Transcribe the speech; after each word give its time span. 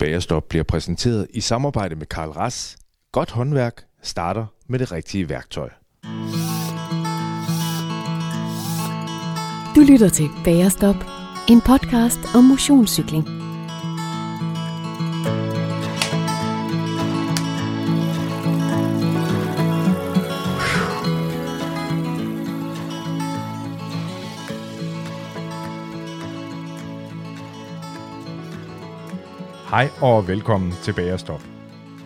Bagerstop 0.00 0.44
bliver 0.48 0.62
præsenteret 0.62 1.26
i 1.30 1.40
samarbejde 1.40 1.96
med 1.96 2.06
Karl 2.06 2.28
Ras. 2.30 2.76
Godt 3.12 3.30
håndværk 3.30 3.84
starter 4.02 4.46
med 4.68 4.78
det 4.78 4.92
rigtige 4.92 5.28
værktøj. 5.28 5.70
Du 9.74 9.80
lytter 9.80 10.08
til 10.08 10.28
Bagerstop, 10.44 10.96
en 11.48 11.60
podcast 11.60 12.20
om 12.34 12.44
motionscykling. 12.44 13.39
Hej 29.80 29.88
og 30.00 30.28
velkommen 30.28 30.72
til 30.82 30.92
Bagerstop. 30.92 31.42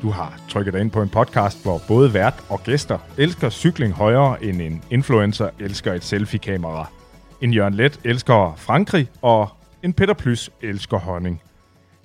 Du 0.03 0.11
har 0.11 0.41
trykket 0.49 0.75
dig 0.75 0.81
ind 0.81 0.91
på 0.91 1.03
en 1.03 1.09
podcast, 1.09 1.63
hvor 1.63 1.81
både 1.89 2.15
vært 2.15 2.45
og 2.49 2.61
gæster 2.65 2.99
elsker 3.19 3.51
cykling 3.51 3.93
højere 3.93 4.45
end 4.45 4.63
en 4.63 4.83
influencer 4.91 5.51
elsker 5.61 5.93
et 5.93 6.05
selfie-kamera. 6.05 6.91
En 7.41 7.55
Jørgen 7.55 7.75
Let 7.75 8.01
elsker 8.05 8.55
Frankrig, 8.57 9.09
og 9.23 9.49
en 9.83 9.93
Peter 9.93 10.15
Plys 10.15 10.51
elsker 10.63 10.99
honning. 10.99 11.43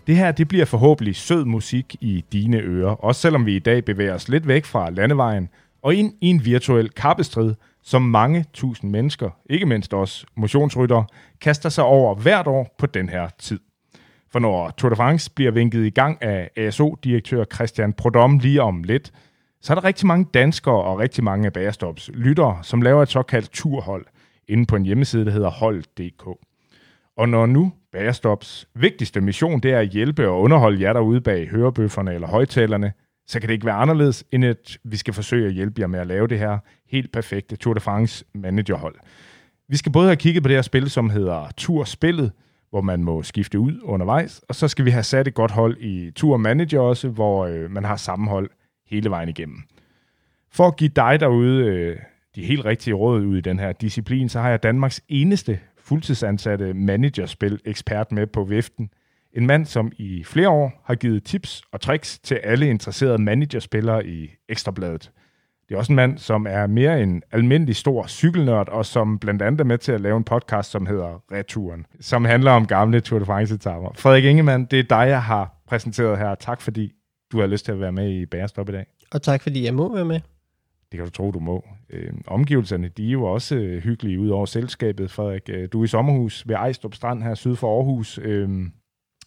Det 0.08 0.16
her 0.16 0.32
det 0.32 0.48
bliver 0.48 0.66
forhåbentlig 0.66 1.16
sød 1.16 1.45
musik 1.45 1.95
i 2.02 2.26
dine 2.31 2.58
ører, 2.58 3.06
også 3.06 3.22
selvom 3.22 3.45
vi 3.45 3.56
i 3.56 3.59
dag 3.59 3.86
bevæger 3.86 4.14
os 4.14 4.30
lidt 4.30 4.48
væk 4.48 4.66
fra 4.66 4.90
landevejen 4.90 5.50
og 5.81 5.95
ind 5.95 6.14
i 6.22 6.28
en 6.28 6.45
virtuel 6.45 6.90
kappestrid, 6.90 7.56
som 7.84 8.02
mange 8.02 8.45
tusind 8.54 8.92
mennesker, 8.92 9.30
ikke 9.50 9.66
mindst 9.66 9.94
os 9.94 10.26
motionsryttere, 10.36 11.06
kaster 11.42 11.70
sig 11.70 11.84
over 11.84 12.16
hvert 12.16 12.48
år 12.48 12.76
på 12.78 12.86
den 12.86 13.09
her 13.09 13.30
tid. 13.40 13.59
For 14.32 14.40
når 14.40 14.70
Tour 14.70 14.90
de 14.90 14.96
France 14.96 15.32
bliver 15.32 15.52
vinket 15.52 15.86
i 15.86 15.90
gang 15.90 16.24
af 16.24 16.50
ASO-direktør 16.58 17.46
Christian 17.54 17.94
Prodom 17.94 18.40
lige 18.40 18.62
om 18.62 18.84
lidt, 18.84 19.12
så 19.62 19.73
er 19.73 19.76
der 19.76 19.84
rigtig 19.84 20.08
mange 20.08 20.28
danskere 20.34 20.84
og 20.84 21.00
rigtig 21.00 21.23
mange 21.23 21.45
af 21.45 21.53
Bagerstops 21.53 22.09
lyttere, 22.14 22.59
som 22.62 22.81
laver 22.81 23.03
et 23.03 23.09
såkaldt 23.09 23.50
turhold 23.50 24.06
inde 24.48 24.66
på 24.66 24.76
en 24.76 24.86
hjemmeside, 24.86 25.26
der 25.26 25.31
hedder 25.31 25.50
hold.dk. 25.50 26.28
Og 27.18 27.30
når 27.30 27.45
nu 27.45 27.73
Bagerstops 27.92 28.68
vigtigste 28.76 29.22
mission, 29.22 29.59
det 29.59 29.72
er 29.72 29.80
at 29.80 29.90
hjælpe 29.90 30.30
og 30.30 30.42
underholde 30.42 30.81
jer 30.81 30.94
derude 30.94 31.22
bag 31.22 31.48
hørebøfferne 31.48 32.14
eller 32.14 32.28
højtalerne, 32.28 32.94
så 33.28 33.40
kan 33.40 33.50
det 33.50 33.53
ikke 33.53 33.66
være 33.66 33.75
anderledes, 33.75 34.23
end 34.31 34.46
at 34.46 34.78
vi 34.84 34.98
skal 34.98 35.14
forsøge 35.14 35.48
at 35.48 35.53
hjælpe 35.53 35.81
jer 35.81 35.88
med 35.88 36.00
at 36.00 36.08
lave 36.08 36.28
det 36.28 36.40
her 36.40 36.58
helt 36.88 37.12
perfekte 37.12 37.56
Tour 37.56 37.73
de 37.73 37.80
France 37.80 38.25
managerhold. 38.34 38.96
Vi 39.68 39.78
skal 39.78 39.92
både 39.92 40.08
have 40.08 40.16
kigget 40.16 40.44
på 40.44 40.48
det 40.48 40.58
her 40.58 40.62
spil, 40.62 40.90
som 40.90 41.09
hedder 41.09 41.48
Turspillet, 41.58 42.31
hvor 42.70 42.81
man 42.81 43.03
må 43.03 43.23
skifte 43.23 43.59
ud 43.59 43.80
undervejs, 43.84 44.42
og 44.50 44.56
så 44.56 44.67
skal 44.67 44.86
vi 44.86 44.92
have 44.92 45.03
sat 45.03 45.28
et 45.28 45.34
godt 45.34 45.52
hold 45.52 45.78
i 45.80 46.12
Tour 46.12 46.38
Manager 46.38 46.80
også, 46.80 47.09
hvor 47.09 47.45
øh, 47.45 47.72
man 47.72 47.84
har 47.84 47.95
sammenhold 47.95 48.50
hele 48.88 49.09
vejen 49.09 49.30
igennem. 49.30 49.64
For 50.52 50.67
at 50.67 50.75
give 50.75 50.92
dig 50.95 51.20
derude 51.20 51.66
øh, 51.66 51.97
de 52.36 52.45
helt 52.45 52.66
rigtige 52.66 52.94
råd 52.94 53.25
ud 53.25 53.38
i 53.38 53.42
den 53.42 53.59
her 53.59 53.72
disciplin, 53.72 54.30
så 54.30 54.40
har 54.40 54.50
jeg 54.50 54.64
Danmarks 54.64 55.02
eneste 55.08 55.59
fuldtidsansatte 55.78 56.73
managerspil-ekspert 56.73 58.12
med 58.12 58.28
på 58.28 58.44
viften. 58.44 58.90
En 59.34 59.47
mand, 59.47 59.66
som 59.66 59.92
i 59.97 60.23
flere 60.23 60.50
år 60.50 60.84
har 60.86 60.95
givet 60.95 61.23
tips 61.23 61.64
og 61.72 61.81
tricks 61.81 62.20
til 62.20 62.36
alle 62.36 62.70
interesserede 62.70 63.17
managerspillere 63.17 64.08
i 64.08 64.30
Ekstrabladet. 64.50 65.12
Det 65.70 65.75
er 65.75 65.80
også 65.80 65.92
en 65.92 65.95
mand, 65.95 66.17
som 66.17 66.48
er 66.50 66.67
mere 66.67 67.03
en 67.03 67.23
almindelig 67.31 67.75
stor 67.75 68.08
cykelnørd, 68.08 68.70
og 68.70 68.86
som 68.86 69.20
blandt 69.20 69.42
andet 69.42 69.62
er 69.62 69.66
med 69.66 69.78
til 69.78 69.92
at 69.92 70.02
lave 70.02 70.17
en 70.17 70.23
podcast, 70.23 70.72
som 70.72 70.86
hedder 70.86 71.23
Returen, 71.31 71.86
som 72.00 72.25
handler 72.25 72.52
om 72.52 72.67
gamle 72.67 73.02
Tour 73.02 73.20
de 73.20 73.25
France-etapper. 73.25 73.92
Frederik 73.95 74.23
Ingemann, 74.23 74.66
det 74.66 74.80
er 74.80 74.84
dig, 74.84 75.08
jeg 75.08 75.23
har 75.23 75.62
præsenteret 75.67 76.17
her. 76.17 76.36
Tak 76.36 76.62
fordi 76.62 76.92
du 77.31 77.40
har 77.40 77.47
lyst 77.47 77.66
til 77.66 77.72
at 77.72 77.80
være 77.80 77.92
med 77.92 78.12
i 78.12 78.25
Bærestop 78.25 78.70
i 78.70 78.72
dag. 78.72 78.86
Og 79.12 79.22
tak 79.22 79.42
fordi 79.42 79.66
jeg 79.66 79.73
må 79.73 79.95
være 79.95 80.06
med. 80.06 80.20
Det 80.92 80.97
kan 80.97 81.06
du 81.06 81.12
tro, 81.12 81.31
du 81.31 81.40
må. 81.40 81.66
Øh, 81.90 82.14
omgivelserne, 82.28 82.88
de 82.88 83.08
er 83.08 83.12
jo 83.12 83.23
også 83.23 83.56
øh, 83.56 83.84
hyggelige 83.84 84.19
ud 84.19 84.30
over 84.30 84.46
selskabet, 84.46 85.12
Frederik. 85.12 85.50
Øh, 85.50 85.69
du 85.72 85.80
er 85.80 85.84
i 85.84 85.88
sommerhus 85.88 86.47
ved 86.47 86.56
Ejstrup 86.56 86.96
Strand 86.96 87.24
her 87.24 87.36
syd 87.36 87.56
for 87.56 87.78
Aarhus 87.78 88.19
øh, 88.24 88.50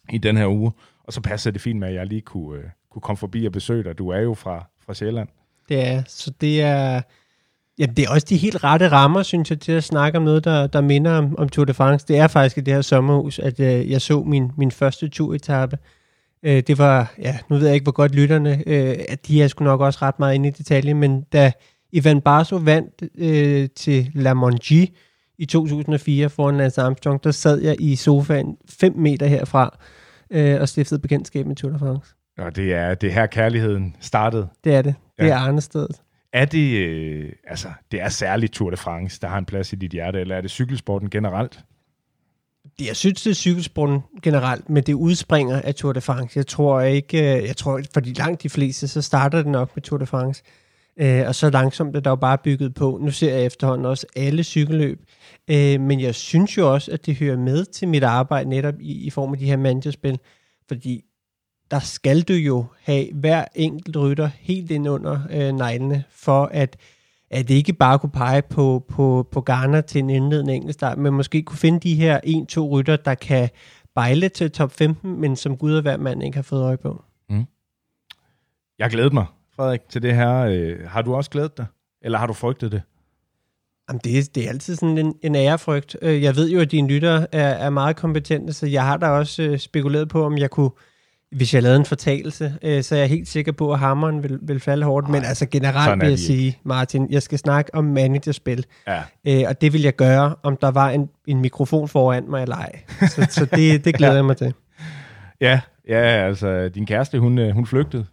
i 0.09 0.17
den 0.17 0.37
her 0.37 0.47
uge, 0.47 0.71
og 1.03 1.13
så 1.13 1.21
passer 1.21 1.51
det 1.51 1.61
fint 1.61 1.79
med, 1.79 1.87
at 1.87 1.93
jeg 1.93 2.07
lige 2.07 2.21
kunne, 2.21 2.59
øh, 2.59 2.65
kunne 2.91 3.01
komme 3.01 3.17
forbi 3.17 3.45
og 3.45 3.51
besøge 3.51 3.83
dig. 3.83 3.97
Du 3.97 4.09
er 4.09 4.19
jo 4.19 4.33
fra, 4.33 4.65
fra 4.85 4.93
Sjælland. 4.93 5.29
Det 5.69 5.87
er, 5.87 6.03
så 6.07 6.31
det 6.41 6.61
er, 6.61 7.01
ja, 7.79 7.85
det 7.85 8.05
er 8.05 8.09
også 8.09 8.27
de 8.29 8.37
helt 8.37 8.63
rette 8.63 8.89
rammer, 8.89 9.23
synes 9.23 9.49
jeg, 9.49 9.59
til 9.59 9.71
at 9.71 9.83
snakke 9.83 10.17
om 10.17 10.23
noget, 10.23 10.43
der, 10.43 10.67
der 10.67 10.81
minder 10.81 11.11
om, 11.11 11.37
om 11.37 11.49
Tour 11.49 11.65
de 11.65 11.73
France. 11.73 12.05
Det 12.07 12.17
er 12.17 12.27
faktisk 12.27 12.57
i 12.57 12.61
det 12.61 12.73
her 12.73 12.81
sommerhus, 12.81 13.39
at 13.39 13.59
øh, 13.59 13.91
jeg 13.91 14.01
så 14.01 14.23
min, 14.23 14.51
min 14.57 14.71
første 14.71 15.09
turetappe. 15.09 15.77
Øh, 16.43 16.63
det 16.67 16.77
var, 16.77 17.13
ja, 17.19 17.37
nu 17.49 17.55
ved 17.55 17.65
jeg 17.65 17.73
ikke, 17.73 17.83
hvor 17.83 17.91
godt 17.91 18.15
lytterne, 18.15 18.63
øh, 18.67 18.95
at 19.09 19.27
de 19.27 19.43
er 19.43 19.47
sgu 19.47 19.63
nok 19.63 19.81
også 19.81 19.99
ret 20.01 20.19
meget 20.19 20.35
inde 20.35 20.47
i 20.47 20.51
detaljen, 20.51 20.99
men 20.99 21.21
da 21.21 21.51
Ivan 21.91 22.21
Barso 22.21 22.55
vandt 22.55 23.03
øh, 23.17 23.69
til 23.75 24.11
La 24.13 24.33
Mongie 24.33 24.87
i 25.37 25.45
2004 25.45 26.29
foran 26.29 26.57
Lance 26.57 26.81
Armstrong, 26.81 27.23
der 27.23 27.31
sad 27.31 27.61
jeg 27.61 27.75
i 27.79 27.95
sofaen 27.95 28.57
5 28.69 28.97
meter 28.97 29.25
herfra 29.25 29.77
øh, 30.31 30.61
og 30.61 30.69
stiftede 30.69 30.99
bekendtskab 30.99 31.45
med 31.45 31.55
Tour 31.55 31.71
de 31.71 31.79
France. 31.79 32.15
Og 32.37 32.55
det 32.55 32.73
er, 32.73 32.95
det 32.95 33.09
er 33.09 33.13
her 33.13 33.25
kærligheden 33.25 33.95
startede. 33.99 34.47
Det 34.63 34.75
er 34.75 34.81
det. 34.81 34.95
Det 35.19 35.25
ja. 35.25 35.31
er 35.31 35.35
Arnestedet. 35.35 36.01
Er 36.33 36.45
det, 36.45 36.77
øh, 36.77 37.31
altså, 37.47 37.67
det 37.91 38.01
er 38.01 38.09
særligt 38.09 38.53
Tour 38.53 38.69
de 38.69 38.77
France, 38.77 39.21
der 39.21 39.27
har 39.27 39.37
en 39.37 39.45
plads 39.45 39.73
i 39.73 39.75
dit 39.75 39.91
hjerte, 39.91 40.19
eller 40.19 40.35
er 40.35 40.41
det 40.41 40.51
cykelsporten 40.51 41.09
generelt? 41.09 41.59
Jeg 42.81 42.95
synes, 42.95 43.21
det 43.21 43.29
er 43.29 43.35
cykelsporten 43.35 44.01
generelt, 44.21 44.69
men 44.69 44.83
det 44.83 44.93
udspringer 44.93 45.61
af 45.61 45.75
Tour 45.75 45.93
de 45.93 46.01
France. 46.01 46.37
Jeg 46.37 46.47
tror 46.47 46.81
ikke, 46.81 47.37
øh, 47.37 47.47
jeg 47.47 47.57
tror, 47.57 47.81
for 47.93 47.99
de 47.99 48.13
langt 48.13 48.43
de 48.43 48.49
fleste, 48.49 48.87
så 48.87 49.01
starter 49.01 49.37
det 49.37 49.51
nok 49.51 49.75
med 49.75 49.83
Tour 49.83 49.97
de 49.97 50.05
France. 50.05 50.43
Øh, 50.99 51.27
og 51.27 51.35
så 51.35 51.49
langsomt 51.49 51.95
er 51.95 51.99
der 51.99 52.09
jo 52.09 52.15
bare 52.15 52.37
bygget 52.37 52.73
på. 52.73 52.99
Nu 53.01 53.11
ser 53.11 53.33
jeg 53.33 53.45
efterhånden 53.45 53.85
også 53.85 54.07
alle 54.15 54.43
cykelløb. 54.43 55.01
Øh, 55.49 55.81
men 55.81 55.99
jeg 55.99 56.15
synes 56.15 56.57
jo 56.57 56.73
også, 56.73 56.91
at 56.91 57.05
det 57.05 57.15
hører 57.15 57.37
med 57.37 57.65
til 57.65 57.87
mit 57.87 58.03
arbejde 58.03 58.49
netop 58.49 58.75
i, 58.79 59.05
i 59.05 59.09
form 59.09 59.33
af 59.33 59.39
de 59.39 59.45
her 59.45 59.57
managerspil. 59.57 60.19
Fordi 60.67 61.03
der 61.73 61.79
skal 61.79 62.21
du 62.21 62.33
jo 62.33 62.65
have 62.81 63.13
hver 63.13 63.45
enkelt 63.55 63.97
rytter 63.97 64.29
helt 64.39 64.71
ind 64.71 64.89
under 64.89 65.19
øh, 65.29 65.55
neglene, 65.55 66.03
for 66.09 66.45
at, 66.45 66.77
at 67.29 67.47
det 67.47 67.53
ikke 67.53 67.73
bare 67.73 67.99
kunne 67.99 68.11
pege 68.11 68.41
på, 68.41 68.85
på, 68.89 69.27
på 69.31 69.41
Garner 69.41 69.81
til 69.81 69.99
en 69.99 70.09
indledende 70.09 70.53
enkeltstart, 70.53 70.97
men 70.97 71.13
måske 71.13 71.43
kunne 71.43 71.57
finde 71.57 71.79
de 71.79 71.95
her 71.95 72.19
en-to 72.23 72.69
rytter, 72.69 72.95
der 72.95 73.15
kan 73.15 73.49
bejle 73.95 74.29
til 74.29 74.51
top 74.51 74.71
15, 74.71 75.21
men 75.21 75.35
som 75.35 75.57
Gud 75.57 75.75
og 75.75 75.81
hver 75.81 75.97
mand 75.97 76.23
ikke 76.23 76.35
har 76.35 76.43
fået 76.43 76.63
øje 76.63 76.77
på. 76.77 77.03
Mm. 77.29 77.45
Jeg 78.79 78.89
glæder 78.89 79.11
mig, 79.11 79.25
Frederik, 79.55 79.89
til 79.89 80.01
det 80.01 80.15
her. 80.15 80.39
Øh, 80.39 80.87
har 80.87 81.01
du 81.01 81.15
også 81.15 81.29
glædet 81.29 81.57
dig? 81.57 81.65
Eller 82.01 82.17
har 82.17 82.27
du 82.27 82.33
frygtet 82.33 82.71
det? 82.71 82.81
Jamen 83.89 84.01
det, 84.03 84.19
er, 84.19 84.29
det 84.35 84.45
er 84.45 84.49
altid 84.49 84.75
sådan 84.75 84.97
en, 84.97 85.15
en 85.21 85.35
ærefrygt. 85.35 85.97
Øh, 86.01 86.23
jeg 86.23 86.35
ved 86.35 86.49
jo, 86.49 86.59
at 86.59 86.71
dine 86.71 86.87
lytter 86.87 87.25
er, 87.31 87.49
er 87.49 87.69
meget 87.69 87.95
kompetente, 87.95 88.53
så 88.53 88.67
jeg 88.67 88.85
har 88.85 88.97
da 88.97 89.07
også 89.07 89.43
øh, 89.43 89.59
spekuleret 89.59 90.09
på, 90.09 90.25
om 90.25 90.37
jeg 90.37 90.49
kunne 90.49 90.71
hvis 91.35 91.53
jeg 91.53 91.63
lavede 91.63 91.79
en 91.79 91.85
fortalelse, 91.85 92.53
øh, 92.61 92.83
så 92.83 92.95
er 92.95 92.99
jeg 92.99 93.09
helt 93.09 93.27
sikker 93.27 93.51
på, 93.51 93.73
at 93.73 93.79
hammeren 93.79 94.23
vil, 94.23 94.39
vil 94.41 94.59
falde 94.59 94.85
hårdt. 94.85 95.05
Ej, 95.05 95.11
Men 95.11 95.23
altså 95.23 95.45
generelt 95.45 96.01
vil 96.01 96.09
jeg 96.09 96.19
sige, 96.19 96.59
Martin, 96.63 97.07
jeg 97.09 97.23
skal 97.23 97.37
snakke 97.37 97.75
om 97.75 97.85
managerspil. 97.85 98.65
Ja. 98.87 99.01
Øh, 99.27 99.43
og 99.47 99.61
det 99.61 99.73
vil 99.73 99.81
jeg 99.81 99.95
gøre, 99.95 100.35
om 100.43 100.57
der 100.57 100.71
var 100.71 100.89
en, 100.89 101.09
en 101.27 101.41
mikrofon 101.41 101.87
foran 101.87 102.23
mig 102.29 102.41
eller 102.41 102.55
ej. 102.55 102.79
Så, 103.01 103.27
så 103.29 103.45
det, 103.45 103.75
det 103.85 103.95
glæder 103.95 104.13
ja. 104.13 104.17
jeg 104.17 104.25
mig 104.25 104.37
til. 104.37 104.53
Ja, 105.41 105.59
ja, 105.87 106.27
altså 106.27 106.69
din 106.69 106.85
kæreste, 106.85 107.19
hun, 107.19 107.37
øh, 107.37 107.49
hun 107.53 107.65
flygtede. 107.65 108.05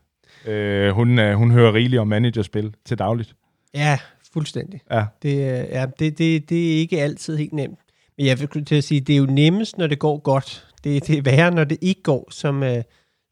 Øh, 0.47 0.91
hun, 0.91 1.19
øh, 1.19 1.35
hun 1.35 1.51
hører 1.51 1.75
rigeligt 1.75 2.01
om 2.01 2.09
managerspil 2.09 2.75
til 2.85 2.99
dagligt. 2.99 3.35
Ja, 3.75 3.99
fuldstændig. 4.33 4.81
Ja. 4.91 5.05
Det, 5.23 5.39
ja, 5.71 5.87
det, 5.99 6.19
det, 6.19 6.51
det 6.51 6.73
er 6.73 6.77
ikke 6.77 7.03
altid 7.03 7.37
helt 7.37 7.53
nemt. 7.53 7.79
Men 8.19 8.27
jeg 8.27 8.41
vil 8.41 8.65
til 8.65 8.75
at 8.75 8.85
sige, 8.85 9.01
det 9.01 9.13
er 9.13 9.17
jo 9.17 9.27
nemmest, 9.27 9.79
når 9.79 9.87
det 9.87 9.99
går 9.99 10.19
godt. 10.19 10.67
Det, 10.85 11.07
det 11.07 11.19
er 11.19 11.23
værre, 11.23 11.51
når 11.51 11.65
det 11.65 11.79
ikke 11.81 12.03
går, 12.03 12.29
som, 12.31 12.63
øh, 12.63 12.83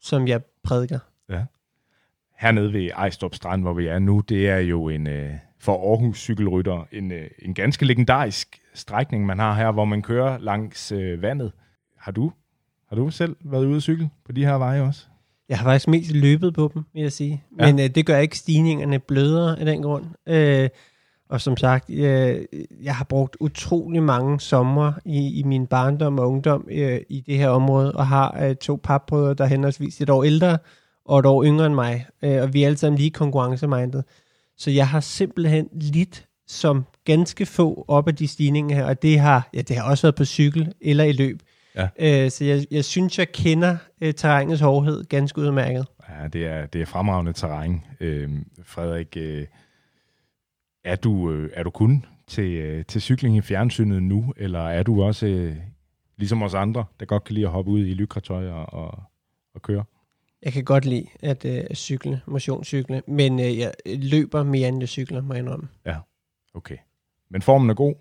som 0.01 0.27
jeg 0.27 0.41
prædiker. 0.63 0.99
Ja. 1.29 1.43
Hernede 2.37 2.73
ved 2.73 2.89
Ejstrup 2.95 3.35
Strand, 3.35 3.61
hvor 3.61 3.73
vi 3.73 3.87
er 3.87 3.99
nu, 3.99 4.19
det 4.19 4.49
er 4.49 4.57
jo 4.57 4.89
en, 4.89 5.07
øh, 5.07 5.33
for 5.59 5.91
Aarhus 5.91 6.17
cykelrytter 6.19 6.87
en, 6.91 7.11
øh, 7.11 7.29
en 7.39 7.53
ganske 7.53 7.85
legendarisk 7.85 8.61
strækning, 8.73 9.25
man 9.25 9.39
har 9.39 9.53
her, 9.53 9.71
hvor 9.71 9.85
man 9.85 10.01
kører 10.01 10.37
langs 10.37 10.91
øh, 10.91 11.21
vandet. 11.21 11.51
Har 11.97 12.11
du, 12.11 12.31
har 12.89 12.95
du 12.95 13.09
selv 13.09 13.35
været 13.41 13.65
ude 13.65 13.75
at 13.75 13.81
cykle 13.81 14.09
på 14.25 14.31
de 14.31 14.45
her 14.45 14.53
veje 14.53 14.81
også? 14.81 15.05
Jeg 15.49 15.57
har 15.57 15.65
faktisk 15.65 15.87
mest 15.87 16.11
løbet 16.11 16.53
på 16.53 16.71
dem, 16.73 16.83
vil 16.93 17.01
jeg 17.01 17.11
sige. 17.11 17.43
Ja. 17.59 17.65
Men 17.65 17.79
øh, 17.79 17.95
det 17.95 18.05
gør 18.05 18.17
ikke 18.17 18.37
stigningerne 18.37 18.99
blødere 18.99 19.59
af 19.59 19.65
den 19.65 19.81
grund. 19.81 20.05
Øh, 20.27 20.69
og 21.29 21.41
som 21.41 21.57
sagt, 21.57 21.89
jeg, 21.89 22.45
jeg 22.81 22.95
har 22.95 23.05
brugt 23.05 23.37
utrolig 23.39 24.03
mange 24.03 24.39
sommer 24.39 24.93
i, 25.05 25.39
i 25.39 25.43
min 25.43 25.67
barndom 25.67 26.19
og 26.19 26.31
ungdom 26.31 26.67
øh, 26.71 26.99
i 27.09 27.23
det 27.25 27.37
her 27.37 27.49
område, 27.49 27.91
og 27.91 28.07
har 28.07 28.43
øh, 28.43 28.55
to 28.55 28.79
papbrødre, 28.83 29.33
der 29.33 29.43
er 29.43 29.47
henholdsvis 29.47 30.01
et 30.01 30.09
år 30.09 30.23
ældre 30.23 30.57
og 31.05 31.19
et 31.19 31.25
år 31.25 31.43
yngre 31.43 31.65
end 31.65 31.75
mig. 31.75 32.05
Øh, 32.23 32.41
og 32.41 32.53
vi 32.53 32.63
er 32.63 32.67
alle 32.67 32.77
sammen 32.77 32.97
lige 32.97 33.11
konkurrencemindet. 33.11 34.03
Så 34.57 34.71
jeg 34.71 34.87
har 34.87 34.99
simpelthen 34.99 35.69
lidt 35.71 36.25
som 36.47 36.85
ganske 37.05 37.45
få 37.45 37.85
op 37.87 38.07
af 38.07 38.15
de 38.15 38.27
stigninger 38.27 38.75
her, 38.75 38.85
og 38.85 39.01
det 39.01 39.19
har, 39.19 39.49
ja, 39.53 39.61
det 39.61 39.77
har 39.77 39.89
også 39.89 40.07
været 40.07 40.15
på 40.15 40.25
cykel 40.25 40.73
eller 40.81 41.03
i 41.03 41.11
løb. 41.11 41.39
Ja. 41.75 41.87
Øh, 41.99 42.31
så 42.31 42.45
jeg, 42.45 42.65
jeg 42.71 42.85
synes, 42.85 43.19
jeg 43.19 43.31
kender 43.31 43.77
øh, 44.01 44.13
terrænets 44.13 44.61
hårdhed 44.61 45.03
ganske 45.03 45.41
udmærket. 45.41 45.85
Ja, 46.09 46.27
det 46.27 46.45
er, 46.45 46.65
det 46.65 46.81
er 46.81 46.85
fremragende 46.85 47.33
terræn. 47.33 47.81
Øh, 47.99 48.29
Frederik, 48.63 49.17
øh, 49.17 49.45
er, 50.83 50.95
du, 50.95 51.31
øh, 51.31 51.49
er 51.53 51.63
du 51.63 51.69
kun 51.69 52.05
til, 52.27 52.51
øh, 52.51 52.85
til 52.85 53.01
cykling 53.01 53.37
i 53.37 53.41
fjernsynet 53.41 54.03
nu, 54.03 54.33
eller 54.37 54.59
er 54.59 54.83
du 54.83 55.03
også 55.03 55.27
øh, 55.27 55.55
ligesom 56.17 56.41
os 56.41 56.53
andre, 56.53 56.85
der 56.99 57.05
godt 57.05 57.23
kan 57.23 57.33
lide 57.33 57.45
at 57.45 57.51
hoppe 57.51 57.71
ud 57.71 57.85
i 57.85 57.93
lykretøj 57.93 58.47
og, 58.47 58.73
og, 58.73 59.03
og 59.55 59.61
køre? 59.61 59.83
Jeg 60.43 60.53
kan 60.53 60.63
godt 60.63 60.85
lide 60.85 61.05
at 61.19 61.45
øh, 61.45 61.63
cykle, 61.75 62.21
motionscykle, 62.25 63.01
men 63.07 63.39
øh, 63.39 63.57
jeg 63.57 63.73
løber 63.85 64.43
mere 64.43 64.67
end 64.67 64.79
jeg 64.79 64.89
cykler, 64.89 65.21
må 65.21 65.33
jeg 65.33 65.41
indrømme. 65.43 65.67
Okay. 66.53 66.77
Men 67.29 67.41
formen 67.41 67.69
er 67.69 67.73
god. 67.73 67.95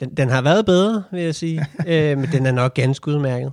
Den, 0.00 0.14
den 0.14 0.28
har 0.28 0.42
været 0.42 0.66
bedre, 0.66 1.04
vil 1.12 1.22
jeg 1.22 1.34
sige, 1.34 1.60
øh, 1.88 2.18
men 2.18 2.28
den 2.32 2.46
er 2.46 2.52
nok 2.52 2.74
ganske 2.74 3.08
udmærket. 3.08 3.52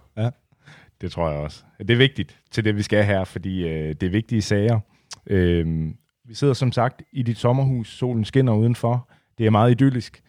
Det 1.02 1.12
tror 1.12 1.30
jeg 1.30 1.40
også. 1.40 1.64
Det 1.80 1.90
er 1.90 1.98
vigtigt 1.98 2.40
til 2.52 2.66
det, 2.66 2.76
vi 2.76 2.82
skal 2.82 3.04
her, 3.06 3.24
fordi 3.24 3.68
øh, 3.68 3.96
det 3.96 4.04
er 4.04 4.10
vigtige 4.10 4.42
sager. 4.42 4.80
Øh, 5.28 5.88
vi 6.30 6.36
sidder 6.36 6.54
som 6.54 6.72
sagt 6.72 7.02
i 7.12 7.24
dit 7.24 7.38
sommerhus. 7.38 7.98
Solen 7.98 8.26
skinner 8.26 8.54
udenfor. 8.54 9.10
Det 9.38 9.46
er 9.46 9.50
meget 9.50 9.72
idyllisk. 9.72 10.22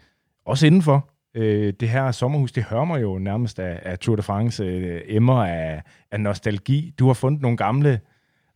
Også 0.47 0.67
indenfor. 0.67 1.09
Øh, 1.35 1.73
det 1.81 1.89
her 1.89 2.13
sommerhus, 2.13 2.53
det 2.53 2.63
hører 2.63 2.85
mig 2.85 3.03
jo 3.03 3.19
nærmest 3.19 3.59
af, 3.59 3.81
af 3.83 3.99
Tour 3.99 4.17
de 4.17 4.23
France. 4.23 4.65
Øh, 4.65 5.01
emmer 5.07 5.45
af, 5.45 5.83
af 6.11 6.21
nostalgi. 6.21 6.95
Du 6.99 7.07
har 7.07 7.15
fundet 7.15 7.43
nogle 7.43 7.57
gamle 7.57 8.01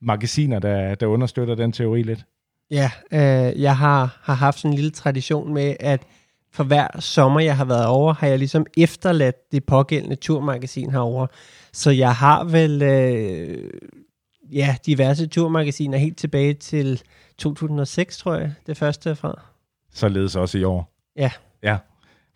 magasiner, 0.03 0.59
der, 0.59 0.95
der 0.95 1.07
understøtter 1.07 1.55
den 1.55 1.73
teori 1.73 2.03
lidt. 2.03 2.25
Ja, 2.71 2.91
øh, 3.13 3.63
jeg 3.63 3.77
har, 3.77 4.19
har 4.23 4.35
haft 4.35 4.59
sådan 4.59 4.71
en 4.71 4.77
lille 4.77 4.91
tradition 4.91 5.55
med, 5.55 5.77
at 5.81 6.03
for 6.53 6.65
hver 6.65 7.01
sommer, 7.01 7.41
jeg 7.41 7.57
har 7.57 7.65
været 7.65 7.87
over, 7.87 8.15
har 8.15 8.27
jeg 8.27 8.39
ligesom 8.39 8.67
efterladt 8.77 9.53
det 9.53 9.65
pågældende 9.65 10.17
turmagasin 10.17 10.91
herover. 10.91 11.27
Så 11.73 11.91
jeg 11.91 12.15
har 12.15 12.45
vel 12.45 12.83
øh, 12.83 13.71
ja, 14.53 14.77
diverse 14.87 15.27
turmagasiner 15.27 15.99
helt 15.99 16.19
tilbage 16.19 16.55
til 16.55 17.03
2006, 17.39 18.19
tror 18.19 18.35
jeg, 18.35 18.55
det 18.67 18.77
første 18.77 19.11
er 19.11 19.15
fra. 19.15 19.43
Således 19.93 20.37
også 20.37 20.59
i 20.59 20.65
år. 20.65 20.93
Ja. 21.17 21.31
Ja, 21.63 21.79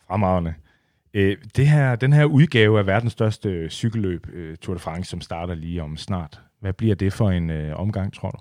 fremragende. 0.07 0.55
Øh, 1.15 1.37
det 1.57 1.69
her, 1.69 1.97
den 1.97 2.13
her 2.13 2.25
udgave 2.25 2.79
af 2.79 2.87
verdens 2.87 3.13
største 3.13 3.71
cykelløb, 3.71 4.27
øh, 4.33 4.57
Tour 4.57 4.75
de 4.75 4.81
France, 4.81 5.11
som 5.11 5.21
starter 5.21 5.55
lige 5.55 5.83
om 5.83 5.97
snart. 5.97 6.41
Hvad 6.61 6.73
bliver 6.73 6.95
det 6.95 7.13
for 7.13 7.31
en 7.31 7.51
øh, 7.51 7.81
omgang, 7.81 8.13
tror 8.13 8.31
du? 8.31 8.39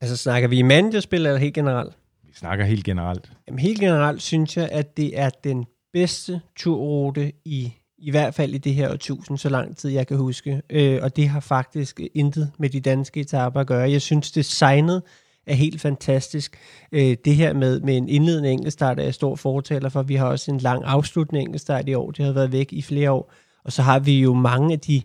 Altså 0.00 0.16
snakker 0.16 0.48
vi 0.48 0.58
i 0.58 0.62
managerspil 0.62 1.26
eller 1.26 1.38
helt 1.38 1.54
generelt? 1.54 1.94
Vi 2.22 2.32
snakker 2.34 2.64
helt 2.64 2.84
generelt. 2.84 3.32
Jamen, 3.46 3.58
helt 3.58 3.80
generelt 3.80 4.22
synes 4.22 4.56
jeg, 4.56 4.68
at 4.72 4.96
det 4.96 5.18
er 5.18 5.30
den 5.44 5.66
bedste 5.92 6.40
turrute 6.56 7.32
i 7.44 7.74
i 8.04 8.10
hvert 8.10 8.34
fald 8.34 8.54
i 8.54 8.58
det 8.58 8.74
her 8.74 8.92
årtusind, 8.92 9.38
så 9.38 9.48
lang 9.48 9.76
tid 9.76 9.90
jeg 9.90 10.06
kan 10.06 10.16
huske. 10.16 10.62
Øh, 10.70 10.98
og 11.02 11.16
det 11.16 11.28
har 11.28 11.40
faktisk 11.40 12.00
intet 12.14 12.50
med 12.58 12.70
de 12.70 12.80
danske 12.80 13.20
etaper 13.20 13.60
at 13.60 13.66
gøre. 13.66 13.90
Jeg 13.90 14.02
synes, 14.02 14.30
designet 14.30 15.02
er 15.46 15.54
helt 15.54 15.80
fantastisk. 15.80 16.58
Øh, 16.92 17.16
det 17.24 17.36
her 17.36 17.52
med, 17.52 17.80
med 17.80 17.96
en 17.96 18.08
indledende 18.08 18.50
enkeltstart 18.50 18.98
er 18.98 19.02
jeg 19.02 19.14
stor 19.14 19.36
fortaler 19.36 19.88
for. 19.88 20.02
Vi 20.02 20.14
har 20.14 20.26
også 20.26 20.50
en 20.50 20.58
lang 20.58 20.84
afsluttende 20.84 21.40
enkeltstart 21.40 21.88
i 21.88 21.94
år. 21.94 22.10
Det 22.10 22.24
har 22.24 22.32
været 22.32 22.52
væk 22.52 22.72
i 22.72 22.82
flere 22.82 23.10
år. 23.10 23.32
Og 23.64 23.72
så 23.72 23.82
har 23.82 23.98
vi 23.98 24.20
jo 24.20 24.34
mange 24.34 24.72
af 24.72 24.80
de 24.80 25.02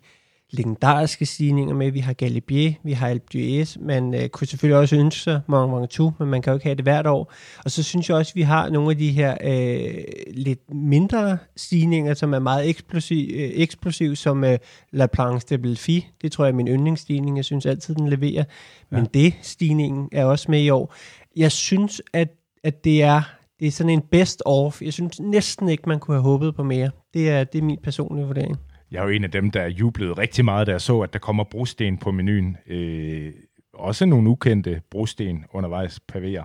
legendariske 0.52 1.26
stigninger 1.26 1.76
med. 1.76 1.92
Vi 1.92 2.00
har 2.00 2.14
Galibier, 2.14 2.74
vi 2.84 2.92
har 2.92 3.08
Alpe 3.08 3.26
d'Huez. 3.36 3.86
Man 3.86 4.14
øh, 4.14 4.30
kunne 4.30 4.48
selvfølgelig 4.48 4.78
også 4.80 4.96
ønske 4.96 5.22
sig 5.22 5.42
Mont 5.48 5.74
Ventoux, 5.74 6.14
men 6.20 6.28
man 6.30 6.42
kan 6.42 6.52
jo 6.52 6.56
ikke 6.56 6.66
have 6.66 6.76
det 6.76 6.86
hvert 6.86 7.08
år. 7.08 7.34
Og 7.66 7.72
så 7.72 7.84
synes 7.84 8.10
jeg 8.10 8.18
også, 8.18 8.32
at 8.32 8.36
vi 8.36 8.42
har 8.42 8.70
nogle 8.70 8.92
af 8.92 8.98
de 8.98 9.12
her 9.12 9.38
øh, 9.44 10.04
lidt 10.34 10.74
mindre 10.74 11.38
stigninger, 11.58 12.14
som 12.14 12.34
er 12.34 12.40
meget 12.40 12.70
eksplosiv, 12.70 13.30
øh, 13.36 13.50
eksplosiv 13.54 14.16
som 14.16 14.44
øh, 14.44 14.58
La 14.92 15.06
Planche 15.06 15.58
de 15.58 15.62
Belfi. 15.62 16.08
Det 16.22 16.32
tror 16.32 16.46
jeg 16.46 16.52
er 16.52 16.56
min 16.56 16.68
yndlingsstigning. 16.68 17.38
Jeg 17.38 17.46
synes 17.46 17.66
altid, 17.66 17.96
den 17.96 18.10
leverer. 18.10 18.44
Men 18.92 19.00
Ja. 19.04 19.20
det 19.20 19.34
stigningen 19.42 20.10
er 20.12 20.26
også 20.26 20.52
med 20.52 20.62
i 20.62 20.70
år. 20.70 20.94
Jeg 21.36 21.52
synes, 21.52 22.02
at, 22.14 22.30
at 22.64 22.84
det 22.84 23.04
er 23.04 23.22
det 23.60 23.68
er 23.68 23.72
sådan 23.72 23.90
en 23.90 24.02
best 24.12 24.44
of. 24.46 24.82
Jeg 24.82 24.94
synes 24.94 25.20
næsten 25.20 25.70
ikke, 25.70 25.84
man 25.88 26.00
kunne 26.00 26.16
have 26.16 26.24
håbet 26.24 26.56
på 26.56 26.64
mere. 26.64 26.92
Det 27.14 27.30
er, 27.30 27.44
det 27.44 27.60
er 27.60 27.64
min 27.64 27.78
personlige 27.84 28.26
vurdering. 28.26 28.58
Jeg 28.92 29.00
er 29.00 29.04
jo 29.04 29.10
en 29.10 29.24
af 29.24 29.32
dem, 29.32 29.52
der 29.52 29.68
jublede 29.68 30.14
rigtig 30.14 30.46
meget, 30.46 30.68
da 30.68 30.72
jeg 30.72 30.82
så, 30.82 31.00
at 31.00 31.14
der 31.14 31.20
kommer 31.20 31.44
brosten 31.44 31.98
på 31.98 32.12
menuen. 32.12 32.58
Øh, 32.68 33.34
også 33.74 34.06
nogle 34.06 34.30
ukendte 34.30 34.82
brosten 34.92 35.46
undervejs 35.54 36.00
pavéer. 36.12 36.44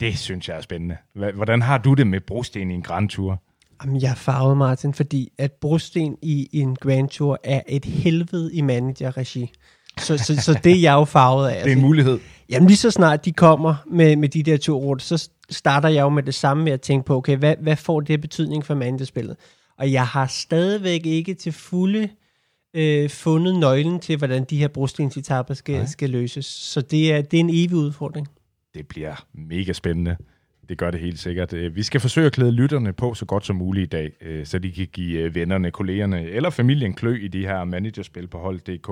Det 0.00 0.18
synes 0.18 0.48
jeg 0.48 0.56
er 0.56 0.60
spændende. 0.60 0.96
Hvordan 1.34 1.62
har 1.62 1.78
du 1.78 1.94
det 1.94 2.06
med 2.06 2.20
brosten 2.20 2.70
i 2.70 2.74
en 2.74 2.82
Grand 2.82 3.08
Tour? 3.08 3.42
Jamen, 3.84 4.02
jeg 4.02 4.16
farvet, 4.16 4.56
Martin, 4.56 4.94
fordi 4.94 5.32
at 5.38 5.52
brosten 5.52 6.16
i 6.22 6.48
en 6.52 6.76
Grand 6.76 7.08
Tour 7.08 7.38
er 7.44 7.60
et 7.68 7.84
helvede 7.84 8.54
i 8.54 8.60
manager-regi. 8.60 9.50
Så, 9.98 10.18
så, 10.18 10.36
så 10.36 10.60
det 10.64 10.72
er 10.72 10.80
jeg 10.80 10.92
jo 10.92 11.04
farvet 11.04 11.48
af. 11.48 11.62
Det 11.64 11.72
er 11.72 11.76
en 11.76 11.82
mulighed. 11.82 12.18
Jamen 12.48 12.66
lige 12.66 12.76
så 12.76 12.90
snart 12.90 13.24
de 13.24 13.32
kommer 13.32 13.74
med, 13.86 14.16
med 14.16 14.28
de 14.28 14.42
der 14.42 14.56
to 14.56 14.78
ruter, 14.78 15.04
så 15.04 15.28
starter 15.50 15.88
jeg 15.88 16.02
jo 16.02 16.08
med 16.08 16.22
det 16.22 16.34
samme 16.34 16.64
med 16.64 16.72
at 16.72 16.80
tænke 16.80 17.06
på, 17.06 17.16
okay, 17.16 17.36
hvad, 17.36 17.54
hvad 17.60 17.76
får 17.76 18.00
det 18.00 18.20
betydning 18.20 18.66
for 18.66 18.74
managerspillet? 18.74 19.36
Og 19.78 19.92
jeg 19.92 20.06
har 20.06 20.26
stadigvæk 20.26 21.06
ikke 21.06 21.34
til 21.34 21.52
fulde 21.52 22.08
øh, 22.74 23.10
fundet 23.10 23.58
nøglen 23.58 24.00
til, 24.00 24.18
hvordan 24.18 24.44
de 24.44 24.56
her 24.56 24.68
brostensetapper 24.68 25.54
skal, 25.54 25.88
skal 25.88 26.10
løses. 26.10 26.46
Så 26.46 26.80
det 26.80 27.12
er, 27.12 27.22
det 27.22 27.36
er 27.36 27.40
en 27.40 27.50
evig 27.50 27.74
udfordring. 27.74 28.28
Det 28.74 28.88
bliver 28.88 29.26
mega 29.32 29.72
spændende. 29.72 30.16
Det 30.68 30.78
gør 30.78 30.90
det 30.90 31.00
helt 31.00 31.18
sikkert. 31.18 31.52
Øh, 31.52 31.76
Vi 31.76 31.82
skal 31.82 32.00
forsøge 32.00 32.26
at 32.26 32.32
klæde 32.32 32.52
lytterne 32.52 32.92
på 32.92 33.14
så 33.14 33.24
godt 33.24 33.46
som 33.46 33.56
muligt 33.56 33.84
i 33.84 33.88
dag, 33.88 34.12
øh, 34.20 34.46
så 34.46 34.58
de 34.58 34.72
kan 34.72 34.86
give 34.92 35.20
øh, 35.20 35.34
vennerne, 35.34 35.70
kollegerne 35.70 36.22
eller 36.22 36.50
familien 36.50 36.94
klø 36.94 37.18
i 37.24 37.28
de 37.28 37.40
her 37.46 37.64
managerspil 37.64 38.26
på 38.26 38.38
hold.dk. 38.38 38.90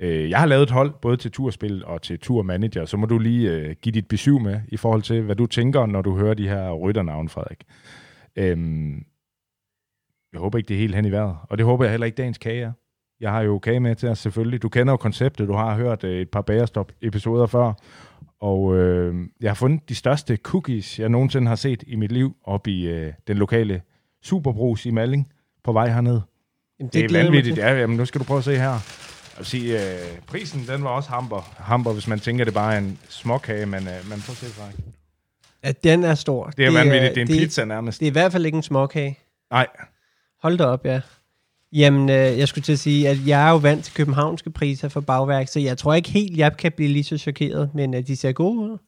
Jeg 0.00 0.38
har 0.38 0.46
lavet 0.46 0.62
et 0.62 0.70
hold 0.70 0.92
både 1.02 1.16
til 1.16 1.30
turspil 1.30 1.84
og 1.84 2.02
til 2.02 2.18
turmanager, 2.18 2.84
så 2.84 2.96
må 2.96 3.06
du 3.06 3.18
lige 3.18 3.74
give 3.74 3.92
dit 3.92 4.08
besøg 4.08 4.42
med 4.42 4.60
i 4.68 4.76
forhold 4.76 5.02
til, 5.02 5.22
hvad 5.22 5.36
du 5.36 5.46
tænker, 5.46 5.86
når 5.86 6.02
du 6.02 6.16
hører 6.16 6.34
de 6.34 6.48
her 6.48 6.72
rytternavne, 6.72 7.28
Frederik. 7.28 7.58
Øhm, 8.36 9.04
jeg 10.34 10.40
håber 10.40 10.58
ikke, 10.58 10.68
det 10.68 10.74
er 10.74 10.78
helt 10.78 10.94
hen 10.94 11.04
i 11.04 11.10
vejret, 11.12 11.36
og 11.48 11.58
det 11.58 11.66
håber 11.66 11.84
jeg 11.84 11.90
heller 11.90 12.04
ikke 12.04 12.16
dagens 12.16 12.38
kage 12.38 12.62
er. 12.62 12.72
Jeg 13.20 13.30
har 13.30 13.42
jo 13.42 13.58
kage 13.58 13.80
med 13.80 13.94
til 13.94 14.08
os 14.08 14.18
selvfølgelig. 14.18 14.62
Du 14.62 14.68
kender 14.68 14.92
jo 14.92 14.96
konceptet, 14.96 15.48
du 15.48 15.52
har 15.52 15.76
hørt 15.76 16.04
øh, 16.04 16.20
et 16.20 16.30
par 16.30 16.42
bagerstop-episoder 16.42 17.46
før, 17.46 17.72
og 18.40 18.76
øh, 18.76 19.14
jeg 19.40 19.50
har 19.50 19.54
fundet 19.54 19.88
de 19.88 19.94
største 19.94 20.36
cookies, 20.36 20.98
jeg 20.98 21.08
nogensinde 21.08 21.48
har 21.48 21.54
set 21.54 21.84
i 21.86 21.96
mit 21.96 22.12
liv, 22.12 22.36
op 22.44 22.66
i 22.66 22.86
øh, 22.86 23.12
den 23.26 23.36
lokale 23.36 23.82
Superbrus 24.22 24.86
i 24.86 24.90
Malling 24.90 25.32
på 25.64 25.72
vej 25.72 25.88
herned. 25.88 26.20
Jamen, 26.78 26.90
Det, 26.92 27.10
det 27.10 27.16
er 27.18 27.22
vanvittigt. 27.22 27.58
Ja, 27.58 27.80
jamen, 27.80 27.96
nu 27.96 28.04
skal 28.04 28.18
du 28.18 28.24
prøve 28.24 28.38
at 28.38 28.44
se 28.44 28.56
her. 28.56 28.68
Jeg 28.68 29.38
vil 29.38 29.46
sige, 29.46 29.74
øh, 29.74 30.18
prisen 30.26 30.64
den 30.68 30.84
var 30.84 30.90
også 30.90 31.10
hamper, 31.10 31.52
hamper, 31.56 31.92
hvis 31.92 32.08
man 32.08 32.18
tænker, 32.20 32.44
det 32.44 32.54
bare 32.54 32.74
er 32.74 32.78
en 32.78 32.98
småkage, 33.08 33.66
men, 33.66 33.74
øh, 33.88 34.04
prøv 34.08 34.12
at 34.12 34.20
se, 34.20 34.46
Frederik. 34.46 34.76
Ja, 35.64 35.72
den 35.84 36.04
er 36.04 36.14
stor. 36.14 36.46
Det 36.46 36.66
er 36.66 36.72
vanvittigt. 36.72 37.14
Det 37.14 37.20
er 37.20 37.22
en 37.22 37.28
det, 37.28 37.38
pizza 37.38 37.64
nærmest. 37.64 38.00
Det 38.00 38.06
er 38.06 38.10
i 38.10 38.12
hvert 38.12 38.32
fald 38.32 38.46
ikke 38.46 38.56
en 38.56 38.62
småkage. 38.62 39.18
Nej, 39.50 39.66
Hold 40.44 40.58
da 40.58 40.64
op, 40.64 40.86
ja. 40.86 41.00
Jamen, 41.72 42.08
øh, 42.08 42.38
jeg 42.38 42.48
skulle 42.48 42.62
til 42.62 42.72
at 42.72 42.78
sige, 42.78 43.08
at 43.08 43.16
jeg 43.26 43.46
er 43.46 43.50
jo 43.50 43.56
vant 43.56 43.84
til 43.84 43.94
københavnske 43.94 44.50
priser 44.50 44.88
for 44.88 45.00
bagværk, 45.00 45.48
så 45.48 45.60
jeg 45.60 45.78
tror 45.78 45.94
ikke 45.94 46.10
helt, 46.10 46.36
jeg 46.36 46.56
kan 46.56 46.72
blive 46.72 46.88
lige 46.88 47.04
så 47.04 47.18
chokeret, 47.18 47.74
men 47.74 47.94
øh, 47.94 48.06
de 48.06 48.16
ser 48.16 48.32
gode 48.32 48.58
ud. 48.58 48.78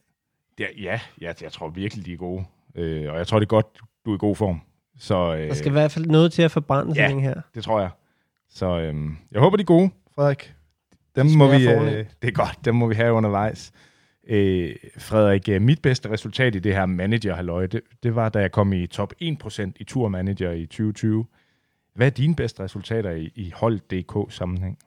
er, 0.59 0.65
ja, 0.81 0.99
jeg, 1.21 1.35
jeg 1.41 1.51
tror 1.51 1.69
virkelig, 1.69 2.05
de 2.05 2.13
er 2.13 2.17
gode. 2.17 2.43
Øh, 2.75 3.11
og 3.11 3.17
jeg 3.17 3.27
tror, 3.27 3.39
det 3.39 3.45
er 3.45 3.49
godt, 3.49 3.65
du 4.05 4.11
er 4.11 4.15
i 4.15 4.17
god 4.17 4.35
form. 4.35 4.61
Så 4.99 5.35
øh, 5.35 5.47
Der 5.47 5.53
skal 5.53 5.67
i 5.67 5.71
hvert 5.71 5.91
fald 5.91 6.05
noget 6.05 6.31
til 6.31 6.41
at 6.41 6.51
forbrænde 6.51 6.93
ja. 6.95 7.07
sådan 7.07 7.17
en 7.17 7.23
her. 7.23 7.41
det 7.55 7.63
tror 7.63 7.79
jeg. 7.79 7.89
Så 8.49 8.79
øh, 8.79 8.95
jeg 9.31 9.41
håber, 9.41 9.57
de 9.57 9.61
er 9.61 9.65
gode, 9.65 9.89
Frederik. 10.15 10.53
Dem 11.15 11.27
De 11.27 11.37
må 11.37 11.47
vi, 11.47 11.67
øh, 11.67 11.81
det 12.21 12.27
er 12.27 12.31
godt, 12.31 12.65
dem 12.65 12.75
må 12.75 12.87
vi 12.87 12.95
have 12.95 13.13
undervejs. 13.13 13.71
Øh, 14.27 14.75
Frederik, 14.97 15.49
øh, 15.49 15.61
mit 15.61 15.81
bedste 15.81 16.09
resultat 16.09 16.55
i 16.55 16.59
det 16.59 16.73
her 16.73 16.85
manager 16.85 17.67
det, 17.67 17.81
det 18.03 18.15
var, 18.15 18.29
da 18.29 18.39
jeg 18.39 18.51
kom 18.51 18.73
i 18.73 18.87
top 18.87 19.13
1% 19.21 19.71
i 19.75 19.83
Tour 19.83 20.07
Manager 20.07 20.51
i 20.51 20.65
2020. 20.65 21.25
Hvad 21.97 22.07
er 22.07 22.11
dine 22.11 22.35
bedste 22.35 22.63
resultater 22.63 23.11
i, 23.11 23.31
i 23.35 23.51
hold.dk 23.55 24.33
sammenhæng? 24.33 24.77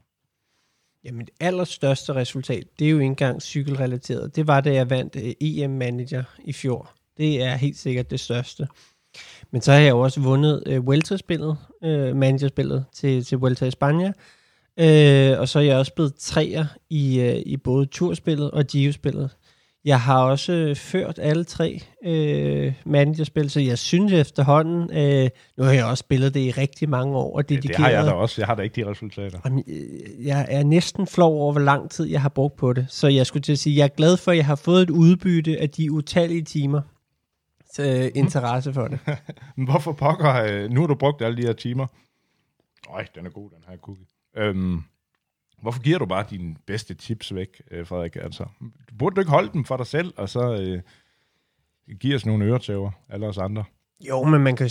Jamen, 1.04 1.20
det 1.20 1.34
allerstørste 1.40 2.14
resultat, 2.14 2.64
det 2.78 2.86
er 2.86 2.90
jo 2.90 2.96
ikke 2.96 3.06
engang 3.06 3.42
cykelrelateret. 3.42 4.36
Det 4.36 4.46
var, 4.46 4.60
da 4.60 4.72
jeg 4.72 4.90
vandt 4.90 5.16
øh, 5.16 5.32
EM-manager 5.40 6.22
i 6.44 6.52
fjor. 6.52 6.90
Det 7.16 7.42
er 7.42 7.56
helt 7.56 7.78
sikkert 7.78 8.10
det 8.10 8.20
største. 8.20 8.68
Men 9.50 9.62
så 9.62 9.72
har 9.72 9.78
jeg 9.78 9.90
jo 9.90 10.00
også 10.00 10.20
vundet 10.20 10.62
øh, 10.66 10.86
Vuelta-spillet, 10.86 11.58
øh, 11.84 12.16
managerspillet 12.16 12.84
til, 12.92 13.24
til 13.24 13.38
Vuelta 13.38 13.66
i 13.66 13.70
Spanien. 13.70 14.14
Øh, 14.80 15.40
og 15.40 15.48
så 15.48 15.58
er 15.58 15.62
jeg 15.62 15.76
også 15.76 15.94
blevet 15.94 16.14
træer 16.14 16.66
i, 16.90 17.20
øh, 17.20 17.42
i 17.46 17.56
både 17.56 17.86
turspillet 17.86 18.50
og 18.50 18.64
Gio-spillet. 18.64 19.36
Jeg 19.84 20.00
har 20.00 20.22
også 20.24 20.52
øh, 20.52 20.76
ført 20.76 21.18
alle 21.22 21.44
tre 21.44 21.80
øh, 22.04 22.74
managerspil, 22.86 23.50
så 23.50 23.60
jeg 23.60 23.78
synes 23.78 24.12
efterhånden, 24.12 24.82
øh, 24.96 25.30
nu 25.56 25.64
har 25.64 25.72
jeg 25.72 25.84
også 25.84 26.00
spillet 26.00 26.34
det 26.34 26.40
i 26.40 26.50
rigtig 26.50 26.88
mange 26.88 27.16
år, 27.16 27.36
og 27.36 27.44
Ja, 27.50 27.54
dedikeret. 27.54 27.76
det 27.76 27.84
har 27.84 27.90
jeg 27.90 28.04
da 28.06 28.10
også. 28.10 28.40
Jeg 28.40 28.46
har 28.46 28.54
da 28.54 28.62
ikke 28.62 28.82
de 28.84 28.90
resultater. 28.90 29.38
Jamen, 29.44 29.64
øh, 29.68 30.26
jeg 30.26 30.46
er 30.48 30.62
næsten 30.62 31.06
flov 31.06 31.34
over, 31.40 31.52
hvor 31.52 31.60
lang 31.60 31.90
tid 31.90 32.06
jeg 32.06 32.22
har 32.22 32.28
brugt 32.28 32.56
på 32.56 32.72
det. 32.72 32.86
Så 32.88 33.08
jeg 33.08 33.26
skulle 33.26 33.42
til 33.42 33.52
at 33.52 33.58
sige, 33.58 33.76
jeg 33.76 33.84
er 33.84 33.88
glad 33.88 34.16
for, 34.16 34.30
at 34.30 34.36
jeg 34.36 34.46
har 34.46 34.54
fået 34.56 34.82
et 34.82 34.90
udbytte 34.90 35.58
af 35.60 35.70
de 35.70 35.92
utallige 35.92 36.42
timer 36.42 36.80
til 37.74 38.12
interesse 38.14 38.72
for 38.72 38.88
det. 38.88 38.98
Men 39.56 39.66
hvorfor 39.70 39.92
pokker, 39.92 40.34
øh, 40.44 40.70
nu 40.70 40.80
har 40.80 40.86
du 40.86 40.94
brugt 40.94 41.22
alle 41.22 41.36
de 41.36 41.42
her 41.46 41.52
timer, 41.52 41.86
Øj, 42.90 43.04
den 43.14 43.26
er 43.26 43.30
god, 43.30 43.50
den 43.50 43.64
her 43.68 43.76
cookie. 43.76 44.06
Øhm, 44.36 44.82
hvorfor 45.62 45.80
giver 45.82 45.98
du 45.98 46.06
bare 46.06 46.24
dine 46.30 46.56
bedste 46.66 46.94
tips 46.94 47.34
væk, 47.34 47.62
øh, 47.70 47.86
Frederik? 47.86 48.16
Altså, 48.16 48.44
burde 48.98 49.14
du 49.16 49.20
ikke 49.20 49.30
holde 49.30 49.52
dem 49.52 49.64
for 49.64 49.76
dig 49.76 49.86
selv, 49.86 50.12
og 50.16 50.28
så 50.28 50.54
øh, 50.54 50.82
give 51.98 52.14
os 52.14 52.26
nogle 52.26 52.44
øretæver, 52.44 52.90
alle 53.08 53.26
os 53.26 53.38
andre? 53.38 53.64
Jo, 54.08 54.24
men 54.24 54.40
man 54.40 54.56
kan... 54.56 54.70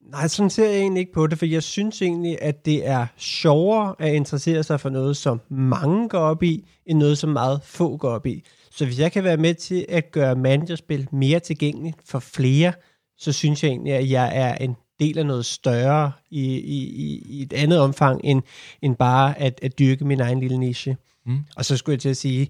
Nej, 0.00 0.28
sådan 0.28 0.50
ser 0.50 0.70
jeg 0.70 0.78
egentlig 0.78 1.00
ikke 1.00 1.12
på 1.12 1.26
det, 1.26 1.38
for 1.38 1.46
jeg 1.46 1.62
synes 1.62 2.02
egentlig, 2.02 2.42
at 2.42 2.66
det 2.66 2.86
er 2.86 3.06
sjovere 3.16 3.94
at 3.98 4.14
interessere 4.14 4.62
sig 4.62 4.80
for 4.80 4.88
noget, 4.88 5.16
som 5.16 5.40
mange 5.48 6.08
går 6.08 6.18
op 6.18 6.42
i, 6.42 6.68
end 6.86 6.98
noget, 6.98 7.18
som 7.18 7.30
meget 7.30 7.60
få 7.64 7.96
går 7.96 8.10
op 8.10 8.26
i. 8.26 8.44
Så 8.70 8.84
hvis 8.84 8.98
jeg 8.98 9.12
kan 9.12 9.24
være 9.24 9.36
med 9.36 9.54
til 9.54 9.86
at 9.88 10.10
gøre 10.10 10.36
managerspil 10.36 11.08
mere 11.12 11.40
tilgængeligt 11.40 11.96
for 12.04 12.18
flere, 12.18 12.72
så 13.18 13.32
synes 13.32 13.64
jeg 13.64 13.70
egentlig, 13.70 13.92
at 13.92 14.10
jeg 14.10 14.30
er 14.34 14.54
en 14.54 14.76
del 15.00 15.18
af 15.18 15.26
noget 15.26 15.44
større 15.44 16.12
i, 16.30 16.54
i, 16.54 17.18
i 17.28 17.42
et 17.42 17.52
andet 17.52 17.80
omfang, 17.80 18.20
end, 18.24 18.42
end 18.82 18.96
bare 18.96 19.38
at, 19.38 19.58
at 19.62 19.78
dyrke 19.78 20.04
min 20.04 20.20
egen 20.20 20.40
lille 20.40 20.58
niche. 20.58 20.96
Mm. 21.26 21.38
Og 21.56 21.64
så 21.64 21.76
skulle 21.76 21.94
jeg 21.94 22.00
til 22.00 22.08
at 22.08 22.16
sige, 22.16 22.48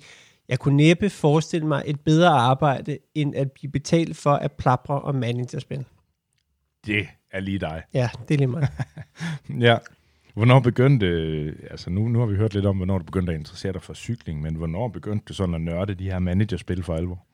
jeg 0.48 0.58
kunne 0.58 0.76
næppe 0.76 1.10
forestille 1.10 1.66
mig 1.66 1.82
et 1.86 2.00
bedre 2.00 2.28
arbejde, 2.28 2.98
end 3.14 3.36
at 3.36 3.52
blive 3.52 3.72
betalt 3.72 4.16
for 4.16 4.32
at 4.32 4.52
plapre 4.52 5.00
og 5.00 5.14
managerspil. 5.14 5.84
Det 6.86 7.06
er 7.30 7.40
lige 7.40 7.58
dig. 7.58 7.82
Ja, 7.94 8.10
det 8.28 8.34
er 8.34 8.38
lige 8.38 8.48
mig. 8.48 8.68
ja. 9.68 9.78
Hvornår 10.34 10.60
begyndte, 10.60 11.06
altså 11.70 11.90
nu, 11.90 12.08
nu 12.08 12.18
har 12.18 12.26
vi 12.26 12.36
hørt 12.36 12.54
lidt 12.54 12.66
om, 12.66 12.76
hvornår 12.76 12.98
du 12.98 13.04
begyndte 13.04 13.32
at 13.32 13.38
interessere 13.38 13.72
dig 13.72 13.82
for 13.82 13.94
cykling, 13.94 14.40
men 14.40 14.54
hvornår 14.54 14.88
begyndte 14.88 15.24
du 15.28 15.34
sådan 15.34 15.54
at 15.54 15.60
nørde 15.60 15.94
de 15.94 16.04
her 16.04 16.18
managerspil 16.18 16.82
for 16.82 16.94
alvor? 16.94 17.26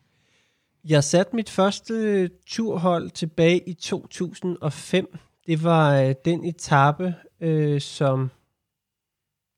Jeg 0.88 1.04
satte 1.04 1.36
mit 1.36 1.50
første 1.50 2.28
turhold 2.46 3.10
tilbage 3.10 3.68
i 3.68 3.72
2005. 3.74 5.18
Det 5.46 5.64
var 5.64 6.00
øh, 6.00 6.14
den 6.24 6.44
etape, 6.44 7.14
øh, 7.40 7.80
som 7.80 8.30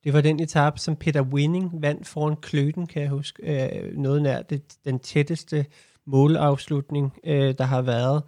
det 0.04 0.12
var 0.12 0.20
den 0.20 0.40
etape, 0.40 0.78
som 0.78 0.97
Peter 0.97 1.23
Winning 1.23 1.82
vandt 1.82 2.06
foran 2.06 2.37
Kløten, 2.37 2.87
kan 2.87 3.02
jeg 3.02 3.11
huske. 3.11 3.42
Øh, 3.42 3.97
noget 3.97 4.23
nær 4.23 4.42
det, 4.42 4.62
den 4.85 4.99
tætteste 4.99 5.66
målafslutning, 6.06 7.12
øh, 7.25 7.54
der 7.58 7.64
har 7.64 7.82
været. 7.82 8.23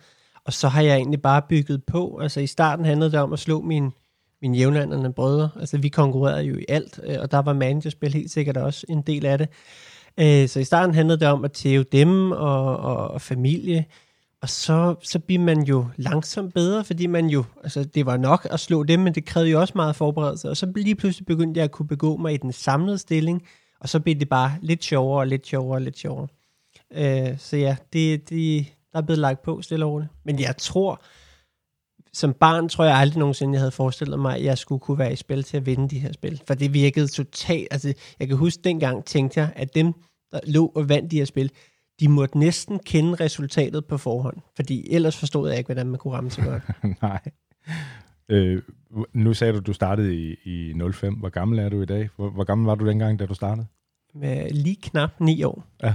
Og 0.44 0.52
så 0.52 0.68
har 0.68 0.82
jeg 0.82 0.96
egentlig 0.96 1.22
bare 1.22 1.42
bygget 1.48 1.84
på. 1.84 2.18
Altså 2.22 2.40
i 2.40 2.46
starten 2.46 2.84
handlede 2.84 3.10
det 3.10 3.20
om 3.20 3.32
at 3.32 3.38
slå 3.38 3.60
min, 3.60 3.90
mine 4.42 4.58
jævnaldrende 4.58 5.12
brødre. 5.12 5.50
Altså 5.60 5.78
vi 5.78 5.88
konkurrerede 5.88 6.42
jo 6.42 6.56
i 6.56 6.64
alt, 6.68 7.00
øh, 7.04 7.16
og 7.20 7.30
der 7.30 7.38
var 7.38 7.52
managerspil 7.52 8.12
helt 8.12 8.30
sikkert 8.30 8.56
også 8.56 8.86
en 8.88 9.02
del 9.02 9.26
af 9.26 9.38
det. 9.38 9.48
Øh, 10.18 10.48
så 10.48 10.60
i 10.60 10.64
starten 10.64 10.94
handlede 10.94 11.20
det 11.20 11.28
om 11.28 11.44
at 11.44 11.52
tæve 11.52 11.84
dem 11.92 12.32
og, 12.32 12.76
og, 12.76 13.08
og 13.08 13.20
familie, 13.20 13.84
og 14.42 14.48
så, 14.48 14.94
så 15.02 15.18
bliver 15.18 15.42
man 15.42 15.62
jo 15.62 15.86
langsomt 15.96 16.54
bedre, 16.54 16.84
fordi 16.84 17.06
man 17.06 17.26
jo, 17.26 17.44
altså 17.62 17.84
det 17.84 18.06
var 18.06 18.16
nok 18.16 18.46
at 18.50 18.60
slå 18.60 18.82
dem, 18.82 19.00
men 19.00 19.14
det 19.14 19.24
krævede 19.24 19.50
jo 19.50 19.60
også 19.60 19.72
meget 19.76 19.96
forberedelse, 19.96 20.50
og 20.50 20.56
så 20.56 20.72
lige 20.76 20.94
pludselig 20.94 21.26
begyndte 21.26 21.58
jeg 21.58 21.64
at 21.64 21.70
kunne 21.70 21.88
begå 21.88 22.16
mig 22.16 22.34
i 22.34 22.36
den 22.36 22.52
samlede 22.52 22.98
stilling, 22.98 23.42
og 23.80 23.88
så 23.88 24.00
blev 24.00 24.14
det 24.14 24.28
bare 24.28 24.52
lidt 24.62 24.84
sjovere, 24.84 25.28
lidt 25.28 25.46
sjovere, 25.46 25.82
lidt 25.82 25.98
sjovere. 25.98 26.28
Øh, 26.92 27.38
så 27.38 27.56
ja, 27.56 27.76
det, 27.92 28.30
det, 28.30 28.66
der 28.92 28.98
er 28.98 29.02
blevet 29.02 29.18
lagt 29.18 29.42
på 29.42 29.62
stille 29.62 29.84
og 29.84 29.92
roligt. 29.92 30.10
Men 30.24 30.40
jeg 30.40 30.56
tror, 30.56 31.02
som 32.12 32.32
barn 32.32 32.68
tror 32.68 32.84
jeg 32.84 32.96
aldrig 32.96 33.18
nogensinde, 33.18 33.52
jeg 33.52 33.60
havde 33.60 33.70
forestillet 33.70 34.18
mig, 34.18 34.36
at 34.36 34.44
jeg 34.44 34.58
skulle 34.58 34.80
kunne 34.80 34.98
være 34.98 35.12
i 35.12 35.16
spil 35.16 35.42
til 35.42 35.56
at 35.56 35.66
vinde 35.66 35.88
de 35.88 35.98
her 35.98 36.12
spil. 36.12 36.42
For 36.46 36.54
det 36.54 36.74
virkede 36.74 37.08
totalt, 37.08 37.68
altså 37.70 37.94
jeg 38.20 38.28
kan 38.28 38.36
huske 38.36 38.62
dengang, 38.64 39.04
tænkte 39.04 39.40
jeg, 39.40 39.52
at 39.56 39.74
dem, 39.74 39.92
der 40.32 40.40
lå 40.46 40.72
og 40.74 40.88
vandt 40.88 41.10
de 41.10 41.16
her 41.16 41.24
spil, 41.24 41.50
de 42.00 42.08
måtte 42.08 42.38
næsten 42.38 42.78
kende 42.78 43.14
resultatet 43.14 43.84
på 43.84 43.98
forhånd, 43.98 44.36
fordi 44.56 44.94
ellers 44.94 45.16
forstod 45.16 45.48
jeg 45.48 45.58
ikke, 45.58 45.68
hvordan 45.68 45.86
man 45.86 45.98
kunne 45.98 46.14
ramme 46.14 46.30
så 46.30 46.42
godt. 46.42 46.62
Nej. 47.02 47.20
Øh, 48.28 48.62
nu 49.12 49.34
sagde 49.34 49.52
du, 49.52 49.58
at 49.58 49.66
du 49.66 49.72
startede 49.72 50.14
i, 50.14 50.36
i 50.44 50.74
05. 50.92 51.14
Hvor 51.14 51.28
gammel 51.28 51.58
er 51.58 51.68
du 51.68 51.82
i 51.82 51.86
dag? 51.86 52.08
Hvor, 52.16 52.30
hvor 52.30 52.44
gammel 52.44 52.66
var 52.66 52.74
du 52.74 52.88
dengang, 52.88 53.18
da 53.18 53.26
du 53.26 53.34
startede? 53.34 53.66
Med 54.14 54.50
lige 54.50 54.76
knap 54.82 55.10
9 55.20 55.42
år. 55.42 55.64
Ja. 55.82 55.86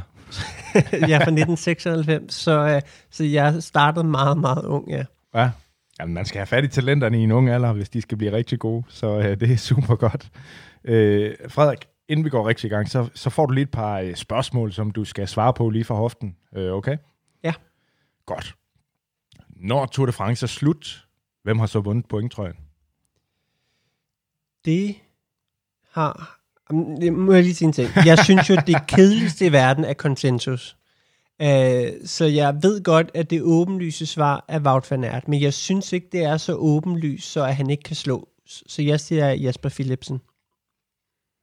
jeg 0.91 1.11
er 1.11 1.25
fra 1.25 1.31
1996, 1.31 2.33
så, 2.33 2.51
øh, 2.51 2.81
så 3.11 3.23
jeg 3.23 3.63
startede 3.63 4.07
meget, 4.07 4.37
meget 4.37 4.65
ung, 4.65 4.89
ja. 4.89 5.03
Ja, 5.35 5.51
Jamen, 5.99 6.13
man 6.13 6.25
skal 6.25 6.39
have 6.39 6.47
fat 6.47 6.63
i 6.63 6.67
talenterne 6.67 7.19
i 7.19 7.23
en 7.23 7.31
ung 7.31 7.49
alder, 7.49 7.73
hvis 7.73 7.89
de 7.89 8.01
skal 8.01 8.17
blive 8.17 8.31
rigtig 8.31 8.59
gode, 8.59 8.83
så 8.89 9.19
øh, 9.19 9.39
det 9.39 9.51
er 9.51 9.57
super 9.57 9.95
godt. 9.95 10.29
Øh, 10.83 11.35
Frederik, 11.49 11.87
inden 12.07 12.25
vi 12.25 12.29
går 12.29 12.47
rigtig 12.47 12.67
i 12.67 12.69
gang, 12.69 12.89
så, 12.89 13.09
så 13.13 13.29
får 13.29 13.45
du 13.45 13.53
lige 13.53 13.63
et 13.63 13.71
par 13.71 13.99
øh, 13.99 14.15
spørgsmål, 14.15 14.73
som 14.73 14.91
du 14.91 15.05
skal 15.05 15.27
svare 15.27 15.53
på 15.53 15.69
lige 15.69 15.83
fra 15.83 15.95
hoften. 15.95 16.35
Øh, 16.55 16.73
okay? 16.73 16.97
Ja. 17.43 17.53
Godt. 18.25 18.55
Når 19.49 19.85
Tour 19.85 20.05
de 20.05 20.11
France 20.11 20.45
er 20.45 20.47
slut, 20.47 21.07
hvem 21.43 21.59
har 21.59 21.65
så 21.65 21.79
vundet 21.79 22.05
pointtrøjen? 22.05 22.55
Det 24.65 24.95
har... 25.91 26.39
Må 27.11 27.33
jeg 27.33 27.43
lige 27.43 27.55
sige 27.55 27.67
en 27.67 27.73
ting. 27.73 27.89
Jeg 28.05 28.19
synes 28.19 28.49
jo, 28.49 28.55
det 28.67 28.87
kedeligste 28.87 29.45
i 29.45 29.51
verden 29.51 29.85
er 29.85 29.93
konsensus. 29.93 30.77
Uh, 31.39 32.05
så 32.05 32.25
jeg 32.25 32.59
ved 32.61 32.83
godt, 32.83 33.11
at 33.13 33.29
det 33.29 33.41
åbenlyse 33.41 34.05
svar 34.05 34.45
er 34.47 34.59
Wout 34.59 34.91
van 34.91 35.03
Aert, 35.03 35.27
men 35.27 35.41
jeg 35.41 35.53
synes 35.53 35.93
ikke, 35.93 36.07
det 36.11 36.23
er 36.23 36.37
så 36.37 36.53
åbenlyst, 36.53 37.31
så 37.31 37.43
at 37.43 37.55
han 37.55 37.69
ikke 37.69 37.83
kan 37.83 37.95
slå. 37.95 38.29
Så 38.45 38.81
jeg 38.81 38.99
siger 38.99 39.31
Jasper 39.31 39.69
Philipsen. 39.69 40.21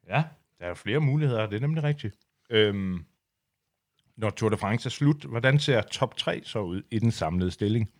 Ja, 0.08 0.22
der 0.58 0.66
er 0.66 0.74
flere 0.74 1.00
muligheder, 1.00 1.46
det 1.46 1.56
er 1.56 1.60
nemlig 1.60 1.82
rigtigt. 1.82 2.14
Øhm, 2.50 3.04
når 4.16 4.30
Tour 4.30 4.50
de 4.50 4.56
France 4.56 4.86
er 4.86 4.90
slut, 4.90 5.24
hvordan 5.24 5.58
ser 5.58 5.82
top 5.82 6.16
3 6.16 6.42
så 6.44 6.58
ud 6.58 6.82
i 6.90 6.98
den 6.98 7.10
samlede 7.10 7.50
stilling? 7.50 7.90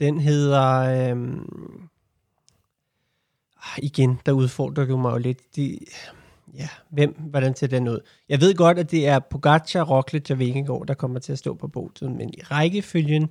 Den 0.00 0.20
hedder... 0.20 1.10
Øhm, 1.10 1.88
ah, 3.56 3.78
igen, 3.82 4.20
der 4.26 4.32
udfordrer 4.32 4.84
du 4.84 4.96
mig 4.96 5.12
jo 5.12 5.18
lidt. 5.18 5.56
De, 5.56 5.78
ja, 6.54 6.68
hvem, 6.90 7.16
hvordan 7.18 7.56
ser 7.56 7.66
den 7.66 7.88
ud? 7.88 7.98
Jeg 8.28 8.40
ved 8.40 8.54
godt, 8.54 8.78
at 8.78 8.90
det 8.90 9.08
er 9.08 9.18
Pogacar, 9.18 9.82
Roglic 9.82 10.30
og 10.30 10.38
Vingegaard, 10.38 10.86
der 10.86 10.94
kommer 10.94 11.20
til 11.20 11.32
at 11.32 11.38
stå 11.38 11.54
på 11.54 11.68
båden, 11.68 12.16
men 12.16 12.28
i 12.28 12.42
rækkefølgen, 12.42 13.28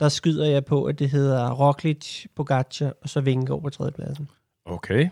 der 0.00 0.08
skyder 0.08 0.46
jeg 0.46 0.64
på, 0.64 0.84
at 0.84 0.98
det 0.98 1.10
hedder 1.10 1.50
Roglic, 1.50 2.26
Pogacar 2.36 2.92
og 3.02 3.08
så 3.08 3.20
Vingegaard 3.20 3.62
på 3.62 3.70
tredjepladsen. 3.70 4.28
Okay. 4.64 5.08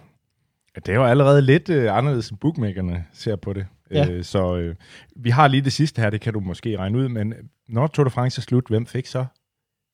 Det 0.77 0.89
er 0.89 0.95
jo 0.95 1.05
allerede 1.05 1.43
lidt 1.43 1.69
øh, 1.69 1.97
anderledes, 1.97 2.31
end 2.31 2.39
bookmakerne 2.39 3.07
ser 3.13 3.37
på 3.37 3.53
det. 3.53 3.67
Ja. 3.91 4.11
Øh, 4.11 4.25
så 4.25 4.57
øh, 4.57 4.77
vi 5.17 5.31
har 5.31 5.49
lige 5.49 5.63
det 5.63 5.73
sidste 5.73 6.03
her, 6.03 6.11
det 6.11 6.21
kan 6.21 6.33
du 6.33 6.41
måske 6.41 6.79
regne 6.79 6.99
ud, 6.99 7.09
men 7.09 7.35
når 7.69 7.87
Tour 7.87 8.05
de 8.05 8.11
France 8.11 8.39
er 8.39 8.43
slut, 8.43 8.69
hvem 8.69 8.87
fik 8.87 9.07
så? 9.07 9.27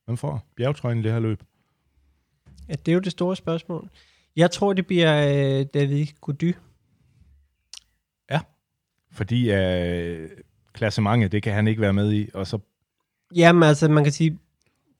Hvem 0.05 0.17
får 0.17 0.43
bjergtrøjen 0.57 0.99
i 0.99 1.03
det 1.03 1.13
her 1.13 1.21
løb? 1.21 1.43
Ja, 2.69 2.75
det 2.87 2.93
er 2.93 2.95
jo 2.95 3.01
det 3.01 3.13
store 3.13 3.37
spørgsmål. 3.37 3.89
Jeg 4.37 4.51
tror, 4.51 4.73
det 4.73 4.87
bliver 4.87 5.29
øh, 5.29 5.67
David 5.75 6.07
Gody. 6.21 6.55
Fordi 9.13 9.53
øh, 9.53 10.29
klassementet, 10.73 11.33
det 11.33 11.43
kan 11.43 11.53
han 11.53 11.69
ikke 11.69 11.81
være 11.81 11.93
med 11.93 12.13
i, 12.13 12.29
og 12.35 12.47
så... 12.47 12.59
Jamen 13.37 13.63
altså, 13.63 13.89
man 13.89 14.05
kan 14.05 14.13
sige, 14.13 14.39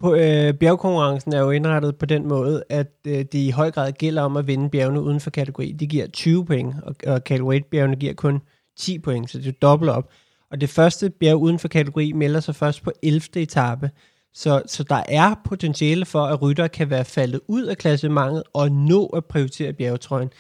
på, 0.01 0.15
øh, 0.15 0.55
bjergkonkurrencen 0.55 1.33
er 1.33 1.41
jo 1.41 1.51
indrettet 1.51 1.97
på 1.97 2.07
den 2.07 2.29
måde, 2.29 2.65
at 2.69 2.93
øh, 3.07 3.19
det 3.19 3.35
i 3.35 3.51
høj 3.51 3.71
grad 3.71 3.93
gælder 3.93 4.23
om 4.23 4.37
at 4.37 4.47
vinde 4.47 4.71
bjergene 4.71 5.01
uden 5.01 5.21
for 5.21 5.31
kategori. 5.31 5.73
De 5.73 5.87
giver 5.87 6.07
20 6.07 6.45
point, 6.45 6.75
og, 6.83 6.95
og 7.07 7.21
Calweight-bjergene 7.29 7.97
giver 7.97 8.15
kun 8.15 8.41
10 8.77 8.99
point, 8.99 9.31
så 9.31 9.39
det 9.39 9.47
er 9.49 9.53
dobbelt 9.63 9.91
op. 9.91 10.11
Og 10.51 10.61
det 10.61 10.69
første 10.69 11.11
bjerg 11.11 11.37
uden 11.37 11.59
for 11.59 11.69
kategori 11.69 12.13
melder 12.13 12.41
sig 12.41 12.55
først 12.55 12.83
på 12.83 12.93
11. 13.03 13.23
etape. 13.37 13.91
Så, 14.35 14.63
så 14.67 14.83
der 14.83 15.03
er 15.09 15.35
potentiale 15.45 16.05
for, 16.05 16.25
at 16.25 16.43
rytter 16.43 16.69
kan 16.69 16.91
være 16.91 17.05
faldet 17.05 17.41
ud 17.49 17.63
af 17.63 17.77
klassementet 17.79 18.43
og 18.53 18.73
nå 18.73 19.07
at 19.07 19.25
prioritere 19.25 19.73
bjergetrøjen. 19.73 20.31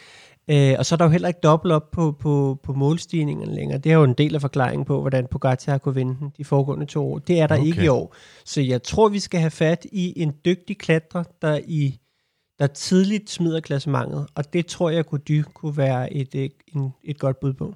Øh, 0.50 0.74
og 0.78 0.86
så 0.86 0.94
er 0.94 0.96
der 0.96 1.04
jo 1.04 1.10
heller 1.10 1.28
ikke 1.28 1.40
dobbelt 1.42 1.72
op 1.72 1.90
på, 1.90 2.12
på, 2.12 2.60
på 2.62 2.72
målstigningerne 2.72 3.54
længere. 3.54 3.78
Det 3.78 3.92
er 3.92 3.96
jo 3.96 4.04
en 4.04 4.14
del 4.14 4.34
af 4.34 4.40
forklaringen 4.40 4.84
på, 4.84 5.00
hvordan 5.00 5.26
Pogacar 5.26 5.72
har 5.72 5.78
kunne 5.78 5.94
vinde 5.94 6.16
den 6.20 6.32
de 6.36 6.44
foregående 6.44 6.86
to 6.86 7.12
år. 7.12 7.18
Det 7.18 7.40
er 7.40 7.46
der 7.46 7.54
okay. 7.54 7.66
ikke 7.66 7.84
i 7.84 7.88
år. 7.88 8.14
Så 8.44 8.60
jeg 8.60 8.82
tror, 8.82 9.08
vi 9.08 9.18
skal 9.18 9.40
have 9.40 9.50
fat 9.50 9.86
i 9.92 10.22
en 10.22 10.34
dygtig 10.44 10.78
klatrer, 10.78 11.24
der 11.42 11.60
i 11.66 11.98
der 12.58 12.66
tidligt 12.66 13.30
smider 13.30 13.60
klassementet, 13.60 14.26
og 14.34 14.52
det 14.52 14.66
tror 14.66 14.90
jeg 14.90 15.06
kunne 15.06 15.44
kunne 15.54 15.76
være 15.76 16.12
et, 16.12 16.34
et, 16.34 16.52
et, 16.74 16.90
et 17.04 17.18
godt 17.18 17.40
bud 17.40 17.52
på. 17.52 17.74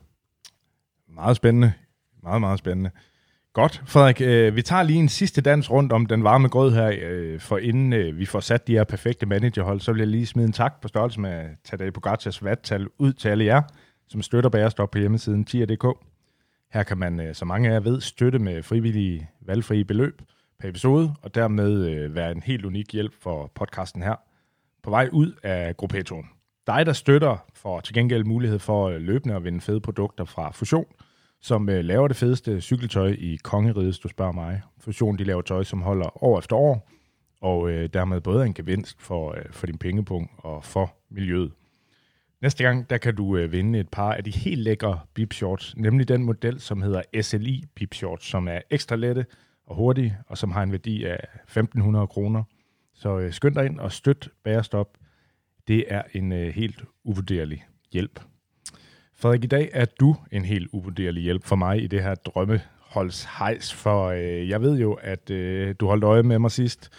Meget 1.08 1.36
spændende. 1.36 1.72
Meget, 2.22 2.40
meget 2.40 2.58
spændende. 2.58 2.90
Godt, 3.54 3.82
Frederik. 3.86 4.20
Øh, 4.20 4.56
vi 4.56 4.62
tager 4.62 4.82
lige 4.82 4.98
en 4.98 5.08
sidste 5.08 5.40
dans 5.40 5.70
rundt 5.70 5.92
om 5.92 6.06
den 6.06 6.24
varme 6.24 6.48
grød 6.48 6.72
her, 6.72 6.92
øh, 7.02 7.40
for 7.40 7.58
inden 7.58 7.92
øh, 7.92 8.18
vi 8.18 8.26
får 8.26 8.40
sat 8.40 8.66
de 8.66 8.72
her 8.72 8.84
perfekte 8.84 9.26
managerhold, 9.26 9.80
så 9.80 9.92
vil 9.92 9.98
jeg 9.98 10.08
lige 10.08 10.26
smide 10.26 10.46
en 10.46 10.52
tak 10.52 10.80
på 10.80 10.88
størrelse 10.88 11.20
med 11.20 11.48
Tadej 11.64 11.90
Pogacars 11.90 12.44
vattal 12.44 12.88
ud 12.98 13.12
til 13.12 13.28
alle 13.28 13.44
jer, 13.44 13.62
som 14.08 14.22
støtter 14.22 14.50
Bærestop 14.50 14.90
på 14.90 14.98
hjemmesiden 14.98 15.44
tier.dk. 15.44 15.86
Her 16.72 16.82
kan 16.82 16.98
man, 16.98 17.20
øh, 17.20 17.34
som 17.34 17.48
mange 17.48 17.68
af 17.68 17.72
jer 17.72 17.80
ved, 17.80 18.00
støtte 18.00 18.38
med 18.38 18.62
frivillige 18.62 19.30
valgfrie 19.40 19.84
beløb 19.84 20.22
per 20.60 20.68
episode, 20.68 21.14
og 21.22 21.34
dermed 21.34 21.86
øh, 21.86 22.14
være 22.14 22.32
en 22.32 22.42
helt 22.42 22.64
unik 22.64 22.92
hjælp 22.92 23.12
for 23.22 23.50
podcasten 23.54 24.02
her 24.02 24.14
på 24.82 24.90
vej 24.90 25.08
ud 25.12 25.32
af 25.42 25.76
gruppetoen. 25.76 26.26
Dig, 26.66 26.86
der 26.86 26.92
støtter, 26.92 27.44
får 27.54 27.80
til 27.80 27.94
gengæld 27.94 28.24
mulighed 28.24 28.58
for 28.58 28.88
øh, 28.88 29.00
løbende 29.00 29.34
at 29.34 29.44
vinde 29.44 29.60
fede 29.60 29.80
produkter 29.80 30.24
fra 30.24 30.50
Fusion– 30.50 30.86
som 31.42 31.68
øh, 31.68 31.84
laver 31.84 32.08
det 32.08 32.16
fedeste 32.16 32.60
cykeltøj 32.60 33.16
i 33.18 33.38
kongeriget, 33.42 34.00
du 34.02 34.08
spørger 34.08 34.32
mig. 34.32 34.62
Fusion, 34.78 35.18
de 35.18 35.24
laver 35.24 35.42
tøj, 35.42 35.64
som 35.64 35.82
holder 35.82 36.24
år 36.24 36.38
efter 36.38 36.56
år, 36.56 36.90
og 37.40 37.70
øh, 37.70 37.88
dermed 37.92 38.20
både 38.20 38.46
en 38.46 38.54
gevinst 38.54 39.02
for, 39.02 39.34
øh, 39.38 39.44
for 39.50 39.66
din 39.66 39.78
pengepunkt 39.78 40.30
og 40.38 40.64
for 40.64 40.96
miljøet. 41.10 41.52
Næste 42.42 42.64
gang, 42.64 42.90
der 42.90 42.98
kan 42.98 43.14
du 43.14 43.36
øh, 43.36 43.52
vinde 43.52 43.78
et 43.78 43.88
par 43.88 44.12
af 44.12 44.24
de 44.24 44.30
helt 44.30 44.60
lækre 44.60 45.00
bip 45.14 45.32
shorts, 45.32 45.76
nemlig 45.76 46.08
den 46.08 46.24
model, 46.24 46.60
som 46.60 46.82
hedder 46.82 47.02
SLI 47.22 47.64
bip 47.74 47.94
shorts, 47.94 48.26
som 48.26 48.48
er 48.48 48.60
ekstra 48.70 48.96
lette 48.96 49.26
og 49.66 49.76
hurtige, 49.76 50.16
og 50.26 50.38
som 50.38 50.50
har 50.50 50.62
en 50.62 50.72
værdi 50.72 51.04
af 51.04 51.18
1.500 51.50 52.06
kroner. 52.06 52.44
Så 52.94 53.18
øh, 53.18 53.32
skynd 53.32 53.54
dig 53.54 53.66
ind 53.66 53.80
og 53.80 53.92
støt 53.92 54.28
Bærestop. 54.44 54.98
Det 55.68 55.84
er 55.88 56.02
en 56.12 56.32
øh, 56.32 56.54
helt 56.54 56.84
uvurderlig 57.04 57.64
hjælp. 57.92 58.20
Frederik, 59.22 59.44
i 59.44 59.46
dag 59.46 59.70
er 59.72 59.84
du 60.00 60.16
en 60.32 60.44
helt 60.44 60.68
uvurderlig 60.72 61.22
hjælp 61.22 61.44
for 61.44 61.56
mig 61.56 61.82
i 61.82 61.86
det 61.86 62.02
her 62.02 62.14
drømmeholds 62.14 63.24
hejs, 63.38 63.74
for 63.74 64.06
øh, 64.06 64.48
jeg 64.48 64.62
ved 64.62 64.78
jo, 64.78 64.92
at 64.92 65.30
øh, 65.30 65.74
du 65.80 65.86
holdt 65.86 66.04
øje 66.04 66.22
med 66.22 66.38
mig 66.38 66.50
sidst. 66.50 66.90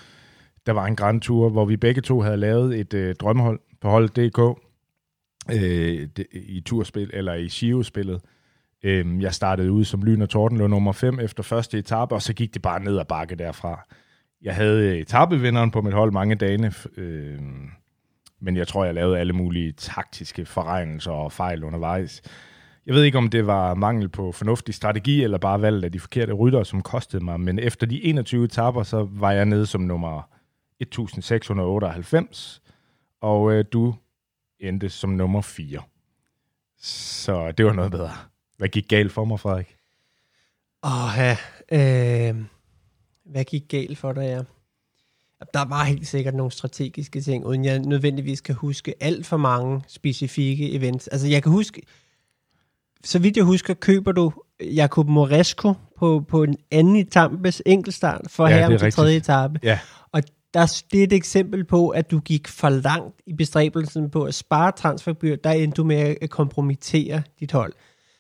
Der 0.66 0.72
var 0.72 0.86
en 0.86 0.96
grand 0.96 1.22
tour, 1.22 1.50
hvor 1.50 1.66
vi 1.66 1.78
begge 1.78 2.02
to 2.02 2.22
havde 2.22 2.38
lavet 2.38 2.80
et 2.80 2.94
øh, 2.94 3.16
drømmehold 3.16 3.60
på 3.82 3.90
hold.dk 3.90 4.60
øh, 5.52 6.08
det, 6.18 6.26
i 6.32 6.62
turspil 6.66 7.10
eller 7.14 7.34
i 7.34 7.50
Shio-spillet. 7.50 8.22
Øh, 8.84 9.22
jeg 9.22 9.34
startede 9.34 9.72
ud 9.72 9.86
som 9.86 10.04
lyn 10.04 10.22
og 10.22 10.30
torden, 10.30 10.58
lå 10.58 10.68
nummer 10.68 10.92
5 10.92 11.20
efter 11.20 11.44
første 11.44 11.78
etape, 11.78 12.16
og 12.16 12.22
så 12.22 12.34
gik 12.34 12.54
det 12.54 12.62
bare 12.62 12.84
ned 12.84 13.00
ad 13.00 13.06
bakke 13.06 13.36
derfra. 13.36 13.88
Jeg 14.42 14.56
havde 14.56 14.90
øh, 14.90 14.98
etapevinderen 14.98 15.72
på 15.72 15.82
mit 15.82 15.94
hold 15.94 16.12
mange 16.12 16.36
dage, 16.36 16.74
øh, 16.98 17.40
men 18.44 18.58
jeg 18.58 18.68
tror, 18.68 18.86
jeg 18.86 18.94
lavede 18.94 19.20
alle 19.20 19.34
mulige 19.34 19.72
taktiske 19.72 20.46
forregnelser 20.46 21.12
og 21.12 21.32
fejl 21.32 21.64
undervejs. 21.64 22.22
Jeg 22.86 22.96
ved 22.96 23.04
ikke, 23.04 23.18
om 23.18 23.30
det 23.30 23.48
var 23.48 23.74
mangel 23.74 24.10
på 24.10 24.32
fornuftig 24.32 24.76
strategi, 24.76 25.24
eller 25.24 25.38
bare 25.38 25.62
valg 25.62 25.84
af 25.84 25.92
de 25.92 26.00
forkerte 26.00 26.34
rytter, 26.34 26.64
som 26.64 26.82
kostede 26.82 27.24
mig, 27.26 27.40
men 27.40 27.60
efter 27.60 27.88
de 27.88 28.04
21 28.04 28.46
etapper, 28.46 28.84
så 28.84 29.08
var 29.12 29.32
jeg 29.32 29.46
nede 29.46 29.66
som 29.66 29.82
nummer 29.82 30.30
1698, 30.80 32.62
og 33.22 33.54
øh, 33.54 33.66
du 33.74 33.96
endte 34.60 34.90
som 34.90 35.10
nummer 35.10 35.42
4. 35.42 35.82
Så 36.82 37.52
det 37.52 37.66
var 37.66 37.74
noget 37.74 37.92
bedre. 37.92 38.12
Hvad 38.58 38.68
gik 38.68 38.88
galt 38.88 39.12
for 39.12 39.26
mig, 39.26 39.40
Frederik? 39.40 39.76
Åh, 40.84 41.18
ja. 41.18 41.38
Øh, 41.72 42.44
hvad 43.26 43.44
gik 43.44 43.64
galt 43.70 43.98
for 43.98 44.14
dig, 44.14 44.22
ja? 44.22 44.42
Der 45.54 45.66
var 45.66 45.84
helt 45.84 46.08
sikkert 46.08 46.36
nogle 46.36 46.52
strategiske 46.52 47.22
ting, 47.22 47.46
uden 47.46 47.66
jeg 47.66 47.80
nødvendigvis 47.80 48.42
kan 48.42 48.56
huske 48.56 48.94
alt 49.00 49.26
for 49.26 49.38
mange 49.38 49.82
specifikke 49.88 50.72
events. 50.72 51.08
Altså, 51.08 51.28
jeg 51.28 51.44
kan 51.44 51.52
huske, 51.52 51.82
så 53.04 53.20
vidt 53.20 53.38
jeg 53.38 53.46
husker, 53.46 53.74
køber 53.74 54.12
du 54.12 54.34
Jakob 54.62 55.08
Moresco 55.08 55.74
på, 56.00 56.26
på 56.30 56.44
en 56.44 56.58
anden 56.72 56.96
etappes 56.96 57.62
enkeltstart 57.66 58.22
for 58.28 58.48
Ja, 58.48 58.54
er 58.54 58.60
her 58.60 58.68
til 58.68 58.74
rigtigt. 58.74 58.96
tredje 58.96 59.18
etape. 59.18 59.60
Ja, 59.64 59.80
Og 60.12 60.24
der, 60.54 60.82
det 60.92 61.00
er 61.00 61.04
et 61.04 61.14
eksempel 61.14 61.64
på, 61.64 61.90
at 61.90 62.12
du 62.12 62.20
gik 62.20 62.48
for 62.48 62.70
langt 62.70 63.22
i 63.28 63.34
bestræbelsen 63.34 64.10
på 64.10 64.24
at 64.24 64.34
spare 64.34 64.72
transfergebyr. 64.72 65.36
Der 65.36 65.52
endte 65.52 65.76
du 65.76 65.84
med 65.84 66.16
at 66.22 66.30
kompromittere 66.30 67.24
dit 67.40 67.52
hold. 67.52 67.74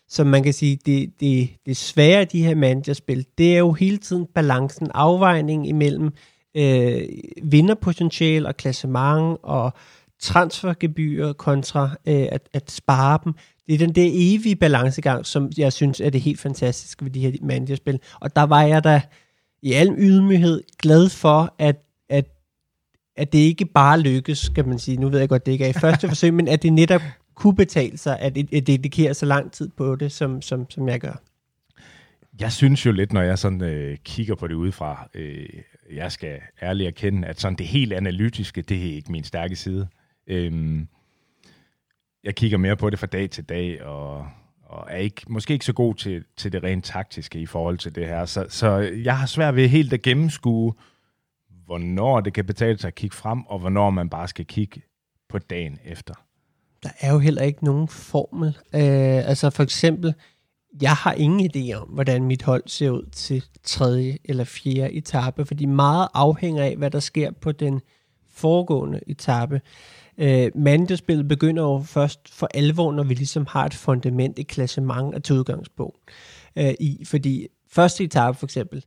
Så 0.07 0.23
man 0.23 0.43
kan 0.43 0.53
sige, 0.53 0.79
det, 0.85 1.19
det, 1.19 1.49
det 1.65 1.77
svære 1.77 2.19
af 2.19 2.27
de 2.27 2.43
her 2.43 2.55
managerspil, 2.55 3.25
det 3.37 3.53
er 3.53 3.59
jo 3.59 3.73
hele 3.73 3.97
tiden 3.97 4.25
balancen, 4.35 4.91
afvejning 4.93 5.67
imellem 5.67 6.11
øh, 6.55 7.01
vinderpotentiale 7.43 8.47
og 8.47 8.57
klassement 8.57 9.37
og 9.43 9.73
transfergebyr 10.19 11.33
kontra 11.33 11.83
øh, 12.07 12.27
at, 12.31 12.49
at 12.53 12.71
spare 12.71 13.19
dem. 13.23 13.33
Det 13.67 13.73
er 13.73 13.77
den 13.77 13.95
der 13.95 14.09
evige 14.11 14.55
balancegang, 14.55 15.25
som 15.25 15.51
jeg 15.57 15.73
synes 15.73 15.99
er 15.99 16.09
det 16.09 16.21
helt 16.21 16.39
fantastiske 16.39 17.05
ved 17.05 17.11
de 17.11 17.19
her 17.19 17.31
managerspil. 17.41 17.99
Og 18.19 18.35
der 18.35 18.43
var 18.43 18.61
jeg 18.61 18.83
da 18.83 19.01
i 19.61 19.73
al 19.73 19.95
ydmyghed 19.97 20.63
glad 20.81 21.09
for, 21.09 21.55
at, 21.59 21.75
at, 22.09 22.25
at 23.15 23.33
det 23.33 23.39
ikke 23.39 23.65
bare 23.65 23.99
lykkes, 23.99 24.37
skal 24.37 24.67
man 24.67 24.79
sige. 24.79 24.97
Nu 24.97 25.09
ved 25.09 25.19
jeg 25.19 25.29
godt, 25.29 25.45
det 25.45 25.51
ikke 25.51 25.65
er 25.65 25.69
i 25.69 25.73
første 25.73 26.07
forsøg, 26.11 26.33
men 26.33 26.47
at 26.47 26.63
det 26.63 26.73
netop 26.73 27.01
kunne 27.35 27.55
betale 27.55 27.97
sig, 27.97 28.19
at, 28.19 28.37
at 28.37 28.67
dedikere 28.67 29.13
så 29.13 29.25
lang 29.25 29.51
tid 29.51 29.69
på 29.77 29.95
det, 29.95 30.11
som, 30.11 30.41
som, 30.41 30.69
som 30.69 30.89
jeg 30.89 30.99
gør. 30.99 31.21
Jeg 32.39 32.51
synes 32.51 32.85
jo 32.85 32.91
lidt, 32.91 33.13
når 33.13 33.21
jeg 33.21 33.39
sådan 33.39 33.61
øh, 33.61 33.97
kigger 33.97 34.35
på 34.35 34.47
det 34.47 34.53
udefra, 34.53 35.09
øh, 35.13 35.45
jeg 35.91 36.11
skal 36.11 36.41
ærligt 36.61 36.87
erkende, 36.87 37.27
at 37.27 37.39
sådan 37.39 37.57
det 37.57 37.67
helt 37.67 37.93
analytiske, 37.93 38.61
det 38.61 38.77
er 38.77 38.95
ikke 38.95 39.11
min 39.11 39.23
stærke 39.23 39.55
side. 39.55 39.87
Øhm, 40.27 40.87
jeg 42.23 42.35
kigger 42.35 42.57
mere 42.57 42.75
på 42.75 42.89
det 42.89 42.99
fra 42.99 43.07
dag 43.07 43.29
til 43.29 43.43
dag, 43.43 43.83
og, 43.83 44.27
og 44.63 44.87
er 44.89 44.97
ikke, 44.97 45.21
måske 45.27 45.53
ikke 45.53 45.65
så 45.65 45.73
god 45.73 45.95
til, 45.95 46.23
til 46.37 46.51
det 46.51 46.63
rent 46.63 46.85
taktiske 46.85 47.39
i 47.39 47.45
forhold 47.45 47.77
til 47.77 47.95
det 47.95 48.07
her. 48.07 48.25
Så, 48.25 48.45
så 48.49 48.77
jeg 49.03 49.17
har 49.17 49.25
svært 49.25 49.55
ved 49.55 49.67
helt 49.67 49.93
at 49.93 50.01
gennemskue, 50.01 50.73
hvornår 51.65 52.21
det 52.21 52.33
kan 52.33 52.45
betale 52.45 52.77
sig 52.77 52.87
at 52.87 52.95
kigge 52.95 53.15
frem, 53.15 53.41
og 53.45 53.59
hvornår 53.59 53.89
man 53.89 54.09
bare 54.09 54.27
skal 54.27 54.45
kigge 54.45 54.81
på 55.29 55.39
dagen 55.39 55.79
efter. 55.85 56.13
Der 56.83 56.89
er 56.99 57.13
jo 57.13 57.19
heller 57.19 57.41
ikke 57.41 57.65
nogen 57.65 57.87
formel. 57.87 58.47
Øh, 58.47 59.29
altså 59.29 59.49
for 59.49 59.63
eksempel, 59.63 60.13
jeg 60.81 60.93
har 60.93 61.13
ingen 61.13 61.49
idé 61.55 61.73
om, 61.73 61.87
hvordan 61.87 62.23
mit 62.23 62.43
hold 62.43 62.63
ser 62.65 62.89
ud 62.89 63.09
til 63.11 63.43
tredje 63.63 64.17
eller 64.25 64.43
fjerde 64.43 64.93
etape, 64.93 65.45
fordi 65.45 65.65
meget 65.65 66.07
afhænger 66.13 66.63
af, 66.63 66.75
hvad 66.75 66.91
der 66.91 66.99
sker 66.99 67.31
på 67.31 67.51
den 67.51 67.81
foregående 68.33 68.99
etape. 69.07 69.61
Øh, 70.17 70.51
Mandespillet 70.55 71.27
begynder 71.27 71.63
jo 71.63 71.83
først 71.85 72.29
for 72.29 72.49
alvor, 72.53 72.91
når 72.91 73.03
vi 73.03 73.13
ligesom 73.13 73.45
har 73.49 73.65
et 73.65 73.73
fundament, 73.73 74.39
et 74.39 74.47
klassement 74.47 75.15
at 75.15 75.23
tage 75.23 75.39
udgangspunkt 75.39 75.97
øh, 76.55 76.73
i. 76.79 77.05
Fordi 77.05 77.47
første 77.69 78.03
etape 78.03 78.37
for 78.37 78.45
eksempel, 78.45 78.83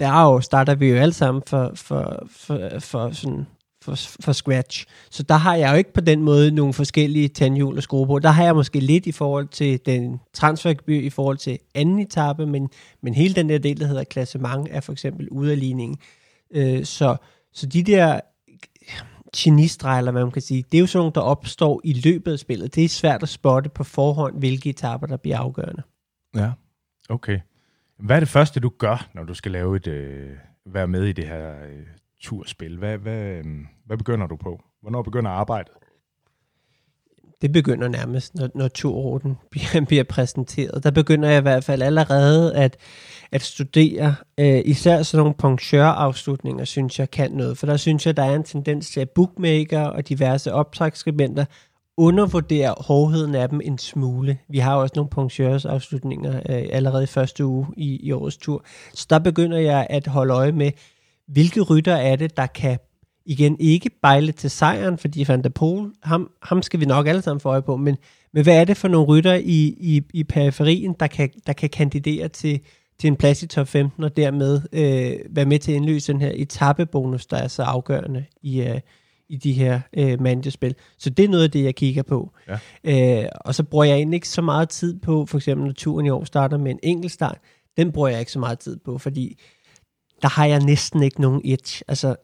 der 0.00 0.22
jo, 0.22 0.40
starter 0.40 0.74
vi 0.74 0.88
jo 0.88 0.96
alle 0.96 1.14
sammen 1.14 1.42
for, 1.46 1.72
for, 1.74 2.26
for, 2.30 2.78
for 2.78 3.10
sådan 3.10 3.46
for, 3.86 4.22
for 4.24 4.32
scratch. 4.32 4.86
Så 5.10 5.22
der 5.22 5.34
har 5.34 5.54
jeg 5.54 5.72
jo 5.72 5.76
ikke 5.76 5.92
på 5.92 6.00
den 6.00 6.22
måde 6.22 6.50
nogle 6.50 6.72
forskellige 6.72 7.28
tandhjul 7.28 7.76
at 7.76 7.82
skrue 7.82 8.06
på. 8.06 8.18
Der 8.18 8.28
har 8.28 8.44
jeg 8.44 8.54
måske 8.54 8.80
lidt 8.80 9.06
i 9.06 9.12
forhold 9.12 9.48
til 9.48 9.80
den 9.86 10.20
transfergebyr 10.32 11.00
i 11.00 11.10
forhold 11.10 11.36
til 11.36 11.58
anden 11.74 11.98
etape, 11.98 12.46
men, 12.46 12.68
men 13.02 13.14
hele 13.14 13.34
den 13.34 13.48
der 13.48 13.58
del, 13.58 13.80
der 13.80 13.86
hedder 13.86 14.04
klassement, 14.04 14.68
er 14.70 14.80
for 14.80 14.92
eksempel 14.92 15.28
ude 15.28 15.52
af 15.52 15.58
ligningen. 15.58 15.98
Øh, 16.54 16.84
så, 16.84 17.16
så 17.52 17.66
de 17.66 17.82
der 17.82 18.20
genistreger, 19.36 19.98
eller 19.98 20.12
hvad 20.12 20.22
man 20.22 20.32
kan 20.32 20.42
sige, 20.42 20.64
det 20.72 20.78
er 20.78 20.80
jo 20.80 20.86
sådan 20.86 21.00
nogle, 21.00 21.12
der 21.14 21.20
opstår 21.20 21.80
i 21.84 21.92
løbet 21.92 22.32
af 22.32 22.38
spillet. 22.38 22.74
Det 22.74 22.84
er 22.84 22.88
svært 22.88 23.22
at 23.22 23.28
spotte 23.28 23.70
på 23.70 23.84
forhånd, 23.84 24.38
hvilke 24.38 24.70
etaper, 24.70 25.06
der 25.06 25.16
bliver 25.16 25.38
afgørende. 25.38 25.82
Ja, 26.36 26.50
okay. 27.08 27.40
Hvad 27.98 28.16
er 28.16 28.20
det 28.20 28.28
første, 28.28 28.60
du 28.60 28.68
gør, 28.78 29.08
når 29.14 29.24
du 29.24 29.34
skal 29.34 29.52
lave 29.52 29.76
et, 29.76 29.86
øh, 29.86 30.30
være 30.66 30.86
med 30.86 31.04
i 31.04 31.12
det 31.12 31.26
her 31.26 31.50
øh, 31.50 31.86
turspil? 32.26 32.78
Hvad, 32.78 32.98
hvad, 32.98 33.22
øhm, 33.22 33.66
hvad 33.86 33.96
begynder 33.96 34.26
du 34.26 34.36
på? 34.36 34.60
Hvornår 34.82 35.02
begynder 35.02 35.30
arbejdet? 35.30 35.72
det 37.42 37.52
begynder 37.52 37.88
nærmest, 37.88 38.34
når, 38.34 38.48
når 38.54 38.68
turorden 38.68 39.36
bliver, 39.50 39.84
bliver 39.88 40.04
præsenteret. 40.04 40.84
Der 40.84 40.90
begynder 40.90 41.28
jeg 41.28 41.38
i 41.38 41.42
hvert 41.42 41.64
fald 41.64 41.82
allerede 41.82 42.54
at, 42.54 42.76
at 43.32 43.42
studere, 43.42 44.14
øh, 44.40 44.62
især 44.64 45.02
sådan 45.02 45.22
nogle 45.22 45.34
punktør-afslutninger, 45.34 46.64
synes 46.64 46.98
jeg 46.98 47.10
kan 47.10 47.32
noget. 47.32 47.58
For 47.58 47.66
der 47.66 47.76
synes 47.76 48.06
jeg, 48.06 48.16
der 48.16 48.22
er 48.22 48.34
en 48.34 48.44
tendens 48.44 48.90
til, 48.90 49.00
at 49.00 49.10
bookmaker 49.10 49.80
og 49.80 50.08
diverse 50.08 50.52
optræksskribenter 50.52 51.44
undervurderer 51.96 52.82
hårdheden 52.82 53.34
af 53.34 53.48
dem 53.48 53.60
en 53.64 53.78
smule. 53.78 54.38
Vi 54.48 54.58
har 54.58 54.74
også 54.74 54.92
nogle 54.96 55.10
punktørsafslutninger 55.10 56.36
øh, 56.36 56.66
allerede 56.72 57.02
i 57.02 57.06
første 57.06 57.44
uge 57.44 57.66
i, 57.76 58.06
i 58.06 58.12
årets 58.12 58.36
tur. 58.36 58.64
Så 58.94 59.06
der 59.10 59.18
begynder 59.18 59.58
jeg 59.58 59.86
at 59.90 60.06
holde 60.06 60.34
øje 60.34 60.52
med, 60.52 60.70
hvilke 61.28 61.60
rytter 61.60 61.94
er 61.94 62.16
det, 62.16 62.36
der 62.36 62.46
kan 62.46 62.78
igen 63.26 63.56
ikke 63.60 63.90
bejle 64.02 64.32
til 64.32 64.50
sejren, 64.50 64.98
fordi 64.98 65.24
Van 65.28 65.42
der 65.42 65.48
Poel, 65.48 65.90
ham, 66.02 66.30
ham 66.42 66.62
skal 66.62 66.80
vi 66.80 66.84
nok 66.84 67.06
alle 67.06 67.22
sammen 67.22 67.40
få 67.40 67.48
øje 67.48 67.62
på, 67.62 67.76
men, 67.76 67.96
men 68.32 68.42
hvad 68.42 68.60
er 68.60 68.64
det 68.64 68.76
for 68.76 68.88
nogle 68.88 69.06
rytter 69.06 69.34
i, 69.34 69.76
i, 69.80 70.02
i 70.14 70.24
periferien, 70.24 70.94
der 71.00 71.06
kan, 71.06 71.30
der 71.46 71.52
kan 71.52 71.70
kandidere 71.70 72.28
til, 72.28 72.60
til 72.98 73.08
en 73.08 73.16
plads 73.16 73.42
i 73.42 73.46
top 73.46 73.68
15, 73.68 74.04
og 74.04 74.16
dermed 74.16 74.60
øh, 74.72 75.36
være 75.36 75.44
med 75.44 75.58
til 75.58 75.72
at 75.72 75.76
indløse 75.76 76.12
den 76.12 76.20
her 76.20 76.32
etappebonus, 76.34 77.26
der 77.26 77.36
er 77.36 77.48
så 77.48 77.62
afgørende 77.62 78.24
i, 78.42 78.62
øh, 78.62 78.80
i 79.28 79.36
de 79.36 79.52
her 79.52 79.80
øh, 79.96 80.20
mandespil. 80.20 80.74
Så 80.98 81.10
det 81.10 81.24
er 81.24 81.28
noget 81.28 81.44
af 81.44 81.50
det, 81.50 81.64
jeg 81.64 81.74
kigger 81.74 82.02
på. 82.02 82.32
Ja. 82.84 83.22
Øh, 83.24 83.28
og 83.40 83.54
så 83.54 83.62
bruger 83.62 83.84
jeg 83.84 83.96
egentlig 83.96 84.16
ikke 84.16 84.28
så 84.28 84.42
meget 84.42 84.68
tid 84.68 85.00
på, 85.00 85.26
for 85.26 85.38
eksempel 85.38 85.66
når 85.66 85.72
turen 85.72 86.06
i 86.06 86.10
år 86.10 86.24
starter 86.24 86.58
med 86.58 86.70
en 86.70 86.78
enkelt 86.82 87.12
start, 87.12 87.38
den 87.76 87.92
bruger 87.92 88.08
jeg 88.08 88.20
ikke 88.20 88.32
så 88.32 88.38
meget 88.38 88.58
tid 88.58 88.78
på, 88.84 88.98
fordi 88.98 89.38
der 90.22 90.28
har 90.28 90.46
jeg 90.46 90.60
næsten 90.60 91.02
ikke 91.02 91.20
nogen 91.20 91.40
edge. 91.44 91.84
Altså, 91.88 92.16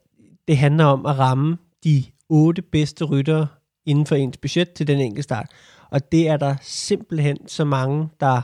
det 0.49 0.57
handler 0.57 0.85
om 0.85 1.07
at 1.07 1.19
ramme 1.19 1.57
de 1.85 2.05
otte 2.29 2.63
bedste 2.63 3.05
ryttere 3.05 3.47
inden 3.87 4.07
for 4.07 4.15
ens 4.15 4.37
budget 4.37 4.73
til 4.73 4.87
den 4.87 5.01
enkelte 5.01 5.23
start. 5.23 5.47
Og 5.91 6.13
det 6.13 6.29
er 6.29 6.37
der 6.37 6.57
simpelthen 6.63 7.49
så 7.49 7.65
mange, 7.65 8.09
der 8.21 8.43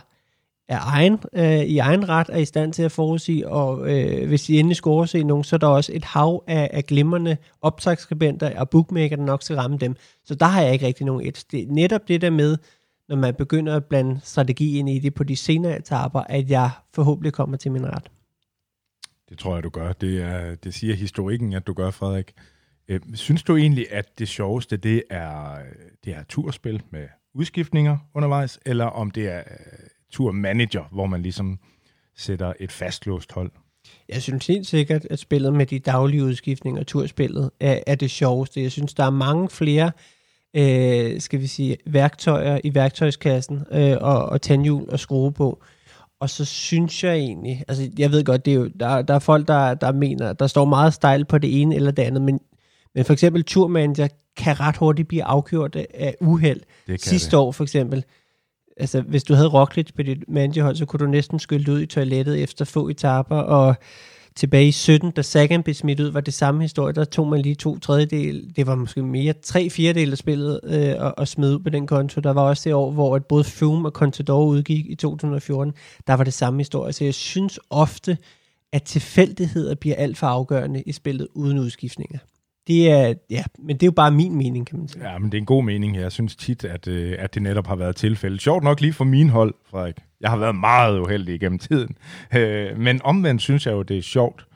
er 0.68 0.78
egen, 0.82 1.18
øh, 1.32 1.60
i 1.60 1.78
egen 1.78 2.08
ret 2.08 2.26
er 2.32 2.38
i 2.38 2.44
stand 2.44 2.72
til 2.72 2.82
at 2.82 2.92
forudsige, 2.92 3.48
og 3.48 3.90
øh, 3.90 4.28
hvis 4.28 4.48
I 4.48 4.58
endelig 4.58 4.76
skulle 4.76 4.94
overse 4.94 5.22
nogen, 5.22 5.44
så 5.44 5.56
er 5.56 5.58
der 5.58 5.66
også 5.66 5.92
et 5.94 6.04
hav 6.04 6.44
af, 6.46 6.70
af 6.72 6.84
glimrende 6.84 7.36
optagsskribenter 7.62 8.60
og 8.60 8.70
bookmaker, 8.70 9.16
der 9.16 9.24
nok 9.24 9.42
skal 9.42 9.56
ramme 9.56 9.78
dem. 9.78 9.96
Så 10.24 10.34
der 10.34 10.46
har 10.46 10.62
jeg 10.62 10.72
ikke 10.72 10.86
rigtig 10.86 11.06
nogen 11.06 11.26
edge. 11.26 11.44
Det 11.50 11.62
er 11.62 11.66
netop 11.68 12.08
det 12.08 12.20
der 12.20 12.30
med, 12.30 12.56
når 13.08 13.16
man 13.16 13.34
begynder 13.34 13.76
at 13.76 13.84
blande 13.84 14.20
strategi 14.24 14.78
ind 14.78 14.88
i 14.88 14.98
det 14.98 15.14
på 15.14 15.24
de 15.24 15.36
senere 15.36 15.78
etaper, 15.78 16.20
at 16.20 16.50
jeg 16.50 16.70
forhåbentlig 16.94 17.32
kommer 17.32 17.56
til 17.56 17.72
min 17.72 17.86
ret. 17.86 18.10
Det 19.28 19.38
tror 19.38 19.54
jeg, 19.54 19.64
du 19.64 19.68
gør. 19.68 19.92
Det, 19.92 20.22
er, 20.22 20.54
det 20.54 20.74
siger 20.74 20.94
historikken, 20.94 21.52
at 21.52 21.66
du 21.66 21.72
gør, 21.72 21.90
Frederik. 21.90 22.32
Øh, 22.88 23.00
synes 23.14 23.42
du 23.42 23.56
egentlig, 23.56 23.92
at 23.92 24.18
det 24.18 24.28
sjoveste, 24.28 24.76
det 24.76 25.02
er, 25.10 25.58
det 26.04 26.12
er 26.14 26.22
turspil 26.28 26.82
med 26.90 27.08
udskiftninger 27.34 27.98
undervejs, 28.14 28.58
eller 28.66 28.84
om 28.84 29.10
det 29.10 29.28
er 29.28 29.38
uh, 29.38 29.88
turmanager, 30.12 30.84
hvor 30.92 31.06
man 31.06 31.22
ligesom 31.22 31.58
sætter 32.16 32.52
et 32.60 32.72
fastlåst 32.72 33.32
hold? 33.32 33.50
Jeg 34.08 34.22
synes 34.22 34.46
helt 34.46 34.66
sikkert, 34.66 35.06
at 35.10 35.18
spillet 35.18 35.54
med 35.54 35.66
de 35.66 35.78
daglige 35.78 36.24
udskiftninger, 36.24 36.82
turspillet, 36.82 37.50
er, 37.60 37.80
er 37.86 37.94
det 37.94 38.10
sjoveste. 38.10 38.62
Jeg 38.62 38.72
synes, 38.72 38.94
der 38.94 39.04
er 39.04 39.10
mange 39.10 39.48
flere 39.48 39.92
øh, 40.56 41.20
skal 41.20 41.40
vi 41.40 41.46
sige, 41.46 41.76
værktøjer 41.86 42.60
i 42.64 42.74
værktøjskassen 42.74 43.64
øh, 43.72 43.96
og, 44.00 44.26
og 44.26 44.42
tandhjul 44.42 44.90
og 44.90 45.00
skrue 45.00 45.32
på. 45.32 45.62
Og 46.20 46.30
så 46.30 46.44
synes 46.44 47.04
jeg 47.04 47.14
egentlig, 47.14 47.64
altså 47.68 47.90
jeg 47.98 48.12
ved 48.12 48.24
godt, 48.24 48.44
det 48.44 48.50
er 48.50 48.54
jo, 48.54 48.70
der, 48.80 49.02
der 49.02 49.14
er 49.14 49.18
folk, 49.18 49.48
der, 49.48 49.74
der 49.74 49.92
mener, 49.92 50.32
der 50.32 50.46
står 50.46 50.64
meget 50.64 50.94
stejl 50.94 51.24
på 51.24 51.38
det 51.38 51.60
ene 51.62 51.74
eller 51.74 51.90
det 51.90 52.02
andet, 52.02 52.22
men, 52.22 52.40
men 52.94 53.04
for 53.04 53.12
eksempel 53.12 53.44
turmanager 53.44 54.08
kan 54.36 54.60
ret 54.60 54.76
hurtigt 54.76 55.08
blive 55.08 55.24
afgjort 55.24 55.76
af 55.76 56.16
uheld. 56.20 56.60
Sidste 56.98 57.30
det. 57.30 57.38
år 57.38 57.52
for 57.52 57.64
eksempel, 57.64 58.04
altså 58.76 59.00
hvis 59.00 59.24
du 59.24 59.34
havde 59.34 59.48
Roglic 59.48 59.86
på 59.96 60.02
dit 60.02 60.28
managerhold, 60.28 60.76
så 60.76 60.86
kunne 60.86 61.00
du 61.00 61.10
næsten 61.10 61.38
skylde 61.38 61.72
ud 61.72 61.80
i 61.80 61.86
toilettet 61.86 62.42
efter 62.42 62.64
få 62.64 62.88
etaper, 62.88 63.36
og 63.36 63.76
tilbage 64.38 64.68
i 64.68 64.72
17, 64.72 65.10
da 65.10 65.22
Sagan 65.22 65.62
blev 65.62 65.74
smidt 65.74 66.00
ud, 66.00 66.10
var 66.10 66.20
det 66.20 66.34
samme 66.34 66.62
historie. 66.62 66.92
Der 66.94 67.04
tog 67.04 67.28
man 67.28 67.40
lige 67.40 67.54
to 67.54 67.78
tredjedel, 67.78 68.52
det 68.56 68.66
var 68.66 68.74
måske 68.74 69.02
mere 69.02 69.32
tre 69.32 69.70
fjerdedel 69.70 70.12
af 70.12 70.18
spillet 70.18 70.60
øh, 70.64 70.94
og, 70.98 71.14
og 71.18 71.28
smed 71.28 71.54
ud 71.54 71.58
på 71.58 71.70
den 71.70 71.86
konto. 71.86 72.20
Der 72.20 72.30
var 72.30 72.42
også 72.42 72.62
det 72.68 72.74
år, 72.74 72.90
hvor 72.90 73.16
at 73.16 73.26
både 73.26 73.44
Fume 73.44 73.88
og 73.88 73.92
Contador 73.92 74.44
udgik 74.44 74.86
i 74.86 74.94
2014. 74.94 75.74
Der 76.06 76.14
var 76.14 76.24
det 76.24 76.32
samme 76.32 76.60
historie. 76.60 76.92
Så 76.92 77.04
jeg 77.04 77.14
synes 77.14 77.60
ofte, 77.70 78.18
at 78.72 78.82
tilfældigheder 78.82 79.74
bliver 79.74 79.96
alt 79.96 80.18
for 80.18 80.26
afgørende 80.26 80.82
i 80.82 80.92
spillet 80.92 81.28
uden 81.34 81.58
udskiftninger. 81.58 82.18
Det 82.66 82.90
er, 82.90 83.14
ja, 83.30 83.44
men 83.58 83.76
det 83.76 83.82
er 83.82 83.86
jo 83.86 83.92
bare 83.92 84.10
min 84.10 84.36
mening, 84.36 84.66
kan 84.66 84.78
man 84.78 84.88
sige. 84.88 85.10
Ja, 85.10 85.18
men 85.18 85.32
det 85.32 85.38
er 85.38 85.42
en 85.42 85.46
god 85.46 85.64
mening. 85.64 85.96
Jeg 85.96 86.12
synes 86.12 86.36
tit, 86.36 86.64
at, 86.64 86.88
øh, 86.88 87.16
at 87.18 87.34
det 87.34 87.42
netop 87.42 87.66
har 87.66 87.76
været 87.76 87.96
tilfældet. 87.96 88.40
Sjovt 88.40 88.64
nok 88.64 88.80
lige 88.80 88.92
for 88.92 89.04
min 89.04 89.28
hold, 89.28 89.54
Frederik. 89.70 89.96
Jeg 90.20 90.30
har 90.30 90.36
været 90.36 90.54
meget 90.54 91.00
uheldig 91.00 91.34
igennem 91.34 91.58
tiden. 91.58 91.96
Øh, 92.36 92.78
men 92.78 93.00
omvendt 93.04 93.42
synes 93.42 93.66
jeg 93.66 93.72
jo, 93.72 93.82
det 93.82 93.98
er 93.98 94.02
sjovt, 94.02 94.46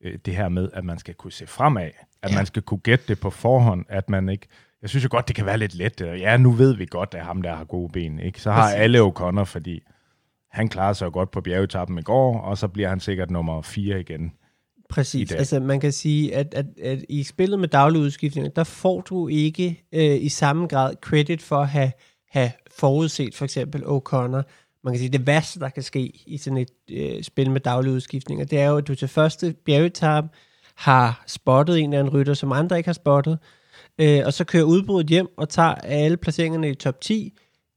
øh, 0.00 0.18
det 0.24 0.36
her 0.36 0.48
med, 0.48 0.68
at 0.72 0.84
man 0.84 0.98
skal 0.98 1.14
kunne 1.14 1.32
se 1.32 1.46
fremad. 1.46 1.90
At 2.22 2.30
ja. 2.30 2.36
man 2.36 2.46
skal 2.46 2.62
kunne 2.62 2.80
gætte 2.80 3.04
det 3.08 3.20
på 3.20 3.30
forhånd. 3.30 3.84
At 3.88 4.10
man 4.10 4.28
ikke... 4.28 4.46
Jeg 4.82 4.90
synes 4.90 5.04
jo 5.04 5.08
godt, 5.10 5.28
det 5.28 5.36
kan 5.36 5.46
være 5.46 5.58
lidt 5.58 5.74
let. 5.74 6.00
Ja, 6.00 6.36
nu 6.36 6.50
ved 6.50 6.76
vi 6.76 6.86
godt, 6.90 7.14
at 7.14 7.24
ham 7.24 7.42
der 7.42 7.54
har 7.54 7.64
gode 7.64 7.92
ben. 7.92 8.20
Ikke? 8.20 8.40
Så 8.40 8.50
har 8.50 8.62
Præcis. 8.62 8.78
alle 8.78 9.00
O'Connor, 9.00 9.44
fordi 9.44 9.82
han 10.50 10.68
klarer 10.68 10.92
sig 10.92 11.12
godt 11.12 11.30
på 11.30 11.40
bjergetappen 11.40 11.98
i 11.98 12.02
går, 12.02 12.40
og 12.40 12.58
så 12.58 12.68
bliver 12.68 12.88
han 12.88 13.00
sikkert 13.00 13.30
nummer 13.30 13.62
4 13.62 14.00
igen 14.00 14.32
Præcis. 14.88 15.32
Altså 15.32 15.60
man 15.60 15.80
kan 15.80 15.92
sige, 15.92 16.34
at, 16.34 16.54
at, 16.54 16.66
at 16.82 17.04
i 17.08 17.22
spillet 17.22 17.60
med 17.60 17.68
daglige 17.68 18.02
udskiftninger, 18.02 18.50
der 18.50 18.64
får 18.64 19.00
du 19.00 19.28
ikke 19.28 19.84
øh, 19.92 20.22
i 20.22 20.28
samme 20.28 20.66
grad 20.66 20.94
credit 21.02 21.42
for 21.42 21.56
at 21.56 21.68
have, 21.68 21.92
have 22.30 22.50
forudset 22.78 23.34
for 23.34 23.44
eksempel 23.44 23.82
O'Connor. 23.82 24.42
Man 24.86 24.94
kan 24.94 24.98
sige, 24.98 25.08
det 25.08 25.26
værste, 25.26 25.60
der 25.60 25.68
kan 25.68 25.82
ske 25.82 26.12
i 26.26 26.38
sådan 26.38 26.56
et 26.56 26.70
øh, 26.90 27.22
spil 27.22 27.50
med 27.50 27.60
daglige 27.60 27.94
udskiftninger, 27.94 28.44
det 28.44 28.60
er 28.60 28.68
jo, 28.68 28.76
at 28.76 28.88
du 28.88 28.94
til 28.94 29.08
første 29.08 29.54
bjergetab 29.64 30.24
har 30.74 31.24
spottet 31.26 31.78
en 31.78 31.92
eller 31.92 31.98
anden 31.98 32.14
rytter, 32.14 32.34
som 32.34 32.52
andre 32.52 32.76
ikke 32.76 32.88
har 32.88 32.92
spottet, 32.92 33.38
øh, 33.98 34.22
og 34.26 34.32
så 34.32 34.44
kører 34.44 34.64
udbruddet 34.64 35.10
hjem 35.10 35.26
og 35.36 35.48
tager 35.48 35.74
alle 35.74 36.16
placeringerne 36.16 36.70
i 36.70 36.74
top 36.74 37.00
10, 37.00 37.32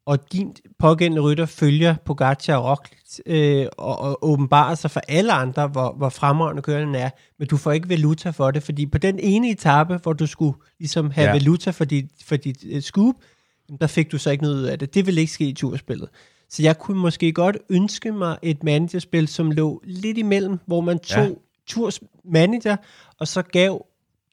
og 0.05 0.33
din 0.33 0.55
pågældende 0.79 1.21
rytter 1.21 1.45
følger 1.45 1.95
Pogacar 2.05 2.55
og 2.55 2.69
Roglic 2.69 3.19
øh, 3.25 3.67
og, 3.77 3.99
og 3.99 4.17
åbenbarer 4.21 4.75
sig 4.75 4.91
for 4.91 5.01
alle 5.07 5.33
andre, 5.33 5.67
hvor, 5.67 5.93
hvor 5.97 6.09
fremragende 6.09 6.61
kørende 6.61 6.99
er, 6.99 7.09
men 7.39 7.47
du 7.47 7.57
får 7.57 7.71
ikke 7.71 7.89
valuta 7.89 8.29
for 8.29 8.51
det, 8.51 8.63
fordi 8.63 8.85
på 8.85 8.97
den 8.97 9.19
ene 9.19 9.49
etape, 9.49 9.97
hvor 9.97 10.13
du 10.13 10.27
skulle 10.27 10.57
ligesom 10.79 11.11
have 11.11 11.27
ja. 11.27 11.33
valuta 11.33 11.71
for 11.71 11.85
dit, 11.85 12.05
for 12.25 12.35
dit 12.35 12.63
uh, 12.75 12.79
scoop, 12.79 13.15
der 13.81 13.87
fik 13.87 14.11
du 14.11 14.17
så 14.17 14.31
ikke 14.31 14.43
noget 14.43 14.55
ud 14.55 14.63
af 14.63 14.79
det. 14.79 14.93
Det 14.93 15.05
vil 15.05 15.17
ikke 15.17 15.31
ske 15.31 15.45
i 15.45 15.53
turspillet. 15.53 16.09
Så 16.49 16.63
jeg 16.63 16.79
kunne 16.79 17.01
måske 17.01 17.31
godt 17.31 17.57
ønske 17.69 18.11
mig 18.11 18.37
et 18.41 18.63
managerspil, 18.63 19.27
som 19.27 19.51
lå 19.51 19.81
lidt 19.85 20.17
imellem, 20.17 20.59
hvor 20.65 20.81
man 20.81 20.99
tog 20.99 21.23
ja. 21.23 21.33
turs 21.67 21.99
manager, 22.25 22.75
og 23.19 23.27
så 23.27 23.41
gav 23.41 23.85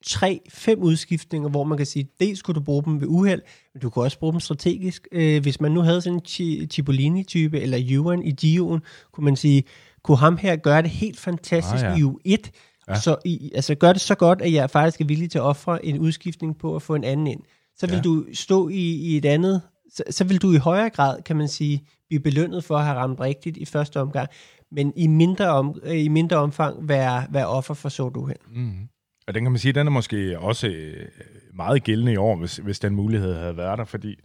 tre, 0.07 0.41
fem 0.49 0.83
udskiftninger, 0.83 1.49
hvor 1.49 1.65
man 1.65 1.77
kan 1.77 1.87
sige, 1.87 2.09
dels 2.21 2.43
kunne 2.43 2.55
du 2.55 2.61
bruge 2.61 2.85
dem 2.85 3.01
ved 3.01 3.09
uheld, 3.09 3.43
men 3.75 3.81
du 3.81 3.91
kunne 3.91 4.05
også 4.05 4.19
bruge 4.19 4.33
dem 4.33 4.41
strategisk. 4.41 5.09
Øh, 5.13 5.43
hvis 5.43 5.61
man 5.61 5.73
nu 5.73 5.81
havde 5.81 6.01
sådan 6.01 6.21
en 6.39 6.69
Cipollini-type, 6.71 7.61
eller 7.61 7.79
Juan 7.79 8.23
i 8.23 8.31
Gio'en, 8.31 8.79
kunne 9.13 9.25
man 9.25 9.37
sige, 9.37 9.65
kunne 10.03 10.17
ham 10.17 10.37
her 10.37 10.57
gøre 10.57 10.83
det 10.83 10.91
helt 10.91 11.21
fantastisk 11.21 11.85
ah, 11.85 12.01
ja. 12.01 12.07
i 12.07 12.37
U1, 12.37 12.51
ja. 12.89 13.01
så 13.01 13.17
i, 13.25 13.51
altså 13.55 13.75
gør 13.75 13.93
det 13.93 14.03
så 14.03 14.15
godt, 14.15 14.43
at 14.43 14.53
jeg 14.53 14.71
faktisk 14.71 15.01
er 15.01 15.05
villig 15.05 15.31
til 15.31 15.39
at 15.39 15.43
ofre 15.43 15.85
en 15.87 15.99
udskiftning 15.99 16.59
på 16.59 16.77
at 16.77 16.83
få 16.83 16.95
en 16.95 17.05
anden 17.05 17.27
ind. 17.27 17.41
Så 17.77 17.87
vil 17.87 17.97
ja. 17.97 18.03
du 18.03 18.25
stå 18.33 18.69
i, 18.69 18.95
i 18.95 19.17
et 19.17 19.25
andet, 19.25 19.63
så, 19.95 20.03
så 20.11 20.25
vil 20.25 20.43
du 20.43 20.53
i 20.53 20.57
højere 20.57 20.91
grad, 20.91 21.23
kan 21.23 21.37
man 21.37 21.49
sige, 21.49 21.87
blive 22.09 22.21
belønnet 22.21 22.65
for 22.65 22.77
at 22.77 22.85
have 22.85 22.97
ramt 22.97 23.21
rigtigt 23.21 23.57
i 23.57 23.65
første 23.65 24.01
omgang, 24.01 24.29
men 24.71 24.93
i 24.97 25.07
mindre, 25.07 25.49
om, 25.49 25.81
øh, 25.83 26.05
i 26.05 26.09
mindre 26.09 26.37
omfang 26.37 26.89
være, 26.89 27.27
være 27.31 27.47
offer 27.47 27.75
for 27.75 27.89
så 27.89 28.09
du 28.09 28.27
hen. 28.27 28.37
Mm. 28.49 28.61
Mm-hmm. 28.63 28.89
Og 29.29 29.35
den 29.35 29.43
kan 29.43 29.53
man 29.53 29.59
sige, 29.59 29.73
den 29.73 29.87
er 29.87 29.91
måske 29.91 30.39
også 30.39 30.69
øh, 30.69 31.07
meget 31.55 31.85
gældende 31.85 32.13
i 32.13 32.17
år, 32.17 32.37
hvis, 32.37 32.57
hvis 32.57 32.81
den 32.81 32.95
mulighed 32.95 33.35
havde 33.35 33.57
været 33.57 33.79
der, 33.79 33.85
fordi 33.85 34.21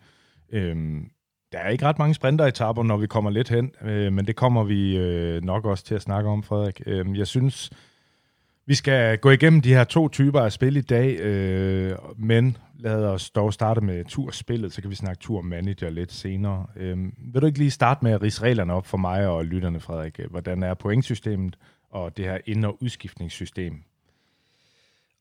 øhm, 0.54 1.10
der 1.52 1.60
er 1.60 1.70
ikke 1.70 1.86
ret 1.86 2.00
mange 2.00 2.14
sprinteretapper, 2.14 2.84
når 2.84 2.98
vi 2.98 3.08
kommer 3.08 3.30
lidt 3.30 3.50
hen, 3.50 3.72
øh, 3.82 4.14
men 4.14 4.28
det 4.28 4.36
kommer 4.36 4.64
vi 4.64 4.98
øh, 4.98 5.44
nok 5.44 5.66
også 5.66 5.84
til 5.84 5.96
at 5.96 6.02
snakke 6.02 6.30
om, 6.30 6.44
Frederik. 6.44 6.82
Øh, 6.86 7.18
jeg 7.18 7.28
synes, 7.28 7.70
vi 8.66 8.76
skal 8.76 9.18
gå 9.18 9.30
igennem 9.30 9.62
de 9.62 9.74
her 9.74 9.84
to 9.84 10.08
typer 10.08 10.42
af 10.42 10.52
spil 10.52 10.78
i 10.78 10.82
dag, 10.82 11.20
øh, 11.20 11.96
men 12.18 12.58
lad 12.80 13.06
os 13.06 13.30
dog 13.30 13.54
starte 13.54 13.82
med 13.82 14.06
turspillet, 14.06 14.74
så 14.74 14.82
kan 14.82 14.90
vi 14.90 14.96
snakke 14.96 15.22
turmanager 15.22 15.90
lidt 15.90 16.14
senere. 16.14 16.66
Øh, 16.76 16.98
vil 17.34 17.42
du 17.42 17.46
ikke 17.46 17.60
lige 17.60 17.72
starte 17.72 18.04
med 18.04 18.12
at 18.12 18.22
rise 18.22 18.42
reglerne 18.42 18.74
op 18.74 18.88
for 18.88 18.98
mig 18.98 19.28
og 19.28 19.46
lytterne, 19.46 19.80
Frederik? 19.80 20.20
Hvordan 20.30 20.64
er 20.64 20.74
pointsystemet 20.74 21.58
og 21.90 22.18
det 22.18 22.26
her 22.26 22.38
ind- 22.46 22.66
og 22.66 22.78
udskiftningssystem 22.84 23.84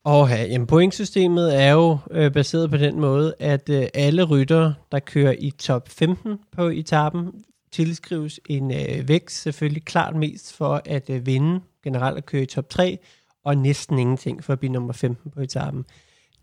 og 0.03 0.29
ja, 0.29 0.43
jamen 0.43 0.67
pointsystemet 0.67 1.61
er 1.61 1.71
jo 1.71 1.97
øh, 2.11 2.31
baseret 2.31 2.69
på 2.69 2.77
den 2.77 2.99
måde, 2.99 3.33
at 3.39 3.69
øh, 3.69 3.87
alle 3.93 4.23
ryttere, 4.23 4.75
der 4.91 4.99
kører 4.99 5.35
i 5.39 5.51
top 5.51 5.89
15 5.89 6.39
på 6.51 6.67
etappen, 6.67 7.43
tilskrives 7.71 8.39
en 8.45 8.71
øh, 8.71 9.07
vækst, 9.07 9.41
selvfølgelig 9.41 9.85
klart 9.85 10.15
mest 10.15 10.53
for 10.53 10.81
at 10.85 11.09
øh, 11.09 11.25
vinde, 11.25 11.61
generelt 11.83 12.17
at 12.17 12.25
køre 12.25 12.43
i 12.43 12.45
top 12.45 12.69
3, 12.69 12.99
og 13.45 13.57
næsten 13.57 13.99
ingenting 13.99 14.43
for 14.43 14.53
at 14.53 14.59
blive 14.59 14.71
nummer 14.71 14.93
15 14.93 15.31
på 15.31 15.41
etappen. 15.41 15.85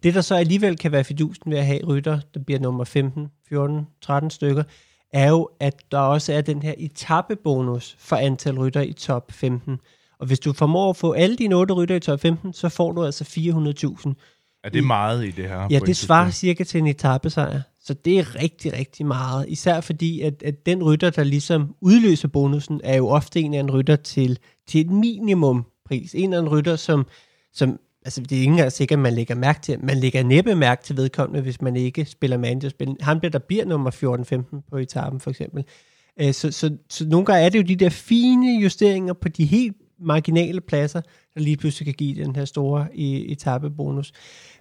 Det, 0.02 0.14
der 0.14 0.20
så 0.20 0.34
alligevel 0.34 0.76
kan 0.76 0.92
være 0.92 1.04
fidusen 1.04 1.50
ved 1.50 1.58
at 1.58 1.66
have 1.66 1.84
rytter, 1.87 2.20
der 2.34 2.40
bliver 2.40 2.61
nummer 2.61 2.84
15, 2.84 3.28
14, 3.48 3.87
13 4.02 4.30
stykker, 4.30 4.62
er 5.12 5.28
jo, 5.28 5.48
at 5.61 5.74
der 5.92 5.98
også 5.98 6.32
er 6.32 6.40
den 6.40 6.62
her 6.62 6.74
etappebonus 6.78 7.96
for 7.98 8.16
antal 8.16 8.58
rytter 8.58 8.80
i 8.80 8.92
top 8.92 9.32
15. 9.32 9.78
Og 10.18 10.26
hvis 10.26 10.40
du 10.40 10.52
formår 10.52 10.90
at 10.90 10.96
få 10.96 11.12
alle 11.12 11.37
dine 11.37 11.54
otte 11.54 11.74
rytter 11.74 11.94
i 11.94 12.00
top 12.00 12.20
15, 12.20 12.52
så 12.52 12.68
får 12.68 12.92
du 12.92 13.04
altså 13.04 13.24
400.000. 13.24 14.14
Er 14.64 14.68
det 14.68 14.84
meget 14.84 15.24
i 15.24 15.30
det 15.30 15.48
her? 15.48 15.68
Ja, 15.70 15.78
det 15.78 15.96
svarer 15.96 16.30
cirka 16.30 16.64
til 16.64 16.78
en 16.78 16.87
etappesejr. 16.87 17.61
Så 17.80 17.94
det 17.94 18.18
er 18.18 18.42
rigtig, 18.42 18.72
rigtig 18.72 19.06
meget. 19.06 19.48
Især 19.48 19.80
fordi, 19.80 20.20
at, 20.20 20.42
at 20.42 20.66
den 20.66 20.82
rytter, 20.82 21.11
der 21.11 21.24
ligesom 21.24 21.74
udløser 21.80 22.28
bonusen, 22.28 22.80
er 22.84 22.96
jo 22.96 23.08
ofte 23.08 23.40
en 23.40 23.54
af 23.54 23.61
en 23.61 23.70
rytter 23.70 23.96
til, 23.96 24.38
til 24.66 24.80
et 24.80 24.90
minimum 24.90 25.66
pris. 25.88 26.14
En 26.14 26.33
af 26.33 26.38
anden 26.38 26.53
rytter, 26.53 26.77
som, 26.77 27.07
som 27.53 27.79
altså 28.05 28.20
det 28.20 28.33
er 28.33 28.40
ikke 28.40 28.51
engang 28.51 28.72
sikkert, 28.72 28.98
at 28.98 29.03
man 29.03 29.12
lægger 29.12 29.35
mærke 29.35 29.61
til. 29.61 29.85
Man 29.85 29.96
lægger 29.96 30.22
næppe 30.22 30.55
mærke 30.55 30.85
til 30.85 30.96
vedkommende, 30.96 31.42
hvis 31.42 31.62
man 31.62 31.77
ikke 31.77 32.05
spiller 32.05 32.37
managerspil. 32.37 32.96
Han 33.01 33.20
bliver 33.20 33.31
der 33.31 33.38
bliver 33.38 33.64
nummer 33.64 33.90
14-15 34.57 34.70
på 34.70 34.77
etappen, 34.77 35.20
for 35.20 35.31
eksempel. 35.31 35.64
Øh, 36.20 36.33
så, 36.33 36.53
så, 36.53 36.77
så 36.90 37.09
nogle 37.09 37.27
gange 37.27 37.44
er 37.44 37.48
det 37.48 37.59
jo 37.59 37.64
de 37.64 37.77
der 37.77 37.90
fine 37.90 38.61
justeringer 38.62 39.12
på 39.12 39.29
de 39.29 39.44
helt 39.44 39.77
marginale 40.01 40.61
pladser, 40.61 41.01
der 41.35 41.40
lige 41.40 41.57
pludselig 41.57 41.87
kan 41.87 41.94
give 41.94 42.24
den 42.24 42.37
her 42.37 42.44
store 42.44 42.87
øh, 42.92 43.05
etappebonus. 43.05 44.12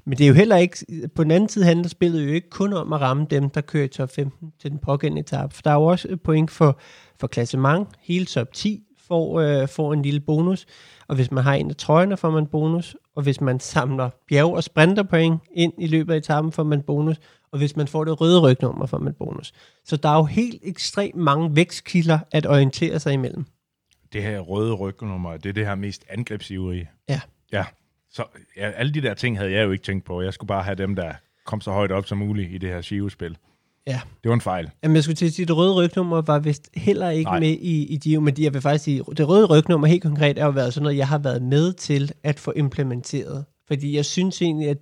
Men 0.06 0.18
det 0.18 0.24
er 0.24 0.28
jo 0.28 0.34
heller 0.34 0.58
ikke, 0.58 0.78
på 1.16 1.24
den 1.24 1.32
anden 1.32 1.50
side 1.50 1.66
handler 1.66 1.90
spillet 1.90 2.28
jo 2.28 2.34
ikke 2.34 2.50
kun 2.50 2.74
om 2.74 2.94
at 2.94 3.02
ramme 3.02 3.26
dem, 3.30 3.50
der 3.50 3.62
kører 3.62 3.84
i 3.84 3.88
top 3.88 4.10
15 4.10 4.52
til 4.60 4.72
den 4.72 4.80
pågældende 4.80 5.20
etape. 5.20 5.56
For 5.56 5.62
der 5.62 5.72
er 5.72 5.76
jo 5.76 5.86
også 5.86 6.08
et 6.12 6.22
point 6.22 6.52
for, 6.52 6.80
for 7.20 7.28
klassement. 7.28 7.88
Hele 8.02 8.26
top 8.26 8.54
10 8.54 8.87
får, 9.08 9.40
øh, 9.40 9.68
får 9.68 9.94
en 9.94 10.02
lille 10.02 10.20
bonus. 10.20 10.66
Og 11.08 11.16
hvis 11.16 11.32
man 11.32 11.44
har 11.44 11.54
en 11.54 11.70
af 11.70 11.76
trøjerne, 11.76 12.18
får 12.18 12.30
man 12.30 12.48
bonus. 12.48 12.96
Og 13.16 13.24
hvis 13.24 13.42
man 13.42 13.60
samler 13.60 14.10
bjerg- 14.28 14.56
og 14.56 14.64
sprinterpoint 14.64 15.42
ind 15.56 15.74
i 15.78 15.88
løbet 15.88 16.14
af 16.14 16.18
etappen, 16.18 16.52
får 16.52 16.64
man 16.64 16.82
bonus. 16.82 17.18
Og 17.52 17.58
hvis 17.58 17.76
man 17.76 17.88
får 17.88 18.04
det 18.04 18.22
røde 18.22 18.42
rygnummer, 18.42 18.86
får 18.86 18.98
man 18.98 19.14
bonus. 19.14 19.54
Så 19.86 19.98
der 19.98 20.10
er 20.10 20.18
jo 20.18 20.24
helt 20.24 20.62
ekstremt 20.64 21.16
mange 21.16 21.56
vækstkilder 21.56 22.20
at 22.32 22.46
orientere 22.46 23.00
sig 23.00 23.14
imellem 23.14 23.46
det 24.14 24.24
her 24.24 24.40
røde 24.40 24.74
rygnummer, 24.74 25.38
det 25.38 25.50
er 25.50 25.54
det 25.54 25.66
her 25.66 25.76
mest 25.76 26.06
angrebsivrige. 26.10 26.90
Ja. 27.10 27.22
Ja. 27.52 27.66
Så 28.12 28.24
ja, 28.58 28.72
alle 28.72 28.94
de 28.94 29.02
der 29.02 29.14
ting 29.14 29.38
havde 29.38 29.52
jeg 29.52 29.66
jo 29.66 29.72
ikke 29.72 29.84
tænkt 29.84 30.06
på. 30.06 30.22
Jeg 30.22 30.34
skulle 30.34 30.48
bare 30.48 30.64
have 30.64 30.76
dem, 30.76 30.96
der 30.96 31.14
kom 31.46 31.62
så 31.62 31.72
højt 31.72 31.92
op 31.92 32.06
som 32.06 32.18
muligt 32.18 32.52
i 32.52 32.58
det 32.58 32.70
her 32.70 32.82
Shio-spil. 32.82 33.38
Ja. 33.88 34.00
Det 34.24 34.30
var 34.30 34.34
en 34.34 34.42
fejl. 34.42 34.70
Jamen, 34.84 34.96
jeg 34.96 35.04
skulle 35.04 35.16
til 35.16 35.26
at 35.26 35.34
sige, 35.34 35.44
at 35.44 35.48
det 35.48 35.58
røde 35.58 35.74
rygnummer 35.74 36.22
var 36.22 36.40
vist 36.40 36.70
heller 36.76 37.10
ikke 37.10 37.32
Nej. 37.32 37.40
Med 37.40 37.50
i, 37.50 37.94
i 37.94 37.98
Giro, 37.98 38.22
men 38.22 38.36
jeg 38.40 38.54
vil 38.54 38.62
faktisk 38.62 38.84
sige, 38.84 39.04
det 39.18 39.28
røde 39.28 39.46
rygnummer 39.46 39.88
helt 39.88 40.04
konkret 40.04 40.38
er 40.38 40.46
jo 40.46 40.52
været 40.52 40.74
sådan 40.74 40.84
noget, 40.84 40.98
jeg 40.98 41.08
har 41.08 41.18
været 41.18 41.42
med 41.42 41.74
til 41.74 42.12
at 42.24 42.40
få 42.40 42.54
implementeret. 42.56 43.46
Fordi 43.68 43.96
jeg 43.96 44.06
synes 44.06 44.42
egentlig, 44.42 44.70
at 44.70 44.78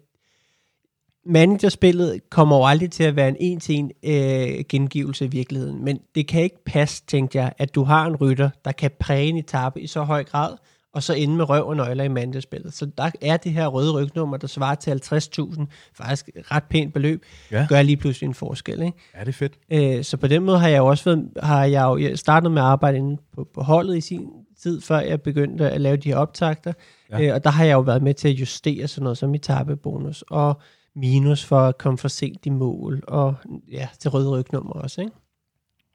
managerspillet 1.26 2.30
kommer 2.30 2.58
jo 2.58 2.66
aldrig 2.66 2.92
til 2.92 3.04
at 3.04 3.16
være 3.16 3.30
en 3.30 3.36
en-til-en 3.40 3.92
øh, 4.04 4.64
gengivelse 4.70 5.26
i 5.26 5.28
virkeligheden. 5.28 5.84
Men 5.84 6.00
det 6.16 6.28
kan 6.28 6.44
ikke 6.44 6.64
passe, 6.66 7.04
tænkte 7.08 7.38
jeg, 7.38 7.54
at 7.58 7.76
du 7.76 7.84
har 7.84 8.06
en 8.06 8.16
rytter, 8.16 8.50
der 8.66 8.72
kan 8.72 8.92
præge 9.00 9.28
en 9.28 9.38
etape 9.38 9.82
i 9.82 9.88
så 9.88 10.04
høj 10.04 10.24
grad, 10.24 10.56
og 10.96 11.04
så 11.04 11.14
ende 11.14 11.36
med 11.36 11.50
røv 11.50 11.68
og 11.68 11.76
nøgler 11.76 12.04
i 12.04 12.08
managerspillet. 12.08 12.74
Så 12.74 12.86
der 12.98 13.12
er 13.22 13.38
det 13.38 13.52
her 13.52 13.68
røde 13.68 13.92
rygnummer, 13.94 14.38
der 14.38 14.48
svarer 14.48 14.76
til 14.76 14.92
50.000, 14.92 15.66
faktisk 15.94 16.30
et 16.36 16.52
ret 16.52 16.64
pænt 16.64 16.94
beløb, 16.94 17.24
Ja. 17.52 17.66
gør 17.70 17.82
lige 17.82 17.98
pludselig 17.98 18.28
en 18.28 18.34
forskel. 18.34 18.82
Ikke? 18.82 18.98
Ja, 19.16 19.20
det 19.20 19.28
er 19.28 19.32
fedt. 19.34 19.54
Øh, 19.72 20.04
så 20.04 20.18
på 20.18 20.28
den 20.28 20.44
måde 20.44 20.60
har 20.60 20.68
jeg 20.68 20.78
jo 20.78 20.86
også 20.86 21.04
været, 21.04 21.30
har 21.44 21.66
jeg 21.66 21.84
jo 21.84 21.98
jeg 21.98 22.20
startet 22.20 22.52
med 22.52 22.62
at 22.62 22.66
arbejde 22.68 22.98
inde 22.98 23.18
på, 23.34 23.48
på 23.54 23.62
holdet 23.62 23.98
i 23.98 24.02
sin 24.02 24.30
tid, 24.62 24.82
før 24.82 25.00
jeg 25.00 25.22
begyndte 25.22 25.70
at 25.72 25.82
lave 25.82 25.98
de 25.98 26.10
her 26.10 26.18
optagter. 26.18 26.74
Ja. 27.12 27.22
Øh, 27.22 27.34
og 27.36 27.44
der 27.44 27.50
har 27.50 27.64
jeg 27.66 27.74
jo 27.74 27.80
været 27.80 28.04
med 28.04 28.14
til 28.14 28.28
at 28.28 28.34
justere 28.34 28.88
sådan 28.88 29.04
noget 29.04 29.18
som 29.18 29.36
etappebonus 29.36 30.22
og 30.30 30.62
minus 30.96 31.46
for 31.46 31.60
at 31.60 31.78
komme 31.78 31.98
for 31.98 32.08
sent 32.08 32.46
i 32.46 32.50
mål, 32.50 33.04
og 33.08 33.36
ja, 33.72 33.88
til 34.00 34.10
røde 34.12 34.30
rygnummer 34.30 34.74
også, 34.74 35.02
ikke? 35.02 35.14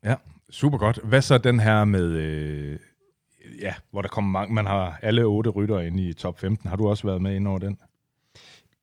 Ja, 0.05 0.15
super 0.51 0.79
godt. 0.79 0.99
Hvad 1.05 1.23
så 1.23 1.39
den 1.39 1.61
her 1.61 1.85
med, 1.85 2.05
øh, 2.05 2.79
ja, 3.63 3.75
hvor 3.91 4.03
der 4.03 4.09
kommer 4.09 4.31
mange, 4.41 4.55
man 4.55 4.67
har 4.67 4.99
alle 5.03 5.23
otte 5.25 5.51
ryttere 5.51 5.87
inde 5.87 6.03
i 6.03 6.13
top 6.13 6.41
15. 6.41 6.69
Har 6.69 6.77
du 6.77 6.89
også 6.89 7.07
været 7.07 7.23
med 7.23 7.37
ind 7.37 7.49
over 7.49 7.59
den? 7.59 7.79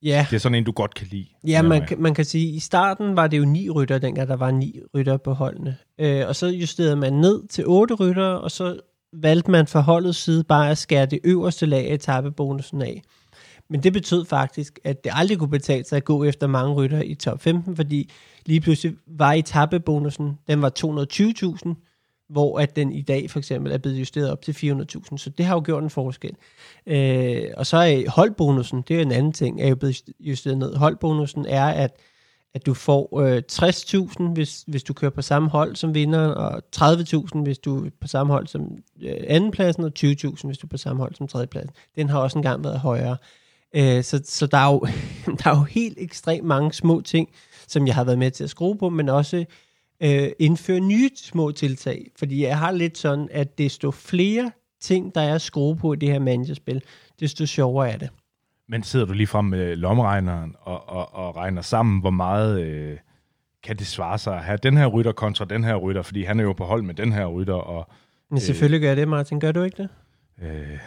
Ja, 0.03 0.25
Det 0.29 0.35
er 0.35 0.39
sådan 0.39 0.55
en, 0.55 0.63
du 0.63 0.71
godt 0.71 0.93
kan 0.93 1.07
lide. 1.11 1.25
Ja, 1.47 1.61
man, 1.61 1.85
kan- 1.85 2.01
man 2.01 2.13
kan 2.13 2.25
sige, 2.25 2.49
at 2.49 2.55
i 2.55 2.59
starten 2.59 3.15
var 3.15 3.27
det 3.27 3.37
jo 3.37 3.45
ni 3.45 3.69
rytter, 3.69 3.97
dengang 3.97 4.27
der 4.29 4.35
var 4.35 4.51
ni 4.51 4.79
rytter 4.95 5.17
på 5.17 5.33
holdene. 5.33 5.77
Øh, 5.99 6.27
og 6.27 6.35
så 6.35 6.47
justerede 6.47 6.95
man 6.95 7.13
ned 7.13 7.47
til 7.47 7.63
otte 7.67 7.93
rytter, 7.95 8.25
og 8.27 8.51
så 8.51 8.79
valgte 9.13 9.51
man 9.51 9.67
fra 9.67 9.79
holdets 9.81 10.17
side 10.19 10.43
bare 10.43 10.69
at 10.71 10.77
skære 10.77 11.05
det 11.05 11.19
øverste 11.23 11.65
lag 11.65 11.89
af 11.89 11.93
etappebonusen 11.93 12.81
af. 12.81 13.01
Men 13.69 13.83
det 13.83 13.93
betød 13.93 14.25
faktisk, 14.25 14.79
at 14.83 15.03
det 15.03 15.11
aldrig 15.15 15.37
kunne 15.37 15.49
betale 15.49 15.83
sig 15.85 15.97
at 15.97 16.05
gå 16.05 16.23
efter 16.23 16.47
mange 16.47 16.73
rytter 16.73 17.01
i 17.01 17.15
top 17.15 17.41
15, 17.41 17.75
fordi 17.75 18.09
lige 18.45 18.61
pludselig 18.61 18.95
var 19.07 19.33
etappebonusen, 19.33 20.37
den 20.47 20.61
var 20.61 20.71
220.000, 20.79 21.73
hvor 22.29 22.59
at 22.59 22.75
den 22.75 22.91
i 22.91 23.01
dag 23.01 23.31
for 23.31 23.39
eksempel 23.39 23.71
er 23.71 23.77
blevet 23.77 23.99
justeret 23.99 24.31
op 24.31 24.41
til 24.41 24.51
400.000. 24.51 25.17
Så 25.17 25.29
det 25.37 25.45
har 25.45 25.55
jo 25.55 25.61
gjort 25.65 25.83
en 25.83 25.89
forskel. 25.89 26.35
Øh, 26.85 27.43
og 27.57 27.65
så 27.65 27.77
er 27.77 28.09
holdbonusen, 28.09 28.83
det 28.87 28.97
er 28.97 29.01
en 29.01 29.11
anden 29.11 29.33
ting, 29.33 29.61
er 29.61 29.67
jo 29.67 29.75
blevet 29.75 30.01
justeret 30.19 30.57
ned. 30.57 30.75
Holdbonusen 30.75 31.45
er, 31.45 31.65
at, 31.65 31.99
at 32.53 32.65
du 32.65 32.73
får 32.73 33.19
øh, 33.21 33.41
60.000, 33.51 34.33
hvis, 34.33 34.63
hvis 34.67 34.83
du 34.83 34.93
kører 34.93 35.11
på 35.11 35.21
samme 35.21 35.49
hold 35.49 35.75
som 35.75 35.93
vinder, 35.93 36.27
og 36.27 36.61
30.000, 36.75 37.39
hvis 37.43 37.57
du 37.57 37.85
er 37.85 37.89
på 38.01 38.07
samme 38.07 38.33
hold 38.33 38.47
som 38.47 38.77
øh, 39.01 39.15
andenpladsen, 39.27 39.83
og 39.83 39.91
20.000, 39.99 40.45
hvis 40.45 40.57
du 40.57 40.67
er 40.67 40.69
på 40.69 40.77
samme 40.77 41.01
hold 41.01 41.15
som 41.15 41.27
tredjepladsen. 41.27 41.71
Den 41.95 42.09
har 42.09 42.19
også 42.19 42.39
engang 42.39 42.63
været 42.63 42.79
højere. 42.79 43.17
Øh, 43.75 44.03
så 44.03 44.21
så 44.25 44.47
der, 44.47 44.57
er 44.57 44.71
jo, 44.71 44.79
der 45.43 45.49
er 45.51 45.57
jo 45.57 45.63
helt 45.63 45.97
ekstremt 46.01 46.45
mange 46.45 46.73
små 46.73 47.01
ting, 47.01 47.29
som 47.67 47.87
jeg 47.87 47.95
har 47.95 48.03
været 48.03 48.19
med 48.19 48.31
til 48.31 48.43
at 48.43 48.49
skrue 48.49 48.77
på, 48.77 48.89
men 48.89 49.09
også 49.09 49.45
øh, 50.03 50.29
indføre 50.39 50.79
nye 50.79 51.09
små 51.15 51.51
tiltag. 51.51 52.05
Fordi 52.19 52.43
jeg 52.43 52.59
har 52.59 52.71
lidt 52.71 52.97
sådan, 52.97 53.27
at 53.31 53.57
desto 53.57 53.91
flere 53.91 54.51
ting, 54.81 55.15
der 55.15 55.21
er 55.21 55.35
at 55.35 55.41
skrue 55.41 55.75
på 55.75 55.93
i 55.93 55.95
det 55.95 56.09
her 56.09 56.19
managerspil, 56.19 56.81
desto 57.19 57.45
sjovere 57.45 57.91
er 57.91 57.97
det. 57.97 58.09
Men 58.69 58.83
sidder 58.83 59.05
du 59.05 59.13
lige 59.13 59.27
frem 59.27 59.45
med 59.45 59.75
lommeregneren 59.75 60.55
og, 60.61 60.89
og, 60.89 61.15
og 61.15 61.35
regner 61.35 61.61
sammen, 61.61 62.01
hvor 62.01 62.09
meget 62.09 62.61
øh, 62.61 62.97
kan 63.63 63.77
det 63.77 63.87
svare 63.87 64.17
sig 64.17 64.35
at 64.35 64.43
have 64.43 64.59
den 64.63 64.77
her 64.77 64.87
rytter 64.87 65.11
kontra 65.11 65.45
den 65.45 65.63
her 65.63 65.75
rytter, 65.75 66.01
fordi 66.01 66.23
han 66.23 66.39
er 66.39 66.43
jo 66.43 66.53
på 66.53 66.65
hold 66.65 66.83
med 66.83 66.93
den 66.93 67.11
her 67.13 67.25
rytter, 67.25 67.53
og 67.53 67.89
Men 68.31 68.39
selvfølgelig 68.39 68.81
gør 68.81 68.87
jeg 68.87 68.97
det, 68.97 69.07
Martin. 69.07 69.39
Gør 69.39 69.51
du 69.51 69.63
ikke 69.63 69.77
det? 69.77 69.89
øh, 70.41 70.79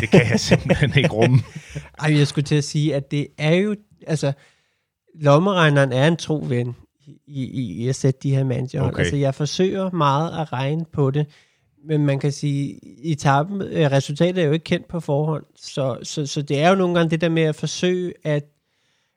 det 0.00 0.10
kan 0.10 0.30
jeg 0.30 0.40
simpelthen 0.40 0.92
ikke 0.96 1.08
rumme. 1.08 1.38
Ej, 2.02 2.18
jeg 2.18 2.26
skulle 2.26 2.44
til 2.44 2.54
at 2.54 2.64
sige, 2.64 2.94
at 2.94 3.10
det 3.10 3.26
er 3.38 3.54
jo, 3.54 3.76
altså, 4.06 4.32
lommeregneren 5.14 5.92
er 5.92 6.08
en 6.08 6.16
tro 6.16 6.44
ven 6.48 6.76
i, 7.26 7.44
i, 7.44 7.84
i 7.84 7.88
at 7.88 7.96
sætte 7.96 8.20
de 8.22 8.34
her 8.34 8.44
manager. 8.44 8.82
Okay. 8.82 8.98
Altså, 8.98 9.16
jeg 9.16 9.34
forsøger 9.34 9.90
meget 9.90 10.40
at 10.40 10.52
regne 10.52 10.84
på 10.92 11.10
det, 11.10 11.26
men 11.84 12.06
man 12.06 12.18
kan 12.18 12.32
sige, 12.32 12.80
etappen, 13.04 13.62
øh, 13.62 13.90
resultatet 13.90 14.42
er 14.42 14.46
jo 14.46 14.52
ikke 14.52 14.64
kendt 14.64 14.88
på 14.88 15.00
forhånd, 15.00 15.44
så, 15.56 15.98
så, 16.02 16.26
så 16.26 16.42
det 16.42 16.60
er 16.60 16.68
jo 16.68 16.74
nogle 16.74 16.94
gange 16.94 17.10
det 17.10 17.20
der 17.20 17.28
med 17.28 17.42
at 17.42 17.54
forsøge 17.54 18.12
at, 18.24 18.44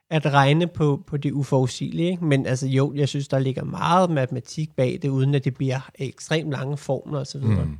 at 0.09 0.33
regne 0.33 0.67
på, 0.67 1.03
på 1.07 1.17
det 1.17 1.31
uforudsigelige. 1.31 2.11
Ikke? 2.11 2.25
Men 2.25 2.45
altså 2.45 2.67
jo, 2.67 2.93
jeg 2.95 3.09
synes, 3.09 3.27
der 3.27 3.39
ligger 3.39 3.63
meget 3.63 4.09
matematik 4.09 4.75
bag 4.75 4.99
det, 5.01 5.09
uden 5.09 5.35
at 5.35 5.45
det 5.45 5.53
bliver 5.53 5.89
ekstremt 5.95 6.51
lange 6.51 6.77
formler 6.77 7.19
osv. 7.19 7.41
Mm. 7.41 7.77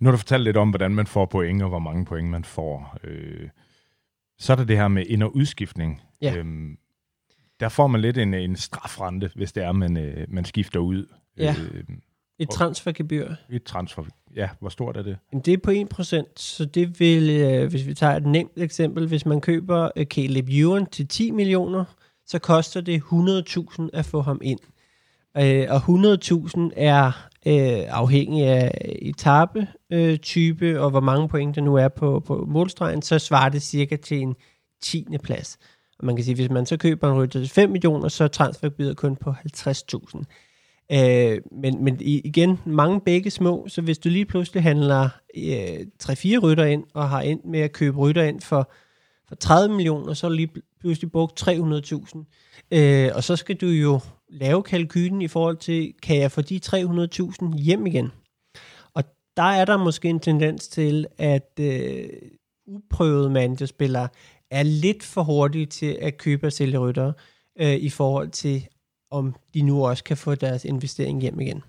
Nu 0.00 0.06
har 0.06 0.10
du 0.10 0.16
fortalt 0.16 0.44
lidt 0.44 0.56
om, 0.56 0.70
hvordan 0.70 0.90
man 0.90 1.06
får 1.06 1.26
point, 1.26 1.62
og 1.62 1.68
hvor 1.68 1.78
mange 1.78 2.04
point 2.04 2.28
man 2.28 2.44
får. 2.44 2.96
Øh, 3.04 3.48
så 4.38 4.52
er 4.52 4.56
der 4.56 4.64
det 4.64 4.76
her 4.76 4.88
med 4.88 5.04
ind- 5.06 5.22
og 5.22 5.36
udskiftning. 5.36 6.02
Ja. 6.22 6.36
Øhm, 6.36 6.76
der 7.60 7.68
får 7.68 7.86
man 7.86 8.00
lidt 8.00 8.18
en, 8.18 8.34
en 8.34 8.56
strafrente, 8.56 9.30
hvis 9.34 9.52
det 9.52 9.62
er, 9.62 9.72
man, 9.72 9.96
øh, 9.96 10.26
man 10.28 10.44
skifter 10.44 10.80
ud. 10.80 11.06
Ja. 11.38 11.54
Øh, 11.72 11.84
Et 12.38 12.50
transfergebyr. 12.50 13.30
et 13.50 13.62
transfer. 13.62 14.02
Ja, 14.36 14.48
hvor 14.60 14.68
stort 14.68 14.96
er 14.96 15.02
det? 15.02 15.18
Det 15.44 15.52
er 15.52 15.58
på 15.58 15.70
1%, 15.70 16.32
så 16.36 16.64
det 16.64 17.00
vil, 17.00 17.30
øh, 17.30 17.70
hvis 17.70 17.86
vi 17.86 17.94
tager 17.94 18.16
et 18.16 18.26
nemt 18.26 18.52
eksempel, 18.56 19.06
hvis 19.08 19.26
man 19.26 19.40
køber 19.40 19.90
øh, 19.96 20.06
Caleb 20.06 20.48
Ewan 20.48 20.86
til 20.86 21.08
10 21.08 21.30
millioner, 21.30 21.84
så 22.26 22.38
koster 22.38 22.80
det 22.80 23.02
100.000 23.02 23.88
at 23.92 24.04
få 24.04 24.20
ham 24.20 24.40
ind. 24.42 24.58
Øh, 25.36 25.66
og 25.70 25.76
100.000 25.76 26.70
er 26.76 27.06
øh, 27.46 27.84
afhængig 27.88 28.46
af 28.46 28.70
etape, 29.02 29.66
øh, 29.92 30.18
type 30.18 30.80
og 30.80 30.90
hvor 30.90 31.00
mange 31.00 31.28
point 31.28 31.56
der 31.56 31.62
nu 31.62 31.74
er 31.74 31.88
på, 31.88 32.20
på 32.20 32.44
målstregen, 32.48 33.02
så 33.02 33.18
svarer 33.18 33.48
det 33.48 33.62
cirka 33.62 33.96
til 33.96 34.20
en 34.20 34.34
10. 34.82 35.06
plads. 35.22 35.58
Og 35.98 36.06
man 36.06 36.16
kan 36.16 36.24
sige, 36.24 36.34
hvis 36.34 36.50
man 36.50 36.66
så 36.66 36.76
køber 36.76 37.12
en 37.12 37.18
rytter 37.18 37.40
til 37.40 37.48
5 37.48 37.70
millioner, 37.70 38.08
så 38.08 38.24
er 38.24 38.28
transfergebyret 38.28 38.96
kun 38.96 39.16
på 39.16 39.30
50.000. 39.30 40.24
Øh, 40.92 41.40
men, 41.52 41.84
men 41.84 42.00
igen, 42.00 42.58
mange 42.66 43.00
begge 43.00 43.30
små, 43.30 43.66
så 43.68 43.82
hvis 43.82 43.98
du 43.98 44.08
lige 44.08 44.24
pludselig 44.24 44.62
handler 44.62 45.08
øh, 45.36 45.86
3-4 46.02 46.38
rytter 46.38 46.64
ind, 46.64 46.84
og 46.94 47.08
har 47.08 47.20
endt 47.20 47.44
med 47.44 47.60
at 47.60 47.72
købe 47.72 47.98
rytter 47.98 48.22
ind 48.22 48.40
for, 48.40 48.72
for 49.28 49.34
30 49.34 49.74
millioner, 49.74 50.14
så 50.14 50.26
er 50.26 50.28
du 50.28 50.34
lige 50.34 50.50
pludselig 50.80 51.12
brugt 51.12 51.48
300.000. 51.48 52.24
Øh, 52.70 53.10
og 53.14 53.24
så 53.24 53.36
skal 53.36 53.56
du 53.56 53.66
jo 53.66 54.00
lave 54.28 54.62
kalkylen 54.62 55.22
i 55.22 55.28
forhold 55.28 55.56
til, 55.56 55.94
kan 56.02 56.16
jeg 56.16 56.32
få 56.32 56.40
de 56.40 56.60
300.000 56.66 57.58
hjem 57.58 57.86
igen? 57.86 58.12
Og 58.94 59.04
der 59.36 59.42
er 59.42 59.64
der 59.64 59.76
måske 59.76 60.08
en 60.08 60.20
tendens 60.20 60.68
til, 60.68 61.06
at 61.18 61.60
øh, 61.60 62.08
uprøvede 62.66 63.30
managerspillere 63.30 64.08
er 64.50 64.62
lidt 64.62 65.02
for 65.02 65.22
hurtige 65.22 65.66
til 65.66 65.98
at 66.02 66.18
købe 66.18 66.46
og 66.46 66.52
sælge 66.52 66.78
ryttere, 66.78 67.12
øh, 67.60 67.74
i 67.74 67.88
forhold 67.88 68.28
til, 68.30 68.66
om 69.10 69.34
de 69.54 69.62
nu 69.62 69.86
også 69.86 70.04
kan 70.04 70.16
få 70.16 70.34
deres 70.34 70.64
investering 70.64 71.20
hjem 71.20 71.40
igen. 71.40 71.62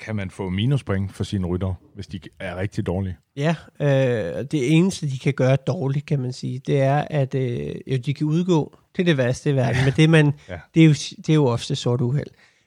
Kan 0.00 0.16
man 0.16 0.30
få 0.30 0.48
minuspoint 0.48 1.12
for 1.12 1.24
sine 1.24 1.46
rytter, 1.46 1.74
hvis 1.94 2.06
de 2.06 2.20
er 2.38 2.56
rigtig 2.56 2.86
dårlige? 2.86 3.16
Ja, 3.36 3.54
øh, 3.80 4.44
det 4.44 4.76
eneste, 4.76 5.10
de 5.10 5.18
kan 5.18 5.34
gøre 5.34 5.56
dårligt, 5.56 6.06
kan 6.06 6.20
man 6.20 6.32
sige, 6.32 6.58
det 6.58 6.80
er, 6.80 7.04
at 7.10 7.34
øh, 7.34 7.74
jo, 7.86 7.96
de 7.96 8.14
kan 8.14 8.26
udgå. 8.26 8.76
Det 8.96 9.02
er 9.02 9.04
det 9.04 9.16
værste 9.16 9.50
i 9.50 9.56
verden, 9.56 9.84
men 9.84 9.92
det, 9.96 10.10
man, 10.10 10.26
Ja. 10.48 10.58
det, 10.74 10.82
er 10.82 10.86
jo, 10.86 10.92
det 10.92 11.28
er 11.28 11.34
jo 11.34 11.46
ofte 11.46 11.76
sort 11.76 12.00
uheld. 12.00 12.26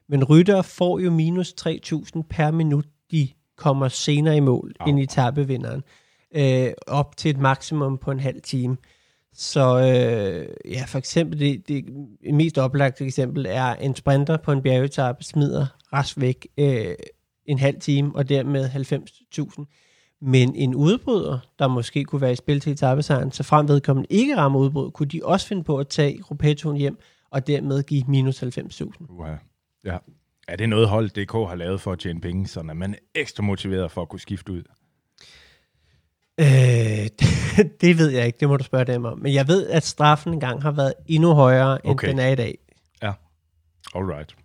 Men 0.10 0.23
rytter 0.23 0.62
får 0.62 0.99
jo 0.99 1.12
minus 1.12 1.54
3.000 1.67 2.21
per 2.30 2.51
minut, 2.51 2.86
de 3.12 3.30
kommer 3.58 3.88
senere 3.88 4.38
i 4.38 4.39
mål 4.39 4.73
Au. 4.80 4.89
end 4.89 4.99
i 4.99 5.06
tabevinderen. 5.06 5.84
Øh, 6.36 6.71
op 6.88 7.17
til 7.17 7.32
et 7.32 7.38
maksimum 7.38 7.97
på 7.97 8.12
en 8.12 8.19
halv 8.19 8.41
time. 8.41 8.77
Så 9.33 9.79
øh, 9.79 10.71
ja, 10.73 10.83
for 10.87 10.97
eksempel, 10.97 11.39
det, 11.39 11.67
det 11.67 11.85
mest 12.33 12.57
oplagte 12.57 13.05
eksempel 13.05 13.45
er 13.49 13.75
en 13.75 13.95
sprinter 13.95 14.37
på 14.37 14.51
en 14.51 14.61
bjergetappe 14.61 15.23
smider 15.23 15.67
rask 15.93 16.19
væk 16.19 16.47
øh, 16.57 16.95
en 17.45 17.59
halv 17.59 17.79
time, 17.79 18.15
og 18.15 18.29
dermed 18.29 18.69
90.000. 18.69 19.65
Men 20.21 20.55
en 20.55 20.75
udbryder, 20.75 21.39
der 21.59 21.67
måske 21.67 22.03
kunne 22.03 22.21
være 22.21 22.31
i 22.31 22.35
spil 22.35 22.59
til 22.59 22.71
etappesejren, 22.71 23.31
så 23.31 23.43
frem 23.43 23.67
vedkommende 23.67 24.07
ikke 24.09 24.37
rammer 24.37 24.59
udbrud, 24.59 24.91
kunne 24.91 25.09
de 25.09 25.21
også 25.23 25.47
finde 25.47 25.63
på 25.63 25.77
at 25.77 25.87
tage 25.87 26.17
Gruppettoen 26.17 26.77
hjem, 26.77 26.97
og 27.29 27.47
dermed 27.47 27.83
give 27.83 28.03
minus 28.07 28.43
90.000. 28.43 29.05
Uha. 29.09 29.35
Ja. 29.85 29.97
Er 30.47 30.55
det 30.55 30.69
noget 30.69 30.89
hold 30.89 31.09
DK 31.09 31.31
har 31.31 31.55
lavet 31.55 31.81
for 31.81 31.91
at 31.91 31.99
tjene 31.99 32.21
penge, 32.21 32.47
så 32.47 32.59
er 32.59 32.63
man 32.63 32.95
ekstra 33.15 33.43
motiveret 33.43 33.91
for 33.91 34.01
at 34.01 34.09
kunne 34.09 34.19
skifte 34.19 34.51
ud? 34.53 34.63
Øh, 36.41 36.47
det, 37.19 37.27
det 37.82 37.97
ved 37.97 38.10
jeg 38.10 38.25
ikke, 38.25 38.38
det 38.39 38.49
må 38.49 38.58
du 38.58 38.63
spørge 38.63 38.86
dem 38.86 39.06
om. 39.06 39.19
Men 39.19 39.34
jeg 39.34 39.47
ved, 39.47 39.67
at 39.67 39.84
straffen 39.84 40.34
engang 40.34 40.62
har 40.62 40.71
været 40.71 40.93
endnu 41.08 41.34
højere, 41.34 41.86
end 41.86 41.91
Okay. 41.93 42.08
den 42.08 42.19
er 42.19 42.27
i 42.27 42.36
dag. 42.36 42.58
Alright. 43.95 44.36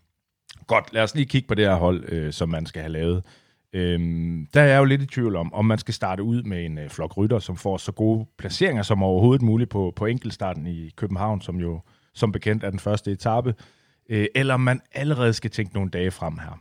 Godt, 0.66 0.92
lad 0.92 1.02
os 1.02 1.14
lige 1.14 1.26
kigge 1.26 1.48
på 1.48 1.54
det 1.54 1.64
her 1.66 1.74
hold, 1.74 2.04
øh, 2.08 2.32
som 2.32 2.48
man 2.48 2.66
skal 2.66 2.82
have 2.82 2.92
lavet. 2.92 3.24
Øhm, 3.72 4.46
der 4.54 4.60
er 4.60 4.66
jeg 4.66 4.78
jo 4.78 4.84
lidt 4.84 5.02
i 5.02 5.06
tvivl 5.06 5.36
om, 5.36 5.54
om 5.54 5.64
man 5.64 5.78
skal 5.78 5.94
starte 5.94 6.22
ud 6.22 6.42
med 6.42 6.64
en 6.64 6.78
øh, 6.78 6.88
flok 6.90 7.16
rytter, 7.16 7.38
som 7.38 7.56
får 7.56 7.76
så 7.76 7.92
gode 7.92 8.26
placeringer 8.38 8.82
som 8.82 9.02
overhovedet 9.02 9.42
muligt 9.42 9.70
på, 9.70 9.92
på 9.96 10.06
enkeltstarten 10.06 10.66
i 10.66 10.90
København, 10.96 11.40
som 11.40 11.56
jo 11.56 11.80
som 12.14 12.32
bekendt 12.32 12.64
er 12.64 12.70
den 12.70 12.78
første 12.78 13.12
etape. 13.12 13.54
øh, 14.10 14.26
eller 14.34 14.54
om 14.54 14.60
man 14.60 14.80
allerede 14.92 15.32
skal 15.32 15.50
tænke 15.50 15.74
nogle 15.74 15.90
dage 15.90 16.10
frem 16.10 16.38
her. 16.38 16.60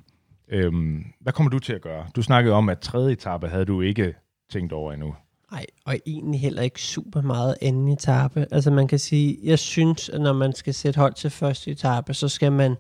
Øhm, 0.50 1.04
hvad 1.22 1.34
kommer 1.34 1.50
du 1.50 1.60
til 1.60 1.74
at 1.74 1.82
gøre? 1.82 2.06
Du 2.16 2.22
snakkede 2.22 2.56
om, 2.56 2.70
at 2.70 2.80
tredje 2.80 3.12
etape 3.14 3.48
havde 3.48 3.66
du 3.66 3.82
ikke 3.82 4.14
tænkt 4.52 4.74
over 4.74 4.94
endnu. 4.94 5.16
Nej, 5.52 5.66
og 5.86 5.98
egentlig 6.06 6.42
heller 6.42 6.62
ikke 6.62 6.82
super 6.82 7.22
meget 7.22 7.56
anden 7.62 7.88
etape. 7.88 8.48
Altså 8.52 8.72
man 8.72 8.88
kan 8.88 9.00
sige, 9.00 9.38
jeg 9.44 9.60
synes, 9.60 10.10
at 10.10 10.22
når 10.22 10.34
man 10.34 10.54
skal 10.54 10.74
sætte 10.74 10.98
hold 10.98 11.14
til 11.14 11.30
første 11.30 11.72
etape, 11.72 12.14
så 12.14 12.28
skal 12.28 12.52
man 12.52 12.76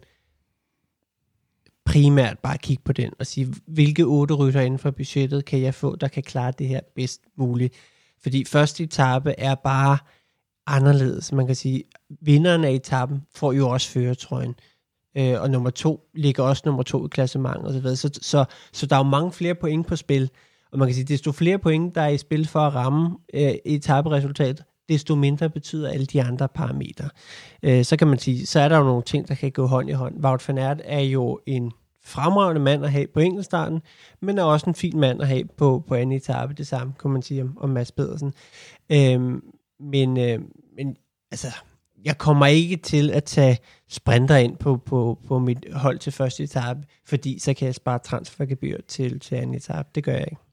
primært 1.85 2.39
bare 2.39 2.57
kigge 2.57 2.83
på 2.83 2.93
den 2.93 3.11
og 3.19 3.27
sige, 3.27 3.53
hvilke 3.67 4.03
otte 4.03 4.33
rytter 4.33 4.61
inden 4.61 4.79
for 4.79 4.91
budgettet 4.91 5.45
kan 5.45 5.61
jeg 5.61 5.73
få, 5.73 5.95
der 5.95 6.07
kan 6.07 6.23
klare 6.23 6.53
det 6.59 6.67
her 6.67 6.79
bedst 6.95 7.21
muligt. 7.35 7.73
Fordi 8.21 8.45
første 8.45 8.83
etape 8.83 9.35
er 9.37 9.55
bare 9.55 9.97
anderledes. 10.67 11.31
Man 11.31 11.47
kan 11.47 11.55
sige, 11.55 11.83
vinderen 12.21 12.63
af 12.63 12.71
etappen 12.71 13.21
får 13.35 13.51
jo 13.51 13.69
også 13.69 13.89
føretrøjen. 13.89 14.55
Øh, 15.17 15.41
og 15.41 15.49
nummer 15.49 15.69
to 15.69 16.09
ligger 16.13 16.43
også 16.43 16.63
nummer 16.65 16.83
to 16.83 17.05
i 17.05 17.09
klassementet 17.11 17.65
osv. 17.65 17.95
Så, 17.95 18.19
så, 18.21 18.45
så 18.73 18.85
der 18.85 18.95
er 18.95 18.99
jo 18.99 19.09
mange 19.09 19.31
flere 19.31 19.55
point 19.55 19.87
på 19.87 19.95
spil. 19.95 20.29
Og 20.75 20.79
man 20.79 20.87
kan 20.87 20.95
sige, 20.95 21.05
desto 21.05 21.31
flere 21.31 21.59
point, 21.59 21.95
der 21.95 22.01
er 22.01 22.07
i 22.07 22.17
spil 22.17 22.47
for 22.47 22.59
at 22.59 22.75
ramme 22.75 23.17
øh, 23.33 23.53
etaperesultat, 23.65 24.63
desto 24.89 25.15
mindre 25.15 25.49
betyder 25.49 25.89
alle 25.89 26.05
de 26.05 26.23
andre 26.23 26.47
parametre. 26.47 27.09
Øh, 27.63 27.85
så 27.85 27.97
kan 27.97 28.07
man 28.07 28.19
sige, 28.19 28.45
så 28.45 28.59
er 28.59 28.69
der 28.69 28.77
jo 28.77 28.83
nogle 28.83 29.03
ting, 29.03 29.27
der 29.27 29.35
kan 29.35 29.51
gå 29.51 29.65
hånd 29.65 29.89
i 29.89 29.93
hånd. 29.93 30.25
Wout 30.25 30.47
van 30.47 30.57
Aert 30.57 30.81
er 30.83 30.99
jo 30.99 31.39
en 31.45 31.71
fremragende 32.03 32.61
mand 32.61 32.85
at 32.85 32.91
have 32.91 33.07
på 33.13 33.19
enkeltstarten, 33.19 33.81
men 34.21 34.37
er 34.37 34.43
også 34.43 34.65
en 34.69 34.75
fin 34.75 34.99
mand 34.99 35.21
at 35.21 35.27
have 35.27 35.43
på, 35.57 35.83
på 35.87 35.95
anden 35.95 36.15
etape. 36.15 36.53
Det 36.53 36.67
samme 36.67 36.93
kan 37.01 37.11
man 37.11 37.21
sige 37.21 37.41
om, 37.41 37.57
om 37.61 37.69
Mads 37.69 37.91
Pedersen. 37.91 38.33
Øh, 38.91 39.41
men, 39.79 40.19
øh, 40.19 40.39
men 40.77 40.95
altså, 41.31 41.47
jeg 42.05 42.17
kommer 42.17 42.45
ikke 42.45 42.75
til 42.75 43.11
at 43.11 43.23
tage 43.23 43.57
sprinter 43.89 44.35
ind 44.35 44.57
på, 44.57 44.77
på, 44.77 45.19
på 45.27 45.39
mit 45.39 45.65
hold 45.73 45.99
til 45.99 46.11
første 46.11 46.43
etape, 46.43 46.79
fordi 47.05 47.39
så 47.39 47.53
kan 47.53 47.65
jeg 47.65 47.75
spare 47.75 47.99
transfergebyr 47.99 48.77
til, 48.87 49.19
til 49.19 49.35
anden 49.35 49.55
etape. 49.55 49.89
Det 49.95 50.03
gør 50.03 50.13
jeg 50.13 50.27
ikke. 50.31 50.44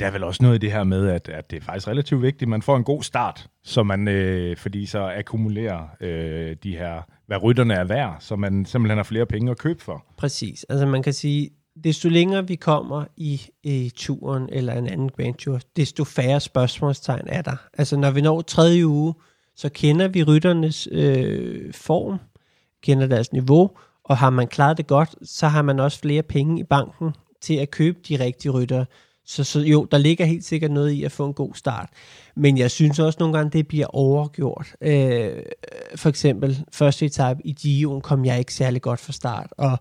Der 0.00 0.06
er 0.06 0.10
vel 0.10 0.24
også 0.24 0.42
noget 0.42 0.54
i 0.54 0.58
det 0.58 0.72
her 0.72 0.84
med, 0.84 1.08
at, 1.08 1.28
at 1.28 1.50
det 1.50 1.56
er 1.56 1.60
faktisk 1.60 1.88
relativt 1.88 2.22
vigtigt, 2.22 2.42
at 2.42 2.48
man 2.48 2.62
får 2.62 2.76
en 2.76 2.84
god 2.84 3.02
start, 3.02 3.48
så 3.64 3.82
man, 3.82 4.08
øh, 4.08 4.56
fordi 4.56 4.86
så 4.86 5.12
akkumulerer 5.16 5.88
øh, 6.00 6.56
de 6.62 6.76
her, 6.76 7.02
hvad 7.26 7.42
rytterne 7.42 7.74
er 7.74 7.84
værd, 7.84 8.16
så 8.20 8.36
man 8.36 8.64
simpelthen 8.64 8.98
har 8.98 9.04
flere 9.04 9.26
penge 9.26 9.50
at 9.50 9.58
købe 9.58 9.82
for. 9.82 10.04
Præcis. 10.18 10.64
Altså 10.68 10.86
man 10.86 11.02
kan 11.02 11.12
sige, 11.12 11.50
desto 11.84 12.08
længere 12.08 12.48
vi 12.48 12.54
kommer 12.54 13.04
i, 13.16 13.40
i 13.62 13.92
turen 13.96 14.48
eller 14.52 14.72
en 14.72 14.86
anden 14.86 15.08
Grand 15.08 15.34
Tour, 15.34 15.60
desto 15.76 16.04
færre 16.04 16.40
spørgsmålstegn 16.40 17.26
er 17.26 17.42
der. 17.42 17.56
Altså 17.78 17.96
når 17.96 18.10
vi 18.10 18.20
når 18.20 18.40
tredje 18.40 18.86
uge, 18.86 19.14
så 19.56 19.68
kender 19.68 20.08
vi 20.08 20.22
rytternes 20.22 20.88
øh, 20.92 21.74
form, 21.74 22.18
kender 22.82 23.06
deres 23.06 23.32
niveau, 23.32 23.70
og 24.04 24.16
har 24.16 24.30
man 24.30 24.48
klaret 24.48 24.76
det 24.76 24.86
godt, 24.86 25.28
så 25.28 25.48
har 25.48 25.62
man 25.62 25.80
også 25.80 26.00
flere 26.00 26.22
penge 26.22 26.60
i 26.60 26.64
banken 26.64 27.14
til 27.40 27.54
at 27.54 27.70
købe 27.70 27.98
de 28.08 28.24
rigtige 28.24 28.52
ryttere. 28.52 28.86
Så, 29.28 29.44
så 29.44 29.60
jo, 29.60 29.84
der 29.84 29.98
ligger 29.98 30.24
helt 30.24 30.44
sikkert 30.44 30.70
noget 30.70 30.90
i 30.90 31.04
at 31.04 31.12
få 31.12 31.26
en 31.26 31.34
god 31.34 31.54
start. 31.54 31.88
Men 32.36 32.58
jeg 32.58 32.70
synes 32.70 32.98
også 32.98 33.16
nogle 33.20 33.36
gange, 33.36 33.58
det 33.58 33.68
bliver 33.68 33.86
overgjort. 33.86 34.74
Øh, 34.80 35.32
for 35.96 36.08
eksempel, 36.08 36.64
første 36.72 37.06
etape 37.06 37.40
i 37.44 37.56
Gio'en 37.60 38.00
kom 38.00 38.24
jeg 38.24 38.38
ikke 38.38 38.54
særlig 38.54 38.82
godt 38.82 39.00
fra 39.00 39.12
start, 39.12 39.52
og 39.58 39.78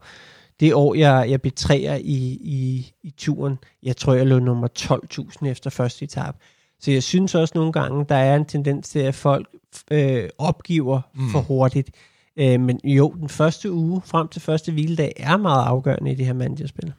det 0.60 0.74
år, 0.74 0.96
jeg, 0.96 1.26
jeg 1.30 1.42
blev 1.42 1.52
træer 1.56 1.96
i, 1.96 2.40
i, 2.42 2.92
i 3.04 3.14
turen, 3.18 3.58
jeg 3.84 3.98
tror, 3.98 4.14
jeg 4.14 4.28
lå 4.28 4.40
nummer 4.40 4.68
12.000 4.80 5.48
efter 5.48 5.70
første 5.70 6.04
etape. 6.04 6.38
Så 6.80 6.92
jeg 6.92 7.04
synes 7.04 7.36
også 7.36 7.52
nogle 7.56 7.72
gange, 7.72 8.06
der 8.10 8.16
er 8.16 8.36
en 8.36 8.46
tendens 8.46 8.90
til, 8.90 9.00
at 9.00 9.16
folk 9.16 9.48
øh, 9.92 10.30
opgiver 10.38 11.02
mm. 11.16 11.30
for 11.30 11.40
hurtigt. 11.40 11.92
Øh, 12.38 12.60
men 12.62 12.80
jo, 12.84 13.14
den 13.20 13.30
første 13.30 13.72
uge 13.72 14.02
frem 14.06 14.28
til 14.28 14.42
første 14.42 14.72
hviledag 14.72 15.14
er 15.18 15.38
meget 15.38 15.66
afgørende 15.66 16.12
i 16.12 16.16
det 16.16 16.26
her 16.26 16.34
managerspil. 16.34 16.94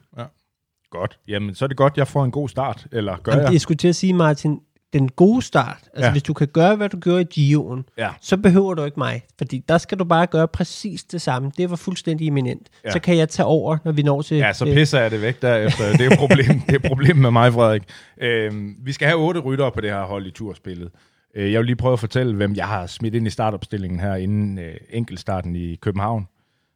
Godt. 0.89 1.19
Jamen, 1.27 1.55
så 1.55 1.65
er 1.65 1.67
det 1.67 1.77
godt, 1.77 1.97
jeg 1.97 2.07
får 2.07 2.25
en 2.25 2.31
god 2.31 2.49
start, 2.49 2.87
eller 2.91 3.17
gør 3.17 3.31
Jamen, 3.31 3.45
jeg? 3.45 3.53
Jeg 3.53 3.61
skulle 3.61 3.77
til 3.77 3.87
at 3.87 3.95
sige, 3.95 4.13
Martin, 4.13 4.59
den 4.93 5.09
gode 5.09 5.41
start, 5.41 5.89
altså 5.93 6.05
ja. 6.05 6.11
hvis 6.11 6.23
du 6.23 6.33
kan 6.33 6.47
gøre, 6.47 6.75
hvad 6.75 6.89
du 6.89 6.99
gjorde 6.99 7.21
i 7.21 7.55
Gio'en, 7.55 7.83
ja. 7.97 8.09
så 8.21 8.37
behøver 8.37 8.73
du 8.73 8.83
ikke 8.83 8.99
mig, 8.99 9.21
fordi 9.37 9.63
der 9.69 9.77
skal 9.77 9.99
du 9.99 10.03
bare 10.03 10.27
gøre 10.27 10.47
præcis 10.47 11.03
det 11.03 11.21
samme. 11.21 11.51
Det 11.57 11.69
var 11.69 11.75
fuldstændig 11.75 12.27
eminent. 12.27 12.69
Ja. 12.85 12.91
Så 12.91 12.99
kan 12.99 13.17
jeg 13.17 13.29
tage 13.29 13.45
over, 13.45 13.77
når 13.85 13.91
vi 13.91 14.01
når 14.01 14.21
til... 14.21 14.37
Ja, 14.37 14.53
så 14.53 14.65
pisser 14.65 15.01
jeg 15.01 15.11
det 15.11 15.21
væk 15.21 15.41
derefter. 15.41 15.91
det 15.91 16.11
er 16.11 16.17
problem, 16.17 16.59
det 16.69 16.75
er 16.83 16.87
problem 16.89 17.17
med 17.17 17.31
mig, 17.31 17.53
Frederik. 17.53 17.83
Øhm, 18.17 18.75
vi 18.79 18.91
skal 18.91 19.07
have 19.07 19.19
otte 19.19 19.39
ryttere 19.39 19.71
på 19.71 19.81
det 19.81 19.89
her 19.89 20.03
hold 20.03 20.25
i 20.27 20.31
turspillet. 20.31 20.91
Øh, 21.35 21.51
jeg 21.51 21.59
vil 21.59 21.65
lige 21.65 21.75
prøve 21.75 21.93
at 21.93 21.99
fortælle, 21.99 22.35
hvem 22.35 22.55
jeg 22.55 22.67
har 22.67 22.87
smidt 22.87 23.15
ind 23.15 23.27
i 23.27 23.29
startopstillingen 23.29 23.99
her 23.99 24.15
inden 24.15 24.59
øh, 24.59 24.75
enkeltstarten 24.89 25.55
i 25.55 25.75
København. 25.75 26.27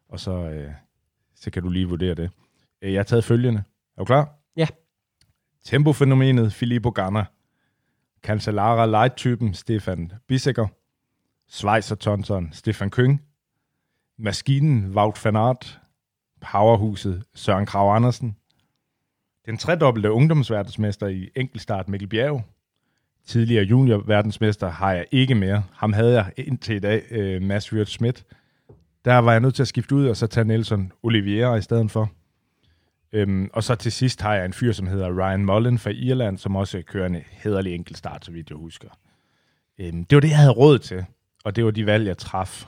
Og 0.10 0.20
så, 0.20 0.32
øh, 0.32 0.70
så 1.36 1.52
kan 1.52 1.64
du 1.64 1.70
lige 1.70 1.90
vurdere 1.90 2.16
det. 2.16 2.30
Øh, 2.82 2.94
jeg 2.94 3.00
har 3.00 3.04
taget 3.04 3.24
følgende. 3.24 3.64
Er 3.98 4.02
du 4.02 4.06
klar? 4.06 4.40
Ja. 4.56 4.68
Tempofænomenet 5.64 6.54
Filippo 6.54 6.90
Ganna. 6.90 7.26
Cancellara 8.24 8.86
Light-typen 8.86 9.54
Stefan 9.54 10.12
Bisecker. 10.28 10.68
Schweizer 11.50 11.96
Tonson 11.96 12.50
Stefan 12.54 12.90
Køng. 12.90 13.22
Maskinen 14.18 14.98
Wout 14.98 15.26
van 15.26 15.36
Aert. 15.36 15.80
Powerhuset 16.42 17.24
Søren 17.34 17.66
Krav 17.66 17.96
Andersen. 17.96 18.38
Den 19.46 19.58
tredobbelte 19.58 20.12
ungdomsverdensmester 20.12 21.08
i 21.08 21.30
enkeltstart 21.36 21.90
Mikkel 21.90 22.10
Bjerg. 22.10 22.44
Tidligere 23.26 23.64
juniorverdensmester 23.64 24.70
har 24.70 24.92
jeg 24.94 25.06
ikke 25.12 25.36
mere. 25.36 25.64
Ham 25.72 25.94
havde 25.94 26.14
jeg 26.14 26.34
indtil 26.38 26.76
i 26.76 26.80
dag, 26.80 27.04
øh, 27.12 27.42
Mads 27.42 27.74
Wirt 27.74 27.90
Schmidt. 27.90 28.26
Der 29.06 29.18
var 29.18 29.32
jeg 29.32 29.42
nødt 29.42 29.56
til 29.56 29.64
at 29.64 29.68
skifte 29.68 29.96
ud 29.96 30.08
og 30.08 30.18
så 30.18 30.28
tage 30.28 30.48
Nelson 30.48 30.92
Oliveira 31.04 31.56
i 31.56 31.62
stedet 31.62 31.92
for. 31.92 32.12
Øhm, 33.14 33.50
og 33.54 33.64
så 33.64 33.76
til 33.76 33.92
sidst 33.92 34.22
har 34.22 34.36
jeg 34.36 34.46
en 34.46 34.54
fyr, 34.54 34.72
som 34.72 34.88
hedder 34.88 35.20
Ryan 35.20 35.46
Mullen 35.46 35.80
fra 35.80 35.90
Irland, 35.90 36.38
som 36.38 36.56
også 36.56 36.82
kører 36.82 37.06
en 37.06 37.16
hederlig 37.32 37.76
enkeltstart, 37.76 38.26
så 38.26 38.32
vidt 38.32 38.50
jeg 38.50 38.58
husker. 38.58 38.90
Øhm, 39.78 40.06
det 40.06 40.16
var 40.16 40.20
det, 40.20 40.30
jeg 40.30 40.38
havde 40.38 40.52
råd 40.52 40.80
til, 40.80 41.06
og 41.46 41.56
det 41.56 41.66
var 41.66 41.72
de 41.72 41.86
valg, 41.86 42.08
jeg 42.08 42.18
traf. 42.18 42.66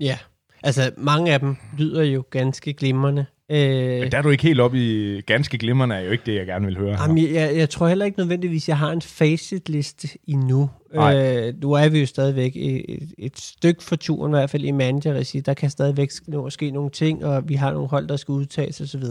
Ja, 0.00 0.18
altså 0.62 0.92
mange 0.96 1.32
af 1.32 1.40
dem 1.40 1.56
lyder 1.78 2.02
jo 2.02 2.24
ganske 2.30 2.74
glimrende. 2.74 3.26
Øh, 3.52 4.00
Men 4.00 4.12
der 4.12 4.18
er 4.18 4.22
du 4.22 4.30
ikke 4.30 4.42
helt 4.42 4.60
oppe 4.60 4.78
i 4.78 5.20
ganske 5.20 5.58
glimrende, 5.58 5.94
er 5.94 6.00
jo 6.00 6.10
ikke 6.10 6.24
det, 6.26 6.34
jeg 6.34 6.46
gerne 6.46 6.66
vil 6.66 6.78
høre. 6.78 7.02
Jamen, 7.02 7.34
jeg, 7.34 7.56
jeg 7.56 7.70
tror 7.70 7.88
heller 7.88 8.04
ikke 8.04 8.18
nødvendigvis, 8.18 8.68
jeg 8.68 8.78
har 8.78 8.90
en 8.90 9.02
facitliste 9.02 10.08
endnu. 10.28 10.70
Øh, 10.94 11.54
nu 11.62 11.72
er 11.72 11.88
vi 11.88 12.00
jo 12.00 12.06
stadigvæk 12.06 12.52
et, 12.56 13.12
et, 13.18 13.38
stykke 13.38 13.82
for 13.82 13.96
turen, 13.96 14.32
i 14.32 14.36
hvert 14.36 14.50
fald 14.50 14.64
i 14.64 14.70
manager 14.70 15.42
Der 15.46 15.54
kan 15.54 15.70
stadigvæk 15.70 16.10
nå, 16.26 16.50
ske 16.50 16.70
nogle 16.70 16.90
ting, 16.90 17.24
og 17.24 17.48
vi 17.48 17.54
har 17.54 17.72
nogle 17.72 17.88
hold, 17.88 18.08
der 18.08 18.16
skal 18.16 18.32
udtages 18.32 18.80
osv. 18.80 19.02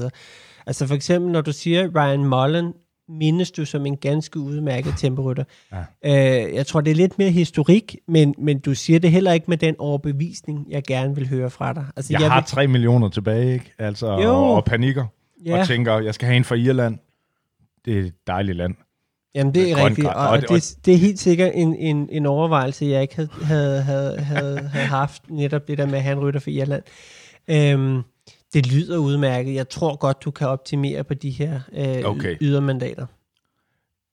Altså 0.67 0.87
for 0.87 0.95
eksempel, 0.95 1.31
når 1.31 1.41
du 1.41 1.51
siger 1.51 1.89
Ryan 1.95 2.25
Mullen, 2.25 2.73
mindes 3.19 3.51
du 3.51 3.65
som 3.65 3.85
en 3.85 3.97
ganske 3.97 4.39
udmærket 4.39 4.93
temporytter. 4.97 5.43
Ja. 5.71 6.45
Øh, 6.45 6.55
jeg 6.55 6.67
tror, 6.67 6.81
det 6.81 6.91
er 6.91 6.95
lidt 6.95 7.17
mere 7.17 7.29
historik, 7.29 7.95
men, 8.07 8.35
men 8.37 8.59
du 8.59 8.75
siger 8.75 8.99
det 8.99 9.11
heller 9.11 9.31
ikke 9.31 9.45
med 9.47 9.57
den 9.57 9.75
overbevisning, 9.79 10.65
jeg 10.69 10.83
gerne 10.83 11.15
vil 11.15 11.29
høre 11.29 11.49
fra 11.49 11.73
dig. 11.73 11.85
Altså, 11.95 12.13
jeg, 12.13 12.21
jeg 12.21 12.31
har 12.31 12.41
vil... 12.41 12.47
3 12.47 12.67
millioner 12.67 13.09
tilbage, 13.09 13.53
ikke? 13.53 13.73
Altså, 13.79 14.07
og, 14.07 14.53
og 14.55 14.65
panikker, 14.65 15.05
ja. 15.45 15.59
og 15.59 15.67
tænker, 15.67 15.99
jeg 15.99 16.13
skal 16.13 16.25
have 16.25 16.37
en 16.37 16.43
fra 16.43 16.55
Irland. 16.55 16.97
Det 17.85 17.97
er 17.97 18.01
et 18.01 18.13
dejligt 18.27 18.57
land. 18.57 18.75
Jamen, 19.35 19.53
det 19.53 19.71
er 19.71 19.85
rigtigt, 19.85 20.07
og, 20.07 20.13
og, 20.13 20.29
og 20.29 20.41
det, 20.41 20.75
det 20.85 20.93
er 20.93 20.97
helt 20.97 21.19
sikkert 21.19 21.51
en, 21.53 21.75
en, 21.75 22.09
en 22.11 22.25
overvejelse, 22.25 22.85
jeg 22.85 23.01
ikke 23.01 23.15
havde, 23.15 23.29
havde, 23.43 23.81
havde, 23.81 24.17
havde, 24.19 24.59
havde 24.59 24.87
haft, 24.87 25.29
netop 25.29 25.67
det 25.67 25.77
der 25.77 25.85
med 25.85 25.95
at 25.95 26.03
have 26.03 26.17
en 26.17 26.19
rytter 26.19 26.39
for 26.39 26.49
Irland. 26.49 26.83
Øhm, 27.47 28.01
det 28.53 28.73
lyder 28.73 28.97
udmærket. 28.97 29.53
Jeg 29.53 29.69
tror 29.69 29.95
godt, 29.95 30.23
du 30.23 30.31
kan 30.31 30.47
optimere 30.47 31.03
på 31.03 31.13
de 31.13 31.29
her 31.29 31.59
øh, 31.73 32.11
okay. 32.11 32.37
ydermandater. 32.41 33.05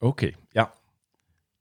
Okay, 0.01 0.31
ja. 0.55 0.63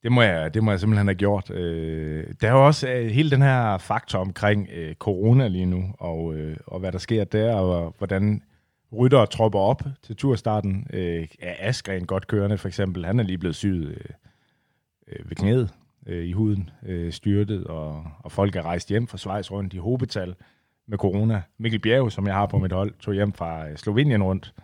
Det 0.03 0.13
må 0.13 0.23
jeg, 0.23 0.55
det 0.55 0.63
må 0.63 0.71
jeg 0.71 0.81
simpelthen 0.81 1.07
have 1.07 1.15
gjort. 1.15 1.51
Øh, 1.51 2.27
der 2.41 2.49
er 2.49 2.53
jo 2.53 2.67
også 2.67 2.89
øh, 2.89 3.07
hele 3.07 3.31
den 3.31 3.43
her 3.43 3.79
faktor 3.79 4.19
omkring 4.19 4.69
øh, 4.73 4.95
corona 4.95 5.49
lige 5.49 5.67
nu, 5.67 5.95
og, 5.99 6.35
øh, 6.35 6.57
og 6.67 6.81
hvad 6.81 6.93
der 6.93 6.99
sker 6.99 7.25
der, 7.25 7.55
og 7.55 7.95
hvordan 7.99 8.43
rytter 8.93 9.25
tropper 9.25 9.59
op 9.59 9.83
til 10.03 10.17
turstarten. 10.17 10.87
Øh, 10.93 11.29
er 11.41 11.55
Askren 11.59 12.07
godt 12.07 12.27
kørende, 12.27 12.59
for 12.59 12.69
eksempel. 12.69 13.05
Han 13.05 13.21
er 13.21 13.25
lige 13.25 13.39
blevet 13.39 13.57
syet 13.57 13.89
øh, 13.89 14.05
øh, 15.09 15.29
ved 15.31 15.37
knæet 15.37 15.71
øh, 16.07 16.25
i 16.25 16.33
huden, 16.33 16.71
øh, 16.87 17.13
styrtet, 17.13 17.65
og, 17.65 18.05
og 18.19 18.33
folk 18.33 18.57
er 18.57 18.63
rejst 18.63 18.89
hjem 18.89 19.07
fra 19.07 19.19
Schweiz 19.19 19.51
rundt 19.51 19.75
i 19.75 19.79
hobetal 19.79 20.35
med 20.89 20.99
corona. 20.99 21.43
Mikkel 21.59 21.81
Bjerg, 21.81 22.13
som 22.13 22.27
jeg 22.27 22.35
har 22.35 22.47
på 22.47 22.59
mit 22.59 22.73
hold, 22.73 22.95
tog 23.01 23.15
hjem 23.15 23.33
fra 23.33 23.69
øh, 23.69 23.77
Slovenien 23.77 24.23
rundt, 24.23 24.55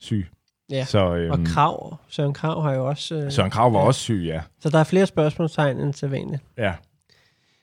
syg. 0.00 0.26
Ja, 0.70 0.84
så, 0.84 1.14
øhm, 1.14 1.30
og 1.30 1.38
Krav, 1.46 1.96
Søren 2.08 2.34
Krav 2.34 2.62
har 2.62 2.74
jo 2.74 2.88
også... 2.88 3.14
Øh, 3.14 3.32
Søren 3.32 3.50
Krav 3.50 3.72
var 3.72 3.80
ja. 3.80 3.86
også 3.86 4.00
syg, 4.00 4.22
ja. 4.26 4.42
Så 4.60 4.70
der 4.70 4.78
er 4.78 4.84
flere 4.84 5.06
spørgsmålstegn 5.06 5.80
end 5.80 5.92
sædvanligt. 5.92 6.42
Ja. 6.56 6.74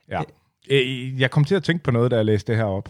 ja. 0.10 0.22
Øh, 0.70 1.22
jeg 1.22 1.32
kom 1.32 1.46
til 1.46 1.56
at 1.56 1.64
tænke 1.64 1.84
på 1.84 1.92
noget, 1.92 2.12
da 2.12 2.16
jeg 2.16 2.26
læste 2.26 2.52
det 2.52 2.58
her 2.58 2.66
op. 2.66 2.90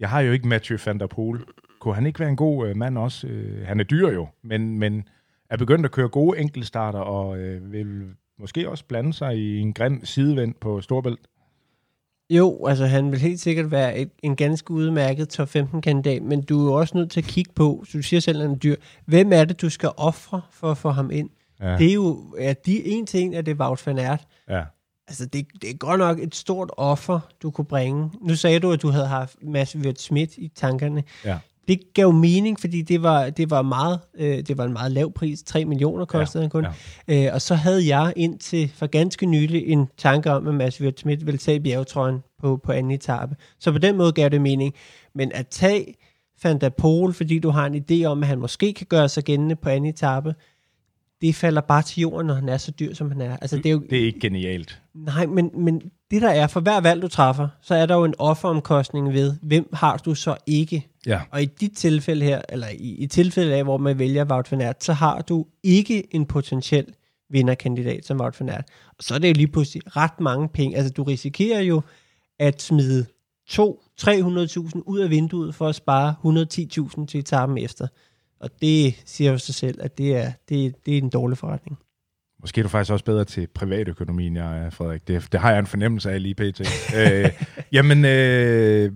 Jeg 0.00 0.10
har 0.10 0.20
jo 0.20 0.32
ikke 0.32 0.48
Mathieu 0.48 0.78
van 0.86 1.00
der 1.00 1.06
Poel. 1.06 1.40
Kunne 1.80 1.94
han 1.94 2.06
ikke 2.06 2.20
være 2.20 2.28
en 2.28 2.36
god 2.36 2.68
øh, 2.68 2.76
mand 2.76 2.98
også? 2.98 3.26
Øh, 3.26 3.66
han 3.66 3.80
er 3.80 3.84
dyr 3.84 4.08
jo, 4.08 4.28
men, 4.42 4.78
men 4.78 5.08
er 5.50 5.56
begyndt 5.56 5.84
at 5.84 5.92
køre 5.92 6.08
gode 6.08 6.38
enkeltstarter 6.38 6.98
og 6.98 7.38
øh, 7.38 7.72
vil 7.72 8.04
måske 8.38 8.70
også 8.70 8.84
blande 8.84 9.12
sig 9.12 9.36
i 9.36 9.58
en 9.58 9.72
grim 9.72 10.04
sidevind 10.04 10.54
på 10.54 10.80
Storbælt. 10.80 11.20
Jo, 12.30 12.66
altså 12.66 12.86
han 12.86 13.10
vil 13.12 13.20
helt 13.20 13.40
sikkert 13.40 13.70
være 13.70 13.98
et, 13.98 14.10
en 14.22 14.36
ganske 14.36 14.70
udmærket 14.70 15.28
top 15.28 15.56
15-kandidat, 15.56 16.22
men 16.22 16.42
du 16.42 16.60
er 16.60 16.64
jo 16.64 16.72
også 16.72 16.96
nødt 16.96 17.10
til 17.10 17.20
at 17.20 17.26
kigge 17.26 17.52
på, 17.54 17.84
så 17.86 17.98
du 17.98 18.02
siger 18.02 18.20
selv, 18.20 18.38
at 18.38 18.42
han 18.42 18.54
er 18.54 18.58
dyr. 18.58 18.76
Hvem 19.04 19.32
er 19.32 19.44
det, 19.44 19.60
du 19.60 19.70
skal 19.70 19.90
ofre 19.96 20.40
for 20.50 20.70
at 20.70 20.78
få 20.78 20.90
ham 20.90 21.10
ind? 21.10 21.30
Ja. 21.60 21.76
Det 21.76 21.88
er 21.88 21.94
jo, 21.94 22.34
ja, 22.40 22.54
de 22.66 22.86
en 22.86 23.06
til 23.06 23.20
en, 23.20 23.34
at 23.34 23.46
det 23.46 23.60
er 23.60 23.64
Wout 23.64 23.86
van 23.86 23.98
Aert. 23.98 24.26
ja. 24.50 24.62
Altså, 25.08 25.26
det, 25.26 25.46
det 25.62 25.70
er 25.70 25.74
godt 25.74 25.98
nok 25.98 26.18
et 26.18 26.34
stort 26.34 26.70
offer, 26.76 27.20
du 27.42 27.50
kunne 27.50 27.64
bringe. 27.64 28.10
Nu 28.20 28.34
sagde 28.36 28.60
du, 28.60 28.72
at 28.72 28.82
du 28.82 28.88
havde 28.88 29.06
haft 29.06 29.36
Mads 29.42 29.76
Wirt 29.76 30.00
Schmidt 30.00 30.36
i 30.36 30.48
tankerne. 30.54 31.04
Ja. 31.24 31.38
Det 31.68 31.80
gav 31.94 32.12
mening, 32.12 32.60
fordi 32.60 32.82
det 32.82 33.02
var, 33.02 33.30
det 33.30 33.50
var, 33.50 33.62
meget, 33.62 34.00
øh, 34.18 34.38
det 34.38 34.58
var 34.58 34.64
en 34.64 34.72
meget 34.72 34.92
lav 34.92 35.12
pris. 35.12 35.42
3 35.42 35.64
millioner 35.64 36.04
kostede 36.04 36.42
ja, 36.42 36.44
han 36.44 36.50
kun. 36.50 36.66
Ja. 37.08 37.26
Øh, 37.26 37.34
og 37.34 37.42
så 37.42 37.54
havde 37.54 37.96
jeg 37.96 38.12
indtil 38.16 38.68
for 38.74 38.86
ganske 38.86 39.26
nylig 39.26 39.66
en 39.66 39.86
tanke 39.96 40.30
om, 40.30 40.48
at 40.48 40.54
Mads 40.54 40.98
Schmidt 40.98 41.26
ville 41.26 41.38
tage 41.38 41.60
bjergetrøjen 41.60 42.22
på, 42.40 42.56
på 42.56 42.72
anden 42.72 42.92
etape. 42.92 43.36
Så 43.58 43.72
på 43.72 43.78
den 43.78 43.96
måde 43.96 44.12
gav 44.12 44.28
det 44.28 44.40
mening. 44.40 44.74
Men 45.14 45.32
at 45.32 45.46
tage 45.48 45.94
der 46.42 46.68
Pol, 46.68 47.12
fordi 47.12 47.38
du 47.38 47.50
har 47.50 47.66
en 47.66 47.84
idé 47.90 48.04
om, 48.04 48.22
at 48.22 48.28
han 48.28 48.38
måske 48.38 48.72
kan 48.72 48.86
gøre 48.86 49.08
sig 49.08 49.24
gældende 49.24 49.56
på 49.56 49.68
anden 49.68 49.90
etape, 49.90 50.34
det 51.20 51.34
falder 51.34 51.60
bare 51.60 51.82
til 51.82 52.00
jorden, 52.00 52.26
når 52.26 52.34
han 52.34 52.48
er 52.48 52.56
så 52.56 52.70
dyr, 52.70 52.94
som 52.94 53.10
han 53.10 53.20
er. 53.20 53.36
Altså, 53.36 53.56
det 53.56 53.66
er 53.66 53.70
jo, 53.70 53.82
Det 53.90 53.98
er 53.98 54.06
ikke 54.06 54.20
genialt. 54.20 54.82
Nej, 54.94 55.26
men, 55.26 55.50
men 55.54 55.82
det 56.10 56.22
der 56.22 56.30
er, 56.30 56.46
for 56.46 56.60
hver 56.60 56.80
valg 56.80 57.02
du 57.02 57.08
træffer, 57.08 57.48
så 57.62 57.74
er 57.74 57.86
der 57.86 57.94
jo 57.94 58.04
en 58.04 58.14
offeromkostning 58.18 59.12
ved, 59.12 59.34
hvem 59.42 59.68
har 59.72 59.96
du 59.96 60.14
så 60.14 60.36
ikke? 60.46 60.88
Ja. 61.06 61.20
Og 61.30 61.42
i 61.42 61.44
dit 61.44 61.72
tilfælde 61.76 62.24
her, 62.24 62.42
eller 62.48 62.68
i, 62.68 62.94
i 62.94 63.06
tilfælde 63.06 63.54
af, 63.54 63.64
hvor 63.64 63.76
man 63.76 63.98
vælger 63.98 64.24
Wout 64.24 64.52
van 64.52 64.60
Aert, 64.60 64.84
så 64.84 64.92
har 64.92 65.22
du 65.22 65.46
ikke 65.62 66.14
en 66.14 66.26
potentiel 66.26 66.94
vinderkandidat 67.30 68.06
som 68.06 68.20
Wout 68.20 68.40
van 68.40 68.48
Aert. 68.48 68.64
Og 68.88 69.04
så 69.04 69.14
er 69.14 69.18
det 69.18 69.28
jo 69.28 69.32
lige 69.32 69.48
pludselig 69.48 69.96
ret 69.96 70.20
mange 70.20 70.48
penge. 70.48 70.76
Altså 70.76 70.92
du 70.92 71.02
risikerer 71.02 71.60
jo 71.60 71.82
at 72.38 72.62
smide 72.62 73.06
2 73.48 73.82
300.000 74.00 74.82
ud 74.86 74.98
af 74.98 75.10
vinduet 75.10 75.54
for 75.54 75.68
at 75.68 75.74
spare 75.74 76.14
110.000 76.24 77.06
til 77.06 77.20
etappen 77.20 77.58
efter. 77.58 77.88
Og 78.40 78.50
det 78.62 78.94
siger 79.04 79.30
jo 79.30 79.38
sig 79.38 79.54
selv, 79.54 79.78
at 79.82 79.98
det 79.98 80.16
er, 80.16 80.32
det, 80.48 80.86
det 80.86 80.94
er 80.94 81.02
en 81.02 81.10
dårlig 81.10 81.38
forretning. 81.38 81.78
Måske 82.40 82.60
er 82.60 82.62
du 82.62 82.68
faktisk 82.68 82.92
også 82.92 83.04
bedre 83.04 83.24
til 83.24 83.46
privatøkonomi, 83.54 84.26
end 84.26 84.36
jeg 84.36 84.58
er, 84.58 84.70
Frederik. 84.70 85.08
Det, 85.08 85.28
det 85.32 85.40
har 85.40 85.50
jeg 85.50 85.58
en 85.58 85.66
fornemmelse 85.66 86.10
af 86.10 86.22
lige 86.22 86.34
pt. 86.34 86.60
øh, 86.96 87.30
jamen, 87.72 88.04
øh, 88.04 88.92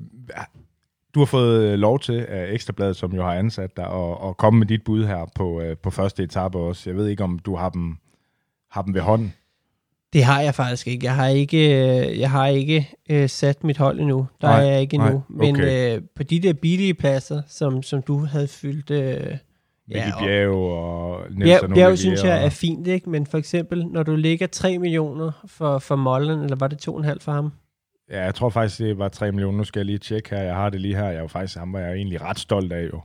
du 1.14 1.20
har 1.20 1.26
fået 1.26 1.78
lov 1.78 2.00
til 2.00 2.26
af 2.28 2.52
Ekstrabladet, 2.52 2.96
som 2.96 3.12
jo 3.12 3.22
har 3.22 3.34
ansat 3.34 3.76
dig, 3.76 3.84
at, 3.84 4.28
at 4.28 4.36
komme 4.36 4.58
med 4.58 4.66
dit 4.66 4.84
bud 4.84 5.04
her 5.06 5.30
på, 5.34 5.60
øh, 5.60 5.76
på 5.76 5.90
første 5.90 6.22
etape 6.22 6.58
også. 6.58 6.90
Jeg 6.90 6.96
ved 6.96 7.08
ikke, 7.08 7.24
om 7.24 7.38
du 7.38 7.56
har 7.56 7.68
dem, 7.68 7.96
har 8.70 8.82
dem 8.82 8.94
ved 8.94 9.00
hånden. 9.00 9.34
Det 10.12 10.24
har 10.24 10.40
jeg 10.40 10.54
faktisk 10.54 10.86
ikke. 10.86 11.06
Jeg 11.06 11.14
har 11.14 11.26
ikke, 11.26 11.58
øh, 11.58 12.18
jeg 12.18 12.30
har 12.30 12.46
ikke 12.46 12.88
øh, 13.10 13.28
sat 13.28 13.64
mit 13.64 13.76
hold 13.76 14.00
endnu. 14.00 14.26
Der 14.40 14.48
Nej, 14.48 14.64
er 14.64 14.70
jeg 14.70 14.80
ikke 14.80 14.94
endnu. 14.94 15.22
nej, 15.28 15.50
okay. 15.50 15.60
Men 15.60 15.96
øh, 15.96 16.02
på 16.16 16.22
de 16.22 16.40
der 16.40 16.52
billige 16.52 16.94
pladser, 16.94 17.42
som, 17.48 17.82
som 17.82 18.02
du 18.02 18.18
havde 18.24 18.48
fyldt... 18.48 18.90
Øh, 18.90 19.36
Mikkel 19.90 20.08
Ja, 20.08 20.14
og- 20.14 20.20
Bjerg 20.20 20.50
og 20.50 21.20
Bjerg, 21.20 21.62
Olivier 21.62 21.74
Bjerg 21.74 21.98
synes 21.98 22.24
jeg 22.24 22.38
og- 22.38 22.44
er 22.44 22.48
fint, 22.50 22.86
ikke? 22.86 23.10
Men 23.10 23.26
for 23.26 23.38
eksempel, 23.38 23.86
når 23.86 24.02
du 24.02 24.16
lægger 24.16 24.46
3 24.46 24.78
millioner 24.78 25.32
for, 25.46 25.78
for 25.78 25.96
Mollen, 25.96 26.40
eller 26.40 26.56
var 26.56 26.68
det 26.68 26.78
2,5 26.78 27.18
for 27.20 27.32
ham? 27.32 27.52
Ja, 28.10 28.24
jeg 28.24 28.34
tror 28.34 28.48
faktisk, 28.50 28.78
det 28.78 28.98
var 28.98 29.08
3 29.08 29.32
millioner. 29.32 29.58
Nu 29.58 29.64
skal 29.64 29.80
jeg 29.80 29.86
lige 29.86 29.98
tjekke 29.98 30.30
her. 30.30 30.42
Jeg 30.42 30.54
har 30.54 30.70
det 30.70 30.80
lige 30.80 30.96
her. 30.96 31.04
Jeg 31.06 31.16
er 31.16 31.20
jo 31.20 31.26
faktisk, 31.28 31.58
ham 31.58 31.72
var 31.72 31.80
jeg 31.80 31.92
egentlig 31.94 32.22
ret 32.22 32.38
stolt 32.38 32.72
af 32.72 32.88
jo. 32.92 33.00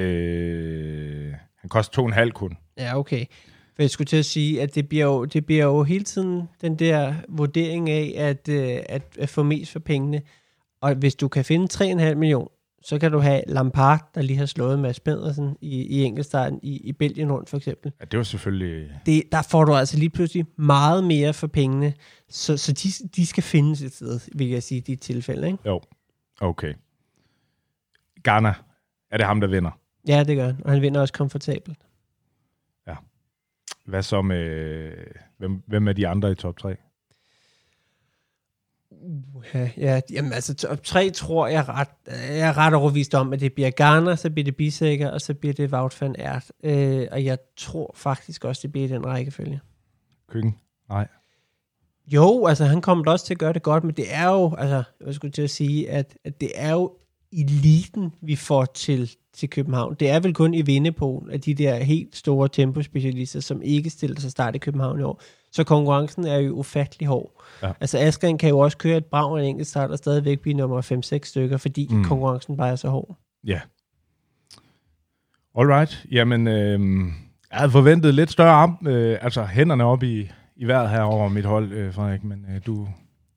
Øh, 0.00 1.32
han 1.60 1.68
koster 1.68 2.02
2,5 2.02 2.30
kun. 2.30 2.56
Ja, 2.78 2.98
okay. 2.98 3.24
For 3.76 3.82
jeg 3.82 3.90
skulle 3.90 4.06
til 4.06 4.16
at 4.16 4.24
sige, 4.24 4.62
at 4.62 4.74
det 4.74 4.88
bliver 4.88 5.04
jo, 5.04 5.24
det 5.24 5.46
bliver 5.46 5.64
jo 5.64 5.82
hele 5.82 6.04
tiden 6.04 6.48
den 6.60 6.76
der 6.76 7.14
vurdering 7.28 7.90
af, 7.90 8.14
at, 8.16 8.48
øh, 8.48 8.78
at, 8.88 9.02
at 9.18 9.28
få 9.28 9.42
mest 9.42 9.72
for 9.72 9.78
pengene. 9.78 10.22
Og 10.82 10.94
hvis 10.94 11.14
du 11.14 11.28
kan 11.28 11.44
finde 11.44 11.66
3,5 11.74 12.14
millioner, 12.14 12.48
så 12.82 12.98
kan 12.98 13.12
du 13.12 13.18
have 13.18 13.42
Lampard, 13.46 14.10
der 14.14 14.22
lige 14.22 14.36
har 14.36 14.46
slået 14.46 14.78
Mads 14.78 15.00
Pedersen 15.00 15.56
i, 15.60 15.82
i 15.82 16.04
enkeltstarten 16.04 16.60
i, 16.62 16.76
i 16.76 16.92
Belgien 16.92 17.32
rundt 17.32 17.48
for 17.48 17.56
eksempel. 17.56 17.92
Ja, 18.00 18.04
det 18.04 18.16
var 18.16 18.24
selvfølgelig... 18.24 19.00
Det, 19.06 19.22
der 19.32 19.42
får 19.42 19.64
du 19.64 19.74
altså 19.74 19.98
lige 19.98 20.10
pludselig 20.10 20.46
meget 20.56 21.04
mere 21.04 21.32
for 21.32 21.46
pengene. 21.46 21.94
Så, 22.28 22.56
så 22.56 22.72
de, 22.72 23.08
de 23.16 23.26
skal 23.26 23.42
findes 23.42 23.82
et 23.82 23.92
sted, 23.92 24.20
vil 24.34 24.48
jeg 24.48 24.62
sige, 24.62 24.78
i 24.78 24.80
de 24.80 24.96
tilfælde. 24.96 25.46
Ikke? 25.46 25.58
Jo, 25.66 25.80
okay. 26.40 26.74
Ghana, 28.24 28.54
er 29.10 29.16
det 29.16 29.26
ham, 29.26 29.40
der 29.40 29.48
vinder? 29.48 29.70
Ja, 30.08 30.24
det 30.24 30.36
gør 30.36 30.46
han. 30.46 30.56
Og 30.64 30.70
han 30.70 30.82
vinder 30.82 31.00
også 31.00 31.14
komfortabelt. 31.14 31.78
Hvad 33.88 34.02
så 34.02 34.22
med... 34.22 34.90
Hvem, 35.38 35.62
hvem 35.66 35.88
er 35.88 35.92
de 35.92 36.08
andre 36.08 36.32
i 36.32 36.34
top 36.34 36.58
3? 36.58 36.76
Ja, 39.54 39.70
ja 39.76 40.00
jamen 40.12 40.32
altså 40.32 40.54
top 40.54 40.82
3 40.82 41.10
tror 41.10 41.46
jeg 41.46 41.68
ret, 41.68 41.88
jeg 42.06 42.48
er 42.48 42.56
ret 42.58 42.74
overvist 42.74 43.14
om, 43.14 43.32
at 43.32 43.40
det 43.40 43.52
bliver 43.52 43.70
Garner, 43.70 44.14
så 44.14 44.30
bliver 44.30 44.44
det 44.44 44.56
Bisekker, 44.56 45.10
og 45.10 45.20
så 45.20 45.34
bliver 45.34 45.54
det 45.54 45.72
Wout 45.72 46.00
van 46.00 46.16
Aert. 46.18 46.52
Øh, 46.64 47.06
og 47.12 47.24
jeg 47.24 47.38
tror 47.56 47.94
faktisk 47.96 48.44
også, 48.44 48.60
det 48.62 48.72
bliver 48.72 48.88
den 48.88 49.06
rækkefølge. 49.06 49.60
Køkken? 50.28 50.54
Nej. 50.88 51.08
Jo, 52.06 52.46
altså 52.46 52.64
han 52.64 52.80
kommer 52.80 53.12
også 53.12 53.26
til 53.26 53.34
at 53.34 53.38
gøre 53.38 53.52
det 53.52 53.62
godt, 53.62 53.84
men 53.84 53.94
det 53.94 54.04
er 54.08 54.28
jo, 54.28 54.54
altså 54.54 54.82
jeg 55.06 55.14
skulle 55.14 55.32
til 55.32 55.42
at 55.42 55.50
sige, 55.50 55.90
at, 55.90 56.16
at 56.24 56.40
det 56.40 56.50
er 56.54 56.72
jo 56.72 56.92
eliten, 57.32 58.12
vi 58.20 58.36
får 58.36 58.64
til, 58.64 59.10
til 59.32 59.50
København. 59.50 59.96
Det 60.00 60.10
er 60.10 60.20
vel 60.20 60.34
kun 60.34 60.54
i 60.54 60.62
Vindepol 60.62 61.30
af 61.32 61.40
de 61.40 61.54
der 61.54 61.76
helt 61.76 62.16
store 62.16 62.48
tempospecialister, 62.48 63.40
som 63.40 63.62
ikke 63.62 63.90
stiller 63.90 64.20
sig 64.20 64.30
start 64.30 64.54
i 64.54 64.58
København 64.58 65.00
i 65.00 65.02
år. 65.02 65.22
Så 65.52 65.64
konkurrencen 65.64 66.26
er 66.26 66.36
jo 66.36 66.52
ufattelig 66.52 67.08
hård. 67.08 67.42
Ja. 67.62 67.72
Altså 67.80 67.98
Askren 67.98 68.38
kan 68.38 68.48
jo 68.48 68.58
også 68.58 68.76
køre 68.76 68.96
et 68.96 69.04
brag 69.04 69.38
en 69.38 69.44
enkelt 69.44 69.68
start 69.68 69.90
og 69.90 69.98
stadigvæk 69.98 70.40
blive 70.40 70.56
nummer 70.56 70.82
5-6 71.24 71.28
stykker, 71.28 71.56
fordi 71.56 71.88
mm. 71.90 72.04
konkurrencen 72.04 72.56
bare 72.56 72.70
er 72.70 72.76
så 72.76 72.88
hård. 72.88 73.16
Ja. 73.44 73.60
Alright. 75.58 76.06
Jamen, 76.10 76.48
øh, 76.48 76.80
jeg 77.50 77.58
havde 77.58 77.70
forventet 77.70 78.14
lidt 78.14 78.30
større 78.30 78.50
arm, 78.50 78.86
øh, 78.86 79.18
altså 79.20 79.44
hænderne 79.44 79.84
op 79.84 80.02
i, 80.02 80.30
i 80.56 80.64
vejret 80.64 80.90
her 80.90 81.00
over 81.00 81.28
mit 81.28 81.44
hold, 81.44 81.72
øh, 81.72 81.94
Frederik, 81.94 82.24
men 82.24 82.46
øh, 82.54 82.60
du... 82.66 82.88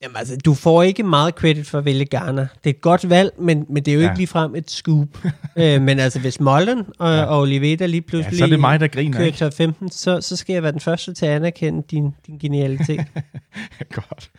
Jamen 0.03 0.17
altså, 0.17 0.37
du 0.45 0.53
får 0.53 0.83
ikke 0.83 1.03
meget 1.03 1.33
credit 1.33 1.67
for 1.67 1.77
at 1.77 1.85
vælge 1.85 2.05
Garner. 2.05 2.47
Det 2.63 2.65
er 2.65 2.69
et 2.69 2.81
godt 2.81 3.09
valg, 3.09 3.31
men, 3.37 3.65
men 3.69 3.83
det 3.85 3.91
er 3.91 3.95
jo 3.95 4.01
Ja. 4.01 4.05
ikke 4.09 4.17
ligefrem 4.17 4.55
et 4.55 4.71
scoop. 4.71 5.07
øh, 5.57 5.81
men 5.81 5.99
altså, 5.99 6.19
hvis 6.19 6.39
Mollen 6.39 6.79
og, 6.99 7.09
Ja. 7.09 7.15
ja. 7.17 7.23
og 7.25 7.39
Oliveda 7.41 7.85
lige 7.85 8.03
Ja, 8.07 8.09
pludselig 8.09 8.37
så 8.37 8.43
er 8.45 8.49
det 8.49 8.59
mig, 8.59 8.79
der 8.79 8.87
griner, 8.87 9.17
kører 9.17 9.31
top 9.31 9.53
15, 9.53 9.89
så, 9.89 10.21
så 10.21 10.35
skal 10.35 10.53
jeg 10.53 10.63
være 10.63 10.71
den 10.71 10.79
første 10.79 11.13
til 11.13 11.25
at 11.25 11.31
anerkende 11.35 11.83
din, 11.91 12.11
din 12.27 12.37
genialitet. 12.37 13.05
godt. 13.93 14.31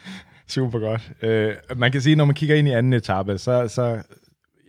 Super 0.48 0.78
godt. 0.78 1.12
Øh, 1.22 1.54
man 1.76 1.92
kan 1.92 2.00
sige, 2.00 2.16
når 2.16 2.24
man 2.24 2.34
kigger 2.34 2.56
ind 2.56 2.68
i 2.68 2.70
anden 2.70 2.92
etape, 2.92 3.38
så, 3.38 3.68
så 3.68 4.02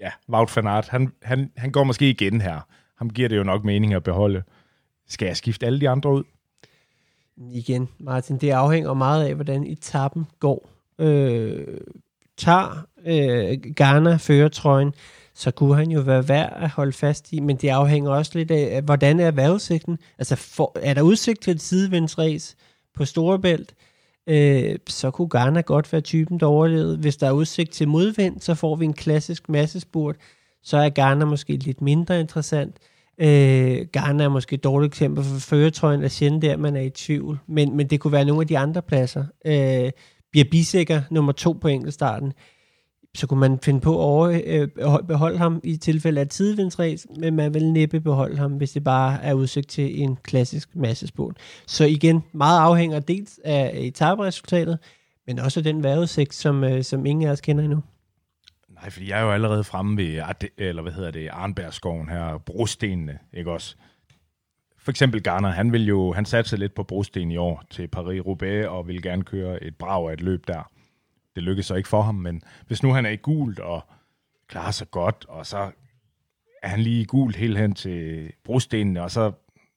ja, 0.02 0.10
Wout 0.30 0.56
van 0.56 0.68
Aert, 0.68 0.88
han, 0.88 1.12
han, 1.22 1.52
han 1.58 1.72
går 1.72 1.84
måske 1.84 2.10
igen 2.10 2.41
her. 2.41 2.60
Ham 2.98 3.10
giver 3.10 3.30
det 3.30 3.38
jo 3.38 3.44
nok 3.44 3.64
mening 3.64 3.94
at 3.94 4.04
beholde. 4.04 4.44
Skal 5.10 5.26
jeg 5.26 5.38
skifte 5.38 5.66
alle 5.66 5.82
de 5.82 5.89
andre 5.89 6.14
ud? 6.14 6.24
Igen, 7.52 7.89
Martin, 8.00 8.38
det 8.38 8.50
afhænger 8.50 8.94
meget 8.94 9.26
af, 9.26 9.36
hvordan 9.36 9.64
etappen 9.64 10.26
går. 10.39 10.70
Øh, 11.00 11.78
tager 12.38 12.86
øh, 13.06 13.58
Ghana 13.76 14.16
føretrøjen, 14.16 14.94
så 15.36 15.52
kunne 15.52 15.76
han 15.76 15.91
jo 15.91 16.02
være 16.02 16.28
værd 16.30 16.54
at 16.56 16.70
holde 16.70 16.94
fast 16.94 17.34
i, 17.34 17.39
men 17.39 17.56
det 17.58 17.70
afhænger 17.70 18.12
også 18.12 18.32
lidt 18.36 18.52
af, 18.52 18.82
hvordan 18.82 19.20
er 19.20 19.32
vejrudsigten. 19.32 19.98
Altså, 20.18 20.36
for, 20.36 20.72
er 20.82 20.94
der 20.94 21.02
udsigt 21.02 21.41
til 21.41 21.52
et 21.52 21.62
sidevindsræs 21.62 22.56
på 22.96 23.06
Storebælt, 23.06 23.74
øh, 24.28 24.76
så 24.88 25.12
kunne 25.12 25.30
Ghana 25.30 25.62
godt 25.62 25.91
være 25.94 26.02
typen, 26.02 26.39
der 26.39 26.46
overlevede. 26.46 26.98
Hvis 26.98 27.18
der 27.18 27.28
er 27.28 27.32
udsigt 27.32 27.72
til 27.72 27.88
modvind, 27.88 28.39
så 28.41 28.56
får 28.56 28.76
vi 28.76 28.86
en 28.86 28.94
klassisk 28.94 29.50
massespurt. 29.50 30.16
Så 30.64 30.78
er 30.78 30.89
Ghana 30.89 31.26
måske 31.26 31.56
lidt 31.58 31.82
mindre 31.82 32.20
interessant. 32.20 32.78
Øh, 33.18 33.86
Ghana 33.94 34.24
er 34.24 34.30
måske 34.30 34.54
et 34.54 34.64
dårligt 34.64 34.91
eksempel 34.91 35.24
for 35.24 35.39
føretrøjen 35.39 36.04
er 36.04 36.08
sjældent 36.08 36.41
der, 36.41 36.58
man 36.58 36.76
er 36.76 36.82
i 36.82 36.89
tvivl. 36.89 37.39
Men, 37.48 37.78
men 37.78 37.88
det 37.88 38.00
kunne 38.00 38.12
være 38.12 38.26
nogle 38.26 38.41
af 38.41 38.48
de 38.48 38.58
andre 38.58 38.82
pladser. 38.82 39.26
Øh, 39.46 39.91
bliver 40.34 40.45
bisikker 40.51 41.01
nummer 41.11 41.31
to 41.31 41.51
på 41.51 41.67
enkeltstarten, 41.67 42.34
så 43.15 43.27
kunne 43.27 43.39
man 43.39 43.59
finde 43.63 43.81
på 43.81 43.91
at 43.91 44.03
over, 44.03 44.41
øh, 44.45 44.67
beholde 45.07 45.38
ham 45.38 45.61
i 45.63 45.77
tilfælde 45.77 46.19
af 46.19 46.25
et 46.25 46.29
tidevindsræs, 46.29 47.07
men 47.19 47.36
man 47.36 47.53
vil 47.53 47.71
næppe 47.71 47.99
beholde 47.99 48.38
ham, 48.38 48.51
hvis 48.51 48.71
det 48.71 48.84
bare 48.84 49.23
er 49.23 49.34
udsigt 49.34 49.69
til 49.69 50.01
en 50.01 50.17
klassisk 50.23 50.75
massespurt. 50.75 51.38
Så 51.67 51.86
igen, 51.86 52.23
meget 52.34 52.59
afhænger 52.59 52.99
dels 52.99 53.39
af 53.43 53.71
etaperesultatet, 53.75 54.79
men 55.27 55.39
også 55.39 55.61
den 55.61 55.84
vejrudsigt, 55.84 56.34
som, 56.34 56.63
øh, 56.63 56.84
som 56.84 57.05
ingen 57.05 57.27
af 57.27 57.31
os 57.31 57.41
kender 57.41 57.63
endnu. 57.63 57.84
Nej, 58.69 58.89
fordi 58.89 59.09
jeg 59.09 59.19
er 59.19 59.23
jo 59.23 59.31
allerede 59.31 59.63
fremme 59.63 59.97
ved, 59.97 60.21
eller 60.57 60.81
hvad 60.81 60.91
hedder 60.91 61.11
det, 61.11 61.29
Arnbergskoven 61.31 62.09
her, 62.09 62.38
brostenene, 62.38 63.19
ikke 63.34 63.51
også? 63.51 63.75
For 64.84 64.91
eksempel 64.91 65.23
Garner, 65.23 65.49
han 65.49 65.71
vil 65.71 65.88
jo, 65.88 66.13
han 66.13 66.25
satte 66.25 66.57
lidt 66.57 66.75
på 66.75 66.84
brosten 66.84 67.31
i 67.31 67.38
år 67.38 67.63
til 67.69 67.89
Paris-Roubaix, 67.95 68.67
og 68.67 68.88
vil 68.88 69.01
gerne 69.01 69.23
køre 69.23 69.63
et 69.63 69.75
brag 69.75 70.09
af 70.09 70.13
et 70.13 70.21
løb 70.21 70.47
der. 70.47 70.69
Det 71.36 71.43
lykkedes 71.43 71.65
så 71.65 71.75
ikke 71.75 71.89
for 71.89 72.01
ham, 72.01 72.15
men 72.15 72.41
hvis 72.67 72.84
nu 72.84 72.93
han 72.93 73.05
er 73.05 73.09
i 73.09 73.15
gult 73.15 73.59
og 73.59 73.84
klarer 74.47 74.71
sig 74.71 74.91
godt, 74.91 75.25
og 75.29 75.45
så 75.45 75.71
er 76.63 76.67
han 76.67 76.79
lige 76.79 77.01
i 77.01 77.05
gult 77.05 77.36
helt 77.36 77.57
hen 77.57 77.73
til 77.73 78.31
brostenene, 78.45 79.03
og 79.03 79.11
så 79.11 79.31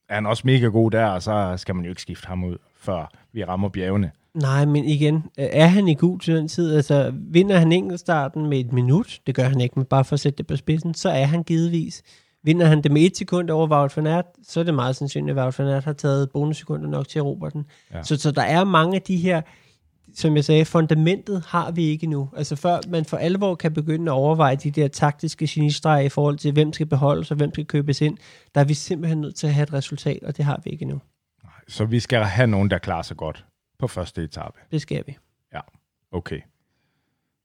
er 0.08 0.14
han 0.14 0.26
også 0.26 0.42
mega 0.46 0.66
god 0.66 0.90
der, 0.90 1.06
og 1.06 1.22
så 1.22 1.54
skal 1.56 1.74
man 1.74 1.84
jo 1.84 1.90
ikke 1.90 2.02
skifte 2.02 2.26
ham 2.26 2.44
ud. 2.44 2.56
før 2.76 3.10
vi 3.32 3.44
rammer 3.44 3.68
bjergene. 3.68 4.10
Nej, 4.34 4.64
men 4.64 4.84
igen, 4.84 5.24
er 5.38 5.66
han 5.66 5.88
i 5.88 5.94
gul 5.94 6.20
til 6.20 6.36
den 6.36 6.48
tid? 6.48 6.76
Altså, 6.76 7.12
vinder 7.14 7.58
han 7.58 7.72
enkeltstarten 7.72 8.46
med 8.46 8.60
et 8.60 8.72
minut, 8.72 9.20
det 9.26 9.34
gør 9.34 9.42
han 9.42 9.60
ikke, 9.60 9.74
men 9.76 9.84
bare 9.84 10.04
for 10.04 10.14
at 10.14 10.20
sætte 10.20 10.38
det 10.38 10.46
på 10.46 10.56
spidsen, 10.56 10.94
så 10.94 11.08
er 11.08 11.24
han 11.24 11.42
givetvis. 11.42 12.02
Vinder 12.46 12.66
han 12.66 12.82
det 12.82 12.92
med 12.92 13.02
et 13.02 13.16
sekund 13.16 13.50
over 13.50 13.68
Wout 13.68 13.96
van 13.96 14.06
Aert, 14.06 14.24
så 14.42 14.60
er 14.60 14.64
det 14.64 14.74
meget 14.74 14.96
sandsynligt, 14.96 15.38
at 15.38 15.42
Wout 15.42 15.58
van 15.58 15.68
Aert 15.68 15.84
har 15.84 15.92
taget 15.92 16.30
bonussekunder 16.30 16.88
nok 16.88 17.08
til 17.08 17.18
at 17.18 17.22
erobre 17.22 17.50
den. 17.50 17.66
Ja. 17.90 17.96
Ja. 17.96 18.02
Så, 18.02 18.16
så 18.16 18.30
der 18.30 18.42
er 18.42 18.64
mange 18.64 18.96
af 18.96 19.02
de 19.02 19.16
her, 19.16 19.42
som 20.14 20.36
jeg 20.36 20.44
sagde, 20.44 20.64
fundamentet 20.64 21.44
har 21.46 21.70
vi 21.70 21.84
ikke 21.84 22.06
nu. 22.06 22.28
Altså 22.36 22.56
før 22.56 22.78
man 22.88 23.04
for 23.04 23.16
alvor 23.16 23.54
kan 23.54 23.72
begynde 23.72 24.10
at 24.10 24.14
overveje 24.14 24.56
de 24.56 24.70
der 24.70 24.88
taktiske 24.88 25.46
genistreger 25.50 26.00
i 26.00 26.08
forhold 26.08 26.38
til, 26.38 26.52
hvem 26.52 26.72
skal 26.72 26.86
beholdes 26.86 27.30
og 27.30 27.36
hvem 27.36 27.54
skal 27.54 27.64
købes 27.64 28.00
ind, 28.00 28.18
der 28.54 28.60
er 28.60 28.64
vi 28.64 28.74
simpelthen 28.74 29.20
nødt 29.20 29.36
til 29.36 29.46
at 29.46 29.54
have 29.54 29.62
et 29.62 29.72
resultat, 29.72 30.22
og 30.22 30.36
det 30.36 30.44
har 30.44 30.60
vi 30.64 30.70
ikke 30.70 30.84
nu. 30.84 31.00
Så 31.68 31.84
vi 31.84 32.00
skal 32.00 32.24
have 32.24 32.46
nogen, 32.46 32.70
der 32.70 32.78
klarer 32.78 33.02
sig 33.02 33.16
godt 33.16 33.44
på 33.78 33.88
første 33.88 34.24
etape. 34.24 34.58
Det 34.72 34.80
skal 34.80 35.02
vi. 35.06 35.16
Okay. 36.12 36.40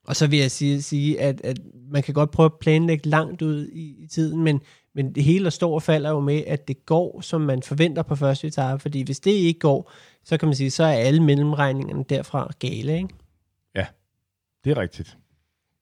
Og 0.03 0.15
så 0.15 0.27
vil 0.27 0.39
jeg 0.39 0.51
sige, 0.51 0.81
sige 0.81 1.21
at, 1.21 1.41
at 1.43 1.59
man 1.91 2.03
kan 2.03 2.13
godt 2.13 2.31
prøve 2.31 2.45
at 2.45 2.59
planlægge 2.61 3.09
langt 3.09 3.41
ud 3.41 3.67
i, 3.67 4.03
i 4.03 4.07
tiden, 4.07 4.43
men, 4.43 4.61
men 4.95 5.15
det 5.15 5.23
hele 5.23 5.51
står 5.51 5.73
og 5.73 5.83
falder 5.83 6.09
jo 6.09 6.19
med, 6.19 6.43
at 6.47 6.67
det 6.67 6.85
går, 6.85 7.21
som 7.21 7.41
man 7.41 7.63
forventer 7.63 8.03
på 8.03 8.15
første 8.15 8.47
etape. 8.47 8.79
Fordi 8.81 9.01
hvis 9.01 9.19
det 9.19 9.31
ikke 9.31 9.59
går, 9.59 9.91
så 10.23 10.37
kan 10.37 10.47
man 10.47 10.55
sige, 10.55 10.71
så 10.71 10.83
er 10.83 10.93
alle 10.93 11.23
mellemregningerne 11.23 12.03
derfra 12.09 12.51
gale. 12.59 12.97
Ikke? 12.97 13.09
Det 14.63 14.71
er 14.71 14.77
rigtigt. 14.77 15.17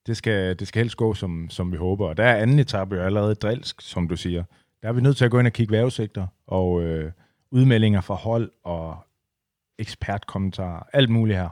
Det 0.06 0.16
skal, 0.16 0.58
det 0.58 0.68
skal 0.68 0.80
helst 0.80 0.96
gå, 0.96 1.14
som, 1.14 1.50
som 1.50 1.72
vi 1.72 1.76
håber. 1.76 2.08
Og 2.08 2.16
der 2.16 2.24
er 2.24 2.36
anden 2.36 2.58
etape 2.58 2.96
jo 2.96 3.02
allerede 3.02 3.34
drilsk, 3.34 3.80
som 3.80 4.08
du 4.08 4.16
siger. 4.16 4.44
Der 4.82 4.88
er 4.88 4.92
vi 4.92 5.00
nødt 5.00 5.16
til 5.16 5.24
at 5.24 5.30
gå 5.30 5.38
ind 5.38 5.46
og 5.46 5.52
kigge 5.52 5.72
vejrudsigter 5.72 6.26
og 6.46 6.82
øh, 6.82 7.12
udmeldinger 7.50 8.00
fra 8.00 8.14
hold 8.14 8.50
og 8.64 8.96
ekspertkommentarer. 9.78 10.82
Alt 10.92 11.10
muligt 11.10 11.38
her. 11.38 11.48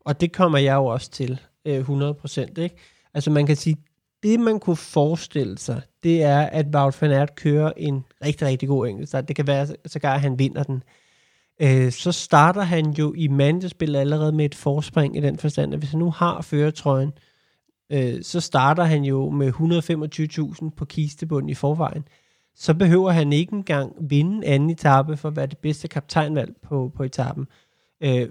Og 0.00 0.20
det 0.20 0.32
kommer 0.32 0.58
jeg 0.58 0.74
jo 0.74 0.84
også 0.84 1.10
til, 1.10 1.40
øh, 1.64 1.88
100%. 1.88 2.60
Ikke? 2.60 2.76
Altså 3.14 3.30
man 3.30 3.46
kan 3.46 3.56
sige, 3.56 3.76
det 4.24 4.40
man 4.40 4.60
kunne 4.60 4.76
forestille 4.76 5.58
sig, 5.58 5.82
det 6.02 6.22
er, 6.22 6.40
at 6.40 6.66
Wout 6.74 7.02
van 7.02 7.10
Aert 7.10 7.34
kører 7.34 7.72
en 7.76 8.04
rigtig, 8.24 8.46
rigtig 8.46 8.68
god 8.68 8.88
enkeltstart. 8.88 9.28
Det 9.28 9.36
kan 9.36 9.46
være, 9.46 9.66
sågar 9.86 10.14
at 10.14 10.20
han 10.20 10.38
vinder 10.38 10.62
den. 10.62 10.82
Øh, 11.62 11.92
så 11.92 12.12
starter 12.12 12.62
han 12.62 12.90
jo 12.90 13.14
i 13.16 13.28
mandespil 13.28 13.96
allerede 13.96 14.32
med 14.32 14.44
et 14.44 14.54
forspring 14.54 15.16
i 15.16 15.20
den 15.20 15.38
forstand, 15.38 15.72
at 15.72 15.78
hvis 15.78 15.90
han 15.90 15.98
nu 15.98 16.10
har 16.10 16.42
føretrøjen, 16.42 17.12
øh, 17.92 18.22
så 18.22 18.40
starter 18.40 18.84
han 18.84 19.04
jo 19.04 19.30
med 19.30 19.52
125.000 20.62 20.70
på 20.76 20.84
kistebunden 20.84 21.48
i 21.48 21.54
forvejen. 21.54 22.08
Så 22.54 22.74
behøver 22.74 23.10
han 23.10 23.32
ikke 23.32 23.52
engang 23.52 23.92
vinde 24.00 24.46
anden 24.46 24.70
etape 24.70 25.16
for 25.16 25.28
at 25.28 25.36
være 25.36 25.46
det 25.46 25.58
bedste 25.58 25.88
kaptajnvalg 25.88 26.54
på, 26.62 26.92
på 26.96 27.02
etappen. 27.02 27.42
Øh, 27.42 27.63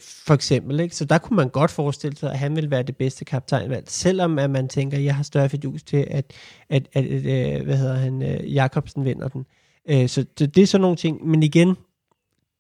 for 0.02 0.34
eksempel, 0.34 0.80
ikke? 0.80 0.96
Så 0.96 1.06
der 1.06 1.18
kunne 1.18 1.38
man 1.38 1.50
godt 1.50 1.72
forestille 1.72 2.18
sig, 2.18 2.32
at 2.32 2.40
han 2.40 2.56
vil 2.56 2.72
være 2.72 2.84
det 2.84 2.98
bedste 2.98 3.26
kaptajnvalg, 3.26 3.84
selvom 3.88 4.40
at 4.40 4.50
man 4.50 4.68
tænker, 4.68 4.98
at 4.98 5.04
jeg 5.04 5.16
har 5.16 5.24
større 5.24 5.50
fidus 5.50 5.84
til, 5.84 5.98
at, 5.98 6.34
at, 6.70 6.88
at, 6.94 7.06
at 7.06 7.58
øh, 7.58 7.64
hvad 7.66 7.78
hedder 7.78 7.96
han, 7.96 8.22
øh, 8.22 8.54
Jakobsen 8.54 9.06
vinder 9.06 9.28
den. 9.28 9.46
Øh, 9.90 10.10
så 10.10 10.26
det, 10.40 10.56
det 10.56 10.64
er 10.64 10.68
sådan 10.68 10.82
nogle 10.82 10.98
ting. 10.98 11.28
Men 11.28 11.44
igen, 11.44 11.76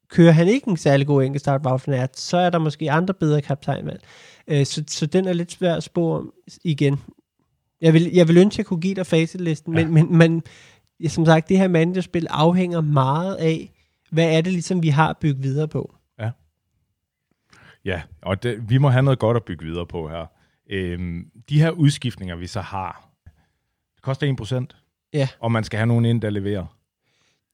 kører 0.09 0.31
han 0.31 0.47
ikke 0.47 0.67
en 0.67 0.77
særlig 0.77 1.07
god 1.07 1.23
enkeltstart, 1.23 1.87
Aert, 1.87 2.19
så 2.19 2.37
er 2.37 2.49
der 2.49 2.59
måske 2.59 2.91
andre 2.91 3.13
bedre 3.13 3.41
kaptajnvalg. 3.41 4.01
Øh, 4.47 4.65
så, 4.65 4.83
så 4.87 5.05
den 5.05 5.27
er 5.27 5.33
lidt 5.33 5.51
svær 5.51 5.75
at 5.75 5.83
spå 5.83 6.15
om 6.17 6.33
igen. 6.63 6.99
Jeg 7.81 7.93
vil, 7.93 8.13
jeg 8.13 8.27
vil 8.27 8.37
ønske, 8.37 8.55
at 8.55 8.57
jeg 8.57 8.65
kunne 8.65 8.81
give 8.81 8.95
dig 8.95 9.05
facitlisten, 9.05 9.77
Ja. 9.77 9.85
men, 9.85 9.93
men, 9.93 10.17
men 10.17 10.43
som 11.09 11.25
sagt, 11.25 11.49
det 11.49 11.57
her 11.57 11.67
mandespil 11.67 12.27
afhænger 12.29 12.81
meget 12.81 13.35
af, 13.35 13.71
hvad 14.11 14.37
er 14.37 14.41
det 14.41 14.53
ligesom, 14.53 14.83
vi 14.83 14.89
har 14.89 15.17
bygget 15.21 15.43
videre 15.43 15.67
på. 15.67 15.95
Ja, 17.85 18.01
og 18.21 18.43
det, 18.43 18.69
vi 18.69 18.77
må 18.77 18.89
have 18.89 19.03
noget 19.03 19.19
godt 19.19 19.37
at 19.37 19.43
bygge 19.43 19.65
videre 19.65 19.85
på 19.85 20.09
her. 20.09 20.25
Øhm, 20.69 21.31
de 21.49 21.59
her 21.59 21.71
udskiftninger, 21.71 22.35
vi 22.35 22.47
så 22.47 22.61
har, 22.61 23.09
det 23.95 24.03
koster 24.03 24.67
1%. 24.73 25.09
Ja. 25.13 25.27
Og 25.39 25.51
man 25.51 25.63
skal 25.63 25.77
have 25.77 25.87
nogen 25.87 26.05
ind, 26.05 26.21
der 26.21 26.29
leverer. 26.29 26.65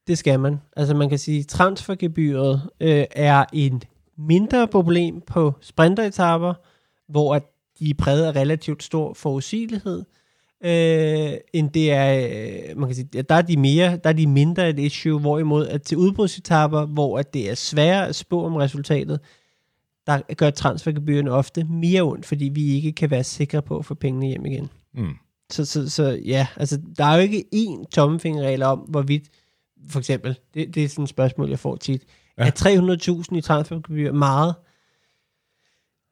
Det 0.08 0.18
skal 0.18 0.40
man. 0.40 0.62
Altså 0.78 0.96
man 0.96 1.10
kan 1.10 1.18
sige, 1.18 1.40
at 1.40 1.48
transfergebyret 1.48 2.70
øh, 2.80 3.06
er 3.12 3.46
en 3.54 3.82
mindre 4.18 4.68
problem 4.68 5.22
på 5.22 5.54
sprinteretapper, 5.62 6.54
hvor 7.08 7.36
at 7.36 7.44
de 7.80 7.90
er 7.90 7.94
præget 7.98 8.26
af 8.26 8.36
relativt 8.36 8.84
stor 8.84 9.14
forudsigelighed, 9.14 10.06
øh, 10.64 11.34
end 11.54 11.70
det 11.70 11.92
er, 11.92 12.30
øh, 12.70 12.78
man 12.78 12.90
kan 12.90 12.96
sige, 12.96 13.20
at 13.20 13.30
der 13.30 13.36
er 13.36 13.42
de 13.42 13.58
mere, 13.58 13.98
der 14.04 14.10
er 14.10 14.14
de 14.14 14.28
mindre 14.28 14.70
et 14.70 14.80
issue, 14.80 15.20
hvorimod 15.20 15.68
at 15.68 15.82
til 15.82 15.98
udbrudsetapper, 15.98 16.86
hvor 16.86 17.20
at 17.20 17.34
det 17.34 17.50
er 17.50 17.56
sværere 17.56 18.08
at 18.08 18.16
spå 18.16 18.46
om 18.46 18.56
resultatet, 18.56 19.20
der 20.08 20.34
gør 20.34 20.50
transfergebyrene 20.50 21.32
ofte 21.32 21.64
mere 21.64 22.02
ondt, 22.02 22.26
fordi 22.26 22.46
vi 22.46 22.76
ikke 22.76 22.92
kan 22.92 23.12
være 23.12 23.24
sikre 23.24 23.62
på 23.62 23.78
at 23.78 23.86
få 23.86 23.94
pengene 23.94 24.28
hjem 24.28 24.46
igen. 24.46 24.70
Mm. 24.94 25.14
Så, 25.52 25.66
så, 25.66 25.90
så 25.90 26.20
ja, 26.26 26.48
altså 26.56 26.82
der 26.98 27.06
er 27.06 27.16
jo 27.16 27.22
ikke 27.22 27.46
én 27.56 27.86
tommelfingerregel 27.92 28.64
om, 28.64 28.80
hvorvidt, 28.80 29.24
for 29.90 30.00
eksempel, 30.00 30.40
det, 30.54 30.76
det 30.76 30.84
er 30.84 30.90
sådan 30.90 31.04
et 31.04 31.10
spørgsmål, 31.10 31.50
jeg 31.50 31.60
får 31.60 31.76
tit, 31.76 32.04
ja. 32.38 32.44
er 32.44 33.22
300.000 33.32 33.38
i 33.38 33.42
transfergebyr 33.42 34.12
meget? 34.12 34.56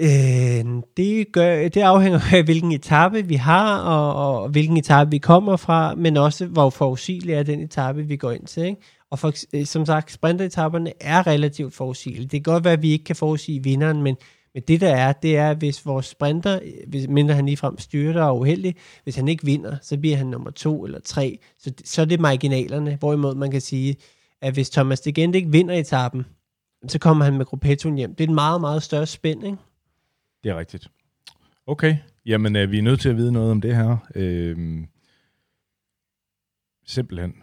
Øh, 0.02 0.84
det, 0.98 1.32
gør, 1.32 1.68
det 1.68 1.82
afhænger 1.82 2.20
af, 2.34 2.44
hvilken 2.44 2.72
etape 2.72 3.28
vi 3.28 3.36
har, 3.36 3.78
og, 3.80 4.42
og 4.42 4.50
hvilken 4.50 4.78
etape 4.78 5.12
vi 5.12 5.18
kommer 5.18 5.56
fra, 5.56 5.96
men 5.96 6.18
også, 6.18 6.46
hvor 6.46 6.70
forudsigelig 6.70 7.34
er 7.34 7.44
den 7.44 7.60
etape, 7.60 8.04
vi 8.04 8.18
går 8.18 8.32
ind 8.32 8.46
til. 8.46 8.64
Ikke? 8.64 8.82
Og 9.12 9.20
for, 9.20 9.34
øh, 9.53 9.66
som 9.66 9.86
sagt, 9.86 10.12
sprinteretapperne 10.12 10.93
er 11.01 11.28
relativt 11.28 11.74
forudsigelige. 11.74 12.28
Det 12.28 12.43
kan 12.43 12.53
godt 12.53 12.64
være, 12.64 12.74
at 12.74 12.82
vi 12.82 12.91
ikke 12.91 13.05
kan 13.05 13.16
forudsige 13.16 13.64
vinderen, 13.64 14.01
men, 14.01 14.18
men 14.53 14.64
det 14.68 14.82
der 14.82 14.95
er, 14.95 15.14
det 15.14 15.38
er, 15.38 15.53
hvis 15.53 15.86
vores 15.86 16.05
sprinter, 16.05 16.60
øh, 16.64 16.72
hvis, 16.88 17.08
mindre 17.08 17.36
han 17.36 17.45
ligefrem 17.45 17.78
styrter 17.78 18.24
og 18.24 18.36
er 18.36 18.39
uheldig, 18.39 18.76
hvis 19.03 19.16
han 19.16 19.28
ikke 19.28 19.45
vinder, 19.45 19.78
så 19.82 19.97
bliver 19.97 20.18
han 20.18 20.28
nummer 20.28 20.51
to 20.51 20.86
eller 20.86 20.99
tre. 20.99 21.39
Så, 21.60 21.74
så 21.84 22.01
er 22.01 22.05
det 22.05 22.20
marginalerne, 22.20 22.95
hvorimod 22.95 23.36
man 23.36 23.51
kan 23.51 23.62
sige, 23.62 23.95
at 24.41 24.53
hvis 24.53 24.70
Thomas 24.70 25.01
de 25.01 25.14
Gent 25.14 25.36
ikke 25.36 25.51
vinder 25.51 25.76
etappen, 25.76 26.26
så 26.88 26.99
kommer 26.99 27.26
han 27.26 27.38
med 27.38 27.45
gruppettoen 27.45 27.95
hjem. 27.95 28.16
Det 28.16 28.24
er 28.24 28.28
en 28.28 28.36
meget, 28.36 28.62
meget 28.62 28.84
større 28.84 29.05
spænd, 29.05 29.45
ikke? 29.45 29.58
Det 30.43 30.49
er 30.49 30.60
rigtigt. 30.60 30.91
Okay, 31.68 31.97
jamen 32.26 32.55
øh, 32.55 32.72
vi 32.72 32.78
er 32.78 32.82
nødt 32.82 32.99
til 32.99 33.10
at 33.10 33.18
vide 33.18 33.32
noget 33.32 33.51
om 33.51 33.62
det 33.62 33.76
her. 33.76 33.97
Øh, 34.16 34.84
simpelthen. 36.86 37.34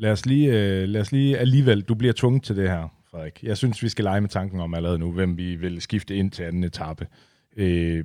Lad 0.00 0.12
os, 0.12 0.26
lige, 0.26 0.52
øh, 0.52 0.88
lad 0.88 1.00
os 1.00 1.12
lige 1.12 1.38
alligevel, 1.38 1.82
du 1.82 1.94
bliver 1.94 2.12
tvunget 2.12 2.42
til 2.42 2.56
det 2.56 2.70
her, 2.70 2.88
Frederik. 3.10 3.42
Jeg 3.42 3.56
synes, 3.56 3.82
vi 3.82 3.88
skal 3.88 4.04
lege 4.04 4.20
med 4.20 4.28
tanken 4.28 4.60
om 4.60 4.74
allerede 4.74 4.98
nu, 4.98 5.12
hvem 5.12 5.36
vi 5.36 5.56
vil 5.56 5.80
skifte 5.80 6.16
ind 6.16 6.30
til 6.30 6.42
anden 6.42 6.64
etape. 6.64 7.06
Øh, 7.56 8.04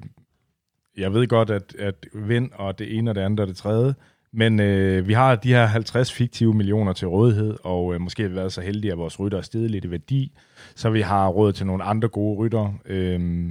jeg 0.98 1.14
ved 1.14 1.28
godt, 1.28 1.50
at, 1.50 1.76
at 1.80 1.96
vind 2.14 2.52
og 2.54 2.80
det 2.80 2.98
ene 2.98 3.12
og 3.12 3.16
det 3.16 3.22
andet 3.22 3.40
og 3.40 3.48
det 3.48 3.58
tredje, 3.58 3.94
men 4.32 4.60
øh, 4.60 5.08
vi 5.08 5.14
har 5.14 5.36
de 5.36 5.50
her 5.50 5.66
50 5.66 6.14
fiktive 6.14 6.54
millioner 6.54 6.94
til 6.94 7.08
rådighed, 7.08 7.58
og 7.64 7.94
øh, 7.94 8.02
måske 8.02 8.22
har 8.22 8.30
vi 8.30 8.36
været 8.36 8.54
så 8.54 8.62
heldige, 8.62 8.92
at 8.92 8.98
vores 8.98 9.20
rytter 9.20 9.38
er 9.38 9.42
steget 9.42 9.72
lidt 9.72 9.86
i 9.86 9.92
værdi, 9.92 10.32
så 10.76 10.90
vi 10.90 11.02
har 11.02 11.28
råd 11.28 11.54
til 11.54 11.66
nogle 11.66 11.84
andre 11.84 12.08
gode 12.08 12.38
rytter. 12.38 12.74
Øh, 12.86 13.50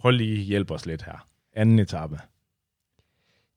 prøv 0.00 0.10
lige 0.10 0.38
at 0.38 0.44
hjælpe 0.44 0.74
os 0.74 0.86
lidt 0.86 1.02
her. 1.02 1.26
Anden 1.52 1.78
etape. 1.78 2.18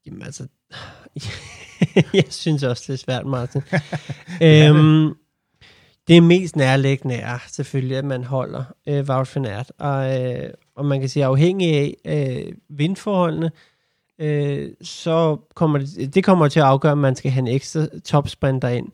Jamen 0.06 0.22
altså, 0.22 0.48
jeg 2.14 2.26
synes 2.30 2.64
også, 2.64 2.84
det 2.88 2.94
er 2.94 2.98
svært, 2.98 3.26
Martin. 3.26 3.62
øhm, 4.48 5.14
det 6.08 6.24
mest 6.24 6.56
nærliggende 6.56 7.16
er 7.16 7.38
selvfølgelig, 7.48 7.98
at 7.98 8.06
man 8.06 8.24
holder 8.24 8.64
øh, 8.88 9.04
Wout 9.10 9.36
van 9.36 9.46
Aert. 9.46 9.72
Og, 9.80 10.22
øh, 10.22 10.50
og 10.76 10.86
man 10.86 11.00
kan 11.00 11.10
sige, 11.10 11.26
afhængig 11.26 11.74
af 11.76 11.96
øh, 12.06 12.54
vindforholdene, 12.70 13.52
øh, 14.20 14.70
så 14.82 15.38
kommer 15.56 15.80
det, 15.80 16.16
det 16.16 16.24
kommer 16.24 16.48
til 16.48 16.60
at 16.60 16.66
afgøre, 16.66 16.92
om 16.92 16.98
man 16.98 17.16
skal 17.16 17.32
have 17.32 17.40
en 17.40 17.56
ekstra 17.56 17.88
topsprinter 18.06 18.68
ind. 18.68 18.88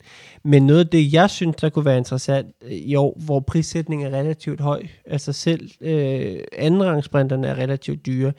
Men 0.44 0.66
noget 0.66 0.80
af 0.80 0.86
det, 0.86 1.12
jeg 1.12 1.30
synes, 1.30 1.56
der 1.56 1.68
kunne 1.68 1.84
være 1.84 1.98
interessant 1.98 2.54
øh, 2.62 2.72
i 2.72 2.94
år, 2.94 3.20
hvor 3.24 3.40
prissætningen 3.40 4.14
er 4.14 4.18
relativt 4.18 4.60
høj, 4.60 4.82
altså 5.06 5.32
selv 5.32 5.70
øh, 5.80 6.38
andenrangsprinterne 6.52 7.46
er 7.46 7.54
relativt 7.54 8.06
dyre, 8.06 8.32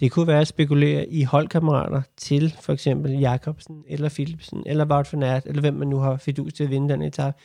det 0.00 0.10
kunne 0.10 0.26
være 0.26 0.40
at 0.40 0.48
spekulere 0.48 1.08
i 1.08 1.22
holdkammerater 1.22 2.02
til 2.16 2.54
for 2.60 2.72
eksempel 2.72 3.12
Jakobsen, 3.12 3.84
eller 3.88 4.08
Philipsen, 4.08 4.62
eller 4.66 4.84
Wout 4.84 5.12
van 5.12 5.22
Aert, 5.22 5.46
eller 5.46 5.60
hvem 5.60 5.74
man 5.74 5.88
nu 5.88 5.98
har 5.98 6.16
fidus 6.16 6.52
til 6.52 6.64
at 6.64 6.70
vinde 6.70 6.88
den 6.88 7.02
etape. 7.02 7.36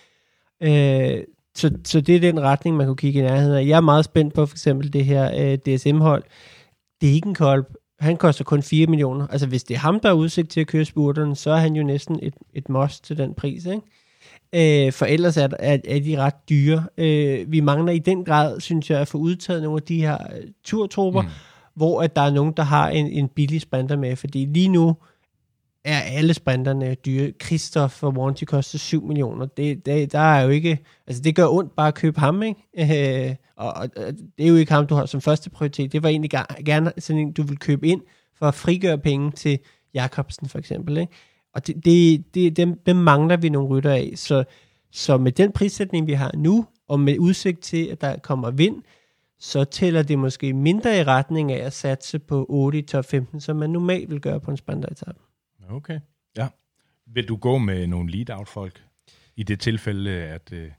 Øh, 0.62 1.24
så, 1.56 1.72
så 1.84 2.02
det 2.02 2.16
er 2.16 2.20
den 2.20 2.42
retning, 2.42 2.78
man 2.78 2.88
kunne 2.88 2.96
kigge 2.96 3.20
i 3.20 3.24
nærheden 3.24 3.58
af. 3.58 3.68
Jeg 3.68 3.78
er 3.78 3.82
meget 3.82 4.06
spændt 4.06 4.34
på 4.34 4.46
for 4.46 4.56
eksempel 4.56 4.94
det 4.94 5.06
her 5.06 5.32
øh, 5.38 5.58
DSM-hold. 5.58 6.24
Degenkolb, 7.02 7.74
han 8.00 8.18
koster 8.18 8.44
kun 8.44 8.64
4 8.64 8.88
millioner. 8.88 9.28
Altså 9.28 9.48
hvis 9.48 9.64
det 9.64 9.74
er 9.76 9.80
ham, 9.80 10.00
der 10.00 10.10
er 10.10 10.14
udsigt 10.14 10.50
til 10.50 10.62
at 10.62 10.68
køre 10.68 10.86
spurteren, 10.86 11.36
så 11.36 11.52
er 11.52 11.58
han 11.58 11.76
jo 11.76 11.84
næsten 11.84 12.20
et, 12.22 12.34
et 12.54 12.70
must 12.70 13.04
til 13.04 13.18
den 13.18 13.34
pris, 13.34 13.66
ikke? 13.66 13.82
Øh, 14.56 14.92
for 14.92 15.06
ellers 15.06 15.38
er, 15.38 15.48
er, 15.60 15.78
er 15.88 16.00
de 16.00 16.18
ret 16.18 16.50
dyre. 16.50 16.84
Øh, 16.98 17.52
vi 17.52 17.60
mangler 17.60 17.92
i 17.92 18.00
den 18.00 18.26
grad, 18.26 18.60
synes 18.60 18.90
jeg, 18.90 19.00
at 19.00 19.08
få 19.08 19.18
udtaget 19.18 19.64
nogle 19.64 19.78
af 19.78 19.84
de 19.84 20.02
her 20.02 20.18
turtropper, 20.18 20.42
turtrupper, 20.64 21.22
mm 21.22 21.28
hvor 21.76 22.02
at 22.02 22.16
der 22.16 22.22
er 22.22 22.32
nogen, 22.32 22.54
der 22.58 22.64
har 22.64 22.90
en, 22.90 23.08
en 23.08 23.28
billig 23.28 23.62
sprinter 23.62 23.96
med. 23.96 24.16
Fordi 24.16 24.46
lige 24.46 24.68
nu 24.68 24.96
er 25.84 26.00
alle 26.00 26.34
sprinterne 26.34 26.96
dyre. 26.96 27.32
Christoph 27.44 28.04
og 28.04 28.14
Warranty 28.14 28.44
koster 28.44 28.78
7 28.78 29.08
millioner. 29.08 29.46
Det, 29.46 29.86
det, 29.86 30.12
der 30.12 30.20
er 30.20 30.42
jo 30.44 30.50
ikke, 30.50 30.86
altså 31.08 31.22
det 31.22 31.36
gør 31.36 31.48
ondt 31.48 31.76
bare 31.76 31.88
at 31.88 31.96
købe 31.96 32.20
ham, 32.20 32.44
ikke? 32.44 33.30
Øh, 33.30 33.36
og, 33.56 33.74
og, 33.74 33.90
det 34.38 34.46
er 34.46 34.48
jo 34.48 34.56
ikke 34.56 34.72
ham, 34.72 34.88
du 34.88 34.96
har 34.96 35.06
som 35.06 35.22
første 35.22 35.50
prioritet. 35.50 35.92
Det 35.92 36.04
var 36.04 36.10
egentlig 36.10 36.32
gerne 36.66 36.92
sådan 36.98 37.22
en, 37.22 37.34
du 37.34 37.44
vil 37.44 37.58
købe 37.58 37.88
ind 37.88 38.02
for 38.38 38.46
at 38.46 38.56
frigøre 38.56 38.98
penge 38.98 39.32
til 39.32 39.60
Jakobsen 39.94 40.50
for 40.50 40.60
eksempel. 40.60 40.98
Ikke? 40.98 41.14
Og 41.54 41.68
det, 41.68 41.86
det, 41.86 42.24
det, 42.34 42.58
dem, 42.58 42.80
dem 42.86 42.96
mangler 42.96 43.38
vi 43.38 43.50
nogle 43.50 43.70
rytter 43.70 43.92
af. 43.92 44.12
Så, 44.16 44.44
så 44.92 45.18
med 45.18 45.32
den 45.32 45.52
prissætning, 45.52 46.08
vi 46.08 46.14
har 46.14 46.32
nu, 46.36 46.66
og 46.88 47.00
med 47.00 47.20
udsigt 47.20 47.62
til, 47.62 47.86
at 47.86 48.02
der 48.02 48.20
kommer 48.20 48.52
vind, 48.52 48.76
så 49.44 49.64
tæller 49.64 50.04
det 50.04 50.20
måske 50.20 50.54
mindre 50.54 51.00
i 51.00 51.04
retning 51.04 51.52
af 51.52 51.66
at 51.66 51.74
satse 51.74 52.20
på 52.20 52.46
8 52.50 52.80
i 52.80 52.82
top 52.82 53.06
15, 53.06 53.42
som 53.42 53.56
man 53.56 53.70
normalt 53.70 54.10
vil 54.10 54.22
gøre 54.22 54.40
på 54.40 54.52
en 54.52 54.58
sprinteretap. 54.58 55.16
Okay, 55.70 56.00
ja. 56.38 56.48
Vil 57.06 57.28
du 57.28 57.36
gå 57.36 57.58
med 57.58 57.88
nogle 57.88 58.12
lead-out-folk 58.12 58.84
i 59.36 59.44
det 59.44 59.60
tilfælde, 59.60 60.12
at, 60.12 60.54
øh, 60.54 60.72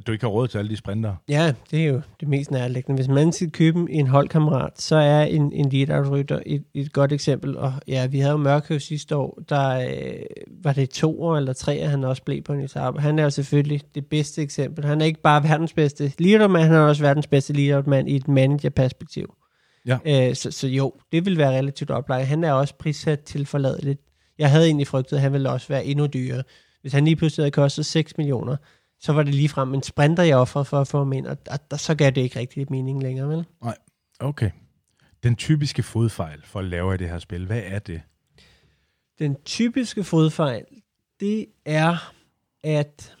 at 0.00 0.06
du 0.06 0.12
ikke 0.12 0.24
har 0.24 0.30
råd 0.30 0.48
til 0.48 0.58
alle 0.58 0.70
de 0.70 0.76
sprinter? 0.76 1.14
Ja, 1.28 1.52
det 1.70 1.80
er 1.80 1.86
jo 1.86 2.00
det 2.20 2.28
mest 2.28 2.50
nærliggende. 2.50 2.96
Hvis 2.96 3.08
man 3.08 3.32
skal 3.32 3.50
købe 3.50 3.86
en 3.90 4.06
holdkammerat, 4.06 4.80
så 4.80 4.96
er 4.96 5.22
en, 5.22 5.52
en 5.52 5.68
lead-out-rytter 5.68 6.40
et, 6.46 6.64
et 6.74 6.92
godt 6.92 7.12
eksempel. 7.12 7.56
Og 7.56 7.72
ja, 7.88 8.06
vi 8.06 8.18
havde 8.18 8.32
jo 8.32 8.36
Mørkøv 8.36 8.80
sidste 8.80 9.16
år, 9.16 9.42
der 9.48 9.68
øh, 9.68 10.22
var 10.62 10.72
det 10.72 10.90
to 10.90 11.22
år 11.22 11.36
eller 11.36 11.52
tre, 11.52 11.74
at 11.74 11.90
han 11.90 12.04
også 12.04 12.22
blev 12.22 12.42
på 12.42 12.52
en 12.52 12.60
etape. 12.60 13.00
Han 13.00 13.18
er 13.18 13.22
jo 13.22 13.30
selvfølgelig 13.30 13.80
det 13.94 14.06
bedste 14.06 14.42
eksempel. 14.42 14.84
Han 14.84 15.00
er 15.00 15.04
ikke 15.04 15.22
bare 15.22 15.42
verdens 15.42 15.72
bedste 15.72 16.12
lead-out-mand, 16.18 16.64
han 16.64 16.74
er 16.74 16.80
også 16.80 17.02
verdens 17.02 17.26
bedste 17.26 17.52
lead-out-mand 17.52 18.08
i 18.08 18.16
et 18.16 18.28
manager-perspektiv. 18.28 19.34
Ja. 19.86 19.98
Øh, 20.06 20.34
så, 20.34 20.50
så 20.50 20.68
jo, 20.68 20.92
det 21.12 21.24
vil 21.24 21.38
være 21.38 21.58
relativt 21.58 21.90
oplagt. 21.90 22.26
Han 22.26 22.44
er 22.44 22.52
også 22.52 22.74
prissat 22.74 23.20
til 23.20 23.46
forladeligt. 23.46 24.00
Jeg 24.38 24.50
havde 24.50 24.66
egentlig 24.66 24.86
frygtet, 24.86 25.16
at 25.16 25.22
han 25.22 25.32
ville 25.32 25.50
også 25.50 25.68
være 25.68 25.84
endnu 25.84 26.06
dyrere. 26.06 26.42
Hvis 26.80 26.92
han 26.92 27.04
lige 27.04 27.16
pludselig 27.16 27.42
havde 27.42 27.50
kostet 27.50 27.86
6 27.86 28.18
millioner, 28.18 28.56
så 29.00 29.12
var 29.12 29.22
det 29.22 29.34
lige 29.34 29.48
frem 29.48 29.74
en 29.74 29.82
sprinter, 29.82 30.22
jeg 30.22 30.36
offrede 30.36 30.64
for 30.64 30.80
at 30.80 30.88
få 30.88 30.98
ham 30.98 31.12
ind, 31.12 31.26
og, 31.26 31.36
og, 31.50 31.58
og 31.70 31.80
så 31.80 31.94
gav 31.94 32.10
det 32.10 32.20
ikke 32.20 32.38
rigtig 32.38 32.66
mening 32.70 33.02
længere, 33.02 33.28
vel? 33.28 33.44
Nej, 33.62 33.76
okay. 34.20 34.50
Den 35.22 35.36
typiske 35.36 35.82
fodfejl 35.82 36.42
for 36.44 36.58
at 36.58 36.64
lave 36.64 36.94
i 36.94 36.96
det 36.96 37.08
her 37.08 37.18
spil, 37.18 37.46
hvad 37.46 37.62
er 37.64 37.78
det? 37.78 38.02
Den 39.18 39.36
typiske 39.44 40.04
fodfejl, 40.04 40.64
det 41.20 41.46
er, 41.64 42.12
at 42.64 43.16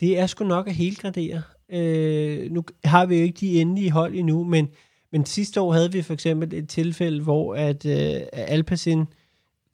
det 0.00 0.18
er 0.18 0.26
sgu 0.26 0.44
nok 0.44 0.68
at 0.68 0.74
helgradere. 0.74 1.42
Øh, 1.68 2.50
nu 2.50 2.64
har 2.84 3.06
vi 3.06 3.16
jo 3.16 3.22
ikke 3.22 3.40
de 3.40 3.60
endelige 3.60 3.90
hold 3.90 4.14
endnu, 4.14 4.44
men, 4.44 4.68
men 5.12 5.26
sidste 5.26 5.60
år 5.60 5.72
havde 5.72 5.92
vi 5.92 6.02
for 6.02 6.14
eksempel 6.14 6.54
et 6.54 6.68
tilfælde, 6.68 7.22
hvor 7.22 7.54
at 7.54 7.86
øh, 7.86 8.20
Alpecin 8.32 9.06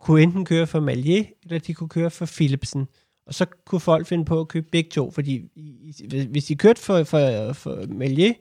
kunne 0.01 0.22
enten 0.22 0.45
køre 0.45 0.66
for 0.66 0.80
Malier, 0.80 1.24
eller 1.43 1.59
de 1.59 1.74
kunne 1.74 1.89
køre 1.89 2.11
for 2.11 2.26
Philipsen. 2.26 2.89
Og 3.27 3.35
så 3.35 3.47
kunne 3.66 3.81
folk 3.81 4.07
finde 4.07 4.24
på 4.24 4.41
at 4.41 4.49
købe 4.49 4.66
begge 4.72 4.91
to, 4.91 5.11
fordi 5.11 5.49
hvis 6.31 6.45
de 6.45 6.57
kørte 6.57 6.81
for, 6.81 7.05
for, 7.05 7.53
for 7.53 7.87
Melier, 7.89 8.33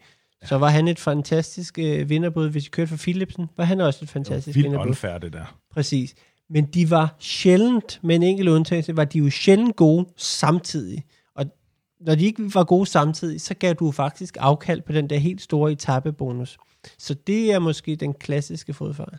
ja. 0.42 0.48
så 0.48 0.58
var 0.58 0.70
han 0.70 0.88
et 0.88 1.00
fantastisk 1.00 1.80
øh, 1.80 2.10
vinderbud. 2.10 2.50
Hvis 2.50 2.64
de 2.64 2.70
kørte 2.70 2.90
for 2.90 2.98
Philipsen, 2.98 3.50
var 3.58 3.64
han 3.64 3.82
også 3.82 4.00
et 4.04 4.10
fantastisk 4.10 4.56
vinderbud. 4.58 4.78
Vildt 4.78 4.90
unfair, 4.90 5.18
det 5.18 5.34
der. 5.34 5.60
Præcis. 5.72 6.16
Men 6.50 6.66
de 6.66 6.90
var 6.90 7.16
sjældent, 7.20 8.00
med 8.04 8.16
en 8.16 8.24
enkelt 8.24 8.50
undtagelse, 8.50 8.98
var 8.98 9.06
de 9.06 9.18
jo 9.18 9.30
sjældent 9.30 9.76
gode 9.76 10.06
samtidig. 10.18 11.04
Og 11.36 11.46
når 12.00 12.16
de 12.16 12.26
ikke 12.26 12.56
var 12.56 12.64
gode 12.64 12.86
samtidig, 12.86 13.42
så 13.42 13.54
gav 13.54 13.74
du 13.74 13.92
faktisk 13.92 14.38
afkald 14.40 14.82
på 14.82 14.92
den 14.92 15.10
der 15.10 15.18
helt 15.18 15.42
store 15.42 15.72
etappebonus. 15.72 16.58
Så 16.98 17.14
det 17.14 17.54
er 17.54 17.60
måske 17.60 17.96
den 17.96 18.14
klassiske 18.14 18.74
fodfejl. 18.74 19.18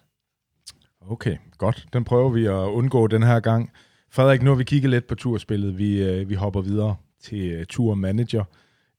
Okay, 1.00 1.36
godt. 1.58 1.86
Den 1.92 2.04
prøver 2.04 2.30
vi 2.30 2.46
at 2.46 2.52
undgå 2.52 3.06
den 3.06 3.22
her 3.22 3.40
gang. 3.40 3.70
Frederik, 4.10 4.42
nu 4.42 4.50
har 4.50 4.56
vi 4.56 4.64
kigget 4.64 4.90
lidt 4.90 5.06
på 5.06 5.14
turspillet. 5.14 5.78
Vi, 5.78 6.02
øh, 6.02 6.28
vi 6.28 6.34
hopper 6.34 6.60
videre 6.60 6.96
til 7.20 7.60
uh, 7.60 7.64
Tour 7.64 7.94
Manager. 7.94 8.44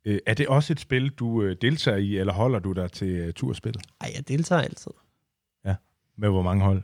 Uh, 0.09 0.15
er 0.25 0.33
det 0.33 0.47
også 0.47 0.73
et 0.73 0.79
spil, 0.79 1.09
du 1.09 1.27
uh, 1.27 1.51
deltager 1.61 1.97
i, 1.97 2.17
eller 2.17 2.33
holder 2.33 2.59
du 2.59 2.71
dig 2.71 2.91
til 2.91 3.33
turspillet? 3.33 3.83
Nej, 4.01 4.11
jeg 4.15 4.27
deltager 4.27 4.61
altid. 4.61 4.91
Ja, 5.65 5.75
med 6.17 6.29
hvor 6.29 6.41
mange 6.41 6.63
hold? 6.63 6.83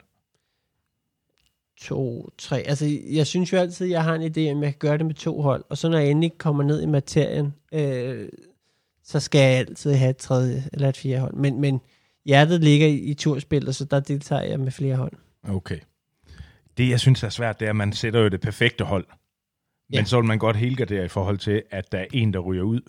To, 1.77 2.29
tre. 2.37 2.59
Altså, 2.59 2.99
jeg 3.09 3.27
synes 3.27 3.53
jo 3.53 3.57
altid, 3.57 3.87
jeg 3.87 4.03
har 4.03 4.15
en 4.15 4.21
idé, 4.21 4.51
om 4.51 4.63
jeg 4.63 4.71
kan 4.71 4.79
gøre 4.79 4.97
det 4.97 5.05
med 5.05 5.13
to 5.13 5.41
hold. 5.41 5.63
Og 5.69 5.77
så 5.77 5.89
når 5.89 5.97
jeg 5.97 6.09
endelig 6.09 6.37
kommer 6.37 6.63
ned 6.63 6.81
i 6.81 6.85
materien, 6.85 7.53
øh, 7.73 8.29
så 9.03 9.19
skal 9.19 9.39
jeg 9.39 9.49
altid 9.49 9.93
have 9.93 10.09
et 10.09 10.17
tredje 10.17 10.63
eller 10.73 10.89
et 10.89 10.97
fjerde 10.97 11.21
hold. 11.21 11.33
Men, 11.33 11.61
men 11.61 11.81
hjertet 12.25 12.63
ligger 12.63 12.87
i, 12.87 12.95
i 12.95 13.13
turspillet, 13.13 13.75
så 13.75 13.85
der 13.85 13.99
deltager 13.99 14.41
jeg 14.41 14.59
med 14.59 14.71
flere 14.71 14.95
hold. 14.95 15.13
Okay. 15.43 15.79
Det, 16.77 16.89
jeg 16.89 16.99
synes 16.99 17.23
er 17.23 17.29
svært, 17.29 17.59
det 17.59 17.65
er, 17.65 17.69
at 17.69 17.75
man 17.75 17.93
sætter 17.93 18.19
jo 18.19 18.27
det 18.27 18.41
perfekte 18.41 18.83
hold. 18.83 19.05
Men 19.89 19.99
ja. 19.99 20.03
så 20.03 20.17
vil 20.17 20.25
man 20.25 20.39
godt 20.39 20.55
helgardere 20.55 21.05
i 21.05 21.07
forhold 21.07 21.37
til, 21.37 21.63
at 21.71 21.91
der 21.91 21.97
er 21.97 22.05
en, 22.13 22.33
der 22.33 22.39
ryger 22.39 22.63
ud. 22.63 22.81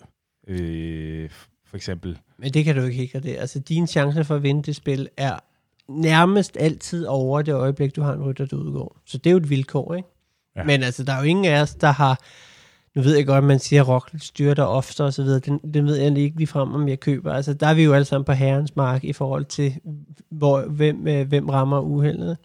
Øh, 0.47 1.29
for 1.65 1.77
eksempel. 1.77 2.19
Men 2.37 2.53
det 2.53 2.65
kan 2.65 2.75
du 2.75 2.81
ikke 2.81 2.97
helgardere. 2.97 3.37
Altså, 3.37 3.59
dine 3.59 3.87
chancer 3.87 4.23
for 4.23 4.35
at 4.35 4.43
vinde 4.43 4.63
det 4.63 4.75
spil 4.75 5.09
er 5.17 5.39
nærmest 5.87 6.57
altid 6.59 7.05
over 7.05 7.41
det 7.41 7.53
øjeblik, 7.53 7.95
du 7.95 8.01
har 8.01 8.13
en 8.13 8.23
rytter, 8.23 8.45
der 8.45 8.57
udgår. 8.57 8.97
Så 9.05 9.17
det 9.17 9.27
er 9.29 9.31
jo 9.31 9.37
et 9.37 9.49
vilkår, 9.49 9.93
ikke? 9.95 10.09
Ja. 10.55 10.63
Men 10.63 10.83
altså, 10.83 11.03
der 11.03 11.13
er 11.13 11.17
jo 11.17 11.23
ingen 11.23 11.45
af 11.45 11.61
os, 11.61 11.75
der 11.75 11.91
har... 11.91 12.21
Nu 12.95 13.01
ved 13.01 13.15
jeg 13.15 13.25
godt, 13.25 13.37
at 13.37 13.43
man 13.43 13.59
siger, 13.59 13.81
at 13.81 13.87
Roglic 13.87 14.23
styrter 14.23 14.63
ofte 14.63 15.03
og 15.03 15.13
så 15.13 15.23
videre. 15.23 15.39
Den, 15.39 15.59
den 15.73 15.85
ved 15.85 15.95
jeg 15.95 16.17
ikke 16.17 16.37
lige 16.37 16.47
frem, 16.47 16.73
om 16.73 16.87
jeg 16.87 16.99
køber. 16.99 17.33
Altså, 17.33 17.53
der 17.53 17.67
er 17.67 17.73
vi 17.73 17.83
jo 17.83 17.93
alle 17.93 18.05
sammen 18.05 18.25
på 18.25 18.31
herrens 18.31 18.75
mark 18.75 19.03
i 19.03 19.13
forhold 19.13 19.45
til, 19.45 19.75
hvor, 20.29 20.61
hvem, 20.61 21.07
øh, 21.07 21.27
hvem 21.27 21.49
rammer 21.49 21.79
uheldet. 21.79 22.37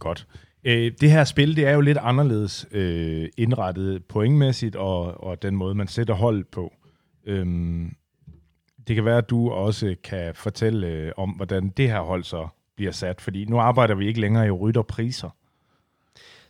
Godt. 0.00 0.26
Øh, 0.64 0.92
det 1.00 1.10
her 1.10 1.24
spil, 1.24 1.56
det 1.56 1.66
er 1.66 1.72
jo 1.72 1.80
lidt 1.80 1.98
anderledes 1.98 2.66
øh, 2.72 3.28
indrettet 3.36 4.04
pointmæssigt, 4.04 4.76
og, 4.76 5.24
og 5.24 5.42
den 5.42 5.56
måde, 5.56 5.74
man 5.74 5.88
sætter 5.88 6.14
hold 6.14 6.44
på. 6.44 6.72
Øhm, 7.26 7.94
det 8.88 8.96
kan 8.96 9.04
være, 9.04 9.18
at 9.18 9.30
du 9.30 9.50
også 9.50 9.94
kan 10.04 10.34
fortælle 10.34 10.86
øh, 10.86 11.12
om, 11.16 11.30
hvordan 11.30 11.68
det 11.68 11.88
her 11.88 12.00
hold 12.00 12.24
så 12.24 12.48
bliver 12.76 12.92
sat, 12.92 13.20
fordi 13.20 13.44
nu 13.44 13.58
arbejder 13.58 13.94
vi 13.94 14.06
ikke 14.06 14.20
længere 14.20 14.46
i 14.46 14.50
rytterpriser. 14.50 15.30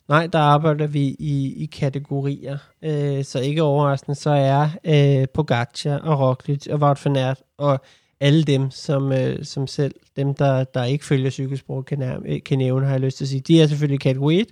Nej, 0.08 0.26
der 0.26 0.38
arbejder 0.38 0.86
vi 0.86 1.16
i, 1.18 1.62
i 1.62 1.66
kategorier, 1.66 2.58
øh, 2.82 3.24
så 3.24 3.40
ikke 3.40 3.62
overraskende, 3.62 4.14
så 4.14 4.30
er 4.30 4.68
øh, 4.84 5.28
Pogacar 5.34 5.98
og 5.98 6.20
Roglic 6.20 6.66
og 6.66 6.78
Wout 6.78 7.04
van 7.04 7.16
Aert 7.16 7.42
og 7.58 7.80
alle 8.20 8.42
dem, 8.42 8.70
som, 8.70 9.12
øh, 9.12 9.44
som 9.44 9.66
selv, 9.66 9.94
dem 10.16 10.34
der, 10.34 10.64
der 10.64 10.84
ikke 10.84 11.04
følger 11.04 11.30
cykelsport, 11.30 11.84
kan, 11.84 11.98
nævne, 11.98 12.40
kan 12.40 12.58
nævne, 12.58 12.86
har 12.86 12.92
jeg 12.92 13.00
lyst 13.00 13.16
til 13.16 13.24
at 13.24 13.28
sige. 13.28 13.40
De 13.40 13.62
er 13.62 13.66
selvfølgelig 13.66 13.94
i 13.94 14.08
kategori 14.08 14.40
1, 14.40 14.46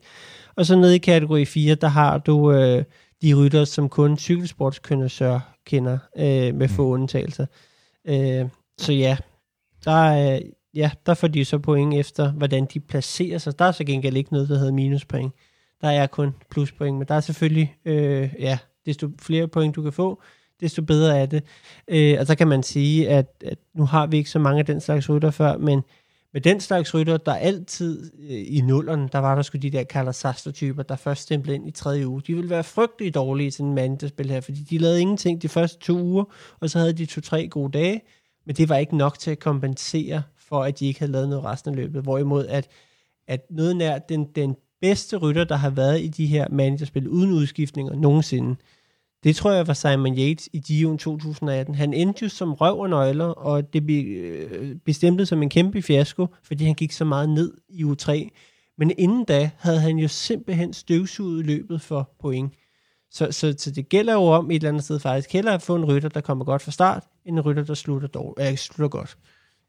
og 0.57 0.67
så 0.67 0.77
nede 0.77 0.95
i 0.95 0.99
kategori 0.99 1.45
4, 1.45 1.75
der 1.75 1.89
har 1.89 2.19
du 2.19 2.53
øh, 2.53 2.85
de 3.23 3.35
rytter, 3.35 3.65
som 3.65 3.89
kun 3.89 4.19
cykelsportskønner 4.19 5.41
kender, 5.67 5.99
øh, 6.17 6.55
med 6.55 6.69
få 6.69 6.83
mm. 6.83 6.93
undtagelser. 6.93 7.47
Øh, 8.09 8.49
så 8.79 8.93
ja, 8.93 9.17
der, 9.85 10.35
øh, 10.35 10.41
ja, 10.75 10.91
der 11.07 11.15
får 11.15 11.29
de 11.29 11.45
så 11.45 11.59
point 11.59 11.95
efter, 11.95 12.33
hvordan 12.33 12.67
de 12.75 12.81
placerer 12.81 13.39
sig. 13.39 13.59
Der 13.59 13.65
er 13.65 13.73
så 13.73 13.85
gengæld 13.85 14.17
ikke 14.17 14.33
noget, 14.33 14.49
der 14.49 14.59
hedder 14.59 14.73
minuspoint. 14.73 15.35
Der 15.81 15.89
er 15.89 16.07
kun 16.07 16.35
pluspoint, 16.51 16.99
men 16.99 17.09
der 17.09 17.15
er 17.15 17.21
selvfølgelig, 17.21 17.77
øh, 17.85 18.31
ja, 18.39 18.59
desto 18.87 19.11
flere 19.19 19.49
point 19.49 19.77
du 19.77 19.83
kan 19.83 19.93
få, 19.93 20.23
desto 20.61 20.83
bedre 20.83 21.19
er 21.19 21.27
det. 21.27 21.45
Øh, 21.89 22.17
og 22.21 22.27
så 22.27 22.35
kan 22.35 22.49
man 22.49 22.63
sige, 22.63 23.09
at, 23.09 23.27
at 23.45 23.59
nu 23.75 23.85
har 23.85 24.07
vi 24.07 24.17
ikke 24.17 24.31
så 24.31 24.39
mange 24.39 24.59
af 24.59 24.67
den 24.67 24.81
slags 24.81 25.11
rytter 25.11 25.31
før, 25.31 25.57
men 25.57 25.83
med 26.33 26.41
den 26.41 26.61
slags 26.61 26.95
rytter, 26.95 27.17
der 27.17 27.35
altid 27.35 28.11
øh, 28.31 28.57
i 28.57 28.61
nullerne, 28.61 29.09
der 29.13 29.19
var 29.19 29.35
der 29.35 29.43
skulle 29.43 29.63
de 29.63 29.77
der 29.77 29.85
Carlos 29.85 30.17
Saster-typer, 30.17 30.83
der 30.83 30.97
først 30.97 31.23
stemplede 31.23 31.57
ind 31.57 31.69
i 31.69 31.71
tredje 31.71 32.09
uge. 32.09 32.23
De 32.27 32.35
ville 32.35 32.51
være 32.51 32.65
frygtelig 32.65 33.15
dårlige 33.15 33.51
til 33.51 33.65
en 33.65 33.75
mandespil 33.75 34.31
her, 34.31 34.41
fordi 34.41 34.61
de 34.61 34.79
lavede 34.79 35.01
ingenting 35.01 35.43
de 35.43 35.49
første 35.49 35.79
to 35.79 35.99
uger, 35.99 36.25
og 36.61 36.71
så 36.71 36.79
havde 36.79 36.93
de 36.93 37.07
to-tre 37.07 37.49
gode 37.49 37.79
dage, 37.79 38.01
men 38.47 38.57
det 38.57 38.69
var 38.69 38.77
ikke 38.77 38.97
nok 38.97 39.19
til 39.19 39.31
at 39.31 39.39
kompensere 39.39 40.23
for, 40.49 40.63
at 40.63 40.79
de 40.79 40.87
ikke 40.87 41.01
havde 41.01 41.13
lavet 41.13 41.29
noget 41.29 41.45
resten 41.45 41.71
af 41.71 41.77
løbet. 41.77 42.03
Hvorimod, 42.03 42.47
at, 42.47 42.69
at 43.29 43.41
noget 43.51 43.77
nær 43.77 43.99
den, 43.99 44.25
den 44.25 44.57
bedste 44.81 45.17
rytter, 45.17 45.45
der 45.45 45.57
har 45.57 45.71
været 45.71 46.01
i 46.01 46.09
de 46.09 46.27
her 46.27 46.47
managerspil 46.51 47.09
uden 47.09 47.33
udskiftninger 47.33 47.95
nogensinde, 47.95 48.57
det 49.25 49.37
tror 49.37 49.53
jeg 49.53 49.67
var 49.67 49.75
Simon 49.75 50.19
Yates 50.19 50.49
i 50.53 50.59
Dion 50.59 50.99
2018. 50.99 51.75
Han 51.75 51.95
endte 51.95 52.23
jo 52.23 52.29
som 52.29 52.55
røv 52.55 52.79
og 52.79 52.91
nøgler, 52.91 53.25
og 53.25 53.73
det 53.73 53.87
blev 53.87 54.23
øh, 54.25 54.77
bestemt 54.77 55.29
som 55.29 55.43
en 55.43 55.49
kæmpe 55.49 55.83
fiasko, 55.83 56.27
fordi 56.43 56.65
han 56.65 56.75
gik 56.75 56.93
så 56.93 57.05
meget 57.05 57.29
ned 57.29 57.55
i 57.69 57.85
U3. 57.85 58.29
Men 58.79 58.93
inden 58.99 59.25
da 59.25 59.51
havde 59.59 59.81
han 59.81 59.99
jo 59.99 60.09
simpelthen 60.09 60.73
støvsuget 60.73 61.47
løbet 61.47 61.83
for 61.83 62.11
point. 62.21 62.53
Så, 63.11 63.33
så, 63.33 63.55
så 63.59 63.71
det 63.71 63.89
gælder 63.89 64.13
jo 64.13 64.23
om 64.23 64.51
et 64.51 64.55
eller 64.55 64.69
andet 64.69 64.85
sted 64.85 65.01
faktisk 65.01 65.33
hellere 65.33 65.55
at 65.55 65.63
få 65.63 65.77
en 65.77 65.85
rytter, 65.85 66.09
der 66.09 66.21
kommer 66.21 66.45
godt 66.45 66.63
fra 66.63 66.71
start, 66.71 67.05
end 67.25 67.39
en 67.39 67.45
rytter, 67.45 67.65
der 67.65 67.75
slutter, 67.75 68.09
dårligt, 68.09 68.51
øh, 68.51 68.57
slutter 68.57 68.99
godt. 68.99 69.19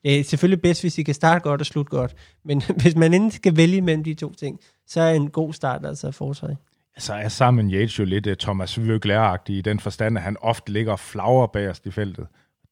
Det 0.04 0.20
er 0.20 0.24
selvfølgelig 0.24 0.62
bedst, 0.62 0.82
hvis 0.82 0.98
I 0.98 1.04
kan 1.04 1.14
starte 1.14 1.44
godt 1.44 1.62
og 1.62 1.66
slutte 1.66 1.90
godt, 1.90 2.16
men 2.46 2.62
hvis 2.82 2.96
man 2.96 3.14
endelig 3.14 3.34
skal 3.34 3.58
vælge 3.58 3.82
mellem 3.82 4.04
de 4.04 4.14
to 4.14 4.34
ting, 4.34 4.60
så 4.88 5.02
er 5.02 5.14
en 5.14 5.30
god 5.30 5.54
start 5.54 5.86
altså 5.86 6.08
at 6.08 6.16
foretrække 6.16 6.58
så 7.00 7.14
er 7.14 7.28
Simon 7.28 7.72
Yates 7.72 8.00
jo 8.00 8.06
lidt 8.06 8.28
uh, 8.28 8.34
Thomas 8.34 8.78
Vøgler-agtig 8.78 9.56
i 9.56 9.62
den 9.62 9.80
forstand, 9.80 10.18
at 10.18 10.24
han 10.24 10.38
ofte 10.42 10.72
ligger 10.72 10.92
og 10.92 11.00
flagrer 11.00 11.48
bagerst 11.48 11.86
i 11.86 11.92
feltet. 11.92 12.28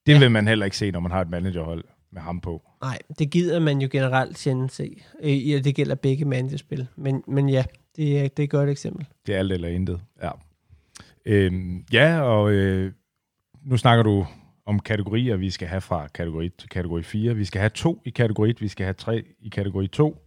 Det 0.05 0.13
ja. 0.13 0.19
vil 0.19 0.31
man 0.31 0.47
heller 0.47 0.65
ikke 0.65 0.77
se, 0.77 0.91
når 0.91 0.99
man 0.99 1.11
har 1.11 1.21
et 1.21 1.29
managerhold. 1.29 1.83
med 2.11 2.21
ham 2.21 2.41
på. 2.41 2.61
Nej, 2.81 2.99
det 3.19 3.29
gider 3.29 3.59
man 3.59 3.81
jo 3.81 3.89
generelt 3.91 4.37
sjældent 4.37 4.71
se. 4.71 5.03
Øh, 5.23 5.49
ja, 5.49 5.59
det 5.59 5.75
gælder 5.75 5.95
begge 5.95 6.25
mandespil. 6.25 6.87
Men, 6.95 7.23
men 7.27 7.49
ja, 7.49 7.63
det 7.95 8.19
er, 8.19 8.27
det 8.27 8.39
er 8.39 8.43
et 8.43 8.49
godt 8.49 8.69
eksempel. 8.69 9.07
Det 9.25 9.35
er 9.35 9.39
alt 9.39 9.51
eller 9.51 9.67
intet, 9.67 10.01
ja. 10.23 10.31
Øhm, 11.25 11.85
ja, 11.93 12.21
og 12.21 12.51
øh, 12.51 12.91
nu 13.65 13.77
snakker 13.77 14.03
du 14.03 14.25
om 14.65 14.79
kategorier, 14.79 15.35
vi 15.35 15.49
skal 15.49 15.67
have 15.67 15.81
fra 15.81 16.07
kategori 16.07 16.45
1 16.45 16.53
til 16.55 16.69
kategori 16.69 17.03
4. 17.03 17.35
Vi 17.35 17.45
skal 17.45 17.59
have 17.59 17.69
to 17.69 18.01
i 18.05 18.09
kategori 18.09 18.49
1, 18.49 18.61
vi 18.61 18.67
skal 18.67 18.83
have 18.83 18.93
tre 18.93 19.23
i 19.39 19.49
kategori 19.49 19.87
2, 19.87 20.17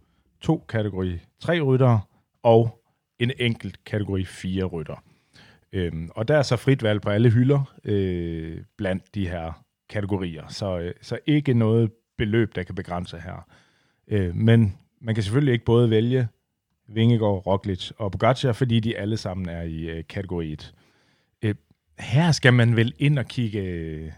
to 0.41 0.65
kategori 0.69 1.19
3 1.39 1.61
ryttere 1.61 2.01
og 2.43 2.80
en 3.21 3.31
enkelt 3.39 3.85
kategori 3.85 4.25
4 4.25 4.63
rytter. 4.63 5.03
Øhm, 5.73 6.09
og 6.15 6.27
der 6.27 6.37
er 6.37 6.41
så 6.41 6.55
frit 6.55 6.83
valg 6.83 7.01
på 7.01 7.09
alle 7.09 7.29
hylder 7.29 7.73
øh, 7.83 8.57
blandt 8.77 9.15
de 9.15 9.27
her 9.27 9.63
kategorier, 9.89 10.47
så, 10.47 10.79
øh, 10.79 10.93
så 11.01 11.19
ikke 11.25 11.53
noget 11.53 11.91
beløb, 12.17 12.55
der 12.55 12.63
kan 12.63 12.75
begrænse 12.75 13.19
her. 13.19 13.47
Øh, 14.07 14.35
men 14.35 14.77
man 15.01 15.15
kan 15.15 15.23
selvfølgelig 15.23 15.53
ikke 15.53 15.65
både 15.65 15.89
vælge 15.89 16.27
Vingegaard, 16.87 17.47
Roglic 17.47 17.91
og 17.97 18.11
Pogacar, 18.11 18.53
fordi 18.53 18.79
de 18.79 18.97
alle 18.97 19.17
sammen 19.17 19.49
er 19.49 19.61
i 19.61 19.89
øh, 19.89 20.03
kategori 20.09 20.51
1. 20.51 20.73
Øh, 21.41 21.55
her 21.99 22.31
skal 22.31 22.53
man 22.53 22.75
vel 22.75 22.93
ind 22.99 23.19
og 23.19 23.25
kigge 23.25 23.59
øh, 23.59 24.11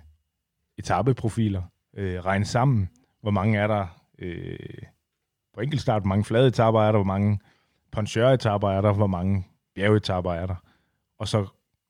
etapeprofiler, 0.78 1.62
øh, 1.97 2.26
regne 2.26 2.45
sammen, 2.45 2.89
hvor 3.22 3.32
mange 3.32 3.60
er 3.60 3.68
der 3.68 3.88
øh, 4.20 4.58
på 5.54 5.62
enkeltstart, 5.62 6.01
hvor 6.01 6.10
mange 6.10 6.24
flade 6.26 6.47
etaper 6.47 6.82
er 6.82 6.86
der, 6.91 6.97
hvor 6.97 7.04
mange 7.04 7.39
poncheur-etaper 7.94 8.70
er 8.70 8.82
der, 8.82 8.94
hvor 8.94 9.08
mange 9.08 9.48
bjergetaper 9.76 10.34
er 10.34 10.46
der, 10.46 10.56
og 11.20 11.28
så 11.28 11.46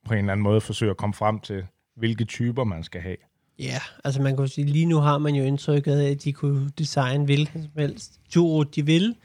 på 0.05 0.13
en 0.13 0.19
eller 0.19 0.31
anden 0.31 0.43
måde 0.43 0.61
forsøge 0.61 0.91
at 0.91 0.97
komme 0.97 1.13
frem 1.13 1.39
til, 1.39 1.65
hvilke 1.95 2.25
typer 2.25 2.63
man 2.63 2.83
skal 2.83 3.01
have. 3.01 3.17
Ja, 3.59 3.79
altså 4.03 4.21
man 4.21 4.37
kan 4.37 4.47
sige, 4.47 4.67
lige 4.67 4.85
nu 4.85 4.97
har 4.97 5.17
man 5.17 5.35
jo 5.35 5.43
indtrykket 5.43 5.99
af, 5.99 6.11
at 6.11 6.23
de 6.23 6.33
kunne 6.33 6.69
designe 6.77 7.25
hvilken 7.25 7.63
som 7.63 7.71
helst 7.77 8.19
tur, 8.29 8.63
de 8.63 8.85
vil, 8.85 9.15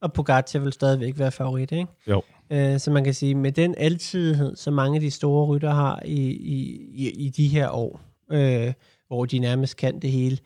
og 0.00 0.12
Pogacar 0.12 0.58
vil 0.58 0.72
stadigvæk 0.72 1.18
være 1.18 1.30
favorit, 1.30 1.72
ikke? 1.72 1.86
Jo. 2.06 2.22
Øh, 2.50 2.78
så 2.78 2.90
man 2.90 3.04
kan 3.04 3.14
sige, 3.14 3.34
med 3.34 3.52
den 3.52 3.74
altidighed, 3.78 4.56
som 4.56 4.74
mange 4.74 4.94
af 4.94 5.00
de 5.00 5.10
store 5.10 5.46
rytter 5.46 5.70
har 5.70 6.02
i, 6.04 6.30
i, 6.30 6.80
i, 6.94 7.10
i 7.10 7.28
de 7.28 7.48
her 7.48 7.70
år, 7.70 8.00
øh, 8.30 8.72
hvor 9.08 9.24
de 9.24 9.38
nærmest 9.38 9.76
kan 9.76 10.00
det 10.00 10.10
hele, 10.10 10.38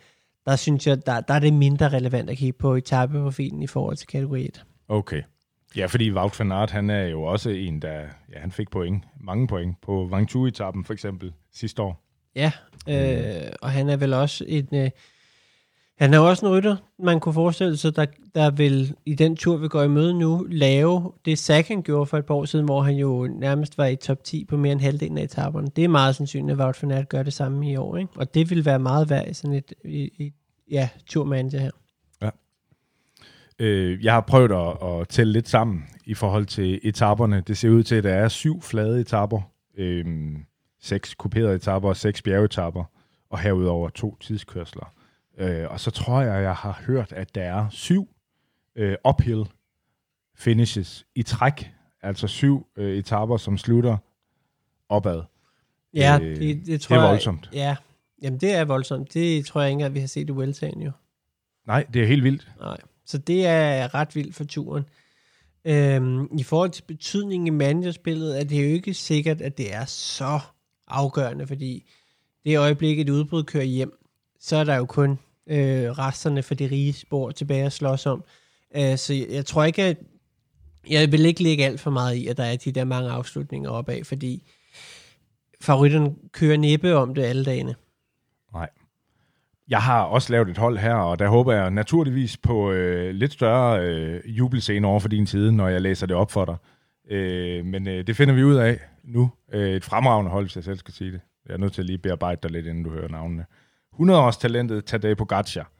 der 0.46 0.56
synes 0.56 0.86
jeg, 0.86 1.06
der, 1.06 1.20
der 1.20 1.34
er 1.34 1.38
det 1.38 1.52
mindre 1.52 1.88
relevant 1.88 2.30
at 2.30 2.36
kigge 2.36 2.58
på 2.58 2.74
etapeprofilen 2.74 3.62
i 3.62 3.66
forhold 3.66 3.96
til 3.96 4.06
kategori 4.06 4.44
1. 4.44 4.64
Okay. 4.88 5.22
Ja, 5.76 5.86
fordi 5.86 6.10
Wout 6.10 6.38
van 6.38 6.52
Aert, 6.52 6.70
han 6.70 6.90
er 6.90 7.06
jo 7.06 7.22
også 7.22 7.50
en, 7.50 7.82
der 7.82 8.00
ja, 8.32 8.38
han 8.38 8.52
fik 8.52 8.70
point, 8.70 9.04
mange 9.20 9.46
point 9.46 9.76
på 9.82 10.08
Vangtu-etappen 10.10 10.84
for 10.84 10.92
eksempel 10.92 11.32
sidste 11.52 11.82
år. 11.82 12.04
Ja, 12.36 12.52
øh, 12.88 13.52
og 13.62 13.70
han 13.70 13.88
er 13.88 13.96
vel 13.96 14.12
også 14.12 14.44
en... 14.48 14.68
Øh, 14.72 14.90
han 15.98 16.14
er 16.14 16.18
jo 16.18 16.28
også 16.28 16.46
en 16.46 16.52
rytter, 16.52 16.76
man 16.98 17.20
kunne 17.20 17.32
forestille 17.32 17.76
sig, 17.76 17.96
der, 17.96 18.06
der 18.34 18.50
vil 18.50 18.94
i 19.06 19.14
den 19.14 19.36
tur, 19.36 19.56
vi 19.56 19.68
går 19.68 19.82
i 19.82 19.88
møde 19.88 20.14
nu, 20.14 20.46
lave 20.50 21.12
det 21.24 21.38
Sagan 21.38 21.82
gjorde 21.82 22.06
for 22.06 22.18
et 22.18 22.26
par 22.26 22.34
år 22.34 22.44
siden, 22.44 22.64
hvor 22.64 22.82
han 22.82 22.94
jo 22.94 23.28
nærmest 23.38 23.78
var 23.78 23.86
i 23.86 23.96
top 23.96 24.24
10 24.24 24.44
på 24.44 24.56
mere 24.56 24.72
end 24.72 24.80
halvdelen 24.80 25.18
af 25.18 25.22
etaperne. 25.22 25.68
Det 25.76 25.84
er 25.84 25.88
meget 25.88 26.16
sandsynligt, 26.16 26.60
at 26.60 26.64
Wout 26.64 26.82
van 26.82 26.90
Aert 26.90 27.08
gør 27.08 27.22
det 27.22 27.32
samme 27.32 27.70
i 27.70 27.76
år, 27.76 27.96
ikke? 27.96 28.12
Og 28.16 28.34
det 28.34 28.50
vil 28.50 28.64
være 28.64 28.78
meget 28.78 29.10
værd 29.10 29.28
i 29.28 29.34
sådan 29.34 29.56
et, 29.56 29.72
i, 29.84 30.10
i, 30.18 30.32
ja, 30.70 30.88
turmanager 31.06 31.60
her. 31.60 31.70
Øh, 33.58 34.04
jeg 34.04 34.12
har 34.12 34.20
prøvet 34.20 34.52
at, 34.52 35.00
at 35.00 35.08
tælle 35.08 35.32
lidt 35.32 35.48
sammen 35.48 35.84
i 36.04 36.14
forhold 36.14 36.46
til 36.46 36.80
etaperne. 36.82 37.40
Det 37.40 37.58
ser 37.58 37.70
ud 37.70 37.82
til, 37.82 37.94
at 37.94 38.04
der 38.04 38.14
er 38.14 38.28
syv 38.28 38.62
flade 38.62 39.00
etapper, 39.00 39.40
øh, 39.78 40.32
seks 40.80 41.14
kuperede 41.14 41.54
etapper 41.54 41.88
og 41.88 41.96
seks 41.96 42.22
bjergetapper, 42.22 42.84
og 43.30 43.38
herudover 43.38 43.88
to 43.88 44.16
tidskørsler. 44.20 44.92
Øh, 45.38 45.70
og 45.70 45.80
så 45.80 45.90
tror 45.90 46.20
jeg, 46.20 46.42
jeg 46.42 46.54
har 46.54 46.82
hørt, 46.86 47.12
at 47.12 47.34
der 47.34 47.42
er 47.42 47.66
syv 47.70 48.08
øh, 48.76 48.96
uphill 49.08 49.44
finishes 50.36 51.06
i 51.14 51.22
træk, 51.22 51.70
altså 52.02 52.26
syv 52.26 52.66
øh, 52.76 52.96
etapper, 52.96 53.36
som 53.36 53.58
slutter 53.58 53.96
opad. 54.88 55.22
Ja, 55.94 56.18
Øh, 56.22 56.36
det, 56.36 56.66
det 56.66 56.80
tror 56.80 56.96
det 56.96 57.00
er 57.00 57.04
jeg... 57.04 57.10
voldsomt. 57.10 57.50
Ja, 57.52 57.76
jamen 58.22 58.40
det 58.40 58.54
er 58.54 58.64
voldsomt. 58.64 59.14
Det 59.14 59.46
tror 59.46 59.60
jeg 59.60 59.70
ikke 59.70 59.74
engang, 59.74 59.94
vi 59.94 60.00
har 60.00 60.06
set 60.06 60.28
i 60.28 60.32
Vueltaen 60.32 60.82
jo. 60.82 60.90
Nej, 61.66 61.86
det 61.94 62.02
er 62.02 62.06
helt 62.06 62.24
vildt. 62.24 62.52
Nej. 62.60 62.76
Så 63.12 63.18
det 63.18 63.46
er 63.46 63.94
ret 63.94 64.16
vildt 64.16 64.34
for 64.34 64.44
turen. 64.44 64.84
Øhm, 65.64 66.28
I 66.38 66.42
forhold 66.42 66.70
til 66.70 66.82
betydningen 66.82 67.46
i 67.46 67.50
managerspillet, 67.50 68.40
er 68.40 68.44
det 68.44 68.62
jo 68.62 68.74
ikke 68.74 68.94
sikkert, 68.94 69.40
at 69.40 69.58
det 69.58 69.74
er 69.74 69.84
så 69.84 70.40
afgørende, 70.88 71.46
fordi 71.46 71.90
det 72.44 72.58
øjeblik, 72.58 73.00
et 73.00 73.08
udbrud 73.08 73.44
kører 73.44 73.64
hjem, 73.64 73.92
så 74.40 74.56
er 74.56 74.64
der 74.64 74.76
jo 74.76 74.84
kun 74.84 75.18
øh, 75.46 75.90
resterne 75.90 76.42
for 76.42 76.54
de 76.54 76.66
rige 76.66 76.92
spor 76.92 77.30
tilbage 77.30 77.64
at 77.64 77.72
slås 77.72 78.06
om. 78.06 78.24
Øh, 78.76 78.98
så 78.98 79.14
jeg, 79.14 79.26
jeg 79.30 79.46
tror 79.46 79.64
ikke, 79.64 79.82
at 79.82 79.96
jeg 80.90 81.12
vil 81.12 81.26
ikke 81.26 81.42
lægge 81.42 81.64
alt 81.64 81.80
for 81.80 81.90
meget 81.90 82.14
i, 82.14 82.26
at 82.26 82.36
der 82.36 82.44
er 82.44 82.56
de 82.56 82.72
der 82.72 82.84
mange 82.84 83.10
afslutninger 83.10 83.70
opad, 83.70 84.04
fordi 84.04 84.50
favoritterne 85.60 86.14
kører 86.32 86.56
næppe 86.56 86.94
om 86.94 87.14
det 87.14 87.22
alle 87.22 87.44
dagene. 87.44 87.74
Nej. 88.52 88.68
Jeg 89.68 89.82
har 89.82 90.02
også 90.02 90.32
lavet 90.32 90.48
et 90.48 90.58
hold 90.58 90.78
her, 90.78 90.94
og 90.94 91.18
der 91.18 91.28
håber 91.28 91.52
jeg 91.52 91.70
naturligvis 91.70 92.36
på 92.36 92.72
øh, 92.72 93.14
lidt 93.14 93.32
større 93.32 93.86
øh, 93.86 94.38
jubelscene 94.38 94.86
over 94.86 95.00
for 95.00 95.08
din 95.08 95.26
side, 95.26 95.52
når 95.52 95.68
jeg 95.68 95.80
læser 95.80 96.06
det 96.06 96.16
op 96.16 96.30
for 96.30 96.44
dig. 96.44 96.56
Øh, 97.10 97.64
men 97.64 97.88
øh, 97.88 98.06
det 98.06 98.16
finder 98.16 98.34
vi 98.34 98.44
ud 98.44 98.54
af 98.54 98.80
nu. 99.04 99.30
Øh, 99.52 99.70
et 99.70 99.84
fremragende 99.84 100.30
hold, 100.30 100.44
hvis 100.44 100.56
jeg 100.56 100.64
selv 100.64 100.78
skal 100.78 100.94
sige 100.94 101.12
det. 101.12 101.20
Jeg 101.46 101.54
er 101.54 101.58
nødt 101.58 101.72
til 101.72 101.82
at 101.82 101.86
lige 101.86 101.98
bearbejde 101.98 102.40
dig 102.42 102.50
lidt, 102.50 102.66
inden 102.66 102.84
du 102.84 102.90
hører 102.90 103.08
navnene. 103.08 103.46
100-års 103.94 104.36
talentet 104.36 104.84
Tadej 104.84 105.14
Pogacar. 105.14 105.70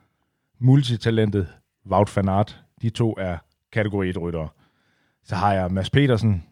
Multitalentet 0.58 1.48
Wout 1.90 2.16
van 2.16 2.28
Aert. 2.28 2.60
De 2.82 2.90
to 2.90 3.14
er 3.18 3.36
kategori 3.72 4.10
1-ryttere. 4.10 4.48
Så 5.24 5.36
har 5.36 5.52
jeg 5.52 5.72
Mads 5.72 5.90
Petersen, 5.90 6.44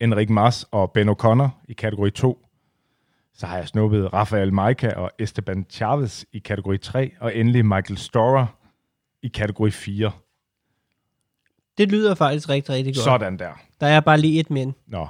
Enrik 0.00 0.30
Mas 0.30 0.66
og 0.70 0.92
Ben 0.92 1.08
O'Connor 1.08 1.48
i 1.68 1.72
kategori 1.72 2.10
2. 2.10 2.46
Så 3.34 3.46
har 3.46 3.56
jeg 3.56 3.68
snuppet 3.68 4.12
Rafael 4.12 4.52
Maika 4.52 4.90
og 4.92 5.10
Esteban 5.18 5.66
Chavez 5.70 6.24
i 6.32 6.38
kategori 6.38 6.78
3, 6.78 7.12
og 7.20 7.36
endelig 7.36 7.66
Michael 7.66 7.98
Storer 7.98 8.46
i 9.22 9.28
kategori 9.28 9.70
4. 9.70 10.10
Det 11.78 11.92
lyder 11.92 12.14
faktisk 12.14 12.48
rigtig, 12.48 12.74
rigtig 12.74 12.94
godt. 12.94 13.04
Sådan 13.04 13.38
der. 13.38 13.50
Der 13.80 13.86
er 13.86 14.00
bare 14.00 14.18
lige 14.18 14.40
et 14.40 14.50
men. 14.50 14.74
Nå. 14.86 15.06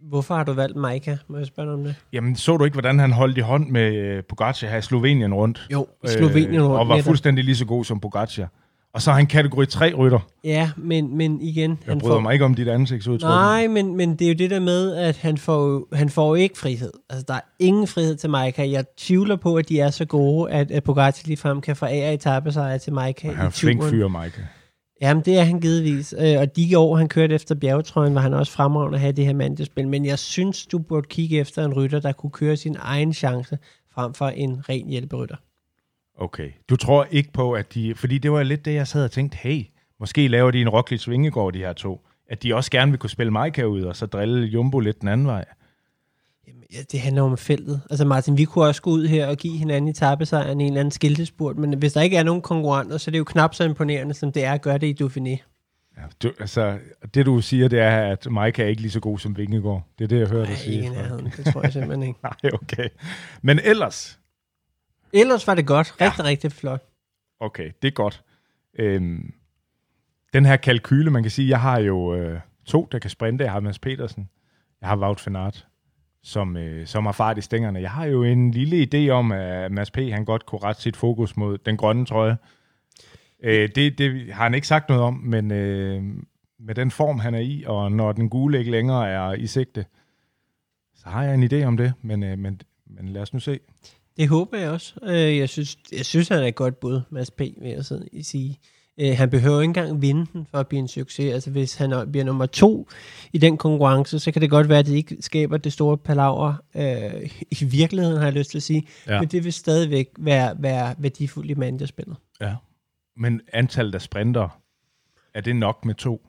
Hvorfor 0.00 0.34
har 0.34 0.44
du 0.44 0.52
valgt 0.52 0.76
Maika? 0.76 1.16
Må 1.28 1.38
jeg 1.38 1.46
spørge 1.46 1.72
om 1.72 1.84
det? 1.84 1.94
Jamen, 2.12 2.36
så 2.36 2.56
du 2.56 2.64
ikke, 2.64 2.74
hvordan 2.74 2.98
han 2.98 3.12
holdt 3.12 3.38
i 3.38 3.40
hånd 3.40 3.70
med 3.70 3.94
øh, 3.94 4.24
Pogacar 4.24 4.68
her 4.68 4.76
i 4.78 4.82
Slovenien 4.82 5.34
rundt? 5.34 5.66
Jo, 5.72 5.86
Slovenien 6.06 6.62
rundt 6.62 6.80
Og 6.80 6.88
var 6.88 7.02
fuldstændig 7.02 7.44
lige 7.44 7.56
så 7.56 7.64
god 7.64 7.84
som 7.84 8.00
Pogacar. 8.00 8.48
Og 8.94 9.02
så 9.02 9.10
er 9.10 9.14
han 9.14 9.26
kategori 9.26 9.64
3-rytter. 9.64 10.18
Ja, 10.44 10.70
men, 10.76 11.16
men 11.16 11.40
igen... 11.40 11.78
Jeg 11.86 11.98
bryder 11.98 12.20
mig 12.20 12.32
ikke 12.32 12.44
om 12.44 12.54
dit 12.54 12.68
ansigtsudtryk. 12.68 13.28
Nej, 13.28 13.66
men, 13.66 13.96
men 13.96 14.16
det 14.16 14.24
er 14.24 14.28
jo 14.28 14.34
det 14.34 14.50
der 14.50 14.60
med, 14.60 14.94
at 14.96 15.16
han 15.16 15.38
får, 15.38 15.88
han 15.92 16.08
får 16.08 16.36
ikke 16.36 16.58
frihed. 16.58 16.92
Altså, 17.10 17.24
der 17.28 17.34
er 17.34 17.40
ingen 17.58 17.86
frihed 17.86 18.16
til 18.16 18.30
Maika. 18.30 18.70
Jeg 18.70 18.84
tvivler 18.96 19.36
på, 19.36 19.56
at 19.56 19.68
de 19.68 19.80
er 19.80 19.90
så 19.90 20.04
gode, 20.04 20.52
at, 20.52 20.70
at 20.70 20.84
Pogacar 20.84 21.22
ligefrem 21.26 21.60
kan 21.60 21.76
forære 21.76 22.14
etappesejre 22.14 22.78
til 22.78 22.92
Maika 22.92 23.32
Han 23.32 23.46
er 23.46 23.50
flink 23.50 23.82
fyr, 23.82 24.08
Mike. 24.08 24.48
Jamen, 25.02 25.22
det 25.24 25.38
er 25.38 25.42
han 25.42 25.60
givetvis. 25.60 26.14
Øh, 26.18 26.40
Og 26.40 26.56
de 26.56 26.78
år, 26.78 26.96
han 26.96 27.08
kørte 27.08 27.34
efter 27.34 27.54
bjergetrøjen, 27.54 28.14
var 28.14 28.20
han 28.20 28.34
også 28.34 28.52
fremragende 28.52 28.96
at 28.96 29.00
have 29.00 29.12
det 29.12 29.26
her 29.26 29.34
mandespil. 29.34 29.88
Men 29.88 30.04
jeg 30.06 30.18
synes, 30.18 30.66
du 30.66 30.78
burde 30.78 31.06
kigge 31.08 31.38
efter 31.38 31.64
en 31.64 31.74
rytter, 31.74 32.00
der 32.00 32.12
kunne 32.12 32.30
køre 32.30 32.56
sin 32.56 32.76
egen 32.78 33.12
chance, 33.12 33.58
frem 33.94 34.14
for 34.14 34.28
en 34.28 34.68
ren 34.68 34.88
hjælperytter. 34.88 35.36
Okay. 36.22 36.50
Du 36.68 36.76
tror 36.76 37.06
ikke 37.10 37.32
på, 37.32 37.52
at 37.52 37.74
de... 37.74 37.94
Fordi 37.94 38.18
det 38.18 38.32
var 38.32 38.42
lidt 38.42 38.64
det, 38.64 38.74
jeg 38.74 38.86
sad 38.86 39.04
og 39.04 39.10
tænkte, 39.10 39.38
hey, 39.40 39.64
måske 40.00 40.28
laver 40.28 40.50
de 40.50 40.60
en 40.60 40.68
Roglic 40.68 41.08
Vingegaard, 41.08 41.52
de 41.52 41.58
her 41.58 41.72
to. 41.72 42.00
At 42.30 42.42
de 42.42 42.54
også 42.54 42.70
gerne 42.70 42.92
vil 42.92 42.98
kunne 42.98 43.10
spille 43.10 43.30
Maika 43.30 43.64
ud, 43.64 43.82
og 43.82 43.96
så 43.96 44.06
drille 44.06 44.46
Jumbo 44.46 44.80
lidt 44.80 45.00
den 45.00 45.08
anden 45.08 45.26
vej. 45.26 45.44
Jamen, 46.48 46.62
ja, 46.72 46.78
det 46.92 47.00
handler 47.00 47.22
om 47.22 47.38
feltet. 47.38 47.80
Altså 47.90 48.04
Martin, 48.04 48.38
vi 48.38 48.44
kunne 48.44 48.64
også 48.64 48.82
gå 48.82 48.90
ud 48.90 49.06
her 49.06 49.26
og 49.26 49.36
give 49.36 49.58
hinanden 49.58 49.88
i 49.88 49.94
en 50.00 50.60
eller 50.60 50.80
anden 50.80 50.90
skiltespurt, 50.90 51.56
men 51.56 51.78
hvis 51.78 51.92
der 51.92 52.00
ikke 52.00 52.16
er 52.16 52.22
nogen 52.22 52.42
konkurrenter, 52.42 52.98
så 52.98 53.08
er 53.08 53.12
det 53.12 53.18
jo 53.18 53.24
knap 53.24 53.54
så 53.54 53.64
imponerende, 53.64 54.14
som 54.14 54.32
det 54.32 54.44
er 54.44 54.52
at 54.52 54.62
gøre 54.62 54.78
det 54.78 55.00
i 55.00 55.04
Dauphiné. 55.04 55.48
Ja, 55.96 56.02
du, 56.22 56.32
altså, 56.40 56.78
det 57.14 57.26
du 57.26 57.40
siger, 57.40 57.68
det 57.68 57.80
er, 57.80 58.12
at 58.12 58.26
Maika 58.30 58.62
er 58.62 58.66
ikke 58.66 58.82
lige 58.82 58.90
så 58.90 59.00
god 59.00 59.18
som 59.18 59.36
Vingegaard. 59.36 59.82
Det 59.98 60.04
er 60.04 60.08
det, 60.08 60.20
jeg 60.20 60.28
hører 60.28 60.44
dig 60.44 60.52
Nej, 60.52 60.58
sige. 60.58 60.76
ikke 60.76 60.86
i 60.86 60.90
nærheden. 60.90 61.32
Det 61.36 61.46
tror 61.52 61.62
jeg 61.62 61.72
simpelthen 61.72 62.02
ikke. 62.02 62.20
Nej, 62.42 62.52
okay. 62.52 62.88
Men 63.42 63.60
ellers, 63.64 64.18
Ellers 65.12 65.46
var 65.46 65.54
det 65.54 65.66
godt. 65.66 66.00
Rigtig, 66.00 66.24
ja. 66.24 66.28
rigtig 66.28 66.52
flot. 66.52 66.82
okay, 67.40 67.70
det 67.82 67.88
er 67.88 67.92
godt. 67.92 68.22
Øhm, 68.78 69.34
den 70.32 70.44
her 70.44 70.56
kalkyle, 70.56 71.10
man 71.10 71.22
kan 71.22 71.30
sige, 71.30 71.48
jeg 71.48 71.60
har 71.60 71.78
jo 71.78 72.14
øh, 72.14 72.40
to, 72.64 72.88
der 72.92 72.98
kan 72.98 73.10
sprinte. 73.10 73.44
Jeg 73.44 73.52
har 73.52 73.60
Mads 73.60 73.78
Petersen. 73.78 74.28
Jeg 74.80 74.88
har 74.88 74.96
Wout 74.96 75.26
van 75.26 75.36
Aert, 75.36 75.66
som, 76.22 76.56
øh, 76.56 76.86
som 76.86 77.06
har 77.06 77.12
fart 77.12 77.38
i 77.38 77.40
stængerne. 77.40 77.80
Jeg 77.80 77.90
har 77.90 78.04
jo 78.04 78.22
en 78.22 78.50
lille 78.50 78.88
idé 78.94 79.10
om, 79.10 79.32
at 79.32 79.72
Mads 79.72 79.90
P. 79.90 79.96
han 79.96 80.24
godt 80.24 80.46
kunne 80.46 80.62
rette 80.62 80.82
sit 80.82 80.96
fokus 80.96 81.36
mod 81.36 81.58
den 81.58 81.76
grønne 81.76 82.06
trøje. 82.06 82.36
Øh, 83.42 83.68
det, 83.74 83.98
det 83.98 84.32
har 84.34 84.42
han 84.42 84.54
ikke 84.54 84.66
sagt 84.66 84.88
noget 84.88 85.04
om, 85.04 85.14
men 85.14 85.50
øh, 85.50 86.02
med 86.58 86.74
den 86.74 86.90
form, 86.90 87.18
han 87.18 87.34
er 87.34 87.38
i, 87.38 87.64
og 87.66 87.92
når 87.92 88.12
den 88.12 88.30
gule 88.30 88.58
ikke 88.58 88.70
længere 88.70 89.08
er 89.08 89.32
i 89.32 89.46
sigte, 89.46 89.84
så 90.94 91.08
har 91.08 91.24
jeg 91.24 91.34
en 91.34 91.52
idé 91.52 91.64
om 91.64 91.76
det, 91.76 91.92
men, 92.02 92.22
øh, 92.22 92.38
men, 92.38 92.60
men 92.86 93.08
lad 93.08 93.22
os 93.22 93.32
nu 93.32 93.40
se. 93.40 93.60
Det 94.16 94.28
håber 94.28 94.58
jeg 94.58 94.70
også. 94.70 94.94
Øh, 95.02 95.38
jeg, 95.38 95.48
synes, 95.48 95.76
jeg 95.92 96.04
synes, 96.06 96.28
han 96.28 96.38
er 96.38 96.46
et 96.46 96.54
godt 96.54 96.80
bud, 96.80 97.00
Mads 97.10 97.30
P., 97.30 97.38
vil 97.40 97.70
jeg 97.70 97.84
sådan 97.84 98.08
sige. 98.22 98.58
Øh, 99.00 99.16
han 99.16 99.30
behøver 99.30 99.60
ikke 99.60 99.68
engang 99.68 100.02
vinde 100.02 100.26
den 100.32 100.46
for 100.50 100.58
at 100.58 100.68
blive 100.68 100.78
en 100.80 100.88
succes. 100.88 101.32
Altså 101.34 101.50
hvis 101.50 101.74
han 101.74 101.92
er- 101.92 102.04
bliver 102.04 102.24
nummer 102.24 102.46
to 102.46 102.88
i 103.32 103.38
den 103.38 103.56
konkurrence, 103.56 104.18
så 104.18 104.32
kan 104.32 104.42
det 104.42 104.50
godt 104.50 104.68
være, 104.68 104.78
at 104.78 104.86
det 104.86 104.94
ikke 104.94 105.16
skaber 105.20 105.56
det 105.56 105.72
store 105.72 105.98
palaver 105.98 106.54
øh, 106.76 107.30
i 107.60 107.64
virkeligheden, 107.64 108.16
har 108.18 108.24
jeg 108.24 108.32
lyst 108.32 108.50
til 108.50 108.58
at 108.58 108.62
sige. 108.62 108.86
Ja. 109.06 109.20
Men 109.20 109.28
det 109.28 109.44
vil 109.44 109.52
stadigvæk 109.52 110.08
være, 110.18 110.56
være 110.62 110.94
værdifuldt 110.98 111.50
i 111.50 111.54
managerspillet. 111.54 112.16
Ja. 112.40 112.54
Men 113.16 113.40
antallet 113.52 113.94
af 113.94 114.02
sprinter, 114.02 114.60
er 115.34 115.40
det 115.40 115.56
nok 115.56 115.84
med 115.84 115.94
to? 115.94 116.26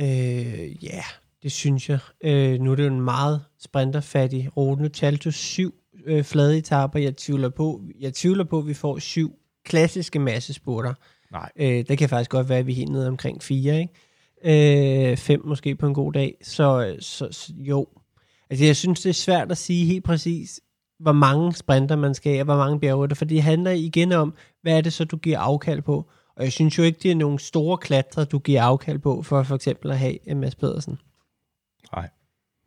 Øh, 0.00 0.84
ja, 0.84 1.02
det 1.42 1.52
synes 1.52 1.88
jeg. 1.90 1.98
Øh, 2.20 2.60
nu 2.60 2.72
er 2.72 2.76
det 2.76 2.82
jo 2.82 2.88
en 2.88 3.00
meget 3.00 3.44
sprinterfattig 3.60 4.56
rute. 4.56 4.82
Nu 4.82 4.88
talte 4.88 5.24
du 5.24 5.30
syv 5.30 5.74
øh, 6.06 6.24
flade 6.24 6.58
etaper. 6.58 6.98
Jeg 6.98 7.16
tvivler 7.16 7.48
på, 7.48 7.80
jeg 8.00 8.14
tvivler 8.14 8.44
på, 8.44 8.58
at 8.58 8.66
vi 8.66 8.74
får 8.74 8.98
syv 8.98 9.32
klassiske 9.64 10.18
massespurter. 10.18 10.94
Nej. 11.32 11.50
Øh, 11.56 11.84
det 11.88 11.98
kan 11.98 12.08
faktisk 12.08 12.30
godt 12.30 12.48
være, 12.48 12.58
at 12.58 12.66
vi 12.66 12.72
er 12.72 12.76
helt 12.76 12.92
nede 12.92 13.08
omkring 13.08 13.42
fire, 13.42 13.80
ikke? 13.80 15.10
Øh, 15.10 15.16
fem 15.16 15.46
måske 15.46 15.74
på 15.74 15.86
en 15.86 15.94
god 15.94 16.12
dag. 16.12 16.34
Så, 16.42 16.96
så, 17.00 17.28
så 17.30 17.52
jo. 17.56 17.86
Altså, 18.50 18.64
jeg 18.64 18.76
synes, 18.76 19.00
det 19.00 19.10
er 19.10 19.14
svært 19.14 19.50
at 19.50 19.58
sige 19.58 19.86
helt 19.86 20.04
præcis, 20.04 20.60
hvor 21.00 21.12
mange 21.12 21.54
sprinter 21.54 21.96
man 21.96 22.14
skal 22.14 22.32
have, 22.32 22.40
og 22.40 22.44
hvor 22.44 22.56
mange 22.56 22.80
bjergrytter, 22.80 23.16
for 23.16 23.24
det 23.24 23.42
handler 23.42 23.70
igen 23.70 24.12
om, 24.12 24.34
hvad 24.62 24.76
er 24.76 24.80
det 24.80 24.92
så, 24.92 25.04
du 25.04 25.16
giver 25.16 25.38
afkald 25.38 25.82
på. 25.82 26.10
Og 26.36 26.44
jeg 26.44 26.52
synes 26.52 26.78
jo 26.78 26.82
ikke, 26.82 26.98
det 27.02 27.10
er 27.10 27.14
nogle 27.14 27.38
store 27.38 27.78
klatre, 27.78 28.24
du 28.24 28.38
giver 28.38 28.62
afkald 28.62 28.98
på, 28.98 29.22
for 29.22 29.42
for 29.42 29.54
eksempel 29.54 29.90
at 29.90 29.98
have 29.98 30.34
Mads 30.36 30.54
Pedersen. 30.54 30.98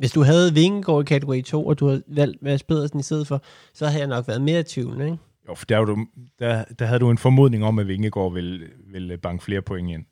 Hvis 0.01 0.11
du 0.11 0.23
havde 0.23 0.53
Vingegaard 0.53 1.01
i 1.01 1.05
kategori 1.05 1.41
2, 1.41 1.65
og 1.65 1.79
du 1.79 1.87
havde 1.87 2.03
valgt 2.07 2.41
Mads 2.43 2.63
Pedersen 2.63 2.99
i 2.99 3.03
stedet 3.03 3.27
for, 3.27 3.41
så 3.73 3.85
havde 3.85 3.99
jeg 3.99 4.07
nok 4.07 4.27
været 4.27 4.41
mere 4.41 4.63
tvivlende, 4.67 5.05
ikke? 5.05 5.17
Jo, 5.49 5.55
for 5.55 5.65
der, 5.65 5.79
du, 5.85 5.97
der, 6.39 6.63
der 6.79 6.85
havde 6.85 6.99
du 6.99 7.11
en 7.11 7.17
formodning 7.17 7.63
om, 7.65 7.79
at 7.79 7.87
Vingegaard 7.87 8.33
ville, 8.33 8.67
ville 8.91 9.17
banke 9.17 9.43
flere 9.43 9.61
point 9.61 9.89
ind. 9.91 10.03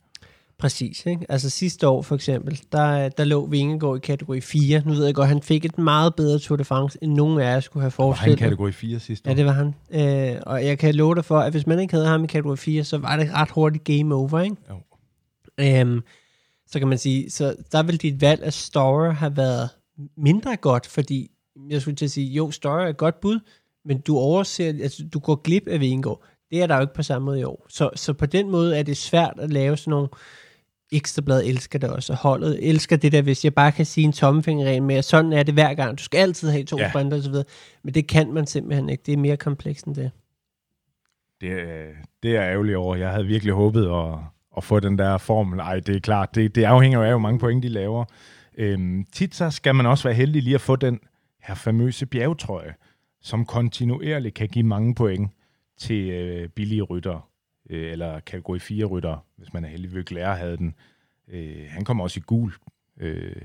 Præcis, 0.60 1.06
ikke? 1.06 1.26
Altså 1.30 1.50
sidste 1.50 1.88
år 1.88 2.02
for 2.02 2.16
eksempel, 2.16 2.60
der, 2.72 3.10
der 3.10 3.24
lå 3.24 3.46
Vingegaard 3.46 3.98
i 3.98 4.00
kategori 4.00 4.42
4. 4.42 4.82
Nu 4.86 4.94
ved 4.94 5.06
jeg 5.06 5.16
godt, 5.16 5.28
han 5.28 5.42
fik 5.42 5.66
et 5.66 5.78
meget 5.78 6.16
bedre 6.16 6.40
Tour 6.40 6.58
de 6.58 6.64
France, 6.66 7.00
end 7.02 7.14
nogen 7.14 7.40
af 7.40 7.44
jer 7.54 7.60
skulle 7.60 7.82
have 7.82 7.94
Var 7.98 8.04
han 8.04 8.14
forestillet. 8.16 8.40
kategori 8.40 8.72
4 8.72 9.00
sidste 9.00 9.28
Ja, 9.28 9.32
år? 9.32 9.36
det 9.36 9.46
var 9.46 9.52
han. 9.52 9.76
Øh, 10.36 10.42
og 10.46 10.66
jeg 10.66 10.78
kan 10.80 10.96
love 10.96 11.16
dig 11.16 11.26
for, 11.26 11.40
at 11.40 11.52
hvis 11.54 11.68
man 11.68 11.80
ikke 11.80 11.94
havde 11.94 12.08
ham 12.08 12.24
i 12.24 12.28
kategori 12.28 12.58
4, 12.58 12.84
så 12.84 12.98
var 12.98 13.18
det 13.18 13.34
ret 13.34 13.50
hurtigt 13.52 13.84
game 13.84 14.16
over, 14.16 14.40
ikke? 14.42 14.56
Jo. 14.70 14.76
Øhm, 15.60 16.02
så 16.68 16.80
kan 16.80 16.88
man 16.88 16.98
sige, 16.98 17.30
så 17.32 17.56
der 17.72 17.84
vil 17.84 18.02
dit 18.02 18.22
valg 18.22 18.44
af 18.44 18.54
Storer 18.54 19.12
have 19.12 19.38
været 19.38 19.70
mindre 20.18 20.56
godt, 20.58 20.88
fordi 20.88 21.32
jeg 21.70 21.82
skulle 21.82 21.96
til 21.96 22.06
at 22.06 22.12
sige, 22.12 22.28
jo, 22.28 22.52
Storer 22.52 22.86
er 22.86 22.90
et 22.90 22.98
godt 22.98 23.20
bud, 23.22 23.40
men 23.86 24.02
du 24.02 24.18
overser, 24.18 24.68
altså 24.68 25.04
du 25.14 25.20
går 25.20 25.36
glip 25.36 25.68
af 25.68 25.80
Vingegaard. 25.80 26.24
Det 26.52 26.62
er 26.62 26.68
der 26.68 26.76
jo 26.76 26.82
ikke 26.82 26.94
på 26.94 27.04
samme 27.04 27.26
måde 27.26 27.40
i 27.40 27.44
år. 27.44 27.66
Så, 27.70 27.90
så 27.96 28.14
på 28.14 28.26
den 28.26 28.50
måde 28.50 28.78
er 28.80 28.84
det 28.84 28.98
svært 28.98 29.34
at 29.40 29.54
lave 29.54 29.78
sådan 29.78 29.92
nogle 29.92 30.08
ekstrablad 30.92 31.44
elsker 31.46 31.80
det 31.80 31.90
også, 31.90 32.14
og 32.14 32.20
holdet 32.20 32.70
elsker 32.70 32.96
det 32.96 33.12
der, 33.12 33.22
hvis 33.22 33.44
jeg 33.44 33.54
bare 33.54 33.72
kan 33.72 33.86
sige 33.86 34.06
en 34.06 34.14
tommelfingerregel 34.14 34.84
med, 34.84 34.96
at 34.96 35.06
sådan 35.06 35.34
er 35.34 35.44
det 35.44 35.54
hver 35.54 35.74
gang. 35.74 35.98
Du 35.98 36.04
skal 36.04 36.18
altid 36.20 36.50
have 36.50 36.64
to 36.64 36.78
Ja. 36.78 36.90
sprinter 36.90 37.18
videre. 37.18 37.44
Men 37.84 37.94
det 37.94 38.08
kan 38.08 38.34
man 38.34 38.48
simpelthen 38.48 38.90
ikke. 38.90 39.04
Det 39.06 39.14
er 39.14 39.18
mere 39.18 39.38
komplekst 39.38 39.86
end 39.86 39.96
det. 39.96 40.12
Det, 41.42 41.52
er- 41.52 41.94
det 42.24 42.36
er 42.36 42.42
jeg 42.42 42.52
ærgerlig 42.52 42.78
over. 42.78 42.96
Jeg 42.96 43.10
havde 43.12 43.26
virkelig 43.26 43.54
håbet 43.54 43.86
at, 43.86 44.18
at 44.58 44.64
få 44.64 44.80
den 44.80 44.98
der 44.98 45.18
formel. 45.18 45.60
Ej, 45.60 45.80
det 45.80 45.96
er 45.96 46.00
klart. 46.00 46.36
Det, 46.36 46.56
det 46.56 46.64
afhænger 46.64 47.00
jo 47.00 47.06
af, 47.06 47.12
hvor 47.12 47.20
mange 47.20 47.40
point 47.40 47.64
de 47.64 47.70
laver. 47.70 48.06
Øhm, 48.60 49.06
tit 49.12 49.36
så 49.36 49.50
skal 49.50 49.76
man 49.76 49.86
også 49.86 50.04
være 50.04 50.16
heldig 50.16 50.44
lige 50.44 50.56
at 50.56 50.62
få 50.62 50.76
den 50.76 51.00
her 51.42 51.56
famøse 51.56 52.06
bjergetrøje, 52.06 52.74
som 53.22 53.46
kontinuerligt 53.46 54.36
kan 54.36 54.48
give 54.48 54.66
mange 54.66 54.96
point 54.96 55.32
til 55.78 56.10
øh, 56.10 56.50
billige 56.50 56.82
rytter, 56.82 57.30
øh, 57.70 57.92
eller 57.92 58.20
kategori 58.20 58.60
4 58.60 58.86
rytter, 58.86 59.26
hvis 59.36 59.54
man 59.54 59.66
er 59.66 59.70
heldig. 59.70 59.94
Vøgler 59.94 60.34
havde 60.34 60.58
den. 60.58 60.76
Øh, 61.28 61.66
han 61.70 61.86
kom 61.86 62.02
også 62.02 62.20
i 62.20 62.24
gul 62.26 62.54
øh, 62.98 63.42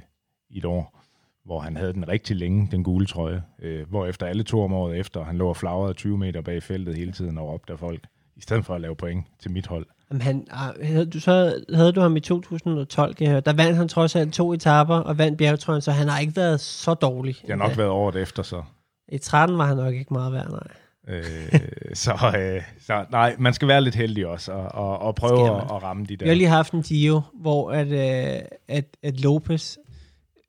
i 0.51 0.59
et 0.59 0.65
år, 0.65 1.03
hvor 1.45 1.61
han 1.61 1.77
havde 1.77 1.93
den 1.93 2.09
rigtig 2.09 2.37
længe, 2.37 2.69
den 2.71 2.85
gule 2.85 3.07
trøje. 3.07 3.43
Øh, 3.59 3.89
hvor 3.89 4.07
efter 4.07 4.27
alle 4.27 4.43
to 4.43 4.63
om 4.63 4.73
året 4.73 4.99
efter, 4.99 5.25
han 5.25 5.39
lå 5.39 5.49
og 5.49 5.57
flagrede 5.57 5.95
20 5.95 6.19
meter 6.19 6.41
bag 6.41 6.63
feltet 6.63 6.97
hele 6.97 7.13
tiden 7.13 7.39
og 7.39 7.49
råbte 7.49 7.73
af 7.73 7.79
folk, 7.79 8.07
i 8.37 8.41
stedet 8.41 8.65
for 8.65 8.75
at 8.75 8.81
lave 8.81 8.97
point 8.97 9.27
til 9.39 9.51
mit 9.51 9.67
hold. 9.67 9.87
Jamen, 10.11 10.23
han, 10.23 10.47
ah, 10.51 10.87
havde, 10.87 11.07
du, 11.07 11.21
så 11.21 11.65
havde 11.75 11.93
du 11.93 12.01
ham 12.01 12.17
i 12.17 12.21
2012, 12.21 13.15
kan 13.15 13.25
jeg 13.25 13.31
høre. 13.31 13.41
Der 13.41 13.53
vandt 13.53 13.77
han 13.77 13.89
trods 13.89 14.17
alt 14.17 14.33
to 14.33 14.53
etaper 14.53 14.95
og 14.95 15.19
vandt 15.19 15.39
bjergetrøjen, 15.39 15.83
så 15.83 15.93
han 15.93 16.09
har 16.09 16.19
ikke 16.19 16.37
været 16.37 16.61
så 16.61 16.95
dårlig. 16.95 17.37
Det 17.41 17.51
har 17.51 17.57
nok 17.57 17.77
været 17.79 17.91
året 17.91 18.17
efter, 18.17 18.43
så. 18.43 18.63
I 19.09 19.19
13 19.19 19.59
var 19.59 19.67
han 19.67 19.77
nok 19.77 19.95
ikke 19.95 20.13
meget 20.15 20.33
værd, 20.33 20.51
nej. 20.51 20.69
Øh, 21.09 21.61
så, 21.95 22.13
øh, 22.39 22.63
så 22.81 23.05
nej, 23.11 23.37
man 23.39 23.55
skal 23.55 23.69
være 23.69 23.81
lidt 23.81 23.95
heldig 23.95 24.27
også, 24.27 24.53
og, 24.53 24.69
og, 24.75 24.99
og 24.99 25.15
prøve 25.15 25.57
at, 25.57 25.63
at 25.63 25.83
ramme 25.83 26.07
de 26.07 26.17
der. 26.17 26.25
Vi 26.25 26.29
har 26.29 26.37
lige 26.37 26.49
haft 26.49 26.73
en 26.73 26.83
Gio, 26.83 27.23
hvor 27.35 27.71
at, 27.71 27.87
øh, 27.87 28.43
at, 28.69 28.85
at 29.03 29.21
Lopez 29.21 29.77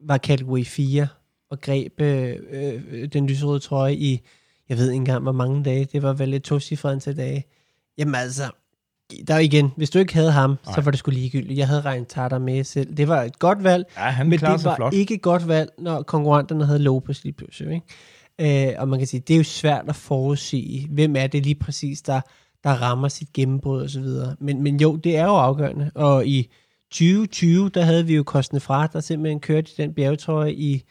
var 0.01 0.17
kategori 0.17 0.63
4 0.63 1.07
og 1.49 1.61
greb 1.61 2.01
øh, 2.01 2.35
øh, 2.51 3.07
den 3.07 3.27
lyserøde 3.27 3.59
trøje 3.59 3.93
i, 3.93 4.21
jeg 4.69 4.77
ved 4.77 4.89
ikke 4.89 4.95
engang, 4.95 5.23
hvor 5.23 5.31
mange 5.31 5.63
dage. 5.63 5.85
Det 5.85 6.03
var 6.03 6.13
vel 6.13 6.33
et 6.33 6.43
tocifret 6.43 6.91
antal 6.91 7.17
dage. 7.17 7.45
Jamen 7.97 8.15
altså, 8.15 8.43
der 9.27 9.33
er 9.33 9.39
igen, 9.39 9.71
hvis 9.77 9.89
du 9.89 9.99
ikke 9.99 10.13
havde 10.13 10.31
ham, 10.31 10.49
Nej. 10.49 10.75
så 10.75 10.81
var 10.81 10.91
det 10.91 10.99
sgu 10.99 11.11
ligegyldigt. 11.11 11.57
Jeg 11.57 11.67
havde 11.67 11.81
regnet 11.81 12.07
Tata 12.07 12.37
med 12.37 12.63
selv. 12.63 12.97
Det 12.97 13.07
var 13.07 13.23
et 13.23 13.39
godt 13.39 13.63
valg, 13.63 13.85
ja, 13.97 14.01
han 14.01 14.29
men 14.29 14.39
det 14.39 14.63
var 14.63 14.75
flot. 14.75 14.93
ikke 14.93 15.13
et 15.13 15.21
godt 15.21 15.47
valg, 15.47 15.69
når 15.77 16.01
konkurrenterne 16.01 16.65
havde 16.65 16.79
Lopez 16.79 17.23
lige 17.23 17.33
pludselig. 17.33 17.73
Ikke? 18.39 18.69
Øh, 18.69 18.73
og 18.77 18.87
man 18.87 18.99
kan 18.99 19.07
sige, 19.07 19.19
det 19.27 19.33
er 19.33 19.37
jo 19.37 19.43
svært 19.43 19.85
at 19.87 19.95
forudsige, 19.95 20.87
hvem 20.87 21.15
er 21.15 21.27
det 21.27 21.43
lige 21.43 21.55
præcis, 21.55 22.01
der, 22.01 22.21
der 22.63 22.69
rammer 22.69 23.07
sit 23.07 23.33
gennembrud 23.33 23.81
og 23.81 23.89
så 23.89 23.99
videre. 23.99 24.35
Men, 24.39 24.63
men 24.63 24.79
jo, 24.79 24.95
det 24.95 25.17
er 25.17 25.23
jo 25.25 25.35
afgørende. 25.35 25.91
Og 25.95 26.27
i 26.27 26.51
2020, 26.91 27.69
der 27.69 27.81
havde 27.81 28.05
vi 28.05 28.15
jo 28.15 28.23
Kostne 28.23 28.59
Fra, 28.59 28.87
der 28.87 28.99
simpelthen 28.99 29.39
kørte 29.39 29.71
i 29.71 29.81
den 29.81 29.93
bjergetrøje 29.93 30.53
i, 30.53 30.83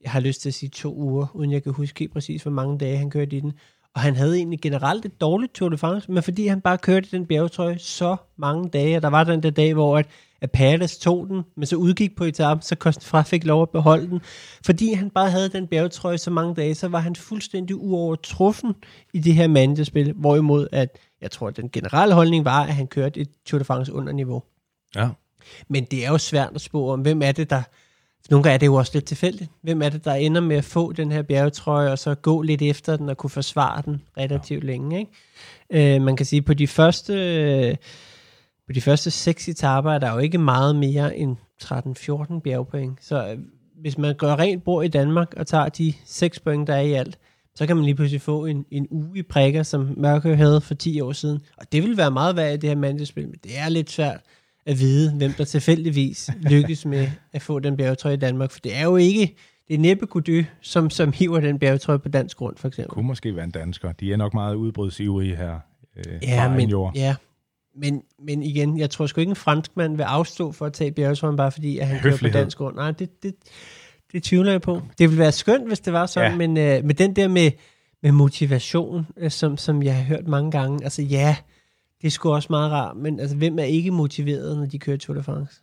jeg 0.00 0.10
har 0.10 0.20
lyst 0.20 0.40
til 0.42 0.48
at 0.48 0.54
sige 0.54 0.70
to 0.70 0.94
uger, 0.94 1.26
uden 1.34 1.52
jeg 1.52 1.62
kan 1.62 1.72
huske 1.72 2.08
præcis, 2.08 2.42
hvor 2.42 2.52
mange 2.52 2.78
dage 2.78 2.96
han 2.96 3.10
kørte 3.10 3.36
i 3.36 3.40
den. 3.40 3.52
Og 3.98 4.02
han 4.02 4.16
havde 4.16 4.36
egentlig 4.36 4.60
generelt 4.60 5.04
et 5.04 5.20
dårligt 5.20 5.54
Tour 5.54 5.68
de 5.68 5.78
France, 5.78 6.12
men 6.12 6.22
fordi 6.22 6.46
han 6.46 6.60
bare 6.60 6.78
kørte 6.78 7.08
den 7.10 7.26
bjergetrøje 7.26 7.78
så 7.78 8.16
mange 8.36 8.68
dage, 8.68 8.96
og 8.96 9.02
der 9.02 9.08
var 9.08 9.24
den 9.24 9.42
der 9.42 9.50
dag, 9.50 9.74
hvor 9.74 9.98
at, 9.98 10.06
at 10.40 10.50
Palace 10.50 11.00
tog 11.00 11.28
den, 11.28 11.42
men 11.56 11.66
så 11.66 11.76
udgik 11.76 12.16
på 12.16 12.24
etappen, 12.24 12.62
så 12.62 12.76
Kostne 12.76 13.04
Fra 13.04 13.22
fik 13.22 13.44
lov 13.44 13.62
at 13.62 13.70
beholde 13.70 14.08
den. 14.08 14.20
Fordi 14.64 14.92
han 14.92 15.10
bare 15.10 15.30
havde 15.30 15.48
den 15.48 15.66
bjergetrøje 15.66 16.18
så 16.18 16.30
mange 16.30 16.54
dage, 16.54 16.74
så 16.74 16.88
var 16.88 16.98
han 16.98 17.16
fuldstændig 17.16 17.76
uovertruffen 17.76 18.74
i 19.12 19.18
det 19.18 19.34
her 19.34 19.48
managerspil, 19.48 20.12
hvorimod 20.12 20.68
at, 20.72 20.98
jeg 21.20 21.30
tror, 21.30 21.48
at 21.48 21.56
den 21.56 21.70
generelle 21.70 22.14
holdning 22.14 22.44
var, 22.44 22.62
at 22.62 22.74
han 22.74 22.86
kørte 22.86 23.20
et 23.20 23.28
Tour 23.46 23.58
de 23.58 23.64
France 23.64 23.92
under 23.92 24.12
niveau. 24.12 24.42
Ja. 24.96 25.08
Men 25.68 25.84
det 25.84 26.04
er 26.06 26.10
jo 26.10 26.18
svært 26.18 26.50
at 26.54 26.60
spå 26.60 26.92
om, 26.92 27.00
hvem 27.00 27.22
er 27.22 27.32
det, 27.32 27.50
der... 27.50 27.62
Nogle 28.30 28.42
gange 28.42 28.54
er 28.54 28.58
det 28.58 28.66
jo 28.66 28.74
også 28.74 28.90
lidt 28.94 29.04
tilfældigt. 29.04 29.50
Hvem 29.62 29.82
er 29.82 29.88
det, 29.88 30.04
der 30.04 30.14
ender 30.14 30.40
med 30.40 30.56
at 30.56 30.64
få 30.64 30.92
den 30.92 31.12
her 31.12 31.22
bjergetrøje, 31.22 31.92
og 31.92 31.98
så 31.98 32.14
gå 32.14 32.42
lidt 32.42 32.62
efter 32.62 32.96
den, 32.96 33.08
og 33.08 33.16
kunne 33.16 33.30
forsvare 33.30 33.82
den 33.84 34.02
relativt 34.16 34.64
ja. 34.64 34.68
længe, 34.68 34.98
ikke? 34.98 35.94
Øh, 35.96 36.02
man 36.02 36.16
kan 36.16 36.26
sige, 36.26 36.42
på 36.42 36.54
de 36.54 36.66
første... 36.66 37.12
øh, 37.14 37.76
På 38.66 38.72
de 38.72 38.80
første 38.80 39.10
seks 39.10 39.48
etaper 39.48 39.92
er 39.92 39.98
der 39.98 40.12
jo 40.12 40.18
ikke 40.18 40.38
meget 40.38 40.76
mere 40.76 41.16
end 41.16 41.36
13-14 41.64 42.40
bjergpoint. 42.40 42.98
Så 43.04 43.28
øh, 43.28 43.38
hvis 43.80 43.98
man 43.98 44.14
gør 44.14 44.36
rent 44.36 44.64
bord 44.64 44.84
i 44.84 44.88
Danmark 44.88 45.34
og 45.36 45.46
tager 45.46 45.68
de 45.68 45.94
6 46.04 46.40
point, 46.40 46.66
der 46.66 46.74
er 46.74 46.80
i 46.80 46.92
alt, 46.92 47.18
så 47.54 47.66
kan 47.66 47.76
man 47.76 47.84
lige 47.84 47.94
pludselig 47.94 48.20
få 48.20 48.46
en, 48.46 48.64
en 48.70 48.86
uge 48.90 49.18
i 49.18 49.22
prikker, 49.22 49.62
som 49.62 49.94
Mørkø 49.96 50.34
havde 50.34 50.60
for 50.60 50.74
10 50.74 51.00
år 51.00 51.12
siden. 51.12 51.40
Og 51.56 51.72
det 51.72 51.82
vil 51.82 51.96
være 51.96 52.10
meget 52.10 52.36
værd 52.36 52.54
i 52.54 52.56
det 52.56 52.68
her 52.68 52.76
mandespil, 52.76 53.28
men 53.28 53.38
det 53.44 53.58
er 53.58 53.68
lidt 53.68 53.90
svært 53.90 54.20
at 54.68 54.78
vide, 54.78 55.12
hvem 55.14 55.32
der 55.32 55.44
tilfældigvis 55.44 56.30
lykkes 56.40 56.86
med 56.86 57.08
at 57.32 57.42
få 57.42 57.58
den 57.58 57.76
bjergetrøje 57.76 58.14
i 58.14 58.18
Danmark. 58.18 58.50
For 58.50 58.60
det 58.60 58.76
er 58.76 58.84
jo 58.84 58.96
ikke, 58.96 59.36
det 59.68 59.74
er 59.74 59.78
næppe 59.78 60.06
Gody, 60.06 60.44
som, 60.60 60.90
som 60.90 61.12
hiver 61.12 61.40
den 61.40 61.58
bjergetrøje 61.58 61.98
på 61.98 62.08
dansk 62.08 62.36
grund, 62.36 62.56
for 62.56 62.68
eksempel. 62.68 62.94
Kunne 62.94 63.06
måske 63.06 63.36
være 63.36 63.44
en 63.44 63.50
dansker. 63.50 63.92
De 63.92 64.12
er 64.12 64.16
nok 64.16 64.34
meget 64.34 64.54
udbrudsivrige 64.54 65.36
her. 65.36 65.58
Øh, 65.96 66.04
Ja, 66.22 66.48
men, 66.56 66.68
jord. 66.70 66.92
ja. 66.94 67.14
Men, 67.76 68.02
men 68.26 68.42
igen, 68.42 68.78
jeg 68.78 68.90
tror 68.90 69.06
sgu 69.06 69.20
ikke 69.20 69.30
en 69.30 69.36
franskmand 69.36 69.96
vil 69.96 70.02
afstå 70.02 70.52
for 70.52 70.66
at 70.66 70.72
tage 70.72 70.92
bjergetrøjen, 70.92 71.36
bare 71.36 71.52
fordi 71.52 71.78
at 71.78 71.86
han 71.86 72.00
kører 72.00 72.16
på 72.16 72.28
dansk 72.28 72.58
grund. 72.58 72.76
Nej, 72.76 72.90
det, 72.90 73.22
det, 73.22 73.34
det 74.12 74.22
tvivler 74.22 74.50
jeg 74.50 74.60
på. 74.60 74.82
Det 74.98 75.08
ville 75.10 75.18
være 75.18 75.32
skønt, 75.32 75.66
hvis 75.68 75.80
det 75.80 75.92
var 75.92 76.06
sådan, 76.06 76.30
Ja. 76.30 76.36
men 76.36 76.56
øh, 76.56 76.84
med 76.84 76.94
den 76.94 77.16
der 77.16 77.28
med, 77.28 77.50
med 78.02 78.12
motivation, 78.12 79.06
øh, 79.16 79.30
som, 79.30 79.56
som 79.56 79.82
jeg 79.82 79.96
har 79.96 80.02
hørt 80.02 80.28
mange 80.28 80.50
gange, 80.50 80.84
altså 80.84 81.02
ja, 81.02 81.36
det 82.00 82.06
er 82.06 82.10
sgu 82.10 82.32
også 82.32 82.46
meget 82.50 82.72
rart, 82.72 82.96
men 82.96 83.20
altså, 83.20 83.36
hvem 83.36 83.58
er 83.58 83.62
ikke 83.64 83.90
motiveret, 83.90 84.58
når 84.58 84.66
de 84.66 84.78
kører 84.78 84.96
Tour 84.96 85.16
de 85.16 85.22
France? 85.22 85.60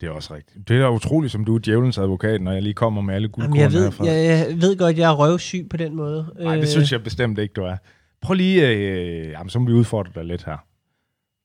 Det 0.00 0.06
er 0.06 0.10
også 0.10 0.34
rigtigt. 0.34 0.68
Det 0.68 0.76
er 0.76 0.80
da 0.80 0.90
utroligt, 0.90 1.32
som 1.32 1.44
du 1.44 1.54
er 1.54 1.58
djævelens 1.58 1.98
advokat, 1.98 2.40
når 2.42 2.52
jeg 2.52 2.62
lige 2.62 2.74
kommer 2.74 3.00
med 3.02 3.14
alle 3.14 3.28
guldkorn 3.28 3.58
jeg, 3.58 3.72
ved, 3.72 3.84
herfra. 3.84 4.04
jeg, 4.04 4.48
jeg 4.48 4.60
ved 4.60 4.76
godt, 4.76 4.98
jeg 4.98 5.10
er 5.10 5.14
røvsyg 5.16 5.66
på 5.70 5.76
den 5.76 5.94
måde. 5.94 6.34
Nej, 6.40 6.56
det 6.56 6.68
synes 6.68 6.92
jeg 6.92 7.02
bestemt 7.02 7.38
ikke, 7.38 7.52
du 7.52 7.62
er. 7.62 7.76
Prøv 8.22 8.34
lige, 8.34 8.68
øh, 8.68 9.30
jamen, 9.30 9.50
så 9.50 9.58
må 9.58 9.66
vi 9.66 9.72
udfordre 9.72 10.10
dig 10.14 10.24
lidt 10.24 10.44
her. 10.44 10.56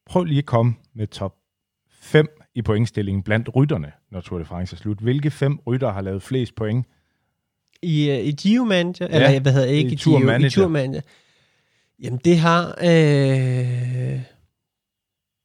Prøv 0.06 0.24
lige 0.24 0.38
at 0.38 0.46
komme 0.46 0.76
med 0.96 1.08
top 1.08 1.36
5 2.02 2.28
i 2.56 2.62
pointstillingen 2.62 3.24
blandt 3.24 3.56
rytterne, 3.56 3.92
når 4.12 4.22
Tour 4.22 4.40
de 4.40 4.46
France 4.46 4.76
er 4.76 4.78
slut. 4.78 4.98
Hvilke 5.00 5.32
fem 5.32 5.60
rytter 5.68 5.92
har 5.92 6.02
lavet 6.02 6.24
flest 6.24 6.56
point? 6.56 6.86
I, 7.82 8.10
uh, 8.10 8.18
i 8.28 8.32
Geo 8.32 8.64
Manager, 8.64 9.08
Ja, 9.10 9.16
eller 9.16 9.40
hvad 9.40 9.54
hedder 9.54 9.68
ikke 9.68 9.92
i 9.92 9.96
Geo, 9.96 10.20
Manager. 10.20 10.48
i 10.48 10.50
Tour 10.50 10.68
Manager. 10.68 11.02
Jamen 12.04 12.20
det 12.26 12.38
har, 12.40 12.68
øh, 12.84 14.22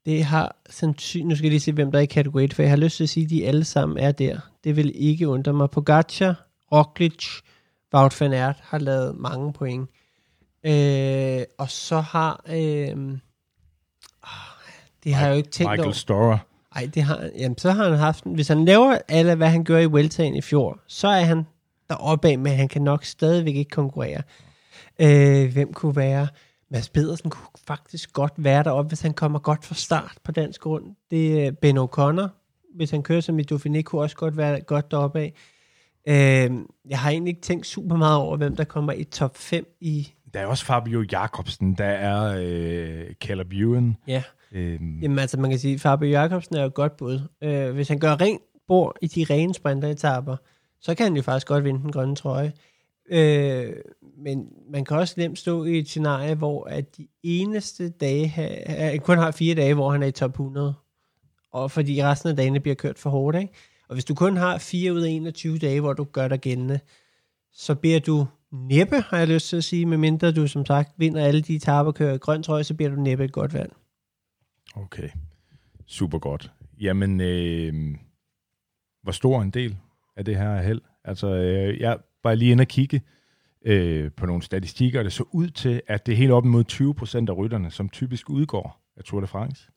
det 0.06 0.24
har 0.24 0.56
sandsynligt, 0.70 1.28
nu 1.28 1.34
skal 1.36 1.44
jeg 1.44 1.50
lige 1.50 1.60
se, 1.60 1.72
hvem 1.72 1.90
der 1.92 1.98
er 1.98 2.02
i 2.02 2.06
kategori 2.06 2.44
1, 2.44 2.54
for 2.54 2.62
jeg 2.62 2.70
har 2.70 2.76
lyst 2.76 2.96
til 2.96 3.04
at 3.04 3.08
sige, 3.10 3.24
at 3.24 3.30
de 3.30 3.46
alle 3.46 3.64
sammen 3.64 3.98
er 3.98 4.12
der. 4.12 4.40
Det 4.64 4.76
vil 4.76 4.92
ikke 4.94 5.28
undre 5.28 5.52
mig. 5.52 5.70
Pogacar, 5.70 6.46
Roglic, 6.72 7.26
Wout 7.94 8.20
van 8.20 8.32
Aert 8.32 8.56
har 8.62 8.78
lavet 8.78 9.16
mange 9.16 9.52
point. 9.52 9.90
Øh, 10.66 11.42
og 11.58 11.70
så 11.70 12.00
har, 12.00 12.44
øh, 12.48 12.96
det 15.04 15.14
har 15.14 15.26
jeg 15.26 15.30
jo 15.32 15.36
ikke 15.36 15.50
tænkt 15.50 15.70
Michael 15.70 15.84
over. 15.86 15.92
Storer. 15.92 16.38
Ej, 16.76 16.88
det 16.94 17.02
har, 17.02 17.30
jamen, 17.38 17.58
så 17.58 17.70
har 17.70 17.84
han 17.88 17.98
haft, 17.98 18.24
en- 18.24 18.34
hvis 18.34 18.48
han 18.48 18.64
laver 18.64 18.98
alle, 19.08 19.34
hvad 19.34 19.48
han 19.48 19.64
gør 19.64 19.78
i 19.78 19.86
Weltagen 19.86 20.34
i 20.36 20.40
fjor, 20.40 20.80
så 20.86 21.08
er 21.08 21.20
han 21.24 21.46
deroppe 21.90 22.28
af, 22.28 22.38
men 22.38 22.52
han 22.56 22.68
kan 22.68 22.82
nok 22.82 23.04
stadigvæk 23.04 23.56
ikke 23.56 23.70
konkurrere. 23.70 24.22
Øh, 24.98 25.52
hvem 25.52 25.72
kunne 25.72 25.96
være? 25.96 26.28
Mads 26.70 26.88
Pedersen 26.88 27.30
kunne 27.30 27.46
faktisk 27.66 28.12
godt 28.12 28.32
være 28.36 28.62
deroppe, 28.62 28.88
hvis 28.88 29.00
han 29.00 29.14
kommer 29.14 29.38
godt 29.38 29.64
fra 29.64 29.74
start 29.74 30.18
på 30.24 30.32
dansk 30.32 30.60
grund. 30.60 30.84
Det 31.10 31.46
er 31.46 31.50
Ben 31.50 31.78
O'Connor, 31.78 32.28
hvis 32.74 32.90
han 32.90 33.02
kører 33.02 33.20
som 33.20 33.38
i 33.38 33.44
Dauphiné, 33.52 33.82
kunne 33.82 34.02
også 34.02 34.16
godt 34.16 34.36
være 34.36 34.60
godt 34.60 34.90
deroppe 34.90 35.20
af. 35.20 35.32
Øh, 36.08 36.58
jeg 36.88 36.98
har 36.98 37.10
egentlig 37.10 37.30
ikke 37.30 37.40
tænkt 37.40 37.66
super 37.66 37.96
meget 37.96 38.16
over, 38.16 38.36
hvem 38.36 38.56
der 38.56 38.64
kommer 38.64 38.92
i 38.92 39.04
top 39.04 39.36
5 39.36 39.76
i... 39.80 40.12
Der 40.34 40.40
er 40.40 40.46
også 40.46 40.64
Fabio 40.64 41.04
Jacobsen, 41.12 41.74
der 41.74 41.84
er 41.84 42.36
øh, 42.38 43.14
Caleb 43.14 43.52
Ewan. 43.52 43.96
Ja. 44.06 44.22
Øhm, 44.52 44.98
Jamen 45.00 45.18
altså, 45.18 45.40
man 45.40 45.50
kan 45.50 45.58
sige, 45.58 45.78
Fabio 45.78 46.08
Jacobsen 46.08 46.56
er 46.56 46.60
jo 46.60 46.66
et 46.66 46.74
godt 46.74 46.96
bud. 46.96 47.20
Øh, 47.42 47.70
hvis 47.70 47.88
han 47.88 47.98
gør 47.98 48.20
rent 48.20 48.42
bord 48.68 48.96
i 49.02 49.06
de 49.06 49.26
rene 49.30 49.54
sprinteretapper, 49.54 50.36
så 50.80 50.94
kan 50.94 51.04
han 51.04 51.16
jo 51.16 51.22
faktisk 51.22 51.46
godt 51.46 51.64
vinde 51.64 51.82
den 51.82 51.92
grønne 51.92 52.16
trøje. 52.16 52.52
Øh, 53.10 53.74
men 54.16 54.48
man 54.70 54.84
kan 54.84 54.96
også 54.96 55.14
nemt 55.16 55.38
stå 55.38 55.64
i 55.64 55.78
et 55.78 55.88
scenarie, 55.88 56.34
hvor 56.34 56.64
at 56.64 56.96
de 56.96 57.08
eneste 57.22 57.88
dage, 57.88 58.28
han 58.28 58.98
kun 58.98 59.18
har 59.18 59.30
fire 59.30 59.54
dage, 59.54 59.74
hvor 59.74 59.92
han 59.92 60.02
er 60.02 60.06
i 60.06 60.12
top 60.12 60.30
100. 60.30 60.74
Og 61.52 61.70
fordi 61.70 62.04
resten 62.04 62.30
af 62.30 62.36
dagene 62.36 62.60
bliver 62.60 62.74
kørt 62.74 62.98
for 62.98 63.10
hårdt, 63.10 63.36
ikke? 63.36 63.52
Og 63.88 63.94
hvis 63.94 64.04
du 64.04 64.14
kun 64.14 64.36
har 64.36 64.58
4 64.58 64.92
ud 64.92 65.00
af 65.00 65.10
21 65.10 65.58
dage, 65.58 65.80
hvor 65.80 65.92
du 65.92 66.04
gør 66.04 66.28
dig 66.28 66.40
gældende, 66.40 66.80
så 67.52 67.74
bliver 67.74 68.00
du 68.00 68.26
næppe, 68.52 69.00
har 69.00 69.18
jeg 69.18 69.28
lyst 69.28 69.48
til 69.48 69.56
at 69.56 69.64
sige, 69.64 69.86
medmindre 69.86 70.32
du 70.32 70.46
som 70.46 70.66
sagt 70.66 70.92
vinder 70.96 71.24
alle 71.24 71.40
de 71.40 71.56
etaper 71.56 71.86
og 71.86 71.94
kører 71.94 72.14
i 72.14 72.18
grøn 72.18 72.42
trøje, 72.42 72.64
så 72.64 72.74
bliver 72.74 72.90
du 72.90 73.00
næppe 73.00 73.24
et 73.24 73.32
godt 73.32 73.54
valg. 73.54 73.72
Okay, 74.74 75.08
super 75.86 76.18
godt. 76.18 76.52
Jamen, 76.80 77.20
øh, 77.20 77.94
hvor 79.02 79.12
stor 79.12 79.42
en 79.42 79.50
del 79.50 79.76
af 80.16 80.24
det 80.24 80.36
her 80.36 80.48
er 80.48 80.62
held? 80.62 80.80
Altså, 81.04 81.26
øh, 81.26 81.80
jeg 81.80 81.98
var 82.24 82.34
lige 82.34 82.52
inde 82.52 82.62
og 82.62 82.68
kigge 82.68 83.02
øh, 83.64 84.10
på 84.16 84.26
nogle 84.26 84.42
statistikker, 84.42 84.98
og 84.98 85.04
det 85.04 85.12
så 85.12 85.24
ud 85.32 85.48
til, 85.48 85.82
at 85.86 86.06
det 86.06 86.12
er 86.12 86.16
helt 86.16 86.32
op 86.32 86.44
imod 86.44 86.64
20 86.64 86.94
procent 86.94 87.28
af 87.28 87.36
rytterne, 87.36 87.70
som 87.70 87.88
typisk 87.88 88.30
udgår 88.30 88.80
af 88.96 89.04
Tour 89.04 89.20
de 89.20 89.26
France 89.26 89.70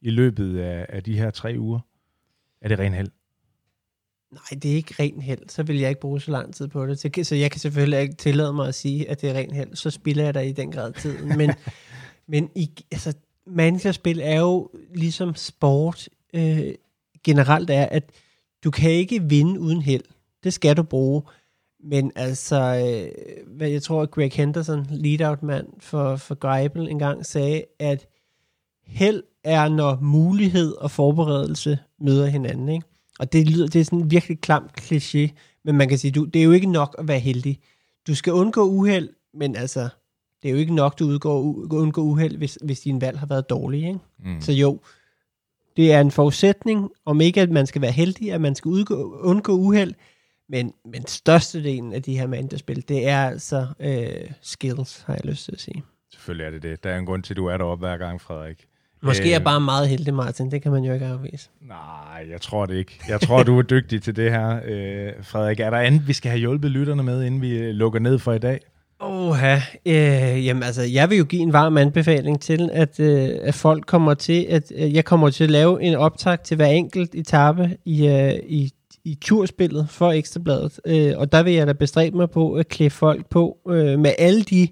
i 0.00 0.10
løbet 0.10 0.58
af, 0.58 0.86
af 0.88 1.02
de 1.02 1.18
her 1.18 1.30
tre 1.30 1.54
uger. 1.58 1.80
Er 2.60 2.68
det 2.68 2.78
ren 2.78 2.94
held? 2.94 3.10
Nej, 4.32 4.60
det 4.62 4.70
er 4.70 4.74
ikke 4.74 4.94
ren 5.00 5.22
held. 5.22 5.48
Så 5.48 5.62
vil 5.62 5.78
jeg 5.78 5.88
ikke 5.88 6.00
bruge 6.00 6.20
så 6.20 6.30
lang 6.30 6.54
tid 6.54 6.68
på 6.68 6.86
det. 6.86 7.26
Så, 7.26 7.34
jeg 7.34 7.50
kan 7.50 7.60
selvfølgelig 7.60 8.00
ikke 8.00 8.14
tillade 8.14 8.52
mig 8.52 8.68
at 8.68 8.74
sige, 8.74 9.10
at 9.10 9.20
det 9.20 9.30
er 9.30 9.34
ren 9.34 9.54
held. 9.54 9.74
Så 9.74 9.90
spiller 9.90 10.24
jeg 10.24 10.34
der 10.34 10.40
i 10.40 10.52
den 10.52 10.72
grad 10.72 10.92
tiden. 10.92 11.38
Men, 11.38 11.50
men 12.32 12.50
i, 12.54 12.70
altså, 12.92 13.14
managerspil 13.46 14.20
er 14.22 14.40
jo 14.40 14.70
ligesom 14.94 15.34
sport 15.34 16.08
øh, 16.34 16.74
generelt 17.24 17.70
er, 17.70 17.86
at 17.86 18.10
du 18.64 18.70
kan 18.70 18.90
ikke 18.90 19.22
vinde 19.22 19.60
uden 19.60 19.82
held. 19.82 20.04
Det 20.44 20.52
skal 20.52 20.76
du 20.76 20.82
bruge. 20.82 21.22
Men 21.82 22.12
altså, 22.16 22.56
øh, 22.56 23.56
hvad 23.56 23.68
jeg 23.68 23.82
tror, 23.82 24.02
at 24.02 24.10
Greg 24.10 24.32
Henderson, 24.32 24.86
lead-out-mand 24.90 25.66
for, 25.80 26.16
for 26.16 26.34
Greibel, 26.34 26.88
engang 26.88 27.26
sagde, 27.26 27.64
at 27.78 28.06
held 28.86 29.22
er, 29.44 29.68
når 29.68 29.98
mulighed 30.00 30.72
og 30.72 30.90
forberedelse 30.90 31.78
møder 32.00 32.26
hinanden. 32.26 32.68
Ikke? 32.68 32.86
Og 33.18 33.32
det 33.32 33.50
lyder, 33.50 33.66
det 33.66 33.80
er 33.80 33.84
sådan 33.84 33.98
en 33.98 34.10
virkelig 34.10 34.40
klam 34.40 34.68
kliché, 34.80 35.28
men 35.64 35.76
man 35.76 35.88
kan 35.88 35.98
sige, 35.98 36.10
du, 36.10 36.24
det 36.24 36.40
er 36.40 36.44
jo 36.44 36.52
ikke 36.52 36.70
nok 36.70 36.96
at 36.98 37.08
være 37.08 37.18
heldig. 37.18 37.58
Du 38.06 38.14
skal 38.14 38.32
undgå 38.32 38.68
uheld, 38.68 39.08
men 39.34 39.56
altså, 39.56 39.88
det 40.42 40.48
er 40.48 40.52
jo 40.52 40.58
ikke 40.58 40.74
nok, 40.74 40.98
du 40.98 41.04
udgår, 41.04 41.42
undgår 41.72 42.02
uheld, 42.02 42.36
hvis, 42.36 42.58
hvis 42.64 42.80
din 42.80 43.00
valg 43.00 43.18
har 43.18 43.26
været 43.26 43.50
dårlig. 43.50 43.86
Ikke? 43.86 43.98
Mm. 44.24 44.40
Så 44.40 44.52
jo, 44.52 44.80
det 45.76 45.92
er 45.92 46.00
en 46.00 46.10
forudsætning, 46.10 46.90
om 47.04 47.20
ikke 47.20 47.40
at 47.40 47.50
man 47.50 47.66
skal 47.66 47.82
være 47.82 47.92
heldig, 47.92 48.32
at 48.32 48.40
man 48.40 48.54
skal 48.54 48.68
udgå, 48.68 49.18
undgå 49.20 49.52
uheld, 49.52 49.94
men, 50.48 50.72
men 50.84 51.06
størstedelen 51.06 51.92
af 51.92 52.02
de 52.02 52.18
her 52.18 52.26
managerspil, 52.26 52.88
det 52.88 53.08
er 53.08 53.24
altså 53.24 53.66
øh, 53.80 54.30
skills, 54.40 55.02
har 55.06 55.14
jeg 55.14 55.26
lyst 55.26 55.44
til 55.44 55.52
at 55.52 55.60
sige. 55.60 55.82
Selvfølgelig 56.12 56.46
er 56.46 56.50
det 56.50 56.62
det. 56.62 56.84
Der 56.84 56.90
er 56.90 56.98
en 56.98 57.06
grund 57.06 57.22
til, 57.22 57.32
at 57.32 57.36
du 57.36 57.46
er 57.46 57.56
deroppe 57.56 57.86
hver 57.86 57.96
gang, 57.96 58.20
Frederik. 58.20 58.66
Måske 59.02 59.22
er 59.22 59.26
Øh, 59.26 59.30
jeg 59.30 59.44
bare 59.44 59.60
meget 59.60 59.88
heldig, 59.88 60.14
Martin. 60.14 60.50
Det 60.50 60.62
kan 60.62 60.72
man 60.72 60.84
jo 60.84 60.92
ikke 60.92 61.06
afvise. 61.06 61.48
Nej, 61.60 62.26
jeg 62.30 62.40
tror 62.40 62.66
det 62.66 62.74
ikke. 62.74 63.00
Jeg 63.08 63.20
tror, 63.20 63.42
du 63.42 63.58
er 63.58 63.62
dygtig 63.62 64.02
til 64.02 64.16
det 64.16 64.30
her, 64.30 64.60
øh, 64.64 65.12
Frederik. 65.22 65.60
Er 65.60 65.70
der 65.70 65.78
andet, 65.78 66.08
vi 66.08 66.12
skal 66.12 66.30
have 66.30 66.38
hjulpet 66.38 66.70
lytterne 66.70 67.02
med, 67.02 67.24
inden 67.24 67.42
vi 67.42 67.58
øh, 67.58 67.74
lukker 67.74 68.00
ned 68.00 68.18
for 68.18 68.32
i 68.32 68.38
dag? 68.38 68.60
Oha, 69.00 69.54
øh, 69.86 70.46
jamen 70.46 70.62
altså, 70.62 70.82
jeg 70.82 71.10
vil 71.10 71.18
jo 71.18 71.24
give 71.24 71.42
en 71.42 71.52
varm 71.52 71.76
anbefaling 71.76 72.40
til, 72.40 72.70
at, 72.72 73.00
øh, 73.00 73.28
at 73.42 73.54
folk 73.54 73.86
kommer 73.86 74.14
til, 74.14 74.46
at 74.50 74.72
øh, 74.76 74.94
jeg 74.94 75.04
kommer 75.04 75.30
til 75.30 75.44
at 75.44 75.50
lave 75.50 75.82
en 75.82 75.94
optag 75.94 76.40
til 76.40 76.56
hver 76.56 76.66
enkelt 76.66 77.14
etape 77.14 77.76
i, 77.84 78.06
øh, 78.06 78.34
i, 78.46 78.72
i 79.04 79.18
turspillet 79.20 79.86
for 79.90 80.12
Ekstrabladet. 80.12 80.80
Øh, 80.86 81.12
og 81.16 81.32
der 81.32 81.42
vil 81.42 81.52
jeg 81.52 81.66
da 81.66 81.72
bestræbe 81.72 82.16
mig 82.16 82.30
på 82.30 82.52
at 82.52 82.68
klæde 82.68 82.90
folk 82.90 83.28
på 83.30 83.58
øh, 83.68 83.98
med 83.98 84.12
alle 84.18 84.42
de 84.42 84.68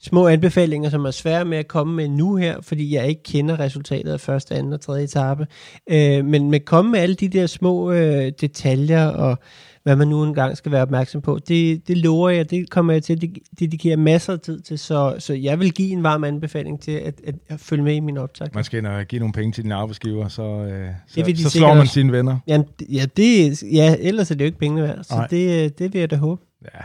små 0.00 0.28
anbefalinger, 0.28 0.90
som 0.90 1.04
er 1.04 1.10
svære 1.10 1.44
med 1.44 1.58
at 1.58 1.68
komme 1.68 1.94
med 1.94 2.08
nu 2.08 2.36
her, 2.36 2.60
fordi 2.60 2.94
jeg 2.94 3.08
ikke 3.08 3.22
kender 3.22 3.60
resultatet 3.60 4.12
af 4.12 4.20
første, 4.20 4.54
anden 4.54 4.72
og 4.72 4.80
tredje 4.80 5.04
etape. 5.04 5.46
Øh, 5.90 6.24
men 6.24 6.50
med 6.50 6.60
at 6.60 6.64
komme 6.64 6.90
med 6.90 7.00
alle 7.00 7.14
de 7.14 7.28
der 7.28 7.46
små 7.46 7.92
øh, 7.92 8.32
detaljer 8.40 9.06
og 9.06 9.38
hvad 9.82 9.96
man 9.96 10.08
nu 10.08 10.24
engang 10.24 10.56
skal 10.56 10.72
være 10.72 10.82
opmærksom 10.82 11.20
på. 11.20 11.38
Det, 11.48 11.88
det 11.88 11.98
lover 11.98 12.28
jeg, 12.28 12.50
det 12.50 12.70
kommer 12.70 12.92
jeg 12.92 13.02
til 13.02 13.12
at 13.12 13.30
dedikere 13.60 13.96
masser 13.96 14.32
af 14.32 14.40
tid 14.40 14.60
til, 14.60 14.78
så, 14.78 15.16
så 15.18 15.34
jeg 15.34 15.58
vil 15.58 15.72
give 15.72 15.90
en 15.90 16.02
varm 16.02 16.24
anbefaling 16.24 16.80
til 16.80 16.92
at, 16.92 17.20
at, 17.26 17.34
at 17.48 17.60
følge 17.60 17.82
med 17.82 17.94
i 17.94 18.00
min 18.00 18.18
optag. 18.18 18.48
Man 18.54 18.64
skal 18.64 18.78
ind 18.78 18.86
og 18.86 19.04
give 19.04 19.18
nogle 19.18 19.32
penge 19.32 19.52
til 19.52 19.64
din 19.64 19.72
arbejdsgiver, 19.72 20.28
så, 20.28 20.42
øh, 20.42 20.88
så, 21.06 21.32
så 21.36 21.50
slår 21.50 21.68
man 21.68 21.78
også. 21.78 21.92
sine 21.92 22.12
venner. 22.12 22.38
Jamen, 22.46 22.66
ja, 22.80 23.06
det, 23.16 23.62
ja, 23.62 23.96
ellers 23.98 24.30
er 24.30 24.34
det 24.34 24.40
jo 24.40 24.46
ikke 24.46 24.58
pengene 24.58 24.82
værd, 24.82 25.04
så 25.04 25.14
Nej. 25.14 25.26
det, 25.26 25.64
øh, 25.64 25.70
det 25.78 25.92
vil 25.92 25.98
jeg 25.98 26.10
da 26.10 26.16
håbe. 26.16 26.42
Ja. 26.64 26.80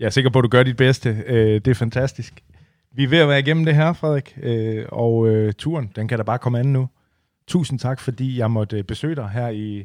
Jeg 0.00 0.06
er 0.06 0.10
sikker 0.10 0.30
på, 0.30 0.38
at 0.38 0.42
du 0.42 0.48
gør 0.48 0.62
dit 0.62 0.76
bedste. 0.76 1.22
Øh, 1.26 1.54
det 1.54 1.68
er 1.68 1.74
fantastisk. 1.74 2.42
Vi 2.96 3.04
er 3.04 3.08
ved 3.08 3.18
at 3.18 3.28
være 3.28 3.38
igennem 3.38 3.64
det 3.64 3.74
her, 3.74 3.92
Frederik, 3.92 4.38
øh, 4.42 4.84
og 4.88 5.28
øh, 5.28 5.52
turen, 5.52 5.90
den 5.96 6.08
kan 6.08 6.18
da 6.18 6.24
bare 6.24 6.38
komme 6.38 6.58
an 6.58 6.66
nu. 6.66 6.88
Tusind 7.48 7.78
tak, 7.78 8.00
fordi 8.00 8.38
jeg 8.38 8.50
måtte 8.50 8.82
besøge 8.82 9.16
dig 9.16 9.28
her 9.28 9.48
i 9.48 9.84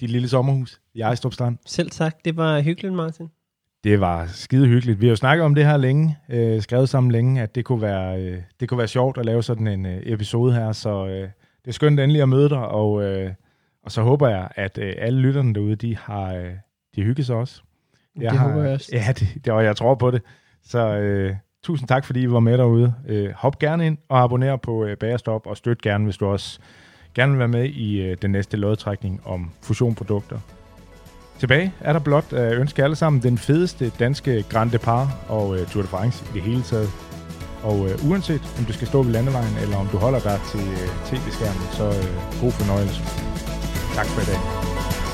dit 0.00 0.10
lille 0.10 0.28
sommerhus 0.28 0.80
i 0.94 1.00
Ejstrup 1.00 1.32
Strand. 1.32 1.58
Selv 1.66 1.90
tak, 1.90 2.16
det 2.24 2.36
var 2.36 2.60
hyggeligt, 2.60 2.94
Martin. 2.94 3.28
Det 3.84 4.00
var 4.00 4.26
skide 4.26 4.66
hyggeligt. 4.66 5.00
Vi 5.00 5.06
har 5.06 5.10
jo 5.10 5.16
snakket 5.16 5.44
om 5.44 5.54
det 5.54 5.64
her 5.64 5.76
længe, 5.76 6.16
øh, 6.28 6.62
skrevet 6.62 6.88
sammen 6.88 7.12
længe, 7.12 7.42
at 7.42 7.54
det 7.54 7.64
kunne, 7.64 7.82
være, 7.82 8.22
øh, 8.22 8.42
det 8.60 8.68
kunne 8.68 8.78
være 8.78 8.88
sjovt 8.88 9.18
at 9.18 9.26
lave 9.26 9.42
sådan 9.42 9.66
en 9.66 9.86
øh, 9.86 10.02
episode 10.04 10.54
her, 10.54 10.72
så 10.72 11.06
øh, 11.06 11.28
det 11.64 11.68
er 11.68 11.72
skønt 11.72 12.00
endelig 12.00 12.22
at 12.22 12.28
møde 12.28 12.48
dig, 12.48 12.68
og, 12.68 13.02
øh, 13.02 13.32
og 13.82 13.92
så 13.92 14.02
håber 14.02 14.28
jeg, 14.28 14.48
at 14.54 14.78
øh, 14.78 14.94
alle 14.98 15.20
lytterne 15.20 15.54
derude, 15.54 15.76
de 15.76 15.96
har, 15.96 16.34
øh, 16.34 16.50
de 16.96 17.02
hygget 17.02 17.26
sig 17.26 17.36
også. 17.36 17.62
det 18.20 18.30
har, 18.30 18.48
håber 18.48 18.62
jeg 18.64 18.74
også. 18.74 18.90
Ja, 18.96 19.12
det, 19.12 19.44
det, 19.44 19.52
og 19.52 19.64
jeg 19.64 19.76
tror 19.76 19.94
på 19.94 20.10
det. 20.10 20.22
Så 20.62 20.78
øh, 20.78 21.36
tusind 21.62 21.88
tak, 21.88 22.04
fordi 22.04 22.22
I 22.22 22.30
var 22.30 22.40
med 22.40 22.58
derude. 22.58 22.94
Øh, 23.08 23.30
hop 23.30 23.58
gerne 23.58 23.86
ind 23.86 23.98
og 24.08 24.22
abonner 24.22 24.56
på 24.56 24.84
øh, 24.84 24.96
Bagerstop, 24.96 25.46
og 25.46 25.56
støt 25.56 25.82
gerne, 25.82 26.04
hvis 26.04 26.16
du 26.16 26.26
også 26.26 26.60
gerne 27.18 27.32
vil 27.32 27.38
være 27.38 27.48
med 27.48 27.64
i 27.64 28.00
øh, 28.00 28.16
den 28.22 28.30
næste 28.30 28.56
lodtrækning 28.56 29.20
om 29.24 29.50
fusionprodukter. 29.62 30.38
Tilbage 31.38 31.72
er 31.80 31.92
der 31.92 32.00
blot 32.00 32.32
at 32.32 32.58
ønske 32.58 32.84
alle 32.84 32.96
sammen 32.96 33.22
den 33.22 33.38
fedeste 33.38 33.92
danske 33.98 34.44
Grand 34.50 34.70
Depart 34.70 35.08
og 35.28 35.58
øh, 35.58 35.66
Tour 35.66 35.82
de 35.82 35.88
France 35.88 36.24
i 36.30 36.34
det 36.34 36.42
hele 36.42 36.62
taget. 36.62 36.90
Og 37.62 37.88
øh, 37.88 38.10
uanset 38.10 38.42
om 38.58 38.64
du 38.64 38.72
skal 38.72 38.86
stå 38.86 39.02
ved 39.02 39.12
landevejen, 39.12 39.56
eller 39.62 39.76
om 39.76 39.86
du 39.86 39.96
holder 39.96 40.20
dig 40.20 40.40
til 40.50 40.60
øh, 40.60 40.88
tv-skærmen, 41.06 41.66
så 41.72 41.84
øh, 41.84 42.40
god 42.40 42.52
fornøjelse. 42.52 43.02
Tak 43.94 44.06
for 44.06 44.20
i 44.20 44.24
dag. 44.24 45.07